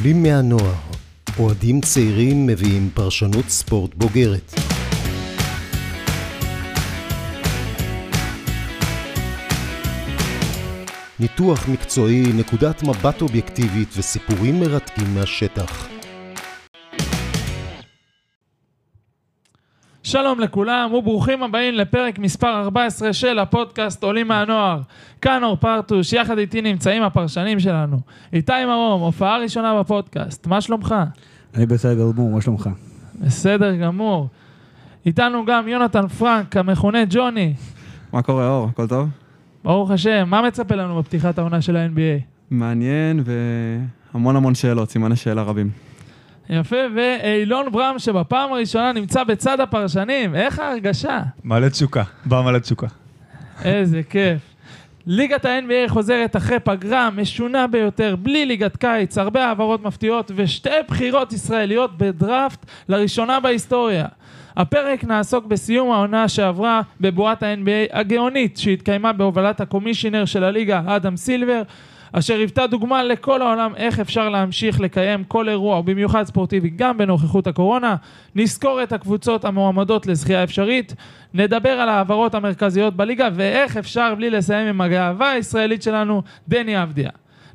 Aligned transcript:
עולים 0.00 0.22
מהנוער, 0.22 0.74
אוהדים 1.38 1.80
צעירים 1.80 2.46
מביאים 2.46 2.90
פרשנות 2.94 3.48
ספורט 3.48 3.94
בוגרת. 3.94 4.54
ניתוח 11.20 11.68
מקצועי, 11.68 12.22
נקודת 12.32 12.82
מבט 12.82 13.22
אובייקטיבית 13.22 13.88
וסיפורים 13.96 14.60
מרתקים 14.60 15.14
מהשטח. 15.14 15.99
שלום 20.10 20.40
לכולם 20.40 20.94
וברוכים 20.94 21.42
הבאים 21.42 21.74
לפרק 21.74 22.18
מספר 22.18 22.60
14 22.60 23.12
של 23.12 23.38
הפודקאסט 23.38 24.02
עולים 24.02 24.28
מהנוער. 24.28 24.80
כאן 25.20 25.44
אור 25.44 25.56
פרטוש, 25.56 26.12
יחד 26.12 26.38
איתי 26.38 26.62
נמצאים 26.62 27.02
הפרשנים 27.02 27.60
שלנו. 27.60 27.96
איתי 28.32 28.52
מרום, 28.66 29.00
הופעה 29.00 29.38
ראשונה 29.38 29.80
בפודקאסט, 29.80 30.46
מה 30.46 30.60
שלומך? 30.60 30.94
אני 31.54 31.66
בסדר 31.66 32.12
גמור, 32.12 32.30
מה 32.30 32.40
שלומך? 32.40 32.68
בסדר 33.20 33.76
גמור. 33.76 34.28
איתנו 35.06 35.44
גם 35.44 35.68
יונתן 35.68 36.08
פרנק, 36.08 36.56
המכונה 36.56 36.98
ג'וני. 37.10 37.54
מה 38.12 38.22
קורה, 38.22 38.48
אור? 38.48 38.68
הכל 38.68 38.86
טוב? 38.86 39.08
ברוך 39.64 39.90
השם, 39.90 40.28
מה 40.30 40.42
מצפה 40.42 40.74
לנו 40.74 40.98
בפתיחת 40.98 41.38
העונה 41.38 41.62
של 41.62 41.76
ה-NBA? 41.76 42.22
מעניין 42.50 43.22
והמון 44.14 44.36
המון 44.36 44.54
שאלות, 44.54 44.90
סימני 44.90 45.16
שאלה 45.16 45.42
רבים. 45.42 45.89
יפה, 46.50 46.76
ואילון 46.94 47.72
ברם 47.72 47.98
שבפעם 47.98 48.52
הראשונה 48.52 48.92
נמצא 48.92 49.24
בצד 49.24 49.60
הפרשנים, 49.60 50.34
איך 50.34 50.58
ההרגשה? 50.58 51.20
מלא 51.44 51.68
תשוקה, 51.68 52.02
בא 52.24 52.42
מלא 52.42 52.58
תשוקה. 52.58 52.86
איזה 53.64 54.02
כיף. 54.10 54.40
ליגת 55.06 55.44
ה-NBA 55.44 55.88
חוזרת 55.88 56.36
אחרי 56.36 56.60
פגרה 56.60 57.10
משונה 57.10 57.66
ביותר, 57.66 58.16
בלי 58.16 58.46
ליגת 58.46 58.76
קיץ, 58.76 59.18
הרבה 59.18 59.46
העברות 59.46 59.82
מפתיעות 59.84 60.30
ושתי 60.34 60.70
בחירות 60.88 61.32
ישראליות 61.32 61.98
בדראפט 61.98 62.66
לראשונה 62.88 63.40
בהיסטוריה. 63.40 64.06
הפרק 64.56 65.04
נעסוק 65.04 65.44
בסיום 65.44 65.90
העונה 65.90 66.28
שעברה 66.28 66.80
בבועת 67.00 67.42
ה-NBA 67.42 67.98
הגאונית 67.98 68.56
שהתקיימה 68.56 69.12
בהובלת 69.12 69.60
הקומישיונר 69.60 70.24
של 70.24 70.44
הליגה, 70.44 70.82
אדם 70.86 71.16
סילבר, 71.16 71.62
אשר 72.12 72.34
היוותה 72.34 72.66
דוגמה 72.66 73.02
לכל 73.02 73.42
העולם 73.42 73.72
איך 73.76 74.00
אפשר 74.00 74.28
להמשיך 74.28 74.80
לקיים 74.80 75.24
כל 75.24 75.48
אירוע, 75.48 75.78
ובמיוחד 75.78 76.24
ספורטיבי, 76.24 76.70
גם 76.76 76.98
בנוכחות 76.98 77.46
הקורונה. 77.46 77.96
נזכור 78.34 78.82
את 78.82 78.92
הקבוצות 78.92 79.44
המועמדות 79.44 80.06
לזכייה 80.06 80.44
אפשרית, 80.44 80.94
נדבר 81.34 81.70
על 81.70 81.88
ההעברות 81.88 82.34
המרכזיות 82.34 82.96
בליגה, 82.96 83.28
ואיך 83.34 83.76
אפשר 83.76 84.14
בלי 84.14 84.30
לסיים 84.30 84.66
עם 84.66 84.80
הגאווה 84.80 85.30
הישראלית 85.30 85.82
שלנו, 85.82 86.22
דני 86.48 86.82
אבדיה. 86.82 87.10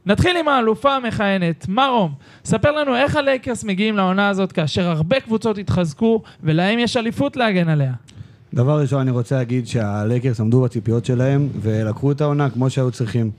נתחיל 0.06 0.38
עם 0.38 0.48
האלופה 0.48 0.96
המכהנת, 0.96 1.68
מרום. 1.68 2.14
ספר 2.46 2.72
לנו 2.72 2.96
איך 2.96 3.16
הלייקרס 3.16 3.64
מגיעים 3.64 3.98
לעונה 3.98 4.30
הזאת 4.30 4.52
כאשר 4.52 4.88
הרבה 4.88 5.20
קבוצות 5.20 5.58
התחזקו 5.58 6.22
ולהם 6.44 6.80
יש 6.80 6.98
אליפות 6.98 7.38
להגן 7.38 7.70
עליה. 7.70 7.94
דבר 8.54 8.82
ראשון, 8.82 9.02
אני 9.02 9.12
רוצה 9.12 9.36
להגיד 9.36 9.68
שהלייקרס 9.68 10.40
עמדו 10.40 10.62
בציפיות 10.62 11.06
שלהם 11.06 11.48
ולקחו 11.62 12.12
את 12.12 12.22
העונה 12.22 12.50
כמו 12.50 12.70
שהיו 12.70 12.92
צריכים. 12.92 13.32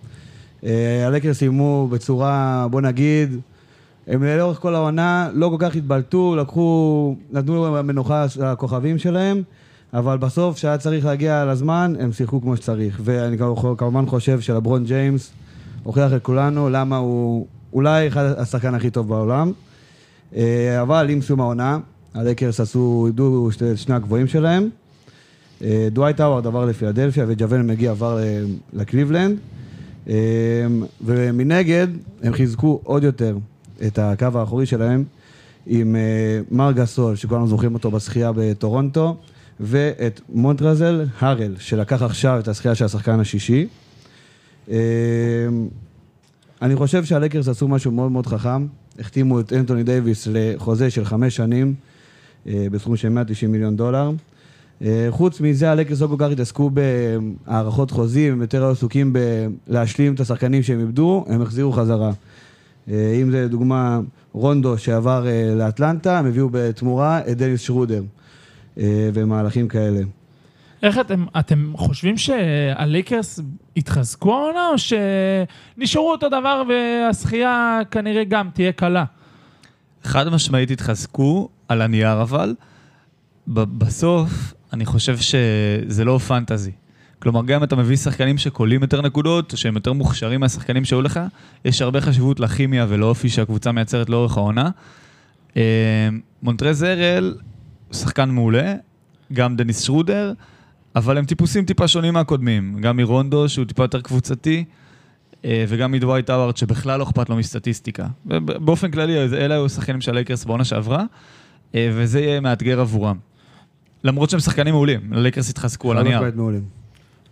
אה, 0.64 1.06
הלייקרס 1.06 1.38
סיימו 1.38 1.88
בצורה, 1.90 2.66
בוא 2.70 2.80
נגיד, 2.80 3.36
הם 4.06 4.24
לאורך 4.24 4.58
כל 4.58 4.74
העונה 4.74 5.30
לא 5.34 5.48
כל 5.48 5.56
כך 5.58 5.76
התבלטו, 5.76 6.36
לקחו, 6.36 7.14
נתנו 7.32 7.82
מנוחה 7.84 8.26
לכוכבים 8.40 8.98
שלהם, 8.98 9.42
אבל 9.94 10.18
בסוף, 10.18 10.54
כשהיה 10.54 10.78
צריך 10.78 11.04
להגיע 11.04 11.44
לזמן, 11.44 11.94
הם 12.00 12.12
שיחקו 12.12 12.40
כמו 12.40 12.56
שצריך. 12.56 13.00
ואני 13.04 13.36
כמובן 13.78 14.06
חושב 14.06 14.40
שלברון 14.40 14.84
ג'יימס 14.84 15.32
הוכיח 15.82 16.12
את 16.12 16.22
כולנו 16.22 16.70
למה 16.70 16.96
הוא 16.96 17.46
אולי 17.72 18.08
אחד 18.08 18.24
השחקן 18.38 18.74
הכי 18.74 18.90
טוב 18.90 19.08
בעולם. 19.08 19.52
אה, 20.36 20.82
אבל 20.82 21.06
עם 21.10 21.22
סיום 21.22 21.40
העונה, 21.40 21.78
הלייקרס 22.14 22.60
עשו, 22.60 23.04
איבדו 23.06 23.48
את 23.50 23.78
שני 23.78 23.94
הגבוהים 23.94 24.26
שלהם. 24.26 24.68
אה, 25.64 25.88
דווייט 25.92 26.20
האווארד 26.20 26.46
עבר 26.46 26.64
לפילדלפיה 26.64 27.24
וג'אבייל 27.28 27.66
מגי 27.66 27.90
עבר 27.90 28.18
לקליבלנד. 28.72 29.38
אמ, 30.06 30.12
ומנגד, 31.00 31.86
הם 32.22 32.32
חיזקו 32.32 32.80
עוד 32.84 33.02
יותר 33.04 33.36
את 33.86 33.98
הקו 33.98 34.26
האחורי 34.34 34.66
שלהם 34.66 35.04
עם 35.66 35.96
אה, 35.96 36.40
מר 36.50 36.72
גסול, 36.72 37.16
שכולנו 37.16 37.46
זוכרים 37.48 37.74
אותו 37.74 37.90
בשחייה 37.90 38.32
בטורונטו, 38.34 39.16
ואת 39.60 40.20
מונטרזל 40.28 41.04
הארל, 41.18 41.54
שלקח 41.58 42.02
עכשיו 42.02 42.38
את 42.38 42.48
השחייה 42.48 42.74
של 42.74 42.84
השחקן 42.84 43.20
השישי. 43.20 43.66
אמ, 44.68 44.74
אני 46.62 46.76
חושב 46.76 47.04
שהלקרס 47.04 47.48
עשו 47.48 47.68
משהו 47.68 47.90
מאוד 47.90 48.12
מאוד 48.12 48.26
חכם, 48.26 48.66
החתימו 48.98 49.40
את 49.40 49.52
אנטוני 49.52 49.82
דייוויס 49.82 50.28
לחוזה 50.30 50.90
של 50.90 51.04
חמש 51.04 51.36
שנים 51.36 51.74
אה, 52.46 52.66
בסכום 52.72 52.96
של 52.96 53.08
190 53.08 53.52
מיליון 53.52 53.76
דולר. 53.76 54.10
אה, 54.82 55.06
חוץ 55.10 55.40
מזה, 55.40 55.70
הלקרס 55.70 56.00
לא 56.00 56.06
כל 56.06 56.16
כך 56.18 56.30
התעסקו 56.30 56.70
בהערכות 56.70 57.90
חוזים, 57.90 58.32
הם 58.32 58.40
יותר 58.40 58.66
עסוקים 58.70 59.12
בלהשלים 59.12 60.14
את 60.14 60.20
השחקנים 60.20 60.62
שהם 60.62 60.80
איבדו, 60.80 61.24
הם 61.28 61.42
החזירו 61.42 61.72
חזרה. 61.72 62.12
אה, 62.90 63.18
אם 63.22 63.30
זה 63.30 63.44
לדוגמה 63.44 64.00
רונדו 64.32 64.78
שעבר 64.78 65.26
אה, 65.26 65.54
לאטלנטה, 65.54 66.18
הם 66.18 66.26
הביאו 66.26 66.48
בתמורה 66.52 67.20
את 67.30 67.38
דניס 67.38 67.60
שרודר, 67.60 68.02
ומהלכים 69.14 69.68
כאלה. 69.68 70.00
איך 70.82 70.98
אתם, 70.98 71.24
אתם 71.38 71.72
חושבים 71.76 72.16
שהלייקרס 72.16 73.40
התחזקו 73.76 74.34
העונה, 74.34 74.68
או 74.68 74.74
שנשארו 74.78 76.12
אותו 76.12 76.28
דבר 76.28 76.62
והשחייה 76.68 77.80
כנראה 77.90 78.24
גם 78.24 78.48
תהיה 78.54 78.72
קלה? 78.72 79.04
חד 80.02 80.28
משמעית 80.28 80.70
התחזקו, 80.70 81.48
על 81.68 81.82
הנייר 81.82 82.22
אבל. 82.22 82.54
בסוף, 83.48 84.54
אני 84.72 84.86
חושב 84.86 85.16
שזה 85.18 86.04
לא 86.04 86.18
פנטזי. 86.18 86.72
כלומר, 87.18 87.44
גם 87.44 87.56
אם 87.56 87.64
אתה 87.64 87.76
מביא 87.76 87.96
שחקנים 87.96 88.38
שקולים 88.38 88.82
יותר 88.82 89.02
נקודות, 89.02 89.52
שהם 89.56 89.74
יותר 89.74 89.92
מוכשרים 89.92 90.40
מהשחקנים 90.40 90.84
שהיו 90.84 91.02
לך, 91.02 91.20
יש 91.64 91.82
הרבה 91.82 92.00
חשיבות 92.00 92.40
לכימיה 92.40 92.86
ולאופי 92.88 93.28
שהקבוצה 93.28 93.72
מייצרת 93.72 94.10
לאורך 94.10 94.36
העונה. 94.36 94.70
אה, 95.56 96.08
מונטרז 96.42 96.84
הארל, 96.84 97.34
שחקן 97.92 98.28
מעולה, 98.30 98.74
גם 99.32 99.56
דניס 99.56 99.82
שרודר, 99.82 100.32
אבל 100.96 101.18
הם 101.18 101.24
טיפוסים 101.24 101.64
טיפה 101.64 101.88
שונים 101.88 102.14
מהקודמים. 102.14 102.76
גם 102.80 102.96
מרונדו, 102.96 103.48
שהוא 103.48 103.64
טיפה 103.64 103.84
יותר 103.84 104.00
קבוצתי, 104.00 104.64
אה, 105.44 105.64
וגם 105.68 105.92
מדווייט 105.92 106.30
האווארד, 106.30 106.56
שבכלל 106.56 106.98
לא 106.98 107.04
אכפת 107.04 107.30
לו 107.30 107.36
מסטטיסטיקה. 107.36 108.06
באופן 108.24 108.90
כללי, 108.90 109.18
אלה 109.18 109.54
היו 109.54 109.68
שחקנים 109.68 110.00
של 110.00 110.10
הלייקרס 110.10 110.44
בעונה 110.44 110.64
שעברה, 110.64 111.04
אה, 111.74 111.90
וזה 111.92 112.20
יהיה 112.20 112.40
מאתגר 112.40 112.80
עבורם. 112.80 113.16
למרות 114.06 114.30
שהם 114.30 114.40
שחקנים 114.40 114.74
מעולים, 114.74 115.00
ללייקרס 115.12 115.50
התחזקו 115.50 115.90
על 115.90 115.98
הנייר. 115.98 116.20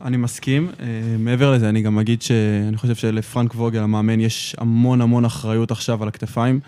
אני 0.02 0.16
מסכים. 0.16 0.68
אה, 0.68 0.82
מעבר 1.18 1.52
לזה, 1.52 1.68
אני 1.68 1.82
גם 1.82 1.98
אגיד 1.98 2.22
שאני 2.22 2.76
חושב 2.76 2.94
שלפרנק 2.94 3.54
ווגל, 3.54 3.80
המאמן, 3.80 4.20
יש 4.20 4.56
המון 4.58 5.00
המון 5.00 5.24
אחריות 5.24 5.70
עכשיו 5.70 6.02
על 6.02 6.08
הכתפיים. 6.08 6.60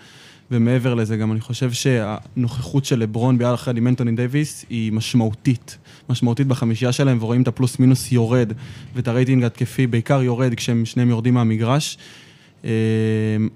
ומעבר 0.51 0.93
לזה, 0.93 1.17
גם 1.17 1.31
אני 1.31 1.39
חושב 1.39 1.71
שהנוכחות 1.71 2.85
של 2.85 2.99
לברון 2.99 3.37
ביחד 3.37 3.77
עם 3.77 3.87
אנטוני 3.87 4.11
דייוויס 4.11 4.65
היא 4.69 4.91
משמעותית. 4.91 5.77
משמעותית 6.09 6.47
בחמישייה 6.47 6.91
שלהם, 6.91 7.17
ורואים 7.21 7.41
את 7.41 7.47
הפלוס 7.47 7.79
מינוס 7.79 8.11
יורד, 8.11 8.53
ואת 8.95 9.07
הרייטינג 9.07 9.43
התקפי 9.43 9.87
בעיקר 9.87 10.21
יורד 10.21 10.53
כשהם 10.53 10.85
שניהם 10.85 11.09
יורדים 11.09 11.33
מהמגרש. 11.33 11.97
אמ, 12.63 12.69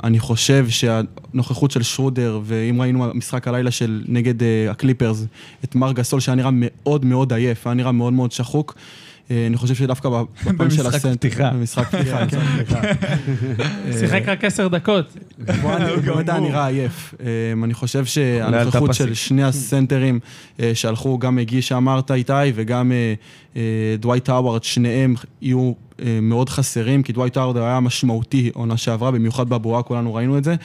אני 0.03 0.19
חושב 0.19 0.69
שהנוכחות 0.69 1.72
של 1.72 1.84
שרודר, 1.84 2.39
ואם 2.44 2.81
ראינו 2.81 3.12
משחק 3.13 3.48
הלילה 3.48 3.71
של 3.71 4.03
נגד 4.07 4.44
אה, 4.44 4.71
הקליפרס, 4.71 5.25
את 5.63 5.75
מארק 5.75 5.92
גסול 5.92 6.19
שהיה 6.19 6.36
נראה 6.36 6.50
מאוד 6.53 7.06
מאוד 7.06 7.33
עייף, 7.33 7.68
היה 7.68 7.74
נראה 7.74 7.92
מאוד 7.92 8.13
מאוד 8.13 8.31
שחוק. 8.31 8.75
אה, 9.31 9.48
אני 9.48 9.57
חושב 9.57 9.75
שדווקא 9.75 10.09
בפן 10.45 10.69
של 10.69 10.88
הסנטר... 10.88 11.09
במשחק 11.09 11.18
פתיחה. 11.18 11.50
במשחק 11.50 11.88
פתיחה, 11.88 12.27
כן. 12.27 12.94
שיחק 14.00 14.24
רק 14.27 14.44
עשר 14.44 14.68
דקות. 14.68 15.18
הוא 15.62 15.71
באמת 16.06 16.30
היה 16.30 16.39
נראה 16.39 16.68
עייף. 16.68 17.13
אה, 17.24 17.27
אני 17.63 17.74
חושב 17.74 18.06
שהנוכחות 18.06 18.94
של 18.94 19.13
שני 19.13 19.44
הסנטרים 19.44 20.19
שהלכו, 20.74 21.19
גם 21.19 21.36
מגי 21.36 21.62
שאמרת 21.62 22.12
איתי, 22.12 22.33
וגם 22.56 22.92
דווייט 24.00 24.30
האווארד, 24.30 24.63
שניהם 24.63 25.15
יהיו 25.42 25.59
אה, 25.59 25.91
מאוד 26.21 26.50
חסרים, 26.50 27.03
כי 27.03 27.13
דווייט 27.13 27.38
האווארד 27.38 27.57
היה 27.57 27.80
משמעותי 27.80 28.51
עונה 28.53 28.77
שעברה, 28.77 29.12
במיוחד 29.12 29.50
בבועה, 29.50 29.83
כולנו 29.83 30.13
ראינו 30.13 30.38
את 30.38 30.44
זה. 30.44 30.56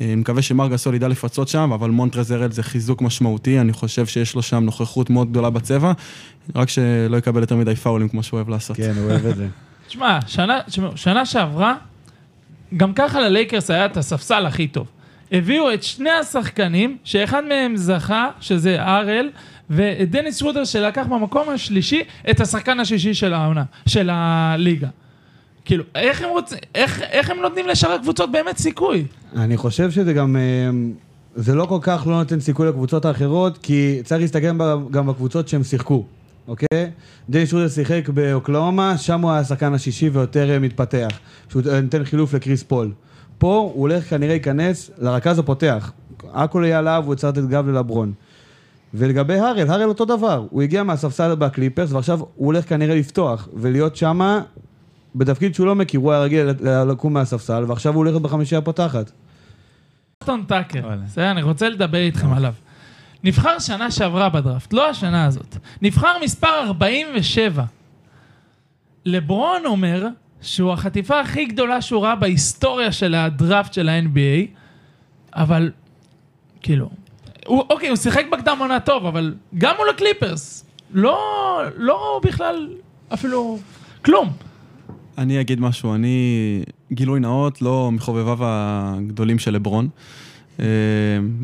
אה, 0.00 0.06
אני 0.06 0.14
מקווה 0.14 0.42
שמר 0.42 0.68
גסול 0.68 0.94
ידע 0.94 1.08
לפצות 1.08 1.48
שם, 1.48 1.72
אבל 1.72 1.90
מונטרז 1.90 2.32
ארל 2.32 2.52
זה 2.52 2.62
חיזוק 2.62 3.02
משמעותי, 3.02 3.60
אני 3.60 3.72
חושב 3.72 4.06
שיש 4.06 4.34
לו 4.34 4.42
שם 4.42 4.64
נוכחות 4.64 5.10
מאוד 5.10 5.30
גדולה 5.30 5.50
בצבע, 5.50 5.92
רק 6.54 6.68
שלא 6.68 7.16
יקבל 7.16 7.40
יותר 7.40 7.56
מדי 7.56 7.76
פאולים 7.76 8.08
כמו 8.08 8.22
שהוא 8.22 8.38
אוהב 8.38 8.48
לעשות. 8.48 8.76
כן, 8.76 8.92
הוא 8.96 9.10
אוהב 9.10 9.26
את 9.26 9.36
זה. 9.36 9.46
תשמע, 9.88 10.18
שנה, 10.26 10.58
שנה 10.94 11.26
שעברה, 11.26 11.74
גם 12.76 12.92
ככה 12.94 13.20
ללייקרס 13.20 13.70
היה 13.70 13.86
את 13.86 13.96
הספסל 13.96 14.46
הכי 14.46 14.68
טוב. 14.68 14.86
הביאו 15.32 15.74
את 15.74 15.82
שני 15.82 16.10
השחקנים, 16.10 16.96
שאחד 17.04 17.42
מהם 17.48 17.76
זכה, 17.76 18.28
שזה 18.40 18.82
ארל, 18.82 19.30
ודניס 19.72 20.42
רודר 20.42 20.64
שלקח 20.64 21.06
במקום 21.10 21.48
השלישי 21.48 22.02
את 22.30 22.40
השחקן 22.40 22.80
השישי 22.80 23.14
של 23.14 23.34
העונה, 23.34 23.64
של 23.86 24.10
הליגה. 24.12 24.88
כאילו, 25.64 25.84
איך 25.94 26.22
הם 26.22 26.30
רוצים, 26.30 26.58
איך, 26.74 27.02
איך 27.02 27.30
הם 27.30 27.40
נותנים 27.40 27.66
לשאר 27.66 27.92
הקבוצות 27.92 28.32
באמת 28.32 28.58
סיכוי? 28.58 29.04
אני 29.36 29.56
חושב 29.56 29.90
שזה 29.90 30.12
גם, 30.12 30.36
אה, 30.36 30.70
זה 31.36 31.54
לא 31.54 31.64
כל 31.64 31.78
כך 31.82 32.06
לא 32.06 32.12
נותן 32.18 32.40
סיכוי 32.40 32.68
לקבוצות 32.68 33.04
האחרות, 33.04 33.58
כי 33.58 34.00
צריך 34.04 34.20
להסתכל 34.20 34.58
גם 34.90 35.06
בקבוצות 35.06 35.48
שהם 35.48 35.64
שיחקו, 35.64 36.04
אוקיי? 36.48 36.90
דני 37.30 37.46
שרודר 37.46 37.68
שיחק 37.68 38.08
באוקלאומה, 38.08 38.98
שם 38.98 39.20
הוא 39.20 39.30
היה 39.30 39.40
השחקן 39.40 39.74
השישי 39.74 40.08
ויותר 40.08 40.50
אה, 40.50 40.58
מתפתח, 40.58 41.08
שהוא 41.48 41.62
נותן 41.82 42.04
חילוף 42.04 42.34
לקריס 42.34 42.62
פול. 42.62 42.92
פה 43.38 43.70
הוא 43.74 43.80
הולך 43.80 44.10
כנראה 44.10 44.32
להיכנס 44.32 44.90
לרכז 44.98 45.38
הפותח. 45.38 45.92
הכל 46.34 46.62
יהיה 46.66 46.78
עליו, 46.78 47.02
הוא 47.06 47.14
יצטרך 47.14 47.36
לתת 47.36 47.48
גב 47.48 47.68
ללברון. 47.68 48.12
ולגבי 48.94 49.38
הארל, 49.38 49.70
הארל 49.70 49.88
אותו 49.88 50.04
דבר, 50.04 50.46
הוא 50.50 50.62
הגיע 50.62 50.82
מהספסל 50.82 51.34
בקליפרס 51.34 51.92
ועכשיו 51.92 52.20
הוא 52.20 52.46
הולך 52.46 52.68
כנראה 52.68 52.94
לפתוח 52.94 53.48
ולהיות 53.54 53.96
שמה 53.96 54.40
בתפקיד 55.14 55.54
שהוא 55.54 55.66
לא 55.66 55.74
מכיר, 55.74 56.00
הוא 56.00 56.12
היה 56.12 56.20
רגיל 56.20 56.46
לקום 56.62 57.12
מהספסל 57.12 57.64
ועכשיו 57.68 57.92
הוא 57.92 57.98
הולך 57.98 58.10
להיות 58.10 58.22
בחמישייה 58.22 58.58
הפותחת. 58.58 59.10
אסטון 60.22 60.44
טאקר. 60.48 60.88
בסדר, 61.04 61.30
אני 61.30 61.42
רוצה 61.42 61.68
לדבר 61.68 61.98
איתכם 61.98 62.32
עליו. 62.32 62.54
נבחר 63.24 63.58
שנה 63.58 63.90
שעברה 63.90 64.28
בדראפט, 64.28 64.72
לא 64.72 64.90
השנה 64.90 65.24
הזאת. 65.24 65.56
נבחר 65.82 66.12
מספר 66.24 66.62
47. 66.66 67.64
לברון 69.04 69.66
אומר 69.66 70.06
שהוא 70.40 70.72
החטיפה 70.72 71.20
הכי 71.20 71.44
גדולה 71.44 71.82
שהוא 71.82 72.02
ראה 72.04 72.16
בהיסטוריה 72.16 72.92
של 72.92 73.14
הדראפט 73.14 73.72
של 73.72 73.88
ה-NBA, 73.88 74.46
אבל, 75.34 75.70
כאילו, 76.60 76.90
הוא, 77.46 77.64
אוקיי, 77.70 77.88
הוא 77.88 77.96
שיחק 77.96 78.24
בקדם 78.32 78.56
עונה 78.60 78.80
טוב, 78.80 79.06
אבל 79.06 79.34
גם 79.58 79.74
מול 79.78 79.88
הקליפרס, 79.90 80.64
לא, 80.92 81.18
לא 81.76 82.20
בכלל, 82.24 82.68
אפילו, 83.14 83.58
כלום. 84.04 84.32
אני 85.18 85.40
אגיד 85.40 85.60
משהו, 85.60 85.94
אני 85.94 86.62
גילוי 86.92 87.20
נאות, 87.20 87.62
לא 87.62 87.90
מחובביו 87.92 88.38
הגדולים 88.40 89.38
של 89.38 89.54
לברון. 89.54 89.88
אה, 90.60 90.66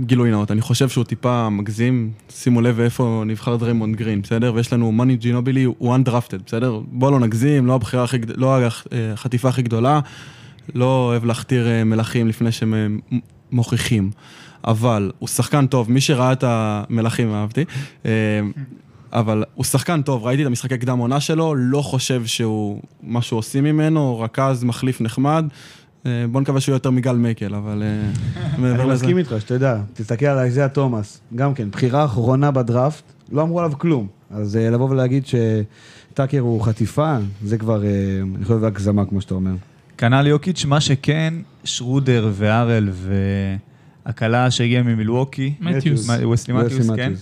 גילוי 0.01 0.31
נאות, 0.31 0.51
אני 0.51 0.61
חושב 0.61 0.89
שהוא 0.89 1.05
טיפה 1.05 1.49
מגזים, 1.49 2.11
שימו 2.31 2.61
לב 2.61 2.81
איפה 2.81 3.23
נבחר 3.27 3.57
דריימונד 3.57 3.97
גרין, 3.97 4.23
בסדר? 4.23 4.53
ויש 4.55 4.73
לנו 4.73 4.93
מאני 4.93 5.17
ג'ינובילי, 5.17 5.65
הוא 5.65 5.97
undrafted, 5.97 6.43
בסדר? 6.47 6.81
בוא 6.87 7.11
לא 7.11 7.21
נגזים, 7.21 7.67
לא 7.67 7.75
הבחירה 7.75 8.05
הכי, 8.05 8.19
לא 8.37 8.57
אה, 8.57 8.69
החטיפה 9.13 9.49
הכי 9.49 9.63
גדולה, 9.63 10.01
לא 10.75 11.07
אוהב 11.09 11.25
להכתיר 11.25 11.69
אה, 11.69 11.85
מלכים 11.85 12.29
לפני 12.29 12.53
שהם 12.53 13.01
מוכיחים. 13.53 14.11
אבל 14.69 15.11
הוא 15.19 15.29
שחקן 15.29 15.67
טוב, 15.67 15.91
מי 15.91 16.01
שראה 16.01 16.33
את 16.33 16.45
המלכים 16.47 17.35
אהבתי. 17.35 17.65
אה, 18.07 18.11
אבל 19.13 19.45
הוא 19.55 19.65
שחקן 19.65 20.03
טוב, 20.03 20.25
ראיתי 20.25 20.43
את 20.43 20.47
המשחקי 20.47 20.79
קדם 20.79 20.99
עונה 20.99 21.21
שלו, 21.21 21.55
לא 21.55 21.83
חושב 21.83 22.27
שהוא, 22.27 22.81
מה 23.03 23.23
שהוא 23.23 23.39
עושים 23.39 23.65
ממנו, 23.65 24.21
רכז 24.21 24.65
מחליף 24.65 25.01
נחמד. 25.01 25.45
אה, 26.07 26.25
בוא 26.33 26.41
נקווה 26.41 26.61
שהוא 26.61 26.73
יותר 26.73 26.91
מגל 26.91 27.13
מייקל, 27.13 27.55
אבל 27.55 27.83
אה, 27.83 28.73
אני. 28.73 28.93
מסכים 28.93 29.19
איתך, 29.19 29.35
שתדע, 29.39 29.77
תסתכל 29.95 30.27
על 30.27 30.39
איזיה 30.39 30.69
תומאס, 30.69 31.21
גם 31.35 31.55
כן, 31.55 31.71
בחירה 31.71 32.05
אחרונה 32.05 32.51
בדראפט, 32.51 33.03
לא 33.33 33.43
אמרו 33.43 33.61
עליו 33.61 33.73
כלום. 33.79 34.07
אז 34.31 34.57
לבוא 34.57 34.91
ולהגיד 34.91 35.25
שטאקר 35.27 36.41
הוא 36.41 36.63
חטיפה, 36.63 37.17
זה 37.45 37.59
כבר, 37.59 37.83
אני 38.37 38.45
חושב, 38.45 38.65
הגזמה, 38.65 39.05
כמו 39.05 39.21
שאתה 39.21 39.35
אומר. 39.35 39.53
כנ"ל 39.99 40.27
יוקיץ', 40.27 40.65
מה 40.65 40.81
שכן, 40.81 41.35
שרודר 41.65 42.31
והארל 42.33 42.91
והכלה 44.09 44.51
שהגיעה 44.51 44.83
ממילווקי, 44.83 45.55
מתיוס. 45.61 46.09
וסלי 46.33 46.55
מתיוס, 46.55 46.91
כן. 46.97 47.13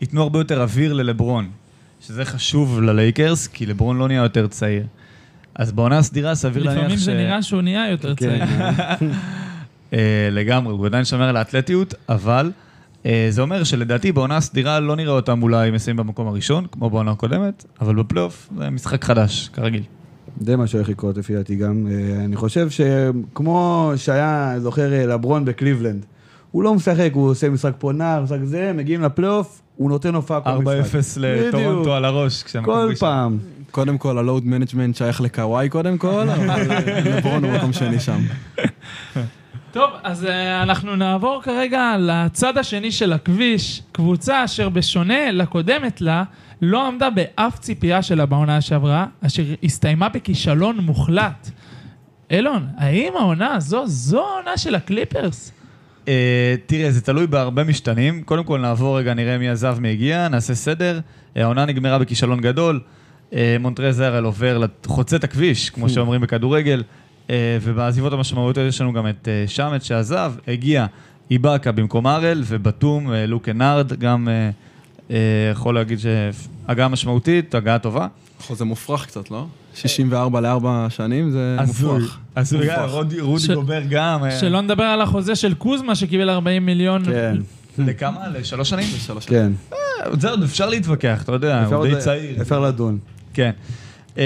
ייתנו 0.00 0.22
הרבה 0.22 0.38
יותר 0.40 0.62
אוויר 0.62 0.92
ללברון, 0.92 1.50
שזה 2.00 2.24
חשוב 2.24 2.80
ללייקרס, 2.80 3.46
כי 3.46 3.66
לברון 3.66 3.98
לא 3.98 4.08
נהיה 4.08 4.22
יותר 4.22 4.46
צעיר. 4.46 4.86
אז 5.54 5.72
בעונה 5.72 5.98
הסדירה 5.98 6.34
סביר 6.34 6.62
להניח 6.62 6.80
ש... 6.80 6.84
לפעמים 6.84 6.98
זה 6.98 7.14
נראה 7.14 7.42
שהוא 7.42 7.62
נהיה 7.62 7.90
יותר 7.90 8.14
כן. 8.14 8.26
צעיר. 8.26 8.44
אה, 9.92 10.28
לגמרי, 10.30 10.72
הוא 10.72 10.86
עדיין 10.86 11.04
שומר 11.04 11.28
על 11.28 11.36
האתלטיות, 11.36 11.94
אבל 12.08 12.50
אה, 13.06 13.26
זה 13.30 13.42
אומר 13.42 13.64
שלדעתי 13.64 14.12
בעונה 14.12 14.36
הסדירה 14.36 14.80
לא 14.80 14.96
נראה 14.96 15.12
אותם 15.12 15.42
אולי 15.42 15.70
מסיימים 15.70 16.06
במקום 16.06 16.26
הראשון, 16.28 16.66
כמו 16.72 16.90
בעונה 16.90 17.10
הקודמת, 17.10 17.64
אבל 17.80 17.94
בפלייאוף 17.94 18.48
זה 18.58 18.70
משחק 18.70 19.04
חדש, 19.04 19.50
כרגיל. 19.52 19.82
זה 20.40 20.56
מה 20.56 20.66
שהולך 20.66 20.88
לקרות 20.88 21.16
לפי 21.16 21.34
דעתי 21.34 21.56
גם. 21.56 21.86
אה, 21.90 22.24
אני 22.24 22.36
חושב 22.36 22.68
שכמו 22.70 23.92
שהיה, 23.96 24.54
זוכר, 24.58 24.92
אה, 24.92 25.06
לברון 25.06 25.44
בקליבלנד, 25.44 26.04
הוא 26.50 26.62
לא 26.62 26.74
משחק, 26.74 27.10
הוא 27.12 27.30
עושה 27.30 27.50
משחק 27.50 27.72
פה 27.78 27.92
נער, 27.92 28.22
משחק 28.22 28.38
זה, 28.44 28.72
מגיעים 28.74 29.02
לפלייאוף, 29.02 29.62
הוא 29.76 29.90
נותן 29.90 30.14
הופעה 30.14 30.40
כל 30.40 30.50
4-0 30.50 30.98
משחק. 30.98 31.20
לטורונטו 31.20 31.80
בדיוק. 31.80 31.88
על 31.88 32.04
הראש. 32.04 32.44
כל. 32.64 32.92
פעם. 32.98 33.38
קודם 33.70 33.98
כל, 33.98 34.18
ה 34.18 34.24
load 34.24 34.46
management 34.46 34.96
שייך 34.96 35.20
לקוואי 35.20 35.68
קודם 35.68 35.98
כל, 35.98 36.28
אבל 36.28 36.70
אה, 36.70 37.00
לברון 37.00 37.44
הוא 37.44 37.52
מקום 37.52 37.72
שני 37.72 38.00
שם. 38.00 38.20
טוב, 39.72 39.90
אז 40.02 40.24
אה, 40.24 40.28
אנחנו 40.62 40.96
נעבור 40.96 41.40
כרגע 41.42 41.94
לצד 41.98 42.58
השני 42.58 42.92
של 42.92 43.12
הכביש, 43.12 43.82
קבוצה 43.92 44.44
אשר 44.44 44.68
בשונה 44.68 45.30
לקודמת 45.30 46.00
לה, 46.00 46.24
לא 46.64 46.86
עמדה 46.86 47.08
באף 47.10 47.58
ציפייה 47.58 48.02
שלה 48.02 48.26
בעונה 48.26 48.60
שעברה, 48.60 49.06
אשר 49.20 49.42
הסתיימה 49.62 50.08
בכישלון 50.08 50.78
מוחלט. 50.78 51.50
אילון, 52.30 52.66
האם 52.76 53.12
העונה 53.18 53.54
הזו, 53.54 53.86
זו 53.86 54.26
העונה 54.26 54.56
של 54.56 54.74
הקליפרס? 54.74 55.52
אה, 56.08 56.54
תראה, 56.66 56.90
זה 56.90 57.00
תלוי 57.00 57.26
בהרבה 57.26 57.64
משתנים. 57.64 58.22
קודם 58.22 58.44
כל 58.44 58.60
נעבור 58.60 58.98
רגע, 58.98 59.14
נראה 59.14 59.38
מי 59.38 59.48
עזב, 59.48 59.76
מי 59.80 59.88
הגיע, 59.88 60.28
נעשה 60.28 60.54
סדר. 60.54 61.00
אה, 61.36 61.42
העונה 61.42 61.64
נגמרה 61.64 61.98
בכישלון 61.98 62.40
גדול. 62.40 62.80
אה, 63.32 63.56
מונטרז 63.60 64.00
הרל 64.00 64.24
עובר, 64.24 64.64
חוצה 64.86 65.16
את 65.16 65.24
הכביש, 65.24 65.70
כמו 65.70 65.88
שאומרים 65.88 66.20
בכדורגל. 66.20 66.82
אה, 67.30 67.58
ובעזיבות 67.62 68.12
המשמעותיות 68.12 68.68
יש 68.68 68.80
לנו 68.80 68.92
גם 68.92 69.08
את 69.08 69.28
אה, 69.28 69.44
שמט 69.46 69.82
שעזב, 69.82 70.32
הגיע 70.48 70.86
איבאקה 71.30 71.72
במקום 71.72 72.06
ארל, 72.06 72.42
ובתום 72.46 73.12
אה, 73.12 73.26
לוקנארד, 73.26 73.92
גם 73.92 74.28
אה, 74.28 74.34
אה, 74.34 74.50
יכול 75.52 75.74
להגיד 75.74 75.98
שהגעה 75.98 76.88
משמעותית, 76.88 77.54
הגעה 77.54 77.78
טובה. 77.78 78.06
חוזה 78.40 78.64
מופרך 78.64 79.06
קצת, 79.06 79.30
לא? 79.30 79.46
64 79.74 80.40
לארבע 80.40 80.86
שנים 80.90 81.30
זה 81.30 81.56
מופרך. 81.66 82.18
אז 82.34 82.52
מופרך. 82.52 82.90
רודי 82.90 83.16
גובר 83.54 83.82
גם. 83.90 84.24
אה, 84.24 84.30
שלא 84.30 84.60
נדבר 84.60 84.84
על 84.84 85.00
החוזה 85.00 85.36
של 85.36 85.54
קוזמה 85.54 85.94
שקיבל 85.94 86.30
40 86.30 86.66
מיליון. 86.66 87.04
כן, 87.04 87.36
לכמה? 87.78 88.28
לשלוש 88.28 88.70
שנים? 88.70 88.86
שלוש 88.98 89.24
שנים. 89.24 89.38
כן. 89.40 89.52
זה 90.20 90.30
עוד 90.30 90.42
אפשר 90.42 90.68
להתווכח, 90.68 91.22
אתה 91.22 91.32
יודע, 91.32 91.64
הוא 91.64 91.86
די 91.86 91.96
צעיר. 91.98 92.42
אפשר 92.42 92.60
לדון. 92.60 92.98
כן. 93.34 93.50
Uh, 94.14 94.18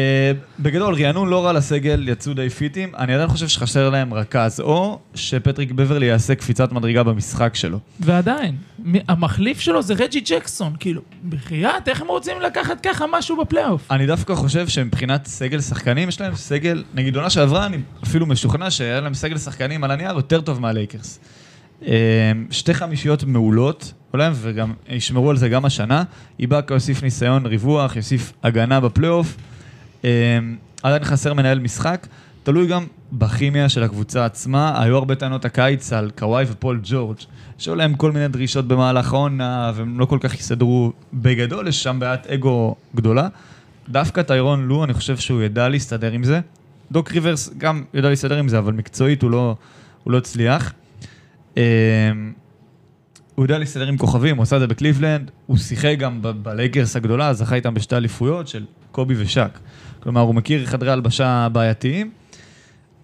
בגדול, 0.61 0.95
רענון 0.95 1.29
לא 1.29 1.45
רע 1.45 1.53
לסגל, 1.53 2.09
יצאו 2.09 2.35
די 2.35 2.51
פיטים. 2.51 2.93
אני 2.99 3.15
עדיין 3.15 3.29
חושב 3.29 3.49
שחסר 3.49 3.91
להם 3.91 4.15
רכז, 4.15 4.61
או 4.61 4.99
שפטריק 5.15 5.73
בברלי 5.73 6.07
יעשה 6.07 6.35
קפיצת 6.35 6.73
מדרגה 6.73 7.03
במשחק 7.03 7.55
שלו. 7.55 7.79
ועדיין, 8.01 8.57
המחליף 9.09 9.61
שלו 9.61 9.83
זה 9.83 9.95
רג'י 9.95 10.21
ג'קסון, 10.21 10.73
כאילו, 10.81 11.03
בחייאת, 11.29 11.89
איך 11.89 12.01
הם 12.01 12.09
רוצים 12.09 12.41
לקחת 12.41 12.81
ככה 12.81 13.05
משהו 13.13 13.37
בפלייאוף? 13.37 13.93
אני 13.93 14.07
דווקא 14.07 14.35
חושב 14.35 14.69
שמבחינת 14.69 15.27
סגל 15.27 15.61
שחקנים, 15.61 16.09
יש 16.09 16.21
להם 16.21 16.35
סגל, 16.35 16.85
נגיד 16.95 17.17
עונה 17.17 17.31
שעברה, 17.31 17.67
אני 17.67 17.77
אפילו 18.05 18.27
משוכנע 18.27 18.71
שהיה 18.71 19.01
להם 19.01 19.15
סגל 19.15 19.39
שחקנים 19.39 19.85
על 19.85 19.91
הנייר 19.91 20.13
יותר 20.13 20.41
טוב 20.41 20.61
מהלייקרס. 20.61 21.21
אה, 21.87 22.33
שתי 22.51 22.75
חמישיות 22.75 23.25
מעולות, 23.25 23.93
אולי, 24.13 24.29
וגם 24.35 24.73
ישמרו 24.89 25.31
על 25.31 25.37
זה 25.37 25.49
גם 25.49 25.65
השנה. 25.65 26.03
איבאקה 26.41 26.75
יוסיף 26.75 27.03
ניסיון 27.03 27.47
ריווח, 27.47 27.97
יוסיף 27.97 28.33
הגנה 28.43 28.81
בפלייאוף. 28.81 29.37
אה, 30.05 30.39
עדיין 30.83 31.05
חסר 31.05 31.35
מנהל 31.35 31.59
משחק. 31.59 32.07
תלוי 32.43 32.67
גם 32.67 32.85
בכימיה 33.13 33.69
של 33.69 33.83
הקבוצה 33.83 34.25
עצמה. 34.25 34.83
היו 34.83 34.97
הרבה 34.97 35.15
טענות 35.15 35.45
הקיץ 35.45 35.93
על 35.93 36.11
קוואי 36.19 36.45
ופול 36.49 36.81
ג'ורג', 36.83 37.17
שהיו 37.59 37.75
להם 37.75 37.95
כל 37.95 38.13
מיני 38.13 38.29
דרישות 38.29 38.69
במהלך 38.69 39.13
העונה, 39.13 39.73
והם 39.75 40.01
לא 40.01 40.05
כל 40.05 40.19
כך 40.21 40.35
הסתדרו 40.35 40.93
בגדול, 41.15 41.69
יש 41.69 41.83
שם 41.83 41.97
בעיית 42.01 42.27
אגו 42.27 42.75
גדולה. 42.95 43.29
דווקא 43.89 44.23
טיירון 44.23 44.69
לו, 44.69 44.85
אני 44.85 44.95
חושב 44.95 45.17
שהוא 45.17 45.43
ידע 45.43 45.69
להסתדר 45.69 46.13
עם 46.13 46.25
זה. 46.25 46.41
דוק 46.93 47.13
ריברס 47.13 47.51
גם 47.59 47.85
ידע 47.95 48.09
להסתדר 48.09 48.39
עם 48.39 48.49
זה, 48.49 48.59
אבל 48.59 48.73
מקצועית 48.73 49.23
הוא 49.23 49.31
לא, 49.31 49.57
הוא 50.05 50.13
לא 50.13 50.19
הצליח. 50.19 50.73
הוא 53.39 53.45
יודע 53.45 53.59
להסתדר 53.59 53.87
עם 53.87 53.97
כוכבים, 53.97 54.37
הוא 54.37 54.43
עשה 54.43 54.57
את 54.57 54.61
זה 54.61 54.67
בקליבלנד, 54.67 55.31
הוא 55.47 55.57
שיחק 55.57 55.95
גם 55.99 56.21
בלייקרס 56.43 56.97
הגדולה, 56.97 57.35
זכה 57.35 57.55
איתם 57.55 57.75
בשתי 57.75 57.97
אליפויות 57.97 58.49
של 58.49 58.65
קובי 58.93 59.15
ושק. 59.19 59.59
כלומר, 60.01 60.21
הוא 60.21 60.35
מכיר 60.35 60.67
חדרי 60.67 60.91
הלבשה 60.91 61.49
בעייתיים. 61.53 62.11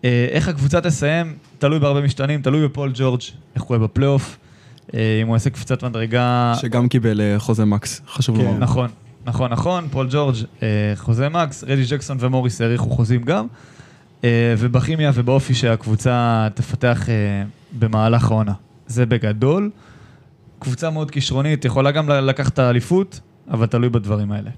אה, 0.04 0.26
איך 0.30 0.48
הקבוצה 0.48 0.80
תסיים, 0.80 1.36
תלוי 1.58 1.78
בהרבה 1.78 2.00
משתנים, 2.00 2.42
תלוי 2.42 2.64
בפול 2.64 2.92
ג'ורג', 2.94 3.20
איך 3.54 3.62
הוא 3.62 3.76
יהיה 3.76 3.86
בפלייאוף, 3.86 4.38
אה, 4.94 5.18
אם 5.22 5.26
הוא 5.26 5.36
יעשה 5.36 5.50
קפיצת 5.50 5.84
מדרגה... 5.84 6.54
שגם 6.60 6.88
קיבל 6.88 7.20
אה, 7.20 7.38
חוזה 7.38 7.64
מקס, 7.64 8.02
חשוב 8.08 8.36
כן. 8.36 8.44
לומר. 8.44 8.58
נכון, 8.58 8.90
נכון, 9.24 9.50
נכון, 9.50 9.88
פול 9.90 10.08
ג'ורג' 10.10 10.36
חוזה 10.96 11.28
מקס, 11.28 11.64
רג'י 11.64 11.84
ג'קסון 11.90 12.16
ומוריס 12.20 12.60
האריכו 12.60 12.90
חוזים 12.90 13.22
גם, 13.22 13.46
ובכימיה 14.58 15.10
ובאופי 15.14 15.54
שהקבוצה 15.54 16.48
תפתח 16.54 17.08
במהלך 17.78 18.30
העונה. 18.30 18.52
זה 18.86 19.06
בגדול. 19.06 19.70
קבוצה 20.64 20.90
מאוד 20.90 21.10
כישרונית, 21.10 21.64
יכולה 21.64 21.90
גם 21.90 22.08
לקחת 22.08 22.58
האליפות, 22.58 23.20
אבל 23.50 23.66
תלוי 23.66 23.88
בדברים 23.88 24.32
האלה. 24.32 24.50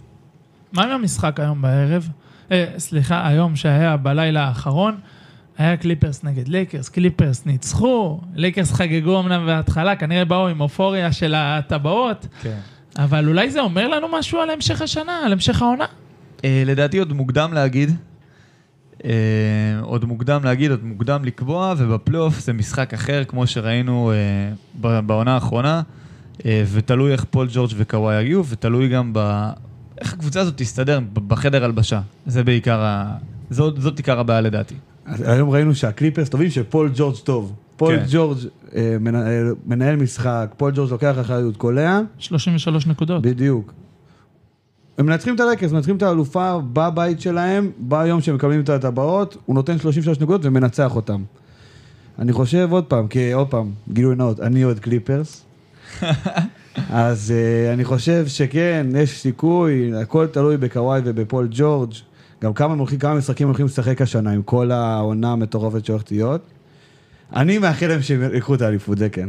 מה 0.72 0.84
עם 0.84 0.90
המשחק 0.90 1.40
היום 1.40 1.62
בערב? 1.62 2.08
אה, 2.52 2.64
סליחה, 2.78 3.28
היום 3.28 3.56
שהיה 3.56 3.96
בלילה 3.96 4.44
האחרון, 4.44 4.96
היה 5.58 5.76
קליפרס 5.76 6.24
נגד 6.24 6.48
לייקרס, 6.48 6.88
קליפרס 6.88 7.46
ניצחו, 7.46 8.20
לייקרס 8.34 8.72
חגגו 8.72 9.20
אמנם 9.20 9.46
בהתחלה, 9.46 9.96
כנראה 9.96 10.24
באו 10.24 10.48
עם 10.48 10.60
אופוריה 10.60 11.12
של 11.12 11.34
הטבעות, 11.36 12.26
כן. 12.42 12.58
אבל 12.98 13.28
אולי 13.28 13.50
זה 13.50 13.60
אומר 13.60 13.88
לנו 13.88 14.06
משהו 14.18 14.40
על 14.40 14.50
המשך 14.50 14.82
השנה, 14.82 15.18
על 15.24 15.32
המשך 15.32 15.62
העונה? 15.62 15.84
אה, 16.44 16.62
לדעתי 16.66 16.98
עוד 16.98 17.12
מוקדם 17.12 17.52
להגיד. 17.52 17.90
אה, 19.04 19.10
עוד 19.82 20.04
מוקדם 20.04 20.44
להגיד, 20.44 20.70
עוד 20.70 20.84
מוקדם 20.84 21.24
לקבוע, 21.24 21.74
ובפלייאוף 21.78 22.40
זה 22.40 22.52
משחק 22.52 22.94
אחר, 22.94 23.24
כמו 23.24 23.46
שראינו 23.46 24.12
אה, 24.82 25.00
בעונה 25.00 25.34
האחרונה, 25.34 25.82
אה, 26.46 26.64
ותלוי 26.72 27.12
איך 27.12 27.24
פול 27.30 27.48
ג'ורג' 27.52 27.70
וקוואי 27.76 28.22
יגיעו, 28.22 28.44
ותלוי 28.46 28.88
גם 28.88 29.10
ב... 29.14 29.50
איך 30.00 30.12
הקבוצה 30.12 30.40
הזאת 30.40 30.56
תסתדר 30.56 31.00
בחדר 31.12 31.64
הלבשה. 31.64 32.00
זה 32.26 32.44
בעיקר 32.44 32.80
ה... 32.80 33.16
זאת, 33.50 33.80
זאת 33.80 33.96
עיקר 33.98 34.20
הבעיה 34.20 34.40
לדעתי. 34.40 34.74
אז 35.06 35.20
היום 35.20 35.50
ראינו 35.50 35.74
שהקליפרס 35.74 36.28
טובים 36.28 36.50
שפול 36.50 36.90
ג'ורג' 36.94 37.16
טוב. 37.16 37.52
פול 37.76 37.96
כן. 37.96 38.04
ג'ורג' 38.10 38.38
מנהל, 39.00 39.54
מנהל 39.66 39.96
משחק, 39.96 40.54
פול 40.56 40.72
ג'ורג' 40.74 40.90
לוקח 40.90 41.14
אחריות, 41.20 41.56
קולע, 41.56 42.00
33 42.18 42.86
נקודות. 42.86 43.22
בדיוק. 43.22 43.72
הם 44.98 45.06
מנצחים 45.06 45.34
את 45.34 45.40
הלייקרס, 45.40 45.72
מנצחים 45.72 45.96
את 45.96 46.02
האלופה 46.02 46.58
בבית 46.72 47.20
שלהם, 47.20 47.70
ביום 47.78 48.20
שהם 48.20 48.34
מקבלים 48.34 48.60
את 48.60 48.68
הטבעות, 48.68 49.36
הוא 49.46 49.54
נותן 49.54 49.78
33 49.78 50.20
נקודות 50.20 50.40
ומנצח 50.44 50.96
אותם. 50.96 51.22
אני 52.18 52.32
חושב 52.32 52.68
עוד 52.70 52.84
פעם, 52.84 53.08
כי 53.08 53.32
עוד 53.32 53.48
פעם, 53.48 53.70
גילוי 53.92 54.16
נאות, 54.16 54.40
אני 54.40 54.64
אוהד 54.64 54.78
קליפרס. 54.78 55.44
אז 56.90 57.34
אה, 57.34 57.74
אני 57.74 57.84
חושב 57.84 58.26
שכן, 58.26 58.86
יש 58.96 59.20
סיכוי, 59.20 59.92
הכל 60.02 60.26
תלוי 60.26 60.56
בקוואי 60.56 61.00
ובפול 61.04 61.48
ג'ורג'. 61.50 61.92
גם 62.42 62.52
כמה, 62.52 62.72
הם 62.72 62.78
הולכים, 62.78 62.98
כמה 62.98 63.14
משחקים 63.14 63.46
הולכים 63.46 63.66
לשחק 63.66 64.02
השנה 64.02 64.30
עם 64.30 64.42
כל 64.42 64.70
העונה 64.70 65.32
המטורפת 65.32 65.84
שהולכת 65.84 66.10
להיות. 66.10 66.40
אני 67.36 67.58
מאחל 67.58 67.86
להם 67.86 68.02
שהם 68.02 68.22
ייקחו 68.34 68.54
את 68.54 68.62
האליפות, 68.62 68.98
זה 68.98 69.08
כן. 69.08 69.28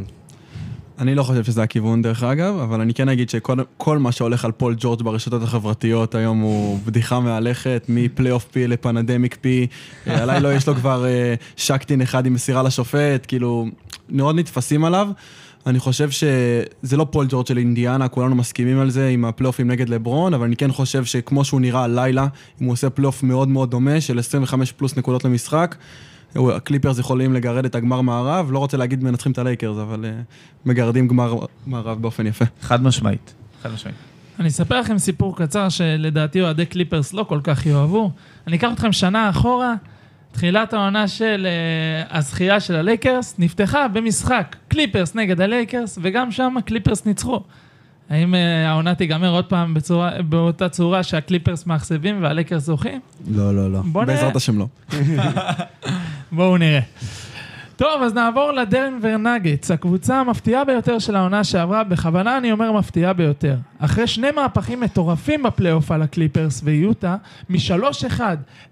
אני 0.98 1.14
לא 1.14 1.22
חושב 1.22 1.44
שזה 1.44 1.62
הכיוון 1.62 2.02
דרך 2.02 2.22
אגב, 2.22 2.58
אבל 2.58 2.80
אני 2.80 2.94
כן 2.94 3.08
אגיד 3.08 3.30
שכל 3.30 3.56
כל 3.76 3.98
מה 3.98 4.12
שהולך 4.12 4.44
על 4.44 4.52
פול 4.52 4.74
ג'ורג' 4.78 5.02
ברשתות 5.02 5.42
החברתיות 5.42 6.14
היום 6.14 6.40
הוא 6.40 6.78
בדיחה 6.86 7.20
מהלכת, 7.20 7.86
מ 7.88 7.95
playoff 7.95 8.44
P 8.44 8.66
ל 8.66 8.74
pandemic 8.74 9.38
P, 9.40 9.66
אה, 10.06 10.18
עליי 10.22 10.40
לא 10.40 10.54
יש 10.54 10.68
לו 10.68 10.74
כבר 10.74 11.06
אה, 11.06 11.34
Shaqtin 11.56 12.02
אחד 12.02 12.26
עם 12.26 12.34
מסירה 12.34 12.62
לשופט, 12.62 13.26
כאילו, 13.28 13.66
מאוד 14.08 14.36
נתפסים 14.36 14.84
עליו. 14.84 15.08
אני 15.66 15.78
חושב 15.78 16.10
שזה 16.10 16.96
לא 16.96 17.06
פול 17.10 17.26
ג'ורג' 17.28 17.46
של 17.46 17.58
אינדיאנה, 17.58 18.08
כולנו 18.08 18.34
מסכימים 18.34 18.80
על 18.80 18.90
זה 18.90 19.08
עם 19.08 19.24
הפלייאופים 19.24 19.70
נגד 19.70 19.88
לברון, 19.88 20.34
אבל 20.34 20.44
אני 20.44 20.56
כן 20.56 20.72
חושב 20.72 21.04
שכמו 21.04 21.44
שהוא 21.44 21.60
נראה 21.60 21.84
הלילה, 21.84 22.26
אם 22.60 22.66
הוא 22.66 22.72
עושה 22.72 22.90
פלייאוף 22.90 23.22
מאוד 23.22 23.48
מאוד 23.48 23.70
דומה, 23.70 24.00
של 24.00 24.18
25 24.18 24.72
פלוס 24.72 24.96
נקודות 24.96 25.24
למשחק, 25.24 25.76
הקליפרס 26.36 26.98
יכולים 26.98 27.32
לגרד 27.32 27.64
את 27.64 27.74
הגמר 27.74 28.00
מערב, 28.00 28.52
לא 28.52 28.58
רוצה 28.58 28.76
להגיד 28.76 29.04
מנצחים 29.04 29.32
את 29.32 29.38
הלייקרס, 29.38 29.76
אבל 29.78 30.04
אה, 30.04 30.68
מגרדים 30.68 31.08
גמר 31.08 31.34
מערב 31.66 32.02
באופן 32.02 32.26
יפה. 32.26 32.44
חד 32.60 32.82
משמעית. 32.82 33.34
חד 33.62 33.72
משמעית. 33.72 33.96
אני 34.40 34.48
אספר 34.48 34.80
לכם 34.80 34.98
סיפור 34.98 35.36
קצר 35.36 35.68
שלדעתי 35.68 36.40
אוהדי 36.40 36.66
קליפרס 36.66 37.12
לא 37.12 37.22
כל 37.22 37.40
כך 37.44 37.66
יאהבו. 37.66 38.10
אני 38.46 38.56
אקח 38.56 38.68
אתכם 38.72 38.92
שנה 38.92 39.30
אחורה, 39.30 39.74
תחילת 40.32 40.72
העונה 40.72 41.08
של 41.08 41.46
uh, 42.10 42.16
הזכייה 42.16 42.60
של 42.60 42.74
הלייקרס 42.76 43.34
נפתחה 43.38 43.88
במשחק 43.88 44.56
קליפרס 44.68 45.14
נגד 45.14 45.40
הלייקרס, 45.40 45.98
וגם 46.02 46.30
שם 46.30 46.56
הקליפרס 46.56 47.06
ניצחו. 47.06 47.40
האם 48.10 48.34
uh, 48.34 48.68
העונה 48.68 48.94
תיגמר 48.94 49.30
עוד 49.30 49.44
פעם 49.44 49.74
בצורה, 49.74 50.22
באותה 50.22 50.68
צורה 50.68 51.02
שהקליפרס 51.02 51.66
מאכזבים 51.66 52.22
והלייקרס 52.22 52.62
זוכים? 52.62 53.00
לא, 53.30 53.54
לא, 53.54 53.72
לא. 53.72 53.80
נראה. 53.94 54.04
בעזרת 54.04 54.36
השם 54.36 54.58
לא. 54.58 54.66
בואו 56.32 56.56
נראה. 56.56 56.80
טוב, 57.76 58.02
אז 58.02 58.14
נעבור 58.14 58.52
לדנבר 58.52 59.16
נגטס, 59.16 59.70
הקבוצה 59.70 60.20
המפתיעה 60.20 60.64
ביותר 60.64 60.98
של 60.98 61.16
העונה 61.16 61.44
שעברה, 61.44 61.84
בכוונה 61.84 62.38
אני 62.38 62.52
אומר 62.52 62.72
מפתיעה 62.72 63.12
ביותר. 63.12 63.56
אחרי 63.78 64.06
שני 64.06 64.30
מהפכים 64.30 64.80
מטורפים 64.80 65.42
בפלייאוף 65.42 65.90
על 65.90 66.02
הקליפרס 66.02 66.60
ויוטה, 66.64 67.16
מ-3-1 67.48 68.20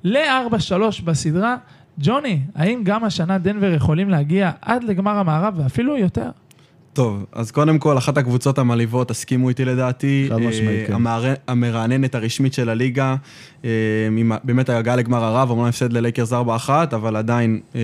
ל-4-3 0.05 1.03
בסדרה, 1.05 1.57
ג'וני, 1.99 2.41
האם 2.55 2.81
גם 2.85 3.05
השנה 3.05 3.39
דנבר 3.39 3.73
יכולים 3.73 4.11
להגיע 4.11 4.51
עד 4.63 4.85
לגמר 4.85 5.19
המערב 5.19 5.55
ואפילו 5.57 5.97
יותר? 5.97 6.31
טוב, 6.97 7.25
אז 7.33 7.51
קודם 7.51 7.79
כל, 7.79 7.99
אחת 7.99 8.19
הקבוצות 8.19 8.59
המעליבות, 8.59 9.09
תסכימו 9.09 9.49
איתי 9.49 9.65
לדעתי, 9.65 10.27
חד 10.29 10.37
משמעית, 10.37 10.81
אה, 10.81 10.87
כן. 10.87 10.93
המער- 10.93 11.35
המרעננת 11.49 12.15
הרשמית 12.15 12.53
של 12.55 12.69
הליגה, 12.69 13.17
אה, 13.65 13.71
עם 14.19 14.33
באמת 14.45 14.69
ההגעה 14.69 14.97
לגמר 14.97 15.25
הרב, 15.25 15.51
אמנם 15.51 15.65
הפסד 15.65 15.93
ללייקרס 15.93 16.33
4-1, 16.33 16.35
אבל 16.95 17.17
עדיין 17.17 17.61
אה, 17.75 17.81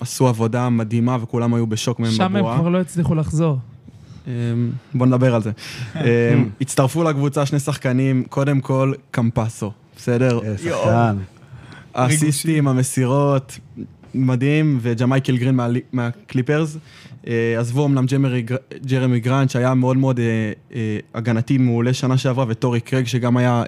עשו 0.00 0.28
עבודה 0.28 0.68
מדהימה 0.68 1.16
וכולם 1.22 1.54
היו 1.54 1.66
בשוק 1.66 2.00
מהם 2.00 2.10
שם 2.10 2.22
הם 2.22 2.32
בבועה. 2.32 2.58
כבר 2.58 2.68
לא 2.68 2.80
הצליחו 2.80 3.14
לחזור. 3.14 3.58
אמ, 4.26 4.32
בוא 4.94 5.06
נדבר 5.06 5.34
על 5.34 5.42
זה. 5.42 5.50
אמ, 5.96 6.00
הצטרפו 6.60 7.02
לקבוצה 7.04 7.46
שני 7.46 7.58
שחקנים, 7.58 8.24
קודם 8.28 8.60
כל 8.60 8.92
קמפסו, 9.10 9.72
בסדר? 9.96 10.40
אה, 10.44 10.58
שחקן. 10.58 11.16
האסיסטים, 11.94 12.68
המסירות, 12.68 13.58
מדהים, 14.14 14.78
וג'מייקל 14.82 15.36
גרין 15.36 15.54
מה- 15.56 15.66
מהקליפרס. 15.92 16.76
אה, 17.28 17.60
עזבו 17.60 17.86
אמנם 17.86 18.04
ג'רמי 18.86 19.20
גרנט, 19.20 19.50
שהיה 19.50 19.74
מאוד 19.74 19.96
מאוד 19.96 20.18
אה, 20.20 20.52
אה, 20.74 20.98
הגנתי 21.14 21.58
מעולה 21.58 21.92
שנה 21.92 22.18
שעברה, 22.18 22.44
וטורי 22.48 22.80
קרג, 22.80 23.06
שגם 23.06 23.36
היה 23.36 23.62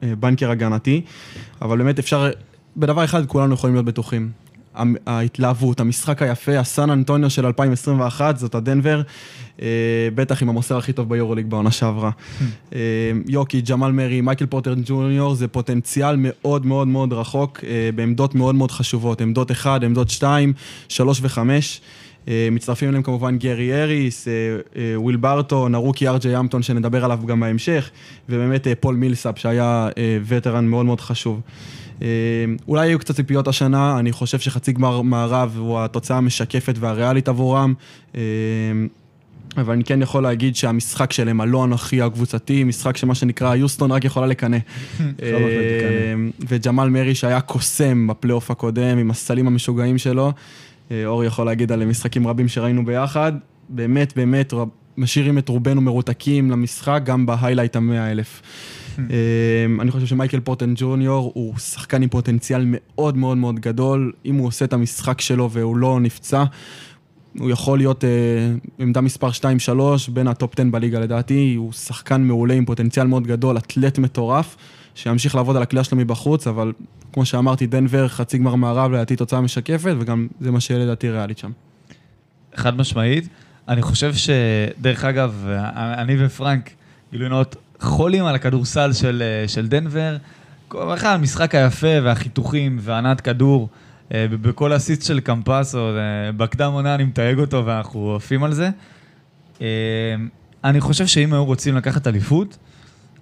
בונקר 0.00 0.50
הגנתי. 0.50 1.02
אבל 1.62 1.78
באמת 1.78 1.98
אפשר, 1.98 2.30
בדבר 2.76 3.04
אחד 3.04 3.26
כולנו 3.26 3.54
יכולים 3.54 3.74
להיות 3.74 3.86
בטוחים. 3.86 4.30
ההתלהבות, 5.06 5.80
המשחק 5.80 6.22
היפה, 6.22 6.58
הסן 6.58 6.90
אנטוניו 6.90 7.30
של 7.30 7.46
2021, 7.46 8.36
זאת 8.38 8.54
הדנבר, 8.54 9.02
בטח 10.14 10.42
עם 10.42 10.48
המוסר 10.48 10.76
הכי 10.76 10.92
טוב 10.92 11.08
ביורוליג 11.08 11.46
בעונה 11.46 11.70
שעברה. 11.70 12.10
יוקיץ', 13.28 13.60
ג'מאל 13.60 13.92
מרי, 13.92 14.20
מייקל 14.20 14.46
פוטר 14.46 14.74
ג'וניור, 14.84 15.34
זה 15.34 15.48
פוטנציאל 15.48 16.16
מאוד 16.18 16.66
מאוד 16.66 16.88
מאוד 16.88 17.12
רחוק, 17.12 17.60
בעמדות 17.94 18.34
מאוד 18.34 18.54
מאוד 18.54 18.70
חשובות, 18.70 19.20
עמדות 19.20 19.50
1, 19.50 19.82
עמדות 19.82 20.10
2, 20.10 20.52
3 20.88 21.20
ו-5. 21.22 21.38
מצטרפים 22.26 22.88
אליהם 22.88 23.02
כמובן 23.02 23.38
גרי 23.38 23.82
האריס, 23.82 24.28
אה, 24.28 24.32
אה, 24.76 25.00
וויל 25.00 25.16
ברטון, 25.16 25.74
הרוקי 25.74 26.08
אר 26.08 26.17
ג'יי 26.17 26.36
המפטון 26.36 26.62
שנדבר 26.62 27.04
עליו 27.04 27.20
גם 27.26 27.40
בהמשך, 27.40 27.90
ובאמת 28.28 28.66
אה, 28.66 28.74
פול 28.74 28.94
מילסאפ 28.94 29.38
שהיה 29.38 29.88
אה, 29.98 30.18
וטרן 30.26 30.66
מאוד 30.66 30.86
מאוד 30.86 31.00
חשוב. 31.00 31.40
אה, 32.02 32.06
אולי 32.68 32.86
יהיו 32.86 32.98
קצת 32.98 33.16
ציפיות 33.16 33.48
השנה, 33.48 33.98
אני 33.98 34.12
חושב 34.12 34.38
שחצי 34.38 34.72
גמר 34.72 35.02
מערב 35.02 35.54
הוא 35.58 35.80
התוצאה 35.80 36.16
המשקפת 36.16 36.74
והריאלית 36.78 37.28
עבורם. 37.28 37.74
אה, 38.14 38.20
אבל 39.56 39.72
אני 39.72 39.84
כן 39.84 40.02
יכול 40.02 40.22
להגיד 40.22 40.56
שהמשחק 40.56 41.12
שלהם, 41.12 41.40
הלא 41.40 41.64
אנוכי 41.64 42.02
הקבוצתי, 42.02 42.64
משחק 42.64 42.96
שמה 42.96 43.14
שנקרא 43.14 43.54
יוסטון 43.54 43.92
רק 43.92 44.04
יכולה 44.04 44.26
לקנא. 44.26 44.56
אה, 45.00 46.14
וג'מאל 46.48 46.88
מרי 46.88 47.14
שהיה 47.14 47.40
קוסם 47.40 48.06
בפלייאוף 48.06 48.50
הקודם 48.50 48.98
עם 48.98 49.10
הסלים 49.10 49.46
המשוגעים 49.46 49.98
שלו. 49.98 50.32
אה, 50.90 51.06
אור 51.06 51.24
יכול 51.24 51.46
להגיד 51.46 51.72
על 51.72 51.84
משחקים 51.84 52.26
רבים 52.26 52.48
שראינו 52.48 52.84
ביחד. 52.84 53.32
באמת, 53.68 54.16
באמת, 54.16 54.52
משאירים 54.96 55.38
את 55.38 55.48
רובנו 55.48 55.80
מרותקים 55.80 56.50
למשחק, 56.50 57.00
גם 57.04 57.26
בהיילייט 57.26 57.76
המאה 57.76 58.10
אלף. 58.10 58.42
אה, 58.98 59.04
אני 59.80 59.90
חושב 59.90 60.06
שמייקל 60.06 60.40
פורטן 60.40 60.72
ג'וניור 60.76 61.32
הוא 61.34 61.58
שחקן 61.58 62.02
עם 62.02 62.08
פוטנציאל 62.08 62.64
מאוד 62.66 63.16
מאוד 63.16 63.36
מאוד 63.36 63.60
גדול. 63.60 64.12
אם 64.24 64.34
הוא 64.34 64.46
עושה 64.46 64.64
את 64.64 64.72
המשחק 64.72 65.20
שלו 65.20 65.50
והוא 65.50 65.76
לא 65.76 66.00
נפצע, 66.00 66.44
הוא 67.38 67.50
יכול 67.50 67.78
להיות 67.78 68.04
אה, 68.04 68.10
עמדה 68.78 69.00
מספר 69.00 69.28
2-3 69.30 69.40
בין 70.12 70.28
הטופ 70.28 70.60
10 70.60 70.68
בליגה 70.70 71.00
לדעתי, 71.00 71.54
הוא 71.54 71.72
שחקן 71.72 72.22
מעולה 72.22 72.54
עם 72.54 72.64
פוטנציאל 72.64 73.06
מאוד 73.06 73.26
גדול, 73.26 73.58
אתלט 73.58 73.98
מטורף, 73.98 74.56
שימשיך 74.96 75.34
לעבוד 75.34 75.56
על 75.56 75.62
הקליעה 75.62 75.84
שלו 75.84 75.98
מבחוץ, 75.98 76.46
אבל 76.46 76.72
כמו 77.12 77.24
שאמרתי, 77.24 77.66
דנבר, 77.66 78.08
חצי 78.08 78.38
גמר 78.38 78.54
מערב 78.54 78.92
לדעתי 78.92 79.16
תוצאה 79.16 79.40
משקפת, 79.40 79.94
וגם 80.00 80.26
זה 80.40 80.50
מה 80.50 80.60
שיהיה 80.60 80.80
לדעתי 80.84 81.10
ריאלית 81.10 81.38
שם. 81.38 81.50
חד 82.54 82.76
משמעית. 82.76 83.28
אני 83.68 83.82
חושב 83.82 84.14
שדרך 84.14 85.04
אגב, 85.04 85.46
אני 85.74 86.24
ופרנק, 86.24 86.70
גילוי 87.12 87.28
נאות, 87.28 87.56
חולים 87.80 88.24
על 88.24 88.34
הכדורסל 88.34 88.92
של, 88.92 89.22
של 89.46 89.68
דנבר. 89.68 90.16
כל 90.68 90.94
אחד, 90.94 91.14
המשחק 91.14 91.54
היפה 91.54 92.02
והחיתוכים 92.02 92.78
והנעת 92.80 93.20
כדור. 93.20 93.68
אה, 94.14 94.26
בכל 94.30 94.72
אסיסט 94.72 95.02
של 95.02 95.20
קמפסו, 95.20 95.78
אה, 95.78 96.32
בקדם 96.36 96.72
עונה 96.72 96.94
אני 96.94 97.04
מתייג 97.04 97.38
אותו 97.38 97.66
ואנחנו 97.66 98.16
עפים 98.16 98.44
על 98.44 98.52
זה. 98.52 98.70
אה, 99.60 99.66
אני 100.64 100.80
חושב 100.80 101.06
שאם 101.06 101.32
היו 101.32 101.44
רוצים 101.44 101.76
לקחת 101.76 102.06
אליפות, 102.06 102.56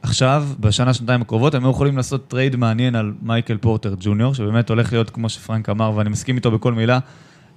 עכשיו, 0.08 0.48
בשנה, 0.60 0.94
שנתיים 0.94 1.22
הקרובות, 1.22 1.54
הם 1.54 1.64
היו 1.64 1.70
יכולים 1.70 1.96
לעשות 1.96 2.28
טרייד 2.28 2.56
מעניין 2.56 2.94
על 2.94 3.12
מייקל 3.22 3.56
פורטר 3.56 3.94
ג'וניור, 4.00 4.34
שבאמת 4.34 4.68
הולך 4.68 4.92
להיות, 4.92 5.10
כמו 5.10 5.28
שפרנק 5.28 5.68
אמר, 5.68 5.92
ואני 5.96 6.10
מסכים 6.10 6.36
איתו 6.36 6.50
בכל 6.50 6.72
מילה, 6.72 6.98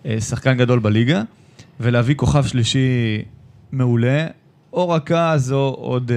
אה, 0.06 0.22
שחקן 0.22 0.58
גדול 0.58 0.80
בליגה, 0.80 1.24
ולהביא 1.80 2.16
כוכב 2.16 2.46
שלישי 2.46 3.22
מעולה, 3.72 4.28
או 4.74 4.90
רכז 4.90 5.52
או 5.52 5.76
עוד 5.80 6.12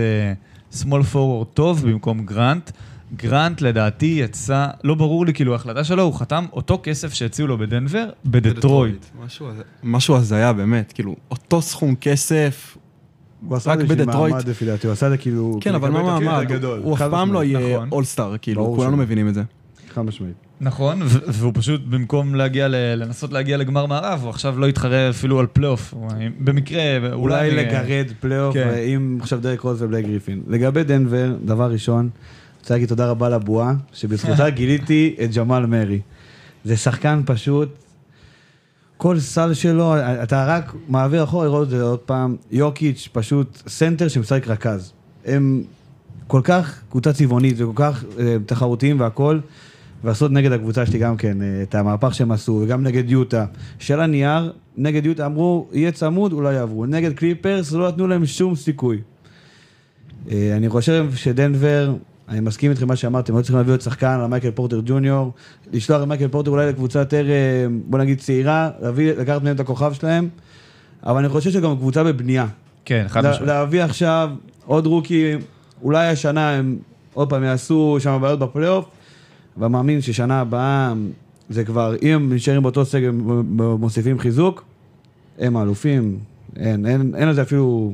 uh, 0.73 0.77
small 0.83 1.15
forward 1.15 1.45
טוב 1.55 1.87
במקום 1.87 2.27
גרנט, 2.27 2.71
גרנט 3.17 3.61
לדעתי 3.61 4.17
יצא, 4.21 4.67
לא 4.85 4.95
ברור 4.95 5.27
לי 5.27 5.35
כאילו 5.35 5.53
ההחלטה 5.53 5.85
שלו, 5.85 6.03
הוא 6.03 6.15
חתם 6.15 6.47
אותו 6.53 6.81
כסף 6.83 7.15
שהציעו 7.15 7.49
לו 7.49 7.59
בדנבר, 7.59 8.09
בדטרויט. 8.25 9.07
משהו 9.25 9.49
הז- 9.49 9.63
משהו 9.83 10.17
הזיה 10.17 10.53
באמת, 10.53 10.93
כאילו, 10.93 11.17
אותו 11.31 11.63
סכום 11.63 11.95
כסף, 11.95 12.77
הוא 13.49 13.57
עשה 13.57 13.71
רק 13.71 13.75
את 13.75 13.89
זה 13.89 13.95
בשביל 13.95 14.07
בדטרויט. 14.07 14.35
מעמד 14.35 14.49
לפי 14.49 14.65
דעתי, 14.65 14.87
הוא 14.87 14.93
עשה 14.93 15.07
את 15.07 15.11
זה 15.11 15.17
כאילו... 15.17 15.59
כן, 15.61 15.75
אבל 15.75 15.89
לקבל 15.89 16.03
מה 16.03 16.21
מעמד? 16.21 16.65
הוא 16.65 16.95
אף 16.95 17.03
פעם 17.11 17.33
לא. 17.33 17.45
יהיה 17.45 17.77
נכון. 17.77 17.89
אולסטאר, 17.93 18.35
כאילו, 18.43 18.63
ברור 18.63 18.77
כולנו. 18.77 18.97
מבינים 18.97 19.29
את 19.29 19.35
זה. 19.35 19.43
חד 19.95 20.03
משמעית. 20.03 20.35
נכון, 20.61 20.99
והוא 21.29 21.53
פשוט 21.55 21.81
במקום 21.89 22.35
להגיע, 22.35 22.69
ל- 22.69 22.95
לנסות 22.97 23.33
להגיע 23.33 23.57
לגמר 23.57 23.87
מערב, 23.87 24.21
הוא 24.23 24.31
עכשיו 24.31 24.59
לא 24.59 24.67
יתחרה 24.67 25.11
אפילו 25.11 25.39
על 25.41 25.47
פלייאוף. 25.53 25.95
במקרה, 26.39 26.81
אולי 27.13 27.13
אולי... 27.13 27.51
לגרד 27.51 28.07
פלייאוף, 28.21 28.55
כן. 28.55 28.75
עם 28.87 29.19
עכשיו 29.21 29.41
דרק 29.41 29.61
רוז 29.61 29.83
ובלייק 29.83 30.07
גריפין. 30.07 30.43
לגבי 30.49 30.83
דנבר, 30.85 31.35
דבר 31.45 31.71
ראשון, 31.73 32.09
רוצה 32.61 32.75
להגיד 32.75 32.89
תודה 32.89 33.07
רבה 33.11 33.29
לבועה, 33.29 33.73
שבזכותה 33.93 34.51
גיליתי 34.61 35.17
את 35.25 35.35
ג'מאל 35.37 35.67
מרי. 35.67 36.01
זה 36.65 36.77
שחקן 36.77 37.21
פשוט, 37.27 37.69
כל 39.01 39.19
סל 39.19 39.55
שלו, 39.55 39.95
אתה 40.23 40.45
רק 40.49 40.75
מעביר 40.89 41.25
אחורה 41.25 41.45
לראות 41.45 41.65
את 41.65 41.71
זה 41.71 41.83
עוד 41.83 41.99
פעם. 41.99 42.37
יוקיץ' 42.51 43.09
פשוט 43.13 43.63
סנטר 43.69 44.09
שמשחק 44.09 44.49
רכז. 44.49 44.93
הם 45.25 45.63
כל 46.27 46.41
כך 46.45 46.81
קבוצה 46.91 47.13
צבעונית 47.13 47.61
וכל 47.61 47.73
כך 47.77 48.05
אה, 48.19 48.37
תחרותיים 48.47 49.01
והכל. 49.01 49.39
ועשות 50.05 50.33
נגד 50.33 50.53
הקבוצה 50.53 50.87
שלי 50.87 50.99
גם 50.99 51.17
כן, 51.17 51.43
אה, 51.43 51.63
את 51.63 51.75
המהפך 51.75 52.15
שהם 52.15 52.33
עשו, 52.33 52.61
וגם 52.63 52.83
נגד 52.83 53.11
יוטה. 53.11 53.45
של 53.79 54.01
הנייר, 54.01 54.53
נגד 54.77 55.07
יוטה 55.07 55.27
אמרו, 55.27 55.69
יהיה 55.73 55.93
צמוד, 55.93 56.33
אולי 56.33 56.55
יעברו. 56.55 56.87
נגד 56.87 57.13
קליפרס 57.13 57.73
לא 57.73 57.89
נתנו 57.89 58.09
להם 58.09 58.27
שום 58.27 58.57
סיכוי. 58.57 58.99
אה, 60.31 60.57
אני 60.57 60.69
חושב 60.69 61.11
שדנבר, 61.15 61.95
אני 62.31 62.41
מסכים 62.41 62.71
איתכם 62.71 62.89
מה 62.89 62.97
שאמרתם, 62.97 63.35
היו 63.35 63.43
צריכים 63.43 63.57
להביא 63.57 63.73
עוד 63.73 63.81
שחקן 63.81 64.07
על 64.07 64.27
מייקל 64.27 64.51
פורטר 64.51 64.81
ג'וניור, 64.85 65.33
לשלוח 65.73 66.03
את 66.03 66.09
מייקל 66.09 66.29
פורטר 66.29 66.51
אולי 66.51 66.67
לקבוצה 66.69 66.99
יותר, 66.99 67.31
אה, 67.31 67.35
בוא 67.87 67.99
נגיד 67.99 68.19
צעירה, 68.19 68.71
להביא, 68.83 69.13
לקחת 69.13 69.43
מהם 69.43 69.55
את 69.55 69.61
הכוכב 69.61 69.93
שלהם, 69.93 70.29
אבל 71.07 71.19
אני 71.19 71.29
חושב 71.29 71.51
שגם 71.51 71.77
קבוצה 71.77 72.05
בבנייה. 72.05 72.47
כן, 72.85 73.05
חד 73.09 73.25
לה- 73.25 73.31
משמעית. 73.31 73.49
להביא 73.49 73.83
עכשיו 73.83 74.31
עוד 74.67 74.87
רוקי, 74.87 75.33
אולי 75.83 76.07
השנה 76.07 76.51
הם 76.51 76.77
עוד 77.15 77.31
פעם 77.31 77.45
יעשו 77.45 77.97
שם 78.01 78.19
בעיות 78.21 78.39
בפלייאוף, 78.39 78.85
אבל 79.59 79.67
מאמין 79.69 80.01
ששנה 80.01 80.41
הבאה 80.41 80.93
זה 81.49 81.65
כבר, 81.65 81.95
אם 82.03 82.09
הם 82.15 82.33
נשארים 82.33 82.63
באותו 82.63 82.85
סגל 82.85 83.11
ומוסיפים 83.59 84.19
חיזוק, 84.19 84.65
הם 85.39 85.57
האלופים, 85.57 86.19
אין, 86.57 86.87
אין, 86.87 87.15
אין 87.17 87.29
על 87.29 87.35
זה 87.35 87.43
אפילו... 87.43 87.93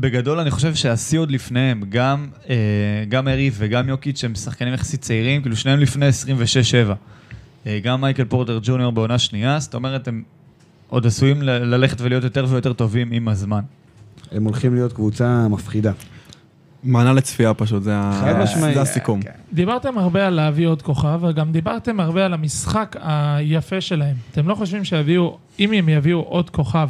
בגדול 0.00 0.38
אני 0.40 0.50
חושב 0.50 0.74
שהשיא 0.74 1.18
עוד 1.18 1.30
לפניהם, 1.30 1.82
גם, 1.88 2.26
אה, 2.50 2.54
גם 3.08 3.28
ארי 3.28 3.50
וגם 3.54 3.88
יוקיץ' 3.88 4.24
הם 4.24 4.34
שחקנים 4.34 4.74
יחסית 4.74 5.00
צעירים, 5.00 5.42
כאילו 5.42 5.56
שניהם 5.56 5.78
לפני 5.80 6.06
26-7. 6.08 6.94
אה, 7.66 7.78
גם 7.82 8.00
מייקל 8.00 8.24
פורטר 8.24 8.58
ג'וניור 8.62 8.92
בעונה 8.92 9.18
שנייה, 9.18 9.60
זאת 9.60 9.74
אומרת 9.74 10.08
הם 10.08 10.22
עוד 10.88 11.06
עשויים 11.06 11.42
ל- 11.42 11.50
ללכת 11.50 12.00
ולהיות 12.00 12.24
יותר 12.24 12.46
ויותר 12.48 12.72
טובים 12.72 13.12
עם 13.12 13.28
הזמן. 13.28 13.60
הם 14.32 14.44
הולכים 14.44 14.74
להיות 14.74 14.92
קבוצה 14.92 15.48
מפחידה. 15.48 15.92
מענה 16.82 17.12
לצפייה 17.12 17.54
פשוט, 17.54 17.82
זה 17.82 17.96
ה-. 17.96 18.44
זה 18.74 18.80
הסיכום. 18.80 19.20
דיברתם 19.52 19.98
הרבה 19.98 20.26
על 20.26 20.34
להביא 20.34 20.66
עוד 20.66 20.82
כוכב, 20.82 21.20
וגם 21.28 21.52
דיברתם 21.52 22.00
הרבה 22.00 22.24
על 22.26 22.34
המשחק 22.34 22.96
היפה 23.00 23.80
שלהם. 23.80 24.16
אתם 24.32 24.48
לא 24.48 24.54
חושבים 24.54 24.84
שיביאו, 24.84 25.38
אם 25.60 25.72
הם 25.72 25.88
יביאו 25.88 26.20
עוד 26.20 26.50
כוכב, 26.50 26.88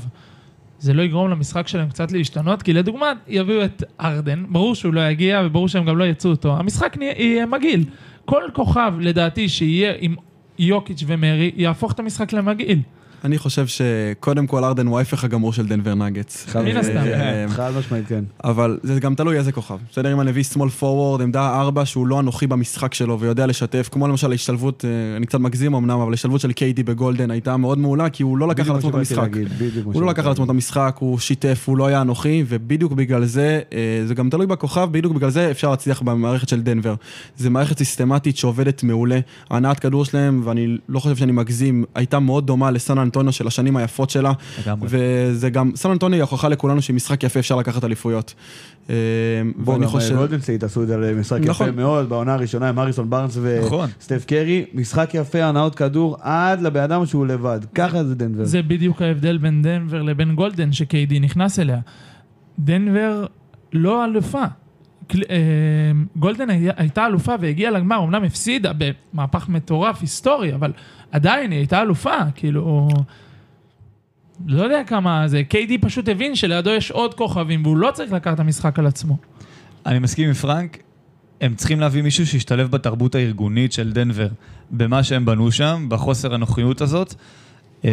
זה 0.78 0.94
לא 0.94 1.02
יגרום 1.02 1.30
למשחק 1.30 1.68
שלהם 1.68 1.88
קצת 1.88 2.12
להשתנות? 2.12 2.62
כי 2.62 2.72
לדוגמה, 2.72 3.12
יביאו 3.28 3.64
את 3.64 3.82
ארדן, 4.00 4.44
ברור 4.48 4.74
שהוא 4.74 4.94
לא 4.94 5.00
יגיע, 5.00 5.42
וברור 5.44 5.68
שהם 5.68 5.84
גם 5.84 5.98
לא 5.98 6.04
יצאו 6.04 6.30
אותו. 6.30 6.56
המשחק 6.56 6.96
יהיה 7.00 7.46
מגעיל. 7.46 7.84
כל 8.24 8.42
כוכב, 8.52 8.94
לדעתי, 9.00 9.48
שיהיה 9.48 9.92
עם 9.98 10.14
יוקיץ' 10.58 11.04
ומרי, 11.06 11.50
יהפוך 11.56 11.92
את 11.92 11.98
המשחק 11.98 12.32
למגעיל. 12.32 12.80
אני 13.24 13.38
חושב 13.38 13.66
שקודם 13.66 14.46
כל 14.46 14.64
ארדן 14.64 14.86
הוא 14.86 14.98
ההפך 14.98 15.24
הגמור 15.24 15.52
של 15.52 15.66
דנבר 15.66 15.94
מן 15.94 16.76
הסתם. 16.76 16.96
אה, 16.96 17.46
חד 17.48 17.70
משמעית, 17.78 18.06
כן. 18.08 18.24
אבל 18.44 18.78
זה 18.82 19.00
גם 19.00 19.14
תלוי 19.14 19.38
איזה 19.38 19.52
כוכב. 19.52 19.76
בסדר, 19.90 20.12
אם 20.12 20.20
אני 20.20 20.30
מביא 20.30 20.44
small 20.54 20.80
forward, 20.82 21.22
עמדה 21.22 21.60
4 21.60 21.84
שהוא 21.84 22.06
לא 22.06 22.20
אנוכי 22.20 22.46
במשחק 22.46 22.94
שלו 22.94 23.20
ויודע 23.20 23.46
לשתף, 23.46 23.88
כמו 23.92 24.08
למשל 24.08 24.30
ההשתלבות, 24.30 24.84
אה, 24.84 25.16
אני 25.16 25.26
קצת 25.26 25.40
מגזים 25.40 25.74
אמנם, 25.74 26.00
אבל 26.00 26.12
ההשתלבות 26.12 26.40
של 26.40 26.52
קיידי 26.52 26.82
בגולדן 26.82 27.30
הייתה 27.30 27.56
מאוד 27.56 27.78
מעולה, 27.78 28.10
כי 28.10 28.22
הוא 28.22 28.38
לא 28.38 28.48
לקח 28.48 28.70
על 28.70 28.76
עצמו 28.76 28.90
את 28.90 28.94
המשחק. 28.94 29.28
הוא 29.84 30.02
לא 30.02 30.08
לקח 30.08 30.24
על 30.26 30.32
עצמו 30.32 30.44
את. 30.44 30.50
המשחק, 30.50 30.96
הוא 30.98 31.18
שיתף, 31.18 31.64
הוא 31.66 31.76
לא 31.76 31.86
היה 31.86 32.00
אנוכי, 32.00 32.44
ובדיוק 32.48 32.92
בגלל 32.92 33.24
זה, 33.24 33.60
אה, 33.72 34.02
זה 34.06 34.14
גם 34.14 34.30
תלוי 34.30 34.46
בכוכב, 34.46 34.88
בדיוק 34.92 35.12
בגלל 35.12 35.30
זה 35.30 35.50
אפשר 35.50 35.70
להצליח 35.70 36.02
במערכת 36.02 36.48
של 36.48 36.60
דנבר. 36.62 36.94
זה 37.36 37.50
מערכת 37.50 37.78
סיסטמטית 37.78 38.36
שעובדת 38.36 38.82
מעולה. 38.82 39.20
ההנעת 39.50 39.80
כדור 39.80 40.04
שלהם, 40.04 40.42
ואני 40.44 40.78
לא 40.88 41.00
חושב 41.00 41.16
שאני 41.16 41.32
מגזים, 41.32 41.84
הייתה 41.94 42.18
מאוד 42.18 42.46
דומה 42.46 42.70
לסן 42.70 42.98
אנטוניו 43.08 43.32
של 43.32 43.46
השנים 43.46 43.76
היפות 43.76 44.10
שלה, 44.10 44.32
לגמרי. 44.62 44.88
וזה 44.90 45.50
גם, 45.50 45.70
סן 45.76 45.90
אנטוניו 45.90 46.16
היא 46.16 46.22
הוכחה 46.22 46.48
לכולנו 46.48 46.82
שמשחק 46.82 47.22
יפה 47.22 47.40
אפשר 47.40 47.56
לקחת 47.56 47.84
אליפויות. 47.84 48.34
אה, 48.90 48.94
בוא, 49.56 49.74
ואני 49.74 49.84
גם 49.84 49.90
חושב... 49.90 50.16
גולדן 50.16 50.40
סטייט 50.40 50.64
עשו 50.64 50.82
את 50.82 50.88
זה 50.88 50.96
למשחק 50.96 51.38
יפה 51.42 51.50
נכון. 51.50 51.76
מאוד, 51.76 52.08
בעונה 52.08 52.34
הראשונה 52.34 52.68
עם 52.68 52.78
הריסון 52.78 53.10
בארנס 53.10 53.38
נכון. 53.66 53.88
וסטף 54.00 54.24
קרי, 54.24 54.64
משחק 54.74 55.10
יפה, 55.14 55.44
הנאות 55.44 55.74
כדור, 55.74 56.16
עד 56.20 56.62
לבן 56.62 56.80
אדם 56.80 57.06
שהוא 57.06 57.26
לבד. 57.26 57.60
ככה 57.74 58.04
זה 58.04 58.14
דנבר. 58.14 58.44
זה 58.44 58.62
בדיוק 58.62 59.02
ההבדל 59.02 59.38
בין 59.38 59.62
דנבר 59.62 60.02
לבין 60.02 60.34
גולדן, 60.34 60.72
שקיי 60.72 61.07
די 61.07 61.20
נכנס 61.20 61.58
אליה. 61.58 61.78
דנבר 62.58 63.26
לא 63.72 64.04
אלופה. 64.04 64.44
אה, 65.30 65.36
גולדן 66.16 66.50
הייתה 66.76 67.06
אלופה 67.06 67.34
והגיעה 67.40 67.70
לגמר, 67.70 68.04
אמנם 68.04 68.24
הפסידה 68.24 68.72
במהפך 68.78 69.48
מטורף, 69.48 70.00
היסטורי, 70.00 70.54
אבל 70.54 70.72
עדיין 71.12 71.50
היא 71.50 71.58
הייתה 71.58 71.82
אלופה, 71.82 72.16
כאילו... 72.34 72.88
לא 74.46 74.62
יודע 74.62 74.84
כמה 74.86 75.28
זה, 75.28 75.42
קיי 75.44 75.65
די 75.65 75.78
פשוט 75.78 76.08
הבין 76.08 76.34
שלידו 76.34 76.70
יש 76.70 76.90
עוד 76.90 77.14
כוכבים 77.14 77.62
והוא 77.62 77.76
לא 77.76 77.90
צריך 77.94 78.12
לקחת 78.12 78.34
את 78.34 78.40
המשחק 78.40 78.78
על 78.78 78.86
עצמו. 78.86 79.16
אני 79.86 79.98
מסכים 79.98 80.28
עם 80.28 80.34
פרנק, 80.34 80.78
הם 81.40 81.54
צריכים 81.54 81.80
להביא 81.80 82.02
מישהו 82.02 82.26
שישתלב 82.26 82.70
בתרבות 82.70 83.14
הארגונית 83.14 83.72
של 83.72 83.92
דנבר, 83.92 84.28
במה 84.70 85.02
שהם 85.02 85.24
בנו 85.24 85.52
שם, 85.52 85.86
בחוסר 85.88 86.34
הנוחיות 86.34 86.80
הזאת. 86.80 87.14
אמ, 87.84 87.90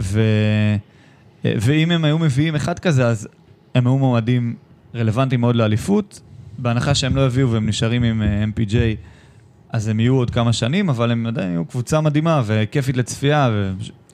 ו... 0.00 0.20
ואם 1.44 1.90
הם 1.90 2.04
היו 2.04 2.18
מביאים 2.18 2.54
אחד 2.54 2.78
כזה, 2.78 3.06
אז 3.06 3.28
הם 3.74 3.86
היו 3.86 3.98
מועמדים 3.98 4.54
רלוונטיים 4.94 5.40
מאוד 5.40 5.56
לאליפות. 5.56 6.20
בהנחה 6.58 6.94
שהם 6.94 7.16
לא 7.16 7.26
יביאו 7.26 7.50
והם 7.50 7.68
נשארים 7.68 8.02
עם 8.02 8.22
אה, 8.22 8.44
MPJ, 8.44 8.74
אז 9.70 9.88
הם 9.88 10.00
יהיו 10.00 10.14
עוד 10.14 10.30
כמה 10.30 10.52
שנים, 10.52 10.88
אבל 10.90 11.10
הם 11.10 11.26
עדיין 11.26 11.50
יהיו 11.50 11.64
קבוצה 11.64 12.00
מדהימה 12.00 12.42
וכיפית 12.46 12.96
לצפייה, 12.96 13.46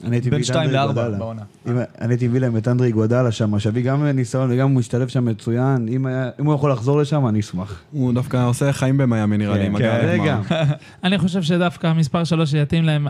אני 0.03 0.15
הייתי 0.15 0.29
בין 0.29 0.39
מביא 0.39 0.51
את 0.51 0.55
2 0.55 0.69
אנדרי 0.69 0.77
ל-4 0.79 0.87
גודלה. 0.87 1.17
בעונה. 1.17 1.41
אם- 1.67 1.77
אני 2.01 2.13
הייתי 2.13 2.27
מביא 2.27 2.39
להם 2.39 2.57
את 2.57 2.67
אנדרי 2.67 2.91
גודלה 2.91 3.31
שם, 3.31 3.59
שיביא 3.59 3.83
גם 3.83 4.05
ניסיון 4.05 4.51
וגם 4.51 4.69
הוא 4.69 4.79
משתלב 4.79 5.07
שם 5.07 5.25
מצוין. 5.25 5.87
אם 5.89 6.05
היה- 6.05 6.29
אם 6.39 6.45
הוא 6.45 6.53
יכול 6.55 6.71
לחזור 6.71 6.99
לשם, 7.01 7.27
אני 7.27 7.39
אשמח. 7.39 7.81
הוא 7.91 8.13
דווקא 8.13 8.45
עושה 8.45 8.73
חיים 8.73 8.97
במיאמי 8.97 9.37
נראה 9.37 9.57
לי, 9.57 9.65
עם 9.65 9.77
כן. 9.77 10.17
גם. 10.27 10.41
אני 11.03 11.17
חושב 11.17 11.41
שדווקא 11.41 11.87
המספר 11.87 12.23
שלוש 12.23 12.51
שיתאים 12.51 12.83
להם 12.83 13.07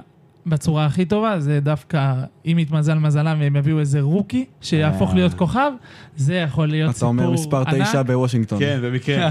בצורה 0.49 0.85
הכי 0.85 1.05
טובה, 1.05 1.39
זה 1.39 1.59
דווקא, 1.59 2.13
אם 2.45 2.59
יתמזל 2.59 2.93
מזלם 2.93 3.37
והם 3.39 3.55
יביאו 3.55 3.79
איזה 3.79 4.01
רוקי 4.01 4.45
שיהפוך 4.61 5.09
אה. 5.09 5.15
להיות 5.15 5.33
כוכב, 5.33 5.71
זה 6.15 6.35
יכול 6.35 6.67
להיות 6.67 6.89
אתה 6.89 6.97
סיפור 6.97 7.09
אומר 7.09 7.31
מספר 7.31 7.63
ענק. 7.67 7.87
תשע 7.87 8.01
בוושינגטון. 8.01 8.59
כן, 8.59 8.79
במקרה. 8.83 9.27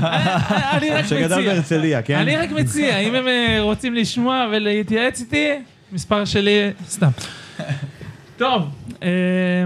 אני 0.76 0.90
רק 0.90 1.06
שגדל 1.06 1.38
מציע, 1.38 1.52
בהרצליה, 1.54 2.02
כן? 2.02 2.18
אני 2.18 2.36
רק 2.36 2.50
מציע, 2.50 2.98
אם 2.98 3.14
הם 3.14 3.28
אה, 3.28 3.58
רוצים 3.60 3.94
לשמוע 3.94 4.46
ולהתייעץ 4.52 5.20
איתי, 5.20 5.48
מספר 5.92 6.24
שלי, 6.24 6.70
סתם. 6.88 7.10
טוב, 8.36 8.62
אה, 9.02 9.08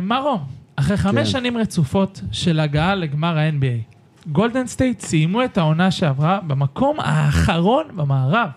מרו, 0.03 0.39
אחרי 0.77 0.97
חמש 0.97 1.15
כן. 1.17 1.25
שנים 1.25 1.57
רצופות 1.57 2.21
של 2.33 2.61
הגעה 2.61 2.95
לגמר 2.95 3.39
ה-NBA, 3.39 3.93
גולדן 4.33 4.67
סטייט 4.67 5.01
סיימו 5.01 5.45
את 5.45 5.59
העונה 5.59 5.91
שעברה 5.91 6.41
במקום 6.47 7.01
האחרון 7.01 7.85
במערב. 7.97 8.49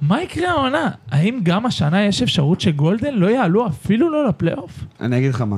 מה 0.00 0.22
יקרה 0.22 0.50
העונה? 0.50 0.90
האם 1.10 1.40
גם 1.42 1.66
השנה 1.66 2.04
יש 2.04 2.22
אפשרות 2.22 2.60
שגולדן 2.60 3.14
לא 3.14 3.26
יעלו 3.26 3.66
אפילו 3.66 4.10
לא 4.10 4.28
לפלייאוף? 4.28 4.84
אני 5.00 5.18
אגיד 5.18 5.30
לך 5.34 5.40
מה. 5.40 5.56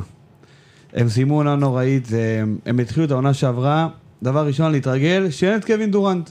הם 0.93 1.09
סיימו 1.09 1.35
עונה 1.35 1.55
נוראית, 1.57 2.07
זה- 2.07 2.43
הם 2.67 2.79
התחילו 2.81 3.07
את 3.07 3.11
העונה 3.11 3.35
שעברה, 3.35 3.89
דבר 4.23 4.47
ראשון 4.47 4.73
להתרגל, 4.73 5.31
שאין 5.31 5.57
את 5.59 5.65
קווין 5.65 5.91
דורנט. 5.91 6.31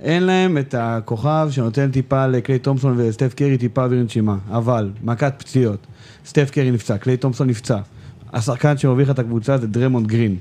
אין 0.00 0.22
להם 0.22 0.58
את 0.58 0.74
הכוכב 0.78 1.48
שנותן 1.50 1.90
טיפה 1.90 2.26
לקליי 2.26 2.58
תומפסון 2.58 2.94
וסטף 2.96 3.34
קרי 3.34 3.58
טיפה 3.58 3.84
אוויר 3.84 4.02
נשימה. 4.02 4.36
אבל, 4.50 4.90
מכת 5.04 5.34
פציעות. 5.38 5.86
סטף 6.26 6.50
קרי 6.50 6.70
נפצע, 6.70 6.98
קליי 6.98 7.16
תומפסון 7.16 7.48
נפצע. 7.48 7.78
השחקן 8.32 8.78
שמוביל 8.78 9.04
לך 9.04 9.10
את 9.10 9.18
הקבוצה 9.18 9.58
זה 9.58 9.66
דרמונד 9.66 10.06
גרין. 10.06 10.36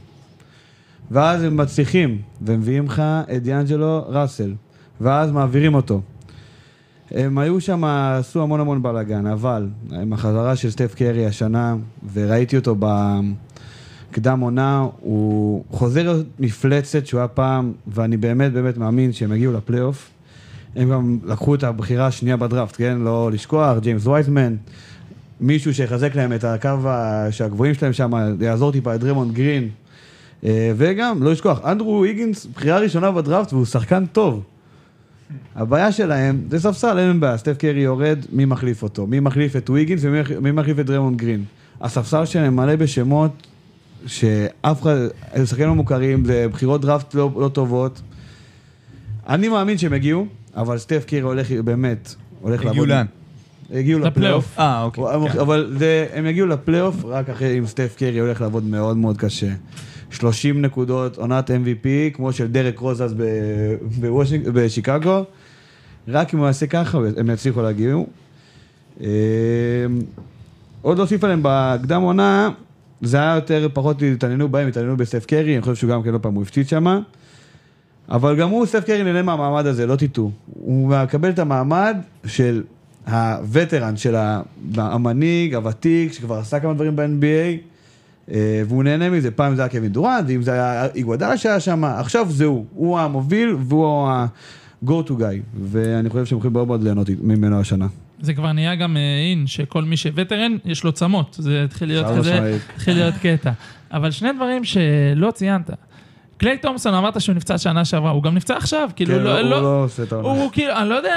ואז 1.12 1.44
הם 1.44 1.58
מצליחים, 1.58 2.22
ומביאים 2.42 2.86
לך 2.86 3.02
את 3.36 3.44
דיאנג'לו 3.44 4.06
ראסל. 4.08 4.54
ואז 5.02 5.32
מעבירים 5.32 5.76
אותו. 5.76 6.02
הם 7.12 7.38
היו 7.38 7.62
שם, 7.62 7.84
עשו 7.84 8.44
המון 8.44 8.60
המון 8.60 8.84
בלאגן, 8.84 9.26
אבל 9.26 9.68
עם 9.92 10.14
החזרה 10.14 10.56
של 10.56 10.70
סטף 10.70 10.96
קרי 10.96 11.26
השנה, 11.26 11.76
וראיתי 12.14 12.58
אותו 12.58 12.76
קדם 14.12 14.40
עונה, 14.40 14.88
הוא 15.00 15.64
חוזר 15.72 16.04
להיות 16.04 16.26
מפלצת 16.40 17.06
שהוא 17.06 17.20
היה 17.20 17.28
פעם, 17.28 17.72
ואני 17.88 18.18
באמת 18.18 18.54
באמת 18.54 18.78
מאמין 18.78 19.14
שהם 19.14 19.34
יגיעו 19.34 19.54
לפלייאוף. 19.54 20.10
הם 20.76 20.90
גם 20.90 21.18
לקחו 21.26 21.56
את 21.56 21.64
הבחירה 21.64 22.08
השנייה 22.08 22.38
בדראפט, 22.38 22.76
כן? 22.78 22.98
לא 22.98 23.32
לשכוח, 23.32 23.78
ג'יימס 23.78 24.08
וייזמן, 24.08 24.56
מישהו 25.42 25.74
שיחזק 25.74 26.16
להם 26.16 26.34
את 26.34 26.44
הקו 26.44 26.70
שהגבוהים 27.32 27.74
שלהם 27.74 27.94
שם, 27.94 28.12
יעזור 28.42 28.72
טיפה 28.72 28.96
את 28.96 29.00
דרמונד 29.00 29.34
גרין. 29.34 29.70
אה, 30.44 30.72
וגם, 30.78 31.24
לא 31.24 31.32
לשכוח, 31.32 31.60
אנדרו 31.66 32.04
ויגינס, 32.04 32.46
בחירה 32.46 32.80
ראשונה 32.80 33.12
בדראפט 33.12 33.54
והוא 33.54 33.66
שחקן 33.66 34.06
טוב. 34.06 34.44
הבעיה 35.56 35.92
שלהם, 35.92 36.42
זה 36.50 36.60
ספסל, 36.60 37.00
אין 37.00 37.20
בעיה, 37.20 37.38
סטף 37.38 37.58
קרי 37.58 37.80
יורד, 37.80 38.20
מי 38.32 38.46
מחליף 38.46 38.84
אותו? 38.84 39.08
מי 39.08 39.20
מחליף 39.20 39.56
את 39.56 39.70
ויגינס 39.70 40.02
ומי 40.04 40.20
מי 40.42 40.52
מחליף 40.52 40.80
את 40.80 40.86
דרמונד 40.86 41.18
גרין? 41.18 41.44
הספסל 41.82 42.26
שלהם 42.26 42.56
מלא 42.56 42.76
בשמות 42.76 43.48
שאף 44.06 44.82
אחד, 44.82 44.96
הם 45.34 45.46
שחקנים 45.46 45.68
לא 45.68 45.76
מוכרים, 45.76 46.26
זה 46.26 46.48
בחירות 46.52 46.82
דראפט 46.82 47.16
לא, 47.16 47.32
לא 47.36 47.50
טובות. 47.50 48.02
אני 49.30 49.48
מאמין 49.50 49.78
שהם 49.78 49.94
הגיעו, 49.94 50.28
אבל 50.56 50.78
סטף 50.78 51.06
קרי 51.08 51.20
הולך, 51.20 51.52
באמת, 51.52 52.16
הולך 52.42 52.66
הגיעו 52.66 52.86
לאן? 52.86 53.06
הגיעו 53.74 54.00
לפלייאוף. 54.00 54.60
אה, 54.60 54.84
אוקיי. 54.84 55.04
כן. 55.34 55.40
אבל 55.40 55.74
זה, 55.78 56.08
הם 56.14 56.26
יגיעו 56.26 56.48
לפלייאוף 56.48 57.06
רק 57.06 57.30
אחרי 57.30 57.60
אם 57.60 57.68
סטף 57.68 57.96
קרי 57.98 58.20
הולך 58.20 58.42
לעבוד 58.42 58.64
מאוד 58.64 58.98
מאוד 58.98 59.18
קשה. 59.18 59.52
30 60.12 60.62
נקודות, 60.62 61.18
עונת 61.18 61.50
MVP, 61.50 61.88
כמו 62.14 62.34
של 62.34 62.48
דרק 62.48 62.80
רוז 62.80 63.02
אז 63.02 63.14
ב- 63.18 63.76
בוושינג- 64.00 64.50
בשיקגו. 64.54 65.24
רק 66.08 66.34
אם 66.34 66.40
הוא 66.40 66.48
יעשה 66.48 66.68
ככה, 66.68 66.98
הם 67.18 67.30
יצליחו 67.30 67.62
להגיע. 67.62 67.96
אה, 69.02 69.08
עוד 70.82 70.98
להוסיף 70.98 71.24
עליהם 71.24 71.40
בקדם 71.44 72.02
עונה, 72.02 72.50
זה 73.02 73.18
היה 73.18 73.36
יותר, 73.36 73.68
פחות 73.74 74.02
התעניינו 74.02 74.50
בהם, 74.50 74.68
התעניינו 74.68 74.98
בסטף 74.98 75.26
קרי, 75.26 75.54
אני 75.54 75.62
חושב 75.62 75.76
שהוא 75.76 75.92
גם 75.92 76.04
כן 76.04 76.10
לא 76.10 76.18
פעם 76.22 76.34
הוא 76.34 76.44
הפציץ 76.44 76.70
שמה. 76.70 77.00
אבל 78.10 78.36
גם 78.36 78.50
הוא, 78.50 78.66
סטף 78.66 78.84
קרי, 78.86 79.04
נהנה 79.04 79.22
מהמעמד 79.22 79.66
הזה, 79.66 79.86
לא 79.86 79.96
תטעו. 79.96 80.32
הוא 80.54 80.90
מקבל 80.90 81.30
את 81.30 81.40
המעמד 81.40 81.98
של 82.26 82.64
הווטרן, 83.08 83.98
של 83.98 84.16
המנהיג, 84.78 85.56
הוותיק, 85.56 86.14
שכבר 86.14 86.36
עשה 86.36 86.60
כמה 86.60 86.74
דברים 86.74 86.96
ב-NBA, 86.96 87.58
והוא 88.68 88.84
נהנה 88.84 89.10
מזה. 89.10 89.32
פעם 89.32 89.56
זה 89.56 89.62
היה 89.62 89.70
קווין 89.70 89.92
דורנט, 89.92 90.26
ואם 90.28 90.42
זה 90.42 90.54
היה 90.54 90.86
איגוודאלה 90.96 91.38
שהיה 91.38 91.60
שם, 91.60 91.84
עכשיו 91.84 92.28
זה 92.30 92.46
הוא. 92.46 92.66
הוא 92.74 93.00
המוביל 93.00 93.56
והוא 93.60 94.08
ה-go 94.10 95.08
to 95.08 95.12
guy. 95.12 95.60
ואני 95.64 96.10
חושב 96.10 96.26
שהם 96.26 96.38
יכולים 96.38 96.54
מאוד 96.54 96.68
מאוד 96.68 96.84
ליהנות 96.84 97.10
ממנו 97.22 97.60
השנה. 97.60 97.88
זה 98.22 98.34
כבר 98.34 98.52
נהיה 98.52 98.76
גם 98.76 98.98
אה, 98.98 99.02
אין, 99.02 99.48
שכל 99.48 99.84
מי 99.84 99.98
שווטרן, 99.98 100.58
יש 100.66 100.84
לו 100.84 100.92
צמות. 100.92 101.36
זה 101.40 101.64
התחיל 101.64 101.88
להיות 101.88 102.18
כזה. 102.18 102.58
התחיל 102.76 102.94
להיות 102.94 103.16
קטע. 103.22 103.52
אבל 103.92 104.12
שני 104.12 104.30
דברים 104.36 104.64
שלא 104.64 105.32
ציינת. 105.32 105.70
קליי 106.38 106.58
תומפסון, 106.58 106.94
אמרת 106.94 107.22
שהוא 107.22 107.36
נפצע 107.36 107.58
שנה 107.58 107.86
שעברה, 107.86 108.12
הוא 108.12 108.24
גם 108.24 108.36
נפצע 108.36 108.58
עכשיו, 108.58 108.90
כאילו, 108.96 109.14
כן, 109.14 109.24
לא, 109.24 109.40
הוא 109.40 109.50
לא, 109.50 109.62
לא 109.62 109.84
עושה 109.84 110.04
את 110.04 110.12
העונה. 110.12 110.30
הוא 110.30 110.52
כאילו, 110.52 110.74
אני 110.78 110.90
לא 110.90 110.96
יודע, 110.96 111.16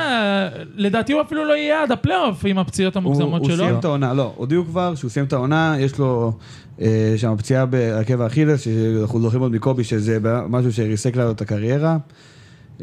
לדעתי 0.77 1.13
הוא 1.13 1.23
אפילו 1.23 1.45
לא 1.45 1.53
יהיה 1.53 1.83
עד 1.83 1.93
הפלייאוף 1.93 2.43
עם 2.45 2.59
הפציעות 2.59 2.95
הוא 2.95 3.01
המוגזמות 3.01 3.41
הוא 3.41 3.51
שלו. 3.51 3.65
סיים 3.65 3.79
את 3.79 3.85
העונה, 3.85 4.15
לא, 4.15 4.33
הודיעו 4.37 4.65
כבר 4.65 4.95
שהוא 4.95 5.11
סיים 5.11 5.27
את 5.27 5.33
העונה, 5.33 5.75
יש 5.79 5.99
לו 5.99 6.33
אה, 6.81 7.15
שם 7.17 7.35
פציעה 7.39 7.67
בעקב 7.67 8.21
האכילס, 8.21 8.61
שאנחנו 8.61 9.21
זוכרים 9.21 9.43
עוד 9.43 9.53
מקובי 9.53 9.85
שזה 9.85 10.19
משהו 10.49 10.73
שריסק 10.73 11.17
לנו 11.17 11.31
את 11.31 11.41
הקריירה. 11.41 11.97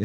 אה, 0.00 0.04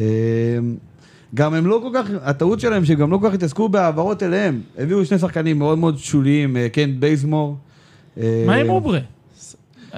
גם 1.34 1.54
הם 1.54 1.66
לא 1.66 1.80
כל 1.82 1.90
כך, 1.94 2.10
הטעות 2.22 2.60
שלהם 2.60 2.84
שהם 2.84 2.98
גם 2.98 3.10
לא 3.10 3.18
כל 3.18 3.28
כך 3.28 3.34
התעסקו 3.34 3.68
בהעברות 3.68 4.22
אליהם. 4.22 4.60
הביאו 4.78 5.04
שני 5.04 5.18
שחקנים 5.18 5.58
מאוד 5.58 5.78
מאוד 5.78 5.98
שוליים, 5.98 6.56
אה, 6.56 6.68
קנט 6.68 6.96
בייזמור. 6.98 7.56
אה, 8.20 8.44
מה 8.46 8.54
עם 8.54 8.68
אוברה? 8.70 8.98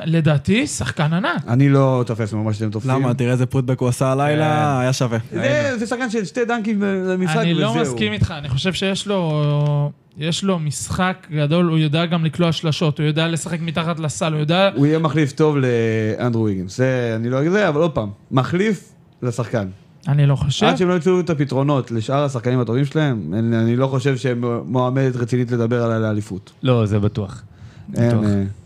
לדעתי, 0.04 0.66
שחקן 0.66 1.12
ענק. 1.12 1.42
אני 1.48 1.68
לא 1.68 2.04
תופס 2.06 2.32
ממה 2.32 2.52
שאתם 2.52 2.70
תופסים. 2.70 2.90
למה? 2.90 3.14
תראה 3.14 3.32
איזה 3.32 3.46
פוטבק 3.46 3.80
הוא 3.80 3.88
עשה 3.88 4.12
הלילה, 4.12 4.80
היה 4.80 4.92
שווה. 4.92 5.18
זה, 5.32 5.72
זה 5.78 5.86
שחקן 5.86 6.10
של 6.10 6.24
שתי 6.24 6.44
דנקים 6.44 6.82
למשחק 6.82 7.36
אני 7.36 7.54
וזהו. 7.54 7.74
לא 7.74 7.82
מסכים 7.82 8.12
איתך, 8.12 8.34
אני 8.38 8.48
חושב 8.48 8.72
שיש 8.72 9.06
לו, 9.06 9.90
יש 10.18 10.44
לו 10.44 10.58
משחק 10.58 11.26
גדול, 11.32 11.66
הוא 11.66 11.78
יודע 11.78 12.06
גם 12.06 12.24
לקלוע 12.24 12.52
שלשות, 12.52 12.98
הוא 12.98 13.06
יודע 13.06 13.28
לשחק 13.28 13.60
מתחת 13.60 13.98
לסל, 13.98 14.32
הוא 14.32 14.40
יודע... 14.40 14.70
הוא 14.74 14.86
יהיה 14.86 14.98
מחליף 14.98 15.32
טוב 15.32 15.56
לאנדרו 15.56 16.44
ויגינס. 16.44 16.76
זה, 16.76 17.12
אני 17.16 17.30
לא 17.30 17.40
אגיד 17.40 17.52
זה, 17.52 17.68
אבל 17.68 17.80
עוד 17.80 17.92
פעם, 17.92 18.08
מחליף 18.30 18.92
לשחקן. 19.22 19.68
אני 20.08 20.26
לא 20.26 20.36
חושב. 20.36 20.66
עד 20.66 20.76
שהם 20.76 20.88
לא 20.88 20.94
ימצאו 20.94 21.20
את 21.20 21.30
הפתרונות 21.30 21.90
לשאר 21.90 22.24
השחקנים 22.24 22.60
הטובים 22.60 22.84
שלהם, 22.84 23.34
אני, 23.34 23.58
אני 23.58 23.76
לא 23.76 23.86
חושב 23.86 24.16
שהם 24.16 24.44
מועמדת 24.64 25.16
רצינית 25.16 25.50
לדבר 25.50 25.82
על 25.82 26.04
האליפות. 26.04 26.52
לא, 26.62 26.86
זה 26.86 26.98
בטוח. 26.98 27.42
אה, 27.98 28.10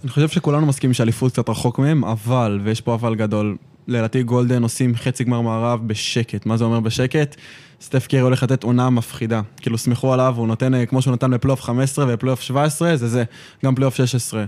אני 0.04 0.10
חושב 0.10 0.28
שכולנו 0.28 0.66
מסכימים 0.66 0.94
שאליפות 0.94 1.32
קצת 1.32 1.48
רחוק 1.48 1.78
מהם, 1.78 2.04
אבל, 2.04 2.60
ויש 2.62 2.80
פה 2.80 2.94
אבל 2.94 3.14
גדול, 3.14 3.56
לדעתי 3.88 4.22
גולדן 4.22 4.62
עושים 4.62 4.96
חצי 4.96 5.24
גמר 5.24 5.40
מערב 5.40 5.80
בשקט. 5.86 6.46
מה 6.46 6.56
זה 6.56 6.64
אומר 6.64 6.80
בשקט? 6.80 7.36
סטף 7.80 8.06
קרי 8.06 8.20
הולך 8.20 8.42
לתת 8.42 8.62
עונה 8.62 8.90
מפחידה. 8.90 9.40
כאילו, 9.56 9.78
סמכו 9.78 10.12
עליו, 10.12 10.34
הוא 10.36 10.46
נותן, 10.46 10.74
אה, 10.74 10.86
כמו 10.86 11.02
שהוא 11.02 11.12
נתן 11.12 11.30
בפלייאוף 11.30 11.62
15 11.62 12.04
ובפלייאוף 12.04 12.40
17, 12.40 12.96
זה 12.96 13.08
זה, 13.08 13.24
גם 13.64 13.74
פלייאוף 13.74 13.96
16. 13.96 14.44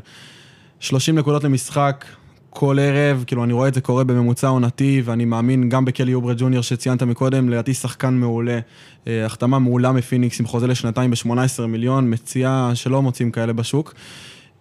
30 0.80 1.18
נקודות 1.18 1.44
למשחק, 1.44 2.04
כל 2.50 2.78
ערב, 2.78 3.24
כאילו, 3.26 3.44
אני 3.44 3.52
רואה 3.52 3.68
את 3.68 3.74
זה 3.74 3.80
קורה 3.80 4.04
בממוצע 4.04 4.48
עונתי, 4.48 5.02
ואני 5.04 5.24
מאמין 5.24 5.68
גם 5.68 5.84
בקלי 5.84 6.14
אוברה 6.14 6.34
ג'וניור 6.36 6.62
שציינת 6.62 7.02
מקודם, 7.02 7.48
לדעתי 7.48 7.74
שחקן 7.74 8.14
מעולה. 8.14 8.58
אה, 9.06 9.26
החתמה 9.26 9.58
מעולה 9.58 9.92
מפיניקס 9.92 10.40
עם 10.40 10.46
חוזה 10.46 10.66
לשנתיים 10.66 11.10
ב-18 11.10 11.66
מיליון, 11.68 12.10
מציאה 12.10 12.70
שלא 12.74 13.02
מוצאים 13.02 13.30
כאלה 13.30 13.52
בשוק. 13.52 13.94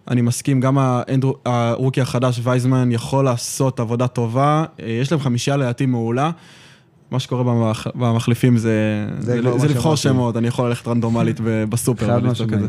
אני 0.08 0.20
מסכים, 0.20 0.60
גם 0.60 0.78
האנדרו- 0.78 1.36
הרוקי 1.44 2.00
החדש 2.00 2.40
וייזמן 2.42 2.92
יכול 2.92 3.24
לעשות 3.24 3.80
עבודה 3.80 4.06
טובה, 4.06 4.64
אה, 4.82 4.86
יש 4.90 5.12
להם 5.12 5.20
חמישייה 5.20 5.56
לדעתי 5.56 5.86
מעולה. 5.86 6.30
מה 7.10 7.20
שקורה 7.20 7.44
במח- 7.44 7.86
במחליפים 7.94 8.56
זה, 8.56 9.06
זה 9.18 9.42
זה, 9.42 9.58
זה, 9.58 9.68
לבחור. 9.68 9.96
שמות, 9.96 10.36
אני 10.36 10.48
יכול 10.48 10.68
ללכת 10.68 10.88
רנדומלית 10.88 11.40
בסופר 11.68 12.06
ולבדוק 12.16 12.52
את. 12.52 12.60
זה. 12.60 12.66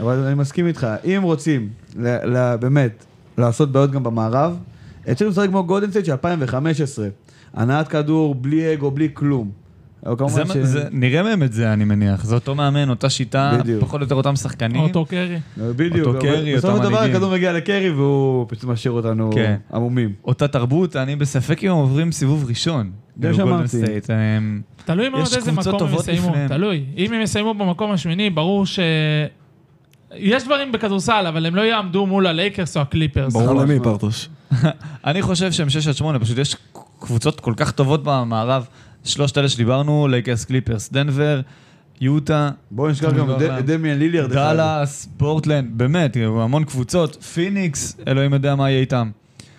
אבל 0.00 0.18
אני 0.18 0.34
מסכים 0.34 0.66
איתך, 0.66 0.86
אם 1.04 1.20
רוצים, 1.22 1.68
ל, 1.96 2.06
ל, 2.36 2.56
באמת, 2.56 3.04
לעשות 3.38 3.72
בעיות 3.72 3.90
גם 3.90 4.02
במערב, 4.02 4.56
התחילו 5.06 5.30
לשחק 5.30 5.48
כמו 5.48 5.64
גולדן 5.64 5.90
סטייט 5.90 6.04
של 6.06 6.12
2015. 6.12 7.08
הנעת 7.54 7.88
כדור, 7.88 8.34
בלי 8.34 8.74
אגו, 8.74 8.90
בלי 8.90 9.08
כלום. 9.14 9.50
זה, 10.26 10.42
ש- 10.46 10.56
זה, 10.56 10.84
נראה 10.90 11.22
מהם 11.22 11.42
את 11.42 11.52
זה, 11.52 11.72
אני 11.72 11.84
מניח. 11.84 12.24
זה 12.24 12.34
אותו 12.34 12.54
מאמן, 12.54 12.90
אותה 12.90 13.10
שיטה, 13.10 13.52
בדיוק. 13.60 13.80
פחות 13.80 14.00
או 14.00 14.04
יותר 14.04 14.14
אותם 14.14 14.36
שחקנים. 14.36 14.80
אותו 14.82 15.04
קרי. 15.04 15.38
בדיוק, 15.56 16.06
אותו 16.06 16.18
קרי, 16.20 16.56
בסופו 16.56 16.72
אותם 16.72 16.82
של 16.82 16.88
דבר 16.88 16.96
מנהיגים. 16.98 17.16
הכדור 17.16 17.32
מגיע 17.32 17.52
לקרי 17.52 17.90
והוא 17.90 18.46
פשוט 18.48 18.64
משאיר 18.64 18.92
אותנו 18.92 19.30
כן. 19.34 19.56
עמומים. 19.74 20.12
אותה 20.24 20.48
תרבות, 20.48 20.96
אני 20.96 21.16
בספק 21.16 21.64
אם 21.64 21.70
הם 21.70 21.76
עוברים 21.76 22.12
סיבוב 22.12 22.44
ראשון. 22.48 22.90
זה 23.22 23.34
שאמרתי. 23.34 23.76
תלוי 24.84 25.08
מאוד 25.08 25.22
יש 25.22 25.36
איזה 25.36 25.52
מקום 25.52 25.72
הם 25.72 25.78
טובות 25.78 26.00
יסיימו, 26.00 26.28
לפניהם. 26.28 26.48
תלוי. 26.48 26.84
אם 26.96 27.12
הם 27.12 27.20
יסיימו 27.20 27.54
במקום 27.54 27.90
השמיני, 27.90 28.30
ברור 28.30 28.66
ש... 28.66 28.78
יש 30.16 30.44
דברים 30.44 30.72
בכדורסל, 30.72 31.24
אבל 31.28 31.46
הם 31.46 31.56
לא 31.56 31.60
יעמדו 31.62 32.06
מול 32.06 32.26
הלייקרס 32.26 32.76
או 32.76 32.82
הקליפרס. 32.82 33.32
ברור 33.32 33.54
חד 33.54 33.62
משמעית. 33.64 33.82
פרטוש. 33.82 34.28
אני 35.06 35.22
חושב 35.22 35.52
שהם 35.52 35.70
6 35.70 35.86
עד 35.86 35.94
8, 35.94 36.18
פשוט 36.18 36.38
יש 36.38 36.56
קבוצות 37.00 37.40
כל 37.40 37.54
כך 37.56 37.70
טובות 37.70 38.00
במערב. 38.04 38.66
שלושת 39.08 39.38
אלה 39.38 39.48
שדיברנו, 39.48 40.08
לייקרס, 40.08 40.44
קליפרס, 40.44 40.92
דנבר, 40.92 41.40
יוטה, 42.00 42.50
בואו 42.70 42.90
נשכח 42.90 43.12
גם 43.12 43.30
את 43.30 43.36
ד- 43.38 43.70
דמיאן 43.70 43.98
ליליארד. 43.98 44.32
דאלאס, 44.32 45.08
פורטלנד, 45.16 45.70
באמת, 45.78 46.16
המון 46.16 46.64
קבוצות, 46.64 47.22
פיניקס, 47.24 47.96
אלוהים 48.08 48.32
יודע 48.32 48.54
מה 48.54 48.70
יהיה 48.70 48.80
איתם. 48.80 49.10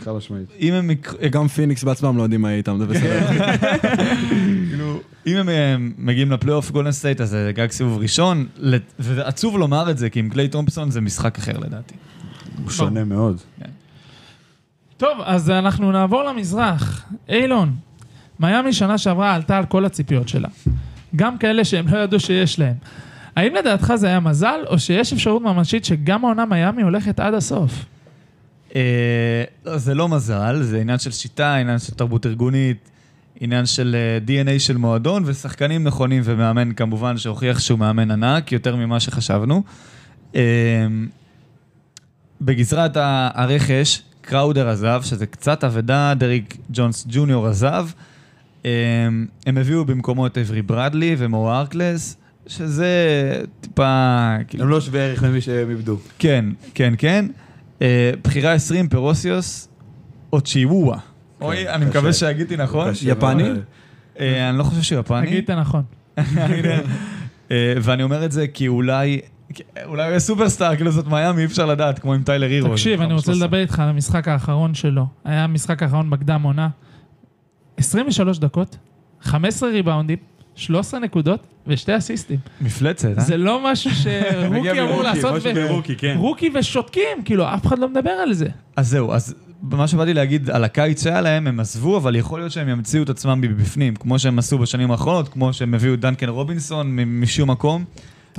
חד 0.03 0.11
משמעית. 0.11 0.45
אם 0.59 0.73
הם 0.73 0.89
גם 1.31 1.47
פיניקס 1.47 1.83
בעצמם 1.83 2.17
לא 2.17 2.23
יודעים 2.23 2.41
מה 2.41 2.47
יהיה 2.49 2.57
איתם, 2.57 2.77
זה 2.79 2.85
בסדר. 2.85 3.27
כאילו, 4.69 4.99
אם 5.27 5.37
הם 5.37 5.93
מגיעים 5.97 6.31
לפלייאוף 6.31 6.71
גולדן 6.71 6.91
סטייט, 6.91 7.21
אז 7.21 7.29
זה 7.29 7.51
גג 7.55 7.71
סיבוב 7.71 7.97
ראשון, 8.01 8.45
ועצוב 8.99 9.57
לומר 9.57 9.91
את 9.91 9.97
זה, 9.97 10.09
כי 10.09 10.19
עם 10.19 10.29
קליי 10.29 10.47
תומפסון 10.47 10.91
זה 10.91 11.01
משחק 11.01 11.37
אחר 11.37 11.57
לדעתי. 11.59 11.93
הוא 12.63 12.69
שונה 12.71 13.03
מאוד. 13.03 13.41
טוב, 14.97 15.17
אז 15.23 15.49
אנחנו 15.49 15.91
נעבור 15.91 16.23
למזרח. 16.23 17.05
אילון, 17.29 17.75
מיאמי 18.39 18.73
שנה 18.73 18.97
שעברה 18.97 19.35
עלתה 19.35 19.57
על 19.57 19.65
כל 19.65 19.85
הציפיות 19.85 20.27
שלה. 20.27 20.49
גם 21.15 21.37
כאלה 21.37 21.65
שהם 21.65 21.87
לא 21.87 21.97
ידעו 21.97 22.19
שיש 22.19 22.59
להם. 22.59 22.75
האם 23.35 23.55
לדעתך 23.55 23.93
זה 23.95 24.07
היה 24.07 24.19
מזל, 24.19 24.59
או 24.67 24.79
שיש 24.79 25.13
אפשרות 25.13 25.41
ממשית 25.41 25.85
שגם 25.85 26.25
העונה 26.25 26.45
מיאמי 26.45 26.81
הולכת 26.81 27.19
עד 27.19 27.33
הסוף? 27.33 27.85
אה, 28.75 29.43
לא, 29.65 29.77
זה 29.77 29.93
לא 29.93 30.09
מזל, 30.09 30.61
זה 30.61 30.81
עניין 30.81 30.99
של 30.99 31.11
שיטה, 31.11 31.55
עניין 31.55 31.79
של 31.79 31.93
תרבות 31.93 32.25
ארגונית, 32.25 32.89
עניין 33.39 33.65
של 33.65 33.95
אה, 33.95 34.45
DNA 34.45 34.59
של 34.59 34.77
מועדון, 34.77 35.23
ושחקנים 35.25 35.83
נכונים 35.83 36.21
ומאמן 36.25 36.73
כמובן 36.73 37.17
שהוכיח 37.17 37.59
שהוא 37.59 37.79
מאמן 37.79 38.11
ענק, 38.11 38.51
יותר 38.51 38.75
ממה 38.75 38.99
שחשבנו. 38.99 39.63
אה, 40.35 40.41
בגזרת 42.41 42.97
הרכש, 43.33 44.01
קראודר 44.21 44.69
עזב, 44.69 45.01
שזה 45.03 45.25
קצת 45.25 45.63
אבדה, 45.63 46.13
דריק 46.17 46.57
ג'ונס 46.69 47.05
ג'וניור 47.09 47.47
עזב. 47.47 47.87
אה, 48.65 48.71
הם 49.45 49.57
הביאו 49.57 49.85
במקומו 49.85 50.27
את 50.27 50.37
אברי 50.37 50.61
ברדלי 50.61 51.15
ומו 51.17 51.51
ארקלס, 51.51 52.17
שזה 52.47 52.93
טיפה... 53.61 54.35
כאילו, 54.47 54.63
הם 54.63 54.69
לא 54.69 54.81
שווה 54.81 55.01
ערך 55.01 55.23
למי 55.23 55.41
שהם 55.41 55.69
איבדו. 55.69 55.97
כן, 56.19 56.45
כן, 56.73 56.93
כן. 56.97 57.25
אה, 57.81 58.11
בחירה 58.23 58.53
20, 58.53 58.87
פרוסיוס 58.87 59.69
או 60.33 60.41
צ'יוואווה. 60.41 60.97
אוי, 61.41 61.69
אני 61.69 61.85
מקווה. 61.85 62.13
שהגיתי 62.13 62.57
נכון. 62.57 62.91
קשה 62.91 63.09
יפני? 63.09 63.43
מאוד. 63.43 63.59
אה, 64.19 64.49
אני 64.49 64.57
לא 64.57 64.63
חושב 64.63 64.81
שהוא 64.81 64.99
יפני. 64.99 65.27
תגיד 65.27 65.43
את 65.43 65.49
הנכון. 65.49 65.83
אה, 67.51 67.73
ואני 67.81 68.03
אומר 68.03 68.25
את 68.25 68.31
זה 68.31 68.47
כי 68.47 68.67
אולי... 68.67 69.19
אולי 69.85 70.03
הוא 70.03 70.09
יהיה 70.09 70.19
סופרסטאר, 70.19 70.75
כאילו 70.75 70.91
זאת 70.91 71.07
מיאמי, 71.07 71.41
אי 71.41 71.45
אפשר 71.45 71.65
לדעת, 71.65 71.99
כמו 71.99 72.13
עם 72.13 72.23
טיילר 72.23 72.47
הירו. 72.47 72.69
תקשיב, 72.69 73.01
אני 73.01 73.13
רוצה 73.13 73.31
לדבר 73.31 73.57
איתך 73.57 73.79
על 73.79 73.89
המשחק 73.89 74.27
האחרון 74.27 74.73
שלו. 74.73 75.05
היה 75.25 75.43
המשחק 75.43 75.83
האחרון 75.83 76.09
בקדם 76.09 76.41
עונה. 76.41 76.69
23 77.79 78.39
דקות, 78.39 78.77
15 79.21 79.69
ריבאונדים, 79.69 80.17
13 80.55 80.99
נקודות 80.99 81.47
ושתי 81.67 81.97
אסיסטים. 81.97 82.39
מפלצת, 82.61 83.17
אה? 83.17 83.23
זה 83.23 83.37
לא 83.37 83.71
משהו 83.71 83.91
שרוקי 83.91 84.81
אמור 84.81 85.03
לעשות. 85.03 85.35
משהו 85.35 85.53
ברוקי, 85.53 85.95
כן. 85.95 86.15
רוקי 86.17 86.49
ושותקים, 86.55 87.23
כאילו, 87.25 87.53
אף 87.53 87.65
אחד 87.65 87.79
לא 87.79 87.89
מדבר 87.89 88.09
על 88.09 88.33
זה. 88.33 88.47
אז 88.75 88.87
זהו, 88.89 89.13
אז 89.13 89.35
מה 89.61 89.87
שבאתי 89.87 90.13
להגיד 90.13 90.49
על 90.49 90.63
הקיץ 90.63 91.03
שהיה 91.03 91.21
להם, 91.21 91.47
הם 91.47 91.59
עזבו, 91.59 91.97
אבל 91.97 92.15
יכול 92.15 92.39
להיות 92.39 92.51
שהם 92.51 92.69
ימציאו 92.69 93.03
את 93.03 93.09
עצמם 93.09 93.41
מבפנים, 93.41 93.95
כמו 93.95 94.19
שהם 94.19 94.39
עשו 94.39 94.57
בשנים 94.57 94.91
האחרונות, 94.91 95.29
כמו 95.29 95.53
שהם 95.53 95.73
הביאו 95.73 95.93
את 95.93 95.99
דנקן 95.99 96.29
רובינסון 96.29 96.95
משום 97.05 97.51
מקום. 97.51 97.85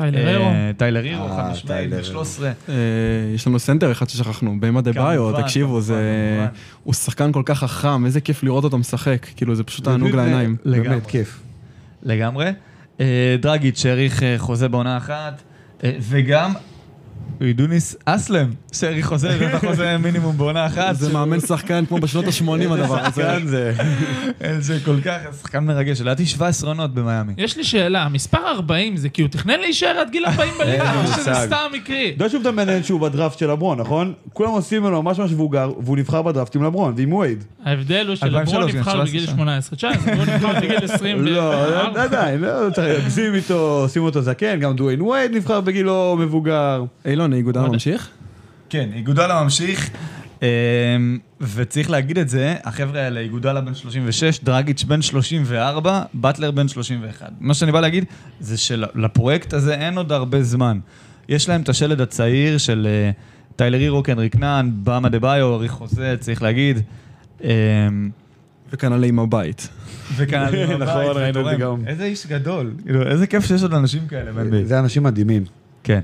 טיילר 0.01 0.29
הירו. 0.29 0.45
אה, 0.45 0.71
טיילר 0.77 1.03
הירו, 1.03 1.25
אה, 1.25 1.37
חד 1.37 1.51
משמעית, 1.51 1.91
טיילר. 1.91 2.03
ב-13. 2.03 2.43
אה, 2.69 2.75
יש 3.35 3.47
לנו 3.47 3.59
סנטר 3.59 3.93
אחד 3.93 4.09
ששכחנו, 4.09 4.61
באם 4.61 4.81
אדבאיו, 4.81 5.43
תקשיבו, 5.43 5.81
זה... 5.81 5.97
הוא 6.85 6.95
שחקן 6.95 7.33
כל 7.33 7.43
כך 7.45 7.59
חכם, 7.59 8.07
איזה 8.07 8.21
כיף 8.21 8.43
לראות 8.43 8.65
אותו 8.65 8.79
משחק, 8.79 9.27
כאילו 9.37 9.55
זה 9.55 9.65
פשוט 9.65 9.85
תענוג 9.85 10.11
לעיניים. 10.11 10.57
לגמרי. 10.65 10.89
באמת, 10.89 11.07
כיף. 11.07 11.41
לגמרי. 12.03 12.53
אה, 13.01 13.37
דרגיץ' 13.41 13.79
שהאריך 13.79 14.23
אה, 14.23 14.35
חוזה 14.39 14.69
בעונה 14.69 14.97
אחת, 14.97 15.43
אה, 15.85 15.93
וגם 16.01 16.53
יודוניס 17.41 17.97
האסלם, 18.05 18.51
שהאריך 18.73 19.07
חוזה, 19.07 19.31
הביא 19.35 19.47
לך 19.55 19.65
חוזה 19.67 19.97
מינימום 19.99 20.37
בעונה 20.39 20.67
אחת. 20.67 20.97
זה 20.97 21.13
מאמן 21.13 21.41
שחקן 21.41 21.85
כמו 21.87 21.99
בשנות 21.99 22.25
ה-80 22.25 22.73
הדבר 22.73 22.99
הזה. 23.07 23.23
כאן 23.23 23.47
זה... 23.47 23.73
זה 24.59 24.79
כל 24.85 25.01
כך, 25.05 25.19
שחקן 25.41 25.65
מרגש, 25.65 26.01
לדעתי 26.01 26.27
17 26.27 26.71
עונות 26.71 26.95
במיאמי. 26.95 27.33
יש 27.39 27.57
לי 27.57 27.65
שאלה, 27.65 28.03
המספר 28.03 28.39
40 28.49 28.97
זה 28.97 29.09
כי 29.09 29.23
הוא 29.23 29.29
תכנן 29.31 29.61
להישאר 29.61 29.97
עד 30.01 30.11
גיל 30.11 30.27
40 30.27 30.53
בליגה, 30.59 30.95
או 31.03 31.07
שזה. 31.07 31.35
סתם 31.35 31.57
מקרי? 31.73 32.07
אתה 32.17 32.25
יודע 32.25 32.29
שהוא 32.29 32.41
מדמיין 32.41 32.83
שהוא 32.83 33.01
בדראפט 33.01 33.39
של 33.39 33.51
לברון, 33.51 33.81
נכון? 33.81 34.13
כולם 34.33 34.51
עושים 34.51 34.83
ממנו 34.83 35.03
ממש 35.03 35.19
ממש 35.19 35.31
מבוגר, 35.31 35.73
והוא 35.81 35.97
נבחר 35.97 36.23
בדראפט 36.23 36.57
עם 36.57 36.63
לברון 36.63 36.95
ועם 36.97 37.13
וייד. 37.13 37.45
ההבדל 37.65 38.07
הוא 38.07 38.17
2003, 38.23 38.51
שלברון 38.51 38.77
נבחר 38.77 38.91
17 38.93 39.05
בגיל 39.05 39.27
שנה. 39.27 39.35
18, 39.35 39.77
19, 39.77 40.15
הוא 40.15 40.23
נבחר 40.25 40.61
בגיל 40.61 40.85
20. 40.95 41.25
לא, 41.25 41.87
עדיין, 42.01 42.41
לא 42.41 42.71
צריך 42.75 42.99
להגזים 42.99 43.35
איתו, 43.35 43.87
שים 43.93 44.03
אותו 44.03 44.23
זקן, 44.23 44.61
גם 44.61 44.77
דוויין 44.77 45.03
וייד 45.03 45.31
נבחר 45.35 45.61
בגילו 45.61 46.17
מבוגר. 46.21 46.85
אילון, 47.21 47.33
איגודל 47.33 47.61
עוד- 47.61 47.73
ממשיך? 47.73 48.09
כן, 48.69 48.89
איגודלה 48.95 49.43
ממשיך, 49.43 49.91
אמ, 50.43 50.47
וצריך 51.41 51.91
להגיד 51.91 52.19
את 52.19 52.29
זה, 52.29 52.55
החבר'ה 52.65 53.01
האלה, 53.01 53.21
איגודלה 53.21 53.61
בן 53.61 53.75
36, 53.75 54.41
דרגיץ' 54.45 54.85
בן 54.85 55.03
34, 55.03 56.03
באטלר 56.15 56.51
בן 56.51 56.69
31. 56.69 57.31
מה 57.41 57.55
שאני 57.55 57.73
בא 57.73 57.81
להגיד, 57.81 58.05
זה 58.41 58.57
שלפרויקט 58.59 59.53
הזה 59.53 59.75
אין 59.75 59.97
עוד 59.97 60.13
הרבה 60.13 60.43
זמן. 60.43 60.79
יש 61.29 61.49
להם 61.49 61.61
את 61.63 61.69
השלד 61.69 62.01
הצעיר 62.01 62.59
של 62.59 62.87
אה, 62.91 63.11
טיילר 63.57 63.79
הירו, 63.79 64.03
קנריק 64.03 64.37
נאן, 64.37 64.71
באמה 64.75 65.09
דה 65.09 65.19
ביו, 65.19 65.55
אריך 65.55 65.73
חוזה, 65.73 66.17
צריך 66.21 66.43
להגיד. 66.43 66.81
אמ, 67.45 67.49
וכנראה 68.73 69.09
עם 69.09 69.19
הבית. 69.19 69.69
וכאן 70.17 70.41
אני 70.43 70.67
בבית, 70.67 70.79
נכון, 70.89 71.17
ראינו 71.17 71.41
את 71.41 71.45
זה. 71.45 71.63
גם. 71.63 71.77
איזה 71.87 72.05
איש 72.05 72.27
גדול, 72.27 72.75
כאילו, 72.85 73.03
איזה 73.07 73.27
כיף 73.27 73.45
שיש 73.47 73.63
עוד 73.63 73.75
אנשים 73.75 74.07
כאלה. 74.09 74.31
זה 74.65 74.79
אנשים 74.79 75.03
מדהימים. 75.03 75.45
כן. 75.85 76.01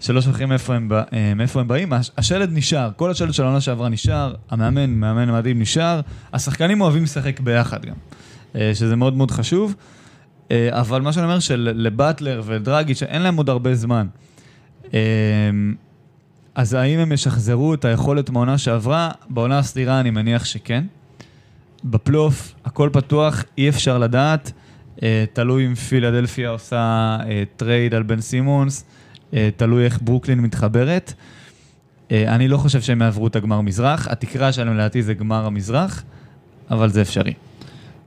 שלא 0.00 0.20
שוכחים 0.20 0.48
מאיפה 0.48 0.74
הם, 0.74 0.88
בא- 0.88 1.02
אה, 1.12 1.34
מאיפה 1.34 1.60
הם 1.60 1.68
באים. 1.68 1.92
הש- 1.92 2.10
השלד 2.18 2.50
נשאר, 2.52 2.90
כל 2.96 3.10
השלד 3.10 3.34
של 3.34 3.42
העונה 3.42 3.60
שעברה 3.60 3.88
נשאר, 3.88 4.34
המאמן, 4.50 4.90
מאמן 4.90 5.32
מדהים 5.32 5.58
נשאר, 5.58 6.00
השחקנים 6.32 6.80
אוהבים 6.80 7.02
לשחק 7.02 7.40
ביחד 7.40 7.84
גם, 7.86 7.94
אה, 8.56 8.70
שזה 8.74 8.96
מאוד 8.96 9.14
מאוד 9.16 9.30
חשוב. 9.30 9.74
אה, 10.50 10.68
אבל 10.80 11.00
מה 11.00 11.12
שאני 11.12 11.24
אומר 11.26 11.38
שלבטלר 11.38 12.42
ודרגיץ' 12.44 13.02
אין 13.02 13.22
להם 13.22 13.36
עוד 13.36 13.48
הרבה 13.48 13.74
זמן. 13.74 14.06
אז 16.54 16.74
האם 16.74 16.98
הם 16.98 17.12
ישחזרו 17.12 17.74
את 17.74 17.84
היכולת 17.84 18.30
מהעונה 18.30 18.58
שעברה? 18.58 19.10
בעונה 19.30 19.58
הסדירה 19.58 20.00
אני 20.00 20.10
מניח 20.10 20.44
שכן. 20.44 20.84
בפלייאוף 21.84 22.54
הכל 22.64 22.90
פתוח, 22.92 23.44
אי 23.58 23.68
אפשר 23.68 23.98
לדעת. 23.98 24.52
תלוי 25.32 25.66
אם 25.66 25.74
פילדלפיה 25.74 26.48
עושה 26.50 27.16
טרייד 27.56 27.94
על 27.94 28.02
בן 28.02 28.20
סימונס, 28.20 28.84
תלוי 29.56 29.84
איך 29.84 29.98
ברוקלין 30.02 30.40
מתחברת. 30.40 31.12
אה, 32.10 32.34
אני 32.34 32.48
לא 32.48 32.56
חושב 32.56 32.80
שהם 32.80 33.02
יעברו 33.02 33.26
את 33.26 33.36
הגמר 33.36 33.60
מזרח, 33.60 34.08
התקרה 34.08 34.52
שלהם 34.52 34.74
לדעתי 34.74 35.02
זה 35.02 35.14
גמר 35.14 35.46
המזרח, 35.46 36.02
אבל 36.70 36.88
זה 36.88 37.02
אפשרי. 37.02 37.34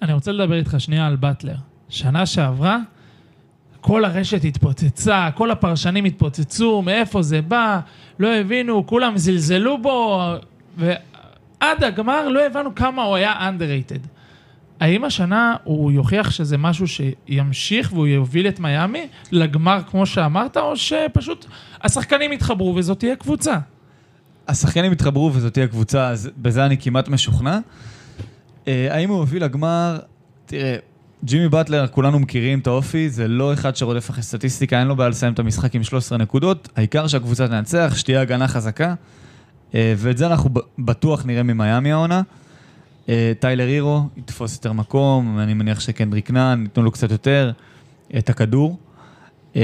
אני 0.02 0.14
רוצה 0.14 0.32
לדבר 0.32 0.56
איתך 0.56 0.76
שנייה 0.78 1.08
על 1.08 1.16
באטלר. 1.16 1.56
שנה 1.90 2.26
שעברה, 2.26 2.78
כל 3.82 4.06
הרשת 4.06 4.44
התפוצצה, 4.44 5.30
כל 5.36 5.52
הפרשנים 5.52 6.06
התפוצצו, 6.06 6.82
מאיפה 6.82 7.22
זה 7.22 7.42
בא, 7.42 7.80
לא 8.20 8.36
הבינו, 8.36 8.88
כולם 8.88 9.18
זלזלו 9.18 9.82
בו, 9.82 10.24
ועד 10.78 11.84
הגמר 11.84 12.28
לא 12.28 12.46
הבנו 12.46 12.76
כמה 12.76 13.04
הוא 13.04 13.16
היה 13.16 13.50
underrated. 13.50 14.08
האם 14.84 15.04
השנה 15.04 15.56
הוא 15.63 15.91
יוכיח 15.91 16.32
שזה 16.32 16.58
משהו 16.58 16.86
שימשיך 16.88 17.93
והוא 17.93 18.08
יוביל 18.08 18.48
את 18.48 18.60
מיאמי 18.60 19.08
לגמר 19.32 19.82
כמו 19.91 20.06
שאמרת, 20.06 20.58
או 20.58 20.78
שפשוט 20.78 21.46
השחקנים 21.82 22.34
יתחברו 22.34 22.76
וזאת 22.76 23.00
תהיה 23.00 23.15
קבוצה? 23.15 23.58
השחקנים 24.48 24.91
יתחברו 24.91 25.32
וזאת 25.34 25.54
תהיה 25.54 25.67
קבוצה, 25.67 26.08
אז 26.08 26.30
בזה 26.38 26.65
אני 26.65 26.78
כמעט 26.78 27.08
משוכנע. 27.08 27.60
אה, 28.67 28.88
האם 28.96 29.10
הוא 29.10 29.17
הוביל 29.17 29.43
לגמר? 29.43 30.00
תראה, 30.46 30.76
ג'ימי 31.24 31.50
באטלר, 31.50 31.88
כולנו 31.88 32.19
מכירים 32.19 32.60
את 32.60 32.67
האופי, 32.67 33.10
זה 33.10 33.28
לא 33.28 33.54
אחד 33.54 33.76
שרודף 33.76 34.10
אחרי 34.10 34.24
סטטיסטיקה, 34.24 34.80
אין 34.80 34.88
לו 34.88 34.96
בעיה 34.96 35.10
לסיים 35.10 35.34
את 35.34 35.39
המשחק 35.39 35.76
עם 35.76 35.84
13 35.84 36.17
נקודות, 36.17 36.69
העיקר 36.76 37.08
שהקבוצה 37.08 37.48
תנצח, 37.48 37.93
שתהיה 37.96 38.22
הגנה 38.22 38.48
חזקה, 38.48 38.93
אה, 39.76 39.93
ואת 39.98 40.17
זה 40.17 40.28
אנחנו 40.28 40.50
בטוח 40.80 41.26
נראה 41.26 41.43
ממיאמי 41.43 41.91
העונה. 41.91 42.22
אה, 43.10 43.32
טיילר 43.39 43.68
הירו 43.68 44.02
יתפוס 44.18 44.56
יותר 44.56 44.74
מקום, 44.74 45.39
אני 45.39 45.54
מניח 45.54 45.80
שקנדריק 45.80 46.32
נאן, 46.32 46.62
ייתנו 46.63 46.84
לו 46.84 46.92
קצת 46.92 47.12
יותר 47.12 47.52
את 48.18 48.30
הכדור. 48.30 48.78
אה, 49.56 49.62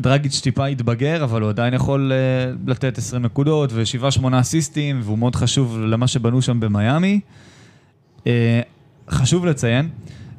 דרגיץ' 0.00 0.40
טיפה 0.40 0.66
התבגר, 0.66 1.24
אבל 1.24 1.42
הוא 1.42 1.48
עדיין 1.48 1.74
יכול 1.74 2.12
uh, 2.12 2.70
לתת 2.70 2.98
20 2.98 3.22
נקודות 3.22 3.70
ו-7-8 3.72 4.40
אסיסטים, 4.40 5.00
והוא 5.02 5.18
מאוד 5.18 5.36
חשוב 5.36 5.78
למה 5.80 6.06
שבנו 6.06 6.42
שם 6.42 6.60
במיאמי. 6.60 7.20
חשוב 9.10 9.46
לציין 9.46 9.88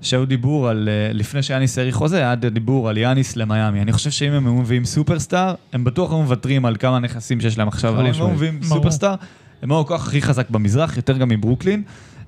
שהיו 0.02 0.26
דיבור 0.26 0.70
על, 0.70 0.90
לפני 1.14 1.44
שיאניס 1.44 1.78
האריך 1.78 1.96
חוזה, 1.96 2.18
היה 2.18 2.36
דיבור 2.36 2.90
על 2.90 2.98
יאניס 2.98 3.36
למיאמי. 3.36 3.82
אני 3.82 3.92
חושב 3.92 4.12
שאם 4.12 4.32
הם 4.32 4.46
היו 4.46 4.54
מביאים 4.54 4.86
סופרסטאר, 4.86 5.56
הם 5.74 5.84
בטוח 5.84 6.12
היו 6.12 6.22
מוותרים 6.22 6.66
על 6.66 6.76
כמה 6.76 7.00
נכסים 7.00 7.42
שיש 7.42 7.58
להם 7.58 7.68
עכשיו, 7.68 7.94
אבל 7.94 8.08
אם 8.08 8.14
הם 8.14 8.22
היו 8.22 8.30
מביאים. 8.30 8.64
סופרסטאר, 8.64 9.16
הם 9.64 9.72
היו 9.72 9.80
הכוח 9.80 10.08
הכי 10.08 10.22
חזק 10.22 10.50
במזרח, 10.50 10.98
יותר 10.98 11.18
גם 11.18 11.30
מברוקלין. 11.30 11.84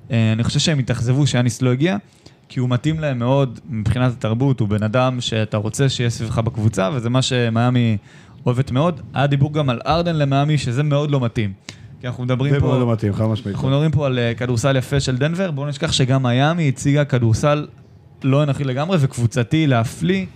Uh, 0.08 0.12
אני 0.32 0.44
חושב 0.44 0.58
שהם 0.58 0.78
התאכזבו 0.78 1.26
שיאניס 1.26 1.62
לא 1.62 1.72
הגיע. 1.72 1.96
כי 2.48 2.60
הוא 2.60 2.68
מתאים 2.68 3.00
להם 3.00 3.18
מאוד 3.18 3.60
מבחינת 3.68 4.12
התרבות, 4.12 4.60
הוא 4.60 4.68
בן 4.68 4.82
אדם 4.82 5.20
שאתה 5.20 5.56
רוצה 5.56 5.88
שיהיה 5.88 6.10
סביבך 6.10 6.38
בקבוצה, 6.38 6.90
וזה 6.94 7.10
מה 7.10 7.22
שמיאמי 7.22 7.96
אוהבת 8.46 8.70
מאוד. 8.70 9.00
היה 9.14 9.26
דיבור 9.26 9.52
גם 9.52 9.70
על 9.70 9.80
ארדן 9.86 10.16
למיאמי, 10.16 10.58
שזה 10.58 10.82
מאוד 10.82 11.10
לא 11.10 11.20
מתאים. 11.20 11.52
כי 12.00 12.06
אנחנו 12.06 12.24
מדברים 12.24 12.54
זה 12.54 12.60
מאוד 12.60 12.72
פה, 12.72 12.80
לא 12.80 12.92
מתאים, 12.92 13.12
חד 13.14 13.24
משמעית. 13.24 13.54
אנחנו 13.56 13.68
מדברים 13.68 13.90
פה 13.90 14.06
על 14.06 14.18
אה, 14.18 14.34
כדורסל 14.34 14.76
יפה 14.76 15.00
של 15.00 15.16
דנבר, 15.16 15.50
בואו 15.50 15.66
נשכח 15.66 15.92
שגם 15.92 16.22
מיאמי 16.22 16.68
הציגה 16.68 17.04
כדורסל 17.04 17.66
לא 18.24 18.42
אנכי 18.42 18.64
לגמרי 18.64 18.98
וקבוצתי 19.00 19.66
להפליא. 19.66 20.26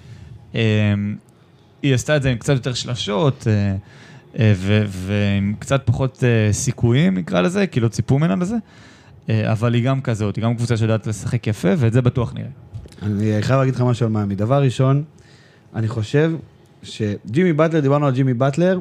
אה, 0.55 0.61
היא 1.83 1.95
עשתה 1.95 2.17
את 2.17 2.23
זה 2.23 2.31
עם 2.31 2.39
קצת 2.39 2.53
יותר 2.53 2.75
שלשות, 2.75 3.47
אה, 3.47 3.53
אה, 3.53 3.77
ועם 4.89 5.55
קצת 5.59 5.83
פחות 5.85 6.25
אה, 6.25 6.53
סיכויים, 6.53 7.19
נקרא 7.19 7.41
לזה, 7.41 7.67
כי 7.67 7.81
לא 7.81 7.89
ציפו 7.89 8.19
ממנה 8.19 8.37
לזה. 8.37 8.57
אה, 9.31 9.53
אבל 9.53 9.75
היא 9.75 9.85
גם 9.85 10.01
כזאת, 10.01 10.37
היא 10.37 10.45
גם 10.45 10.57
קבוצה 10.57 10.77
שיודעת 10.77 11.07
לשחק 11.07 11.47
יפה, 11.47 11.69
ואת 11.79 11.93
זה 11.93 12.03
בטוח 12.03 12.33
נראה. 12.35 12.49
אני 13.03 13.43
חייב 13.43 13.59
להגיד 13.59 13.75
לך 13.75 13.81
משהו 13.81 14.07
על 14.07 14.13
מאמי. 14.13 14.35
דבר 14.35 14.63
ראשון, 14.63 15.03
אני 15.75 15.89
חושב 15.89 16.33
שג'ימי 16.83 17.53
באטלר, 17.53 17.81
דיברנו 17.81 18.07
על 18.07 18.13
ג'ימי 18.13 18.35
באטלר, 18.35 18.81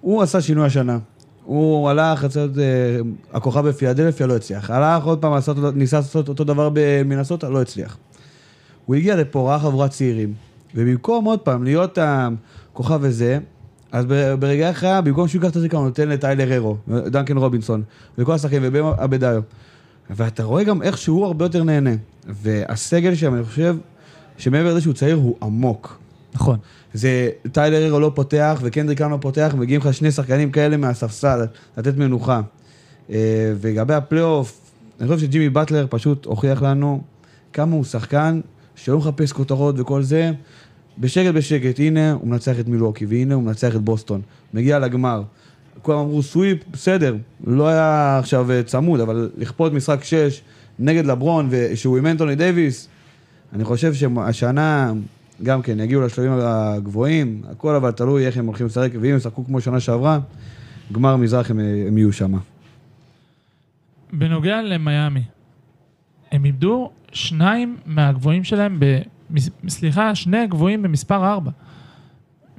הוא 0.00 0.22
עשה 0.22 0.40
שינוי 0.40 0.66
השנה. 0.66 0.98
הוא 1.44 1.90
הלך, 1.90 2.24
להיות, 2.36 2.58
אה, 2.58 2.62
הכוכב 3.32 3.68
בפילדלפיה, 3.68 4.26
לא 4.26 4.36
הצליח. 4.36 4.70
הלך 4.70 5.04
עוד 5.04 5.18
פעם, 5.18 5.32
ניסה 5.74 5.96
לעשות 5.96 6.28
אותו 6.28 6.44
דבר 6.44 6.70
במנסוטה, 6.72 7.48
לא 7.48 7.62
הצליח. 7.62 7.98
הוא 8.86 8.96
הגיע 8.96 9.16
לפה, 9.16 9.50
ראה 9.50 9.58
חבורת 9.58 9.90
צעירים, 9.90 10.34
ובמקום 10.74 11.24
עוד 11.24 11.40
פעם 11.40 11.64
להיות 11.64 11.98
הכוכב 12.00 12.98
וזה, 13.02 13.38
אז 13.92 14.04
ברגעי 14.38 14.64
הכרעה, 14.64 15.00
במקום 15.00 15.28
שהוא 15.28 15.40
ייקח 15.40 15.50
את 15.50 15.56
הזריקה, 15.56 15.84
נותן 15.84 16.08
לטיילר 16.08 16.52
הירו, 16.52 16.76
דנקן 16.88 17.17
רובינסון, 17.17 17.82
וכל 18.18 18.32
השחקנים, 18.32 18.62
ובאם 18.64 18.84
אדבאיו. 18.84 19.42
ואתה 20.10 20.44
רואה 20.44 20.64
גם 20.64 20.82
איך 20.82 20.98
שהוא 20.98 21.26
הרבה 21.26 21.44
יותר 21.44 21.64
נהנה. 21.64 21.90
והסגל 22.26 23.14
שם, 23.14 23.34
אני 23.34 23.44
חושב, 23.44 23.76
שמעבר 24.38 24.70
לזה 24.70 24.80
שהוא 24.80 24.94
צעיר, 24.94 25.16
הוא 25.16 25.36
עמוק. 25.42 25.98
נכון. 26.34 26.58
זה 26.94 27.30
טיילר 27.52 27.86
הירו 27.86 28.00
לא 28.00 28.12
פותח 28.14 28.58
וקנדריק 28.62 29.00
לא 29.00 29.18
פותח, 29.20 29.54
מגיעים 29.58 29.80
לך 29.80 29.94
שני 29.94 30.10
שחקנים 30.10 30.50
כאלה 30.50 30.76
מהספסל, 30.76 31.46
לתת 31.76 31.96
מנוחה. 31.96 32.40
אה, 33.10 33.52
ולגבי 33.60 33.94
הפלייאוף, 33.94 34.60
אני 35.00 35.08
חושב 35.08 35.20
שג'ימי 35.20 35.48
באטלר 35.48 35.86
פשוט 35.90 36.24
הוכיח 36.26 36.62
לנו 36.62 37.02
כמה 37.52 37.74
הוא 37.74 37.84
שחקן 37.84 38.40
שלא 38.74 38.98
מחפש 38.98 39.32
כותרות 39.32 39.74
וכל 39.78 40.02
זה. 40.02 40.32
בשקט 40.98 41.34
בשקט, 41.34 41.80
הנה 41.80 42.12
הוא 42.12 42.28
מנצח 42.28 42.60
את 42.60 42.68
מילווקי, 42.68 43.06
והנה 43.06 43.34
הוא 43.34 43.42
מנצח 43.42 43.76
את 43.76 43.80
בוסטון. 43.80 44.20
מגיע 44.54 44.78
לגמר. 44.78 45.22
כולם 45.82 45.98
אמרו 45.98 46.22
סוויפ, 46.22 46.58
בסדר, 46.70 47.16
לא 47.46 47.68
היה 47.68 48.18
עכשיו 48.18 48.50
אה, 48.50 48.62
צמוד, 48.62 49.00
אבל 49.00 49.30
לכפות 49.36 49.72
משחק 49.72 50.04
6 50.04 50.40
נגד 50.78 51.06
לברון, 51.06 51.48
ושהוא 51.50 51.98
עם 51.98 52.06
אנטוני 52.06 52.34
דייוויס, 52.34 52.88
אני 53.52 53.64
חושב 53.64 53.94
שהשנה 53.94 54.92
גם 55.42 55.62
כן 55.62 55.80
יגיעו 55.80 56.02
לשלבים 56.02 56.32
הגבוהים, 56.42 57.42
הכל 57.50 57.74
אבל 57.74 57.90
תלוי 57.90 58.26
איך 58.26 58.36
הם 58.36 58.46
הולכים 58.46 58.66
לשחק, 58.66 58.90
ואם 59.00 59.10
הם 59.10 59.16
ישחקו 59.16 59.44
כמו 59.44 59.60
שנה 59.60 59.80
שעברה, 59.80 60.18
גמר 60.92 61.16
מזרח 61.16 61.50
הם, 61.50 61.58
הם 61.88 61.98
יהיו 61.98 62.12
שם. 62.12 62.34
בנוגע 64.12 64.62
למיאמי, 64.62 65.22
הם 66.32 66.44
איבדו 66.44 66.90
שניים 67.12 67.76
מהגבוהים 67.86 68.44
שלהם. 68.44 68.80
סליחה, 69.68 70.14
שני 70.14 70.38
הגבוהים 70.38 70.82
במספר 70.82 71.32
4. 71.32 71.50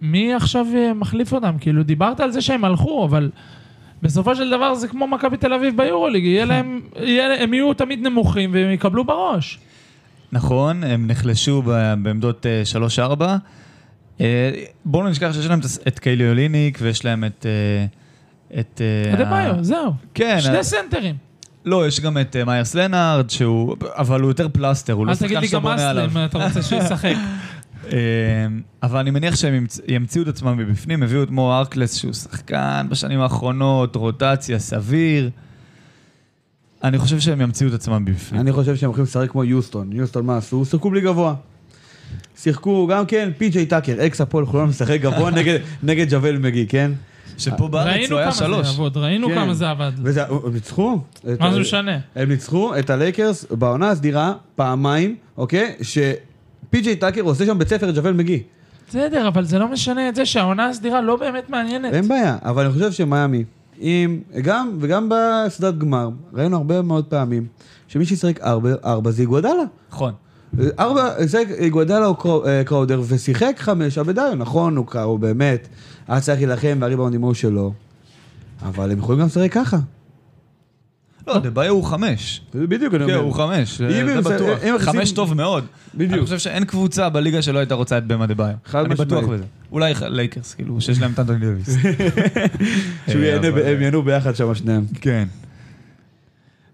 מי 0.02 0.34
עכשיו 0.34 0.66
אה, 0.76 0.94
מחליף 0.94 1.34
אותם? 1.34 1.56
כאילו, 1.60 1.84
דיברת 1.84 2.20
על 2.20 2.32
זה 2.32 2.42
שהם 2.42 2.66
הלכו, 2.66 3.06
אבל 3.06 3.32
בסופו 4.02 4.36
של 4.36 4.50
דבר 4.50 4.76
זה 4.76 4.88
כמו 4.88 5.08
מכבי 5.08 5.38
תל 5.38 5.54
אביב 5.54 5.78
ביורוליג, 5.78 6.24
יהיה 6.24 6.46
להם, 6.46 6.82
יהיה, 6.96 7.44
הם 7.44 7.54
יהיו 7.54 7.74
תמיד 7.74 8.00
נמוכים 8.08 8.54
והם 8.54 8.72
יקבלו 8.72 9.04
בראש. 9.04 9.60
נכון, 10.32 10.84
הם 10.84 11.08
נחלשו 11.08 11.62
בעמדות 11.62 12.46
אה, 12.46 12.64
3-4. 13.20 13.22
אה, 14.22 14.52
בואו 14.86 15.04
לא 15.04 15.10
נשכח 15.10 15.32
שיש 15.32 15.46
להם 15.46 15.60
את 15.88 16.00
קיילי 16.00 16.30
אוליניק 16.30 16.80
ויש 16.82 17.06
להם 17.06 17.24
את... 17.24 17.46
אה, 17.46 17.86
את... 18.60 18.82
אה, 18.82 19.14
אדבאיו, 19.14 19.64
זהו. 19.64 19.92
כן, 20.14 20.42
שני 20.42 20.58
אה, 20.58 20.64
סנטרים. 20.64 21.16
לא, 21.66 21.88
יש 21.88 22.00
גם 22.00 22.18
את 22.18 22.36
אה, 22.36 22.46
מיירס 22.46 22.76
לנארד, 22.76 23.30
שהוא... 23.30 23.76
אבל 23.98 24.22
הוא 24.22 24.30
יותר 24.30 24.48
פלסטר, 24.54 24.94
הוא 24.94 25.06
לא 25.06 25.12
אל 25.12 25.16
תגיד 25.18 25.28
שחקן 25.30 25.42
לי 25.42 25.48
שאתה 25.48 25.58
גם 25.58 25.64
בונה 25.64 25.90
עליו. 25.90 26.08
האסלם, 26.08 26.26
אתה 26.26 26.46
רוצה 26.48 26.62
שישחק. 26.62 27.14
אה, 27.94 27.98
אבל 28.84 29.00
אני 29.00 29.12
מניח 29.12 29.36
שהם 29.36 29.54
ימצ- 29.66 29.82
ימציאו 29.88 30.24
את 30.24 30.28
עצמם 30.28 30.58
מבפנים, 30.58 31.04
הביאו 31.04 31.24
את 31.24 31.30
מו 31.32 31.54
הארקלס, 31.54 31.96
שהוא 31.96 32.14
שחקן 32.14 32.86
בשנים 32.90 33.20
האחרונות, 33.20 33.96
רוטציה, 33.96 34.60
סביר. 34.60 35.30
אני 36.84 36.98
חושב 36.98 37.20
שהם 37.20 37.42
ימציאו 37.42 37.70
את 37.70 37.74
עצמם 37.74 38.06
מבפנים. 38.06 38.42
אני 38.42 38.52
חושב 38.52 38.76
שהם 38.76 38.88
הולכים 38.88 39.04
לשחק 39.04 39.30
כמו 39.30 39.44
יוסטון. 39.44 39.92
יוסטון 39.92 40.26
מה 40.26 40.38
עשו? 40.38 40.66
שיחקו 40.66 40.90
בלי 40.90 41.02
גבוה. 41.02 41.34
שיחקו 42.38 42.88
גם 42.88 43.06
כן, 43.06 43.30
פי.ג'יי 43.38 43.66
טאקר, 43.66 44.06
אקס 44.06 44.22
הפועל 44.22 44.46
חולון 44.46 44.70
משחק 44.70 45.00
גבוה 45.02 45.32
נגד- 45.40 45.60
נגד 45.84 46.06
ג'אוול 46.14 46.38
מגי, 46.38 46.68
כן? 46.68 46.92
שפה 47.38 47.68
בארץ 47.68 47.88
ראינו 47.96 48.12
הוא 48.16 48.20
היה 48.20 48.32
כמה 48.32 48.40
זה 48.40 48.46
שלוש. 48.46 48.68
עבוד, 48.70 48.98
ראינו 48.98 49.28
כן. 49.28 49.36
כמה 49.36 49.54
זה 49.54 49.70
עבד. 49.70 49.92
וזה, 50.04 50.24
הם 50.28 50.54
ניצחו. 50.54 51.00
את- 51.34 51.40
מה 51.40 51.54
זה 51.54 51.60
משנה? 51.60 51.98
הם 52.16 52.30
ניצחו 52.30 52.78
את 52.80 52.90
הלייקרס 52.90 53.46
בעונה 53.52 53.90
הסדירה 53.90 54.34
פעמיים, 54.56 55.16
אוקיי? 55.38 55.76
שפי.ג'יי 55.82 56.96
טאקר 56.96 57.22
עושה 57.22 57.46
שם 57.46 57.60
בית 57.60 57.68
ספר 57.68 57.90
את 57.90 57.96
ג'וול 57.96 58.14
מגי. 58.14 58.44
בסדר, 58.90 59.28
אבל 59.28 59.44
זה 59.46 59.60
לא 59.60 59.68
משנה 59.68 60.10
את 60.10 60.16
זה 60.16 60.26
שהעונה 60.26 60.70
הסדירה 60.70 61.02
לא 61.02 61.16
באמת 61.16 61.50
מעניינת. 61.50 61.94
אין 61.94 62.08
בעיה, 62.08 62.38
אבל 62.46 62.66
אני 62.66 62.74
חושב 62.74 62.92
שמיאמי, 62.92 63.44
אם, 63.82 64.20
גם, 64.42 64.78
וגם 64.80 65.10
בסדרת 65.12 65.78
גמר, 65.78 66.10
ראינו 66.34 66.58
הרבה 66.58 66.82
מאוד 66.82 67.06
פעמים, 67.06 67.46
שמי 67.88 68.06
שישחק 68.06 68.42
ארבע, 68.42 68.74
ארבע 68.86 69.12
זה 69.12 69.22
איגוודאלה. 69.22 69.64
נכון. 69.92 70.14
ארבע, 70.80 71.26
זה 71.26 71.44
איגוודאלה 71.60 72.06
או 72.06 72.16
קרו- 72.16 72.46
אה, 72.46 72.64
קראודר, 72.64 73.02
ושיחק 73.08 73.56
חמש, 73.60 73.98
אבדיו, 73.98 74.34
נכון, 74.38 74.78
הוא, 74.78 74.86
הוא 75.04 75.20
באמת, 75.20 75.68
היה 76.08 76.22
צריך 76.22 76.38
להילחם 76.42 76.78
והריבאונדים 76.82 77.24
היו 77.24 77.36
שלו, 77.36 77.74
אבל 78.62 78.92
הם 78.92 78.98
יכולים 78.98 79.22
גם 79.22 79.28
לשחק 79.28 79.52
ככה. 79.52 79.78
לא, 81.28 81.40
ביו 81.40 81.74
הוא 81.74 81.84
חמש. 81.84 82.42
בדיוק, 82.56 82.94
אני 82.94 83.06
כן, 83.06 83.12
אומר. 83.14 83.24
הוא 83.24 83.34
חמש, 83.34 83.82
אם 83.82 84.22
זה 84.22 84.36
בטוח. 84.36 84.60
חמש 84.82 85.12
טוב 85.12 85.34
מאוד. 85.34 85.66
בדיוק. 85.96 86.14
אני 86.14 86.22
חושב 86.22 86.38
שאין 86.40 86.66
קבוצה 86.66 87.10
בליגה 87.10 87.42
שלא 87.42 87.60
הייתה 87.60 87.76
רוצה 87.76 87.98
את 87.98 88.08
באם 88.08 88.28
אדבאיו. 88.28 88.54
חד 88.66 88.86
אני 88.86 88.96
בטוח. 88.96 89.26
בזה. 89.26 89.44
אולי 89.72 89.94
לייקרס, 90.02 90.54
כאילו, 90.54 90.82
שיש 90.82 91.02
להם 91.02 91.12
את 91.14 91.20
אנטוני 91.20 91.40
דוויס. 91.40 91.70
שהוא 93.08 93.22
אה, 93.22 93.26
ייהנה, 93.28 93.48
אבל- 93.48 93.66
הם 93.66 93.82
ייהנו 93.82 94.02
ביחד 94.04 94.36
שם 94.36 94.56
שניהם. 94.56 94.86
כן. 95.02 95.28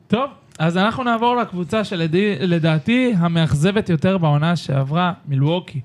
טוב, 0.08 0.30
אז 0.60 0.78
אנחנו 0.78 1.04
נעבור 1.04 1.36
לקבוצה 1.36 1.84
שלדעתי 1.84 3.13
המאכזבת 3.17 3.89
יותר 3.89 4.17
בעונה 4.17 4.56
שעברה, 4.56 5.13
מילווקי. 5.28 5.82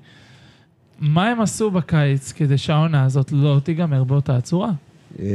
מה 0.99 1.29
הם 1.29 1.41
עשו 1.41 1.71
בקיץ 1.71 2.31
כדי 2.31 2.57
שהעונה 2.57 3.03
הזאת 3.03 3.31
לא 3.31 3.59
תיגמר 3.63 4.03
באותה 4.03 4.35
הצורה? 4.37 4.71
אה, 5.19 5.25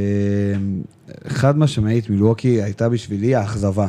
חד 1.28 1.58
משמעית, 1.58 2.10
מילווקי 2.10 2.62
הייתה 2.62 2.88
בשבילי 2.88 3.34
האכזבה. 3.34 3.86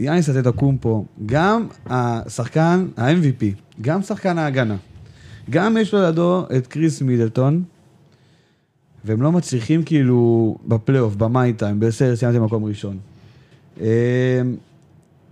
יאניס 0.00 0.30
אטטקומפו, 0.30 1.04
גם 1.26 1.66
השחקן, 1.86 2.86
ה-MVP, 2.96 3.44
גם 3.80 4.02
שחקן 4.02 4.38
ההגנה, 4.38 4.76
גם 5.50 5.76
יש 5.76 5.94
לו 5.94 6.00
לידו 6.02 6.46
את 6.56 6.66
קריס 6.66 7.02
מידלטון, 7.02 7.62
והם 9.04 9.22
לא 9.22 9.32
מצליחים 9.32 9.82
כאילו 9.82 10.56
בפלייאוף, 10.66 11.14
במאי 11.14 11.52
טיים, 11.52 11.80
בסדר, 11.80 12.16
סיימתי 12.16 12.38
מקום 12.38 12.64
ראשון. 12.64 12.98
אה, 13.80 14.42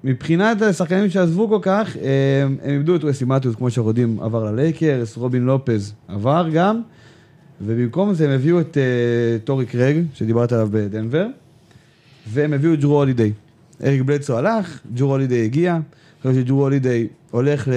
מבחינת 0.05 0.63
השחקנים 0.63 1.11
שעזבו 1.11 1.49
כל 1.49 1.59
כך, 1.63 1.97
אה, 1.97 2.43
הם 2.43 2.75
איבדו 2.75 2.97
את 2.97 3.05
ווסלי 3.05 3.25
מתיוס, 3.25 3.55
כמו 3.55 3.71
שאנחנו 3.71 3.91
יודעים, 3.91 4.21
עבר 4.21 4.45
ללייקרס, 4.45 5.17
רובין 5.17 5.43
לופז 5.43 5.93
עבר 6.09 6.49
גם, 6.53 6.83
ובמקום 7.61 8.15
זה 8.15 8.25
הם 8.25 8.31
הביאו 8.31 8.61
את 8.61 8.77
אה, 8.77 9.47
טורי 9.47 9.67
קרג, 9.67 9.97
שדיברת 10.15 10.53
עליו 10.53 10.69
בדנבר, 10.71 11.27
והם 12.27 12.53
הביאו 12.53 12.75
את 12.75 12.81
ג'רו 12.81 12.99
הולידיי. 12.99 13.33
אריק 13.85 14.03
בלדסו 14.03 14.39
הלך, 14.39 14.81
ג'רו 14.95 15.11
הולידיי 15.11 15.45
הגיע, 15.45 15.75
אני 15.75 15.83
חושב 16.23 16.35
שג'רו 16.35 16.63
הולידיי 16.63 17.07
הולך 17.31 17.69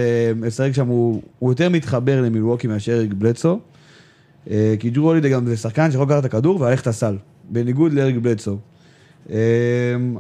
לשחק 0.42 0.72
שם, 0.72 0.88
הוא, 0.88 1.22
הוא 1.40 1.52
יותר 1.52 1.70
מתחבר 1.70 2.22
למילווקי 2.22 2.68
מאשר 2.68 2.94
אריק 2.94 3.14
בלדסו, 3.14 3.60
אה, 4.48 4.50
כי 4.80 4.90
ג'רו 4.90 5.08
הולידיי 5.08 5.32
גם 5.32 5.46
זה 5.46 5.58
שחקן 5.58 5.92
שיכול 5.92 6.06
לקחת 6.06 6.20
את 6.20 6.26
הכדור 6.26 6.62
וללכת 6.62 6.88
לסל, 6.88 7.18
בניגוד 7.50 7.94
לאריק 7.94 8.18
בלדסו. 8.18 8.58
Um, 9.28 9.32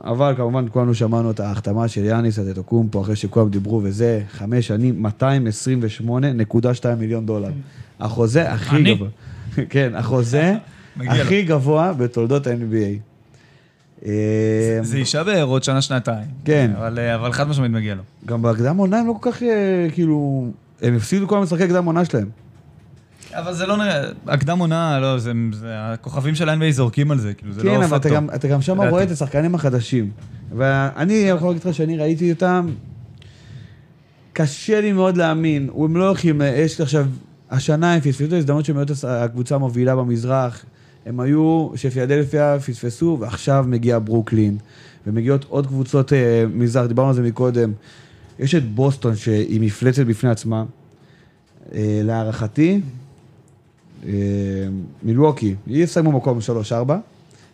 אבל 0.04 0.34
כמובן 0.38 0.66
כולנו 0.72 0.94
שמענו 0.94 1.32
את 1.32 1.40
ההחתמה 1.40 1.88
של 1.88 2.04
יאניס 2.06 2.40
אטטוקומפו 2.40 3.02
אחרי 3.02 3.16
שכולם 3.16 3.50
דיברו 3.50 3.82
וזה, 3.84 4.22
חמש 4.32 4.68
שנים, 4.68 5.06
228.2 5.06 6.06
מיליון 7.00 7.26
דולר. 7.26 7.50
החוזה 8.00 8.52
הכי. 8.52 8.84
גבוה. 8.84 9.08
כן, 9.70 9.96
החוזה. 9.96 10.56
הכי 11.00 11.44
גבוה 11.44 11.94
בתולדות 11.94 12.48
ה-NBA. 12.48 13.00
זה 14.82 14.98
יישבר 14.98 15.44
עוד 15.44 15.64
שנה-שנתיים. 15.64 16.28
כן. 16.46 16.72
אבל 16.78 17.00
אה, 17.00 17.16
אבל 17.16 17.32
חד 17.32 17.48
משמעית 17.48 17.72
מגיע 17.72 17.96
לו. 17.96 18.02
גם 18.26 18.42
בהקדם 18.42 18.78
עונה 18.78 19.00
הם 19.00 19.08
לא 19.08 19.16
כל 19.20 19.32
כך, 19.32 19.44
אה, 19.44 19.88
כאילו, 19.94 20.48
הם 20.82 20.96
הפסידו 20.96 21.28
כל 21.28 21.38
המשחקי 21.38 21.64
הקדם 21.64 21.86
עונה 21.86 22.06
שלהם. 22.06 22.30
אבל 23.34 23.54
זה 23.54 23.66
לא 23.66 23.78
נראה, 23.78 24.02
הקדם 24.28 24.60
עונה, 24.60 25.00
לא, 25.00 25.20
זה, 25.20 25.32
זה, 25.54 25.68
הכוכבים 25.72 26.36
של 26.36 26.50
ה-NBA 26.50 26.72
זורקים 26.72 27.12
על 27.12 27.20
זה, 27.20 27.34
כאילו, 27.34 27.54
זה 27.54 27.62
כן, 27.62 27.68
לא 27.68 27.76
אבל 27.76 27.86
אתה 27.86 28.00
פקטור. 28.00 28.16
גם, 28.16 28.30
אתה 28.36 28.48
גם 28.48 28.62
שם. 28.62 28.82
רואה 28.82 29.04
את 29.04 29.12
השחקנים 29.12 29.56
החדשים. 29.56 30.12
ואני 30.58 31.14
יכול 31.14 31.48
להגיד 31.48 31.64
לך 31.68 31.74
שאני 31.74 31.98
ראיתי 31.98 32.32
אותם, 32.32 32.68
קשה 34.34 34.82
לי 34.82 34.92
מאוד 34.92 35.18
להאמין. 35.18 35.70
הם 35.78 35.98
לא 35.98 36.08
הולכים, 36.08 36.42
יש 36.46 36.82
עכשיו, 36.82 37.06
השנה 37.50 37.94
הם 37.94 38.00
פספסו 38.00 38.26
את 38.26 38.34
ההזדמנות 38.34 38.66
שהם 38.66 38.78
היו 38.78 38.86
הקבוצה 39.08 39.56
המובילה 39.56 39.96
במזרח. 39.96 40.66
הם 41.06 41.20
היו, 41.20 41.70
שפילדלפיה 41.76 42.58
פספסו, 42.60 43.18
ועכשיו 43.20 43.66
מגיע 43.68 44.00
ברוקלין. 44.04 44.58
ומגיעות 45.08 45.46
עוד 45.50 45.68
קבוצות 45.68 46.14
אה, 46.14 46.46
מזרח, 46.54 46.86
דיברנו 46.86 47.10
על 47.10 47.16
זה 47.16 47.22
מקודם. 47.22 47.72
יש 48.40 48.56
את 48.56 48.72
בוסטון 48.72 49.16
שהיא 49.16 49.62
מפלצת 49.62 50.06
בפני 50.06 50.30
עצמה. 50.30 50.64
אה, 51.74 52.02
להערכתי, 52.04 52.82
מילווקי, 55.04 55.56
יסיימו 55.68 56.12
מקום 56.12 56.40
3-4, 56.90 56.92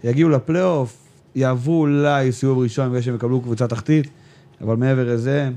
יגיעו 0.03 0.29
לפלייאוף, 0.29 0.97
יעברו 1.35 1.81
אולי 1.81 2.31
סיבוב 2.31 2.59
ראשון 2.59 2.89
בגלל 2.89 3.01
שהם 3.01 3.15
יקבלו 3.15 3.41
קבוצה 3.41 3.67
תחתית, 3.67 4.07
אבל 4.61 4.75
מעבר 4.75 5.13
לזה, 5.13 5.49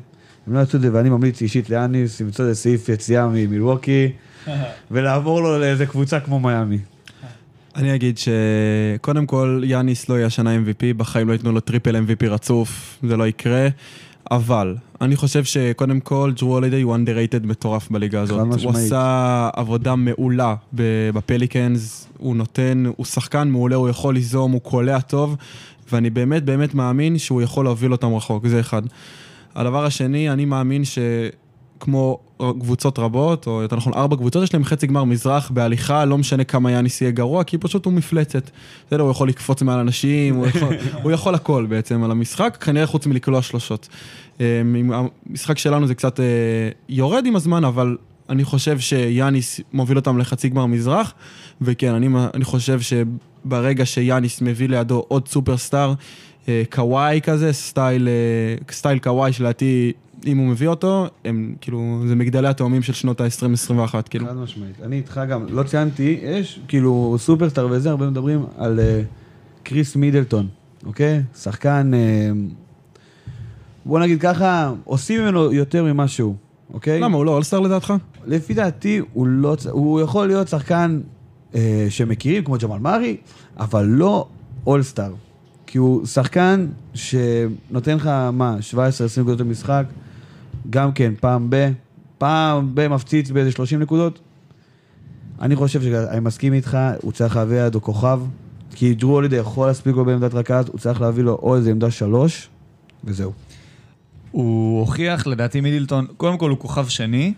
הם 0.47 0.55
לא 0.55 0.59
יעשו 0.59 0.76
את 0.76 0.82
זה, 0.82 0.88
ואני 0.93 1.11
ממליץ 1.11 1.43
אישית 1.43 1.70
ליאניס 1.70 2.20
למצוא 2.20 2.45
איזה 2.45 2.61
סעיף 2.61 2.88
יציאה 2.88 3.28
ממילווקי, 3.28 4.12
ולעבור 4.91 5.43
לו 5.43 5.59
לאיזה 5.59 5.86
קבוצה 5.86 6.20
כמו 6.20 6.41
מיאמי. 6.41 6.78
אני 7.76 7.95
אגיד 7.95 8.18
שקודם 8.18 9.26
כל, 9.26 9.62
יאניס 9.64 10.09
לא 10.09 10.14
יהיה 10.14 10.26
השנה 10.26 10.57
MVP, 10.57 10.97
בחיים 10.97 11.28
לא 11.28 11.32
ייתנו 11.32 11.53
לו 11.53 11.61
triple 11.61 11.97
MVP 11.97 12.26
רצוף, 12.26 12.99
זה 13.03 13.16
לא 13.16 13.26
יקרה. 13.26 13.68
אבל, 14.31 14.76
אני 15.01 15.16
חושב 15.16 15.45
שקודם 15.45 16.01
כל, 16.01 16.33
ג'רו 16.41 16.55
הולידי 16.55 16.83
הוא 16.83 16.97
underrated 16.97 17.47
מטורף 17.47 17.91
בליגה 17.91 18.20
הזאת. 18.20 18.39
חד 18.39 18.45
הוא 18.47 18.55
משמעית. 18.55 18.76
עשה 18.76 19.51
עבודה 19.57 19.95
מעולה 19.97 20.55
בפליקנס, 20.72 22.09
הוא 22.18 22.37
נותן, 22.37 22.85
הוא 22.97 23.07
שחקן 23.07 23.49
מעולה, 23.49 23.76
הוא 23.76 23.89
יכול 23.89 24.14
ליזום, 24.14 24.53
הוא 24.53 24.61
קולע 24.61 25.01
טוב, 25.01 25.37
ואני 25.93 26.11
באמת 26.11 26.45
באמת 26.45 26.74
מאמין 26.74 27.18
שהוא 27.18 27.43
יכול 27.43 27.64
להוביל 27.64 27.93
אותם 27.93 28.14
רחוק, 28.14 28.47
זה 28.47 28.61
אחד. 28.61 28.83
הדבר 29.55 29.85
השני, 29.85 30.31
אני 30.31 30.45
מאמין 30.45 30.85
ש... 30.85 30.99
קבוצות 32.61 32.99
רבות, 32.99 33.47
או 33.47 33.62
יותר 33.62 33.76
נכון 33.76 33.93
ארבע 33.95 34.16
קבוצות, 34.16 34.43
יש 34.43 34.55
להם 34.55 34.64
חצי 34.64 34.86
גמר 34.86 35.05
מזרח 35.05 35.51
בהליכה, 35.51 36.05
לא 36.05 36.18
משנה 36.18 36.45
כמה 36.45 36.72
יאניס 36.72 37.01
יהיה 37.01 37.11
גרוע, 37.11 37.45
כי 37.45 37.59
פשוט 37.59 37.84
הוא 37.84 37.93
מפלצת. 37.93 38.51
בסדר, 38.86 39.03
הוא 39.03 39.11
יכול 39.11 39.28
לקפוץ 39.28 39.62
מעל 39.62 39.78
אנשים, 39.78 40.34
הוא 40.34 40.47
יכול, 40.47 40.76
הוא 41.03 41.12
יכול 41.12 41.34
הכל 41.34 41.66
בעצם 41.68 42.03
על 42.03 42.11
המשחק, 42.11 42.57
כנראה 42.61 42.86
חוץ 42.86 43.07
מלקלוע 43.07 43.43
שלושות. 43.43 43.88
אה, 44.41 44.62
המשחק 45.26 45.59
שלנו 45.59 45.86
זה 45.86 45.95
קצת 45.95 46.20
אה, 46.20 46.24
יורד 46.88 47.26
עם 47.26 47.36
הזמן, 47.36 47.64
אבל 47.64 47.97
אני 48.28 48.45
חושב 48.45 48.78
שיאניס 48.78 49.61
מוביל 49.72 49.97
אותם 49.97 50.18
לחצי 50.18 50.49
גמר 50.49 50.66
מזרח, 50.66 51.14
וכן, 51.61 51.95
אני, 51.95 52.09
אני 52.34 52.45
חושב 52.45 52.80
שברגע 52.80 53.86
שיאניס 53.86 54.43
מביא 54.43 54.68
לידו 54.68 55.05
עוד 55.09 55.28
סופרסטאר, 55.28 55.95
אה, 56.49 56.62
קוואי 56.70 57.20
כזה, 57.22 57.53
סטייל, 57.53 58.09
סטייל 58.70 58.99
קוואי 58.99 59.32
שלדעתי 59.32 59.93
אם 60.27 60.39
הוא 60.39 60.49
מביא 60.49 60.68
אותו, 60.68 61.07
הם 61.25 61.55
כאילו, 61.61 62.03
זה 62.09 62.14
מגדלי 62.14 62.49
התאומים 62.49 62.83
של 62.83 62.93
שנות 62.93 63.21
ה-20-21, 63.21 63.95
כאילו. 64.11 64.27
חד 64.27 64.37
משמעית. 64.37 64.81
אני 64.83 64.97
איתך 64.97 65.21
גם, 65.29 65.47
לא 65.49 65.62
ציינתי, 65.62 66.21
יש 66.23 66.61
כאילו 66.68 67.16
סופרסטאר 67.18 67.68
וזה, 67.71 67.91
הרבה 67.91 68.11
מדברים 68.11 68.45
על 68.59 68.79
אה, 68.78 69.07
קריס 69.62 69.97
מידלטון, 69.97 70.49
אוקיי? 70.87 71.23
שחקן, 71.37 71.91
uh, 71.93 72.55
בוא 73.85 74.01
נגיד 74.01 74.21
ככה, 74.21 74.73
עושים 74.85 75.23
ממנו 75.23 75.53
יותר 75.53 75.85
ממה 75.85 76.09
שהוא, 76.09 76.35
אוקיי? 76.73 77.01
למה, 77.01 77.16
הוא 77.16 77.25
לא 77.25 77.31
אולסטאר 77.31 77.61
לדעתך? 77.61 77.95
לפי 78.27 78.55
דעתי, 78.55 79.01
הוא 79.12 79.27
לא, 79.27 79.57
הוא 79.71 80.01
יכול 80.01 80.27
להיות 80.27 80.49
שחקן 80.49 81.01
uh, 81.53 81.57
שמכירים, 81.89 82.45
כמו 82.45 82.57
ג'מאל 82.62 82.79
מארי, 82.79 83.16
אבל 83.59 83.85
לא 83.85 84.27
אולסטאר. 84.66 85.12
כי 85.66 85.79
הוא 85.79 86.07
שחקן 86.07 86.66
שנותן 86.95 87.97
לך, 87.97 88.07
מה, 88.33 88.57
17-20 89.16 89.21
נקודות 89.21 89.41
למשחק, 89.41 89.85
גם 90.70 90.92
כן, 90.92 91.12
פעם 91.20 91.46
ב... 91.50 91.72
פעם 92.18 92.74
ב... 92.74 92.88
מפציץ 92.88 93.30
באיזה 93.30 93.50
30 93.50 93.80
נקודות. 93.80 94.20
אני 95.40 95.56
חושב 95.56 95.82
שאני 95.82 96.20
מסכים 96.20 96.52
איתך, 96.52 96.78
הוא 97.02 97.12
צריך 97.12 97.36
להביא 97.36 97.62
לידו 97.62 97.82
כוכב, 97.82 98.20
כי 98.74 98.94
ג'רו 98.95 99.12
הולידיי 99.12 99.36
יכול 99.36 99.66
להספיק 99.66 99.96
לו 99.96 100.04
בעמדת 100.04 100.34
רכז, 100.34 100.64
הוא 100.68 100.78
צריך 100.78 101.00
להביא 101.00 101.24
לו 101.24 101.38
או 101.42 101.56
איזה 101.56 101.70
עמדה 101.70 101.90
שלוש, 101.90 102.48
וזהו. 103.04 103.32
הוא 104.30 104.80
הוכיח, 104.80 105.26
לדעתי 105.26 105.61
מידלטון, 105.61 106.06
קודם 106.16 106.38
כל 106.38 106.50
הוא 106.50 106.58
כוכב 106.58 106.88
שני, 106.88 107.34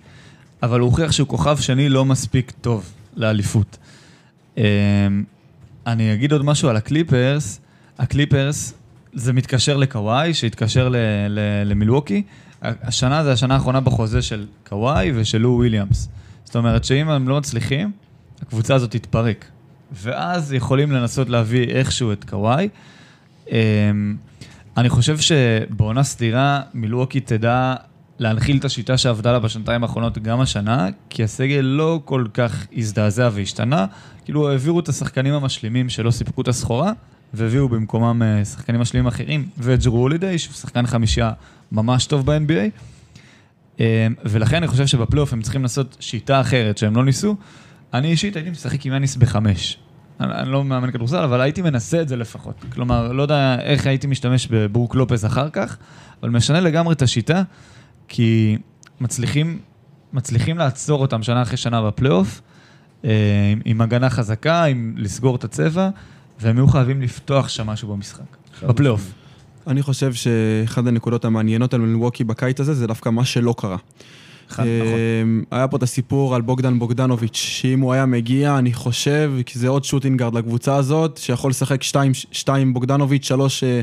אבל 0.62 0.80
הוא 0.80 0.88
הוכיח 0.90 1.12
שהוא 1.12 1.28
כוכב 1.28 1.56
שני 1.56 1.88
לא 1.88 2.04
מספיק 2.04 2.52
טוב 2.60 2.92
לאליפות. 3.16 3.76
אמ, 4.56 4.62
אני 5.86 6.14
אגיד 6.14 6.32
עוד 6.32 6.44
משהו 6.44 6.68
על 6.68 6.76
הקליפרס. 6.76 7.60
הקליפרס, 7.98 8.74
זה 9.12 9.32
מתקשר 9.32 9.76
לקוואי, 9.76 10.34
שהתקשר 10.34 10.92
למילווקי. 11.64 12.22
השנה 12.62 13.24
זה 13.24 13.32
השנה 13.32 13.54
האחרונה 13.54 13.80
בחוזה 13.80 14.22
של 14.22 14.46
קוואי 14.68 15.12
ושל 15.14 15.38
לו 15.38 15.50
וויליאמס. 15.50 16.08
זאת 16.44 16.56
אומרת 16.56 16.84
שאם 16.84 17.08
הם 17.08 17.28
לא 17.28 17.38
מצליחים, 17.38 17.92
הקבוצה 18.42 18.74
הזאת 18.74 18.90
תתפרק. 18.90 19.44
ואז 19.92 20.52
יכולים 20.52 20.92
לנסות 20.92 21.28
להביא 21.28 21.68
איכשהו 21.68 22.12
את 22.12 22.24
קוואי. 22.24 22.68
אמ, 23.50 24.16
אני 24.76 24.88
חושב 24.88 25.18
שבעונה 25.18 26.02
סדירה 26.02 26.60
מילווקי 26.74 27.20
תדע 27.20 27.74
להנחיל 28.18 28.56
את 28.56 28.64
השיטה 28.64 28.98
שעבדה 28.98 29.32
לה 29.32 29.38
בשנתיים 29.38 29.82
האחרונות 29.82 30.18
גם 30.18 30.40
השנה, 30.40 30.88
כי 31.10 31.24
הסגל 31.24 31.60
לא 31.60 32.00
כל 32.04 32.26
כך 32.34 32.66
הזדעזע 32.76 33.28
והשתנה. 33.32 33.86
כאילו 34.24 34.50
העבירו 34.50 34.80
את 34.80 34.88
השחקנים 34.88 35.34
המשלימים 35.34 35.88
שלא 35.88 36.10
סיפקו 36.10 36.42
את 36.42 36.48
הסחורה, 36.48 36.92
והביאו 37.34 37.68
במקומם 37.68 38.22
אה, 38.22 38.44
שחקנים 38.44 38.80
משלימים 38.80 39.06
אחרים, 39.06 39.48
ואת 39.58 39.82
ג'רו 39.82 39.98
הולידיי, 39.98 40.38
שהוא 40.38 40.54
שחקן 40.54 40.86
חמישייה 40.86 41.32
ממש 41.72 42.06
טוב 42.06 42.26
ב-NBA. 42.26 42.70
אה, 43.80 44.06
ולכן 44.24 44.56
אני 44.56 44.66
חושב 44.66 44.86
שבפלייאוף 44.86 45.32
הם 45.32 45.42
צריכים 45.42 45.62
לעשות 45.62 45.96
שיטה 46.00 46.40
אחרת 46.40 46.78
שהם 46.78 46.96
לא 46.96 47.04
ניסו. 47.04 47.36
אני 47.94 48.10
אישית 48.10 48.36
הייתי 48.36 48.50
משחק 48.50 48.86
עם 48.86 48.92
יאניס 48.92 49.16
בחמש. 49.16 49.78
אני, 50.20 50.34
אני 50.34 50.52
לא 50.52 50.64
מאמן 50.64 50.90
כדורסל, 50.90 51.22
אבל 51.22 51.40
הייתי 51.40 51.62
מנסה 51.62 52.02
את 52.02 52.08
זה 52.08 52.16
לפחות. 52.16 52.64
כלומר, 52.72 53.12
לא 53.12 53.22
יודע 53.22 53.56
איך 53.60 53.86
הייתי 53.86 54.06
משתמש 54.06 54.46
בברוק 54.46 54.94
לופס 54.94 55.24
אחר 55.24 55.50
כך, 55.50 55.76
אבל 56.22 56.30
משנה 56.30 56.60
לגמרי 56.60 56.94
את 56.94 57.02
השיטה, 57.02 57.42
כי 58.08 58.58
מצליחים, 59.00 59.58
מצליחים 60.12 60.58
לעצור 60.58 61.00
אותם 61.00 61.22
שנה 61.22 61.42
אחרי 61.42 61.56
שנה 61.56 61.82
בפלייאוף, 61.82 62.40
אה, 63.04 63.10
עם, 63.52 63.60
עם 63.64 63.80
הגנה 63.80 64.10
חזקה, 64.10 64.64
עם 64.64 64.94
לסגור 64.96 65.36
את 65.36 65.44
הצבע. 65.44 65.90
והם 66.40 66.56
היו 66.56 66.68
חייבים 66.68 67.02
לפתוח 67.02 67.48
שם 67.48 67.66
משהו 67.66 67.88
במשחק, 67.88 68.36
בפלייאוף. 68.62 69.12
אני 69.66 69.82
חושב 69.82 70.12
שאחד 70.12 70.86
הנקודות 70.86 71.24
המעניינות 71.24 71.74
על 71.74 71.80
מלווקי 71.80 72.24
בקיץ 72.24 72.60
הזה 72.60 72.74
זה 72.74 72.86
דווקא 72.86 73.08
מה 73.08 73.24
שלא 73.24 73.54
קרה. 73.58 73.76
אחד, 74.50 74.62
נכון. 74.62 74.98
אמ, 75.22 75.42
היה 75.50 75.68
פה 75.68 75.76
את 75.76 75.82
הסיפור 75.82 76.34
על 76.34 76.42
בוגדן 76.42 76.78
בוגדנוביץ', 76.78 77.36
שאם 77.36 77.80
הוא 77.80 77.92
היה 77.92 78.06
מגיע, 78.06 78.58
אני 78.58 78.72
חושב, 78.72 79.32
כי 79.46 79.58
זה 79.58 79.68
עוד 79.68 79.84
שוטינגארד 79.84 80.34
לקבוצה 80.34 80.76
הזאת, 80.76 81.16
שיכול 81.22 81.50
לשחק 81.50 81.82
שתיים, 81.82 82.12
שתיים 82.14 82.74
בוגדנוביץ', 82.74 83.24
שלוש 83.24 83.64
אה, 83.64 83.80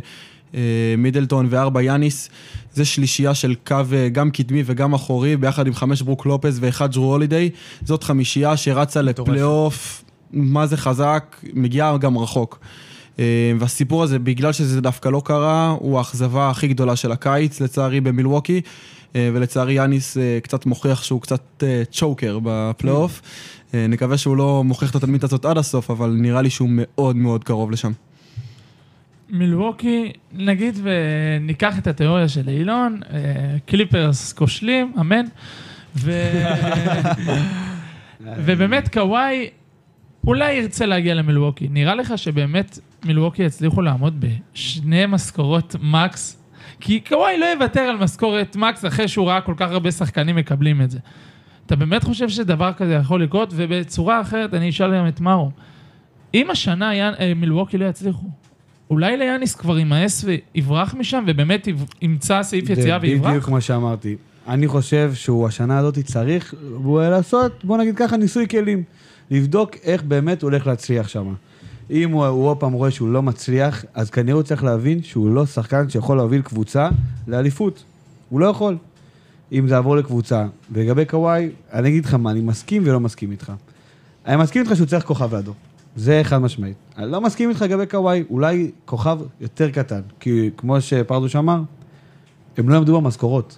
אה, 0.56 0.96
מידלטון 0.98 1.48
וארבע 1.50 1.82
יאניס. 1.82 2.30
זה 2.74 2.86
שלישייה 2.86 3.36
של 3.36 3.56
קו 3.68 3.76
אה, 3.94 4.10
גם 4.10 4.32
קדמי 4.32 4.64
וגם 4.66 4.94
אחורי, 4.94 5.38
ביחד 5.38 5.68
עם 5.68 5.74
חמש 5.74 6.02
ברוק 6.02 6.26
לופס 6.26 6.58
ואחד 6.62 6.92
ג'רו 6.92 7.14
הולידיי. 7.14 7.50
זאת 7.86 8.04
חמישייה 8.04 8.58
שרצה 8.58 9.02
לפלייאוף 9.02 10.04
מה 10.34 10.68
זה 10.68 10.78
חזק, 10.78 11.36
מגיע 11.54 11.98
גם 11.98 12.18
רחוק. 12.18 12.60
אה, 13.20 13.52
והסיפור 13.60 14.04
הזה, 14.04 14.20
בגלל 14.20 14.54
שזה 14.54 14.82
דווקא 14.82 15.10
לא 15.10 15.22
קרה, 15.26 15.76
הוא 15.80 15.98
האכזבה 15.98 16.50
הכי 16.50 16.68
גדולה 16.68 16.96
של 16.96 17.12
הקיץ, 17.12 17.62
לצערי, 17.62 18.02
במילווקי. 18.02 18.62
אה, 19.16 19.30
ולצערי 19.34 19.74
יאניס 19.74 20.18
אה, 20.18 20.40
קצת 20.44 20.66
מוכיח 20.66 21.04
שהוא 21.04 21.22
קצת 21.22 21.64
צ'וקר 21.92 22.40
בפלייאוף. 22.44 23.22
נקווה 23.74 24.18
שהוא 24.18 24.38
לא 24.38 24.64
מוכיח 24.64 24.92
את 24.92 24.96
התדמית 24.96 25.24
הזאת 25.24 25.46
עד 25.46 25.58
הסוף, 25.58 25.92
אבל 25.92 26.10
נראה 26.10 26.42
לי 26.42 26.50
שהוא 26.50 26.70
מאוד 26.72 27.16
מאוד 27.16 27.44
קרוב 27.44 27.72
לשם. 27.72 27.92
מילווקי, 29.30 30.12
נגיד 30.34 30.80
וניקח 30.84 31.78
את 31.78 31.88
התיאוריה 31.88 32.28
של 32.28 32.50
אילון, 32.50 33.00
קליפרס 33.66 34.34
כושלים, 34.34 34.94
אמן. 35.00 35.26
ו... 35.96 36.12
ובאמת 38.46 38.94
קוואי 38.94 39.50
אולי 40.28 40.54
ירצה 40.54 40.86
להגיע 40.86 41.14
למילווקי. 41.14 41.68
נראה 41.72 41.96
לך 41.96 42.18
שבאמת 42.18 42.80
מילווקי 43.06 43.44
יצליחו 43.44 43.82
לעמוד 43.82 44.26
בשני 44.26 45.06
משכורות 45.06 45.76
מקס? 45.82 46.38
כי 46.80 47.00
קוואי 47.00 47.38
לא 47.38 47.46
יוותר 47.46 47.82
על 47.82 47.98
משכורת 47.98 48.56
מקס 48.56 48.86
אחרי 48.86 49.08
שהוא 49.08 49.28
ראה 49.28 49.42
כל 49.42 49.54
כך 49.58 49.72
הרבה 49.72 49.92
שחקנים 49.92 50.36
מקבלים 50.36 50.82
את 50.82 50.92
זה. 50.92 51.00
אתה 51.66 51.76
באמת 51.76 52.04
חושב 52.04 52.30
שדבר 52.30 52.74
כזה 52.74 52.94
יכול 52.94 53.24
לקרות? 53.24 53.54
ובצורה 53.56 54.22
אחרת 54.22 54.54
אני 54.54 54.70
אשאל 54.70 54.98
גם 54.98 55.08
את 55.08 55.22
מארו. 55.22 55.52
אם 56.34 56.50
השנה 56.50 56.96
יאנ... 56.96 57.14
אה, 57.20 57.34
מילווקי 57.36 57.78
לא 57.78 57.86
יצליחו, 57.86 58.28
אולי 58.90 59.18
ליאניס 59.18 59.56
כבר 59.56 59.78
יימאס 59.78 60.26
ויברח 60.26 60.94
משם 60.94 61.24
ובאמת 61.28 61.68
ימצא 62.02 62.44
סעיף 62.44 62.70
יציאה 62.70 62.98
ויברח? 63.02 63.24
זה 63.24 63.30
בדיוק 63.30 63.46
כמו 63.46 63.62
שאמרתי. 63.62 64.16
אני 64.48 64.68
חושב 64.68 65.12
שהוא 65.14 65.48
השנה 65.48 65.78
הזאת 65.78 66.00
צריך 66.00 66.54
לעשות, 66.86 67.64
בוא 67.64 67.78
נגיד 67.78 67.96
ככה, 67.96 68.18
ניסוי 68.18 68.48
כלים. 68.48 68.84
לבדוק 69.32 69.76
איך 69.84 70.04
באמת 70.04 70.42
הוא 70.42 70.50
הולך 70.50 70.68
להצליח 70.68 71.08
שם. 71.08 71.34
אם 71.92 72.12
הוא, 72.12 72.26
עוד 72.26 72.58
פעם 72.58 72.74
רואה 72.74 72.92
שהוא 72.92 73.10
לא 73.10 73.24
מצליח, 73.24 73.86
אז 73.94 74.10
כנראה 74.10 74.36
הוא 74.36 74.44
צריך 74.44 74.64
להבין 74.64 75.04
שהוא 75.04 75.32
לא 75.32 75.46
שחקן 75.46 75.90
שיכול 75.90 76.18
להוביל 76.18 76.42
קבוצה 76.42 76.90
לאליפות. 77.28 77.84
הוא 78.30 78.40
לא 78.40 78.46
יכול. 78.46 78.78
אם 79.52 79.68
זה 79.68 79.74
יעבור 79.74 79.96
לקבוצה. 79.96 80.46
ולגבי 80.72 81.06
קוואי, 81.06 81.50
אני 81.74 81.90
אגיד 81.90 82.06
לך 82.06 82.14
מה, 82.14 82.32
אני 82.32 82.42
מסכים 82.42 82.84
ולא 82.86 83.00
מסכים 83.00 83.32
איתך. 83.32 83.52
אני 84.26 84.36
מסכים 84.36 84.62
איתך 84.62 84.76
שהוא 84.76 84.88
צריך 84.88 85.06
כוכב 85.06 85.36
לידו. 85.36 85.54
זה 85.96 86.22
חד 86.24 86.38
משמעית. 86.38 86.76
אני 86.98 87.12
לא 87.12 87.22
מסכים 87.22 87.50
איתך 87.50 87.62
לגבי 87.62 87.86
קוואי, 87.86 88.24
אולי 88.30 88.72
כוכב 88.86 89.20
יותר 89.42 89.70
קטן. 89.72 90.02
כי 90.20 90.50
כמו 90.58 90.82
שפרדוש 90.82 91.36
אמר, 91.36 91.62
הם 92.58 92.70
לא 92.70 92.78
עמדו 92.78 93.02
במשכורות. 93.02 93.58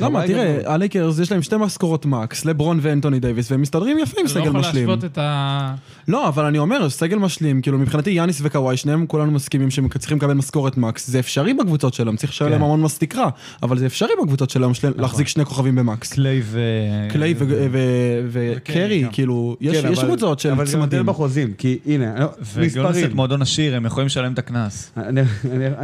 למה? 0.00 0.26
תראה, 0.26 0.60
הלייקרס 0.64 1.18
יש 1.18 1.32
להם 1.32 1.42
שתי 1.42 1.56
משכורות 1.56 2.06
מקס, 2.06 2.44
לברון 2.44 2.78
ואנטוני 2.82 3.20
דייוויס, 3.20 3.50
והם 3.50 3.62
מסתדרים 3.62 3.98
יפה 3.98 4.20
עם 4.20 4.28
סגל 4.28 4.40
משלים. 4.40 4.50
אתה 4.50 4.58
לא 4.58 4.68
יכול 4.68 4.80
להשוות 4.80 5.04
את 5.04 5.18
ה... 5.18 5.74
לא, 6.08 6.28
אבל 6.28 6.44
אני 6.44 6.58
אומר, 6.58 6.90
סגל 6.90 7.16
משלים, 7.16 7.60
כאילו 7.60 7.78
מבחינתי 7.78 8.10
יאניס 8.10 8.40
וקוואי, 8.42 8.76
שניהם 8.76 9.06
כולנו 9.06 9.32
מסכימים 9.32 9.70
שהם 9.70 9.88
צריכים 9.98 10.18
לקבל 10.18 10.34
משכורת 10.34 10.76
מקס, 10.76 11.10
זה 11.10 11.18
אפשרי 11.18 11.54
בקבוצות 11.54 11.94
שלהם, 11.94 12.16
צריך 12.16 12.32
לשלם 12.32 12.48
כן. 12.48 12.54
המון 12.54 12.82
מס 12.82 12.98
תקרה, 12.98 13.28
אבל 13.62 13.78
זה 13.78 13.86
אפשרי 13.86 14.12
בקבוצות 14.22 14.50
שלהם 14.50 14.70
נכון. 14.70 14.92
להחזיק 14.96 15.28
שני 15.28 15.44
כוכבים 15.44 15.74
במקס. 15.74 16.12
קליי 16.12 16.42
ו... 16.44 16.60
קליי 17.10 17.34
וקרי, 18.28 19.04
כאילו, 19.12 19.56
יש 19.60 19.76
כן, 19.76 19.94
קבוצות 19.94 20.38
של 20.38 20.48
צמדים. 20.48 20.60
אבל 20.60 20.66
זה 20.66 20.78
מודל 20.78 21.02
בחוזים, 21.02 21.52
כי 21.58 21.78
הנה, 21.86 22.26
מספרים. 22.60 23.10
מועדון 23.14 23.42
עשיר, 23.42 23.76
הם 23.76 23.86
יכולים 23.86 24.06
לשלם 24.06 24.32
את 24.32 24.38
הקנס. 24.38 24.92
אני 24.96 25.20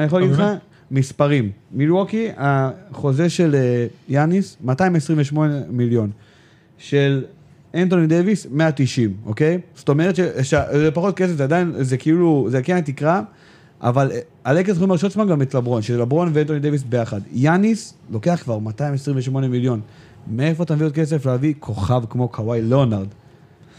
יכול 0.04 0.20
להגיד 0.20 0.36
לך, 0.36 0.44
מספרים. 0.90 1.50
מילווקי, 1.72 2.28
החוזה 2.36 3.28
של 3.28 3.54
אה, 3.54 3.86
יאניס, 4.08 4.56
228 4.64 5.54
מיליון. 5.70 6.10
של 6.78 7.24
אנטוני 7.74 8.06
דייוויס, 8.06 8.46
190, 8.50 9.14
אוקיי? 9.26 9.58
זאת 9.74 9.88
אומרת 9.88 10.16
שזה 10.16 10.90
פחות 10.94 11.16
כסף, 11.16 11.32
זה 11.36 11.44
עדיין, 11.44 11.72
זה 11.78 11.96
כאילו, 11.96 12.46
זה 12.50 12.62
כן 12.62 12.76
התקרה, 12.76 13.22
אבל 13.82 14.10
אה, 14.12 14.18
הלייקרס 14.44 14.76
יכולים 14.76 14.90
להרשות 14.90 15.10
עצמם 15.10 15.28
גם 15.28 15.42
את 15.42 15.54
לברון, 15.54 15.82
שזה 15.82 15.98
לברון 15.98 16.30
ואנטוני 16.32 16.60
דייוויס 16.60 16.82
ביחד. 16.82 17.20
יאניס 17.32 17.94
לוקח 18.10 18.40
כבר 18.44 18.58
228 18.58 19.48
מיליון. 19.48 19.80
מאיפה 20.26 20.62
אתה 20.62 20.74
מביא 20.74 20.86
עוד 20.86 20.92
כסף 20.92 21.26
להביא 21.26 21.54
כוכב 21.58 22.02
כמו 22.10 22.28
קוואי 22.28 22.62
ליאונרד? 22.62 23.06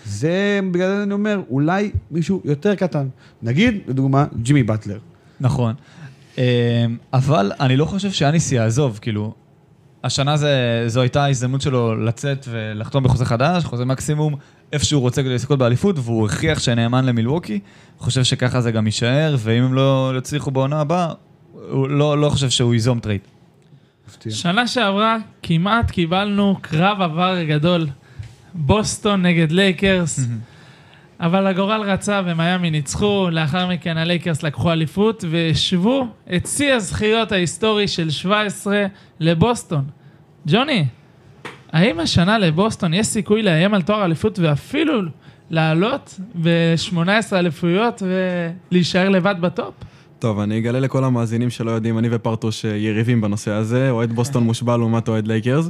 זה, 0.05 0.59
בגלל 0.71 0.95
זה 0.95 1.03
אני 1.03 1.13
אומר, 1.13 1.41
אולי 1.49 1.91
מישהו 2.11 2.41
יותר 2.45 2.75
קטן. 2.75 3.07
נגיד, 3.43 3.77
לדוגמה, 3.87 4.25
ג'ימי 4.41 4.63
באטלר. 4.63 4.99
נכון. 5.39 5.73
אמ, 6.37 6.43
אבל 7.13 7.51
אני 7.59 7.77
לא 7.77 7.85
חושב 7.85 8.11
שיאניס 8.11 8.51
יעזוב, 8.51 8.99
כאילו, 9.01 9.33
השנה 10.03 10.37
זה, 10.37 10.83
זו 10.87 11.01
הייתה 11.01 11.23
ההזדמנות 11.23 11.61
שלו 11.61 12.05
לצאת 12.05 12.45
ולחתום 12.49 13.03
בחוזה 13.03 13.25
חדש, 13.25 13.65
חוזה 13.65 13.85
מקסימום, 13.85 14.35
איפה 14.73 14.85
שהוא 14.85 15.01
רוצה 15.01 15.23
כדי 15.23 15.33
לזכות 15.33 15.59
באליפות, 15.59 15.95
והוא 15.99 16.25
הוכיח 16.25 16.59
שנאמן 16.59 17.05
למילווקי. 17.05 17.59
חושב 17.97 18.23
שככה 18.23 18.61
זה 18.61 18.71
גם 18.71 18.85
יישאר, 18.85 19.35
ואם 19.39 19.63
הם 19.63 19.73
לא 19.73 20.13
יצליחו 20.17 20.51
בעונה 20.51 20.79
הבאה, 20.81 21.13
הוא 21.69 21.89
לא, 21.89 22.17
לא 22.17 22.29
חושב 22.29 22.49
שהוא 22.49 22.73
ייזום 22.73 22.99
trade. 22.99 23.21
שנה 24.29 24.67
שעברה 24.67 25.17
כמעט 25.43 25.91
קיבלנו 25.91 26.57
קרב 26.61 27.01
עבר 27.01 27.43
גדול. 27.43 27.87
בוסטון 28.53 29.21
נגד 29.21 29.51
לייקרס, 29.51 30.19
אבל 31.21 31.47
הגורל 31.47 31.81
רצה 31.81 32.21
ומיאמי 32.25 32.71
ניצחו, 32.71 33.27
לאחר 33.31 33.67
מכן 33.67 33.97
הלייקרס 33.97 34.43
לקחו 34.43 34.71
אליפות 34.71 35.23
והשוו 35.29 36.07
את 36.35 36.47
שיא 36.47 36.73
הזכיות 36.73 37.31
ההיסטורי 37.31 37.87
של 37.87 38.09
17 38.09 38.85
לבוסטון. 39.19 39.83
ג'וני, 40.47 40.85
האם 41.71 41.99
השנה 41.99 42.37
לבוסטון 42.37 42.93
יש 42.93 43.07
סיכוי 43.07 43.43
לאיים 43.43 43.73
על 43.73 43.81
תואר 43.81 44.05
אליפות 44.05 44.39
ואפילו 44.39 45.01
לעלות 45.49 46.19
ב-18 46.41 47.33
אליפויות 47.33 48.03
ולהישאר 48.71 49.09
לבד 49.09 49.35
ב 49.41 49.48
top? 49.48 49.73
טוב, 50.19 50.39
אני 50.39 50.57
אגלה 50.57 50.79
לכל 50.79 51.03
המאזינים 51.03 51.49
שלא 51.49 51.71
יודעים, 51.71 51.97
אני 51.97 52.07
ופרטוש 52.11 52.65
אה, 52.65 52.75
יריבים 52.75 53.21
בנושא 53.21 53.51
הזה, 53.51 53.89
אוהד 53.89 54.13
בוסטון 54.13 54.43
מושבע 54.43 54.77
לעומת 54.77 55.07
אוהד 55.07 55.27
לייקרס. 55.27 55.69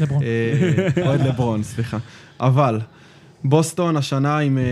לברון. 0.00 0.22
אה, 0.22 1.02
אוהד 1.06 1.20
לברון, 1.26 1.62
סליחה. 1.62 1.98
אבל, 2.40 2.80
בוסטון 3.48 3.96
השנה 3.96 4.38
עם 4.38 4.58
אה, 4.58 4.64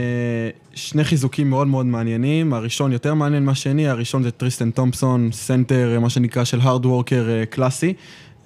שני 0.74 1.04
חיזוקים 1.04 1.50
מאוד 1.50 1.66
מאוד 1.66 1.86
מעניינים, 1.86 2.52
הראשון 2.52 2.92
יותר 2.92 3.14
מעניין 3.14 3.44
מהשני, 3.44 3.88
הראשון 3.88 4.22
זה 4.22 4.30
טריסטן 4.30 4.70
תומפסון, 4.70 5.32
סנטר, 5.32 5.94
אה, 5.94 5.98
מה 5.98 6.10
שנקרא 6.10 6.44
של 6.44 6.60
hard 6.60 6.86
worker 6.86 7.26
אה, 7.28 7.46
קלאסי. 7.46 7.94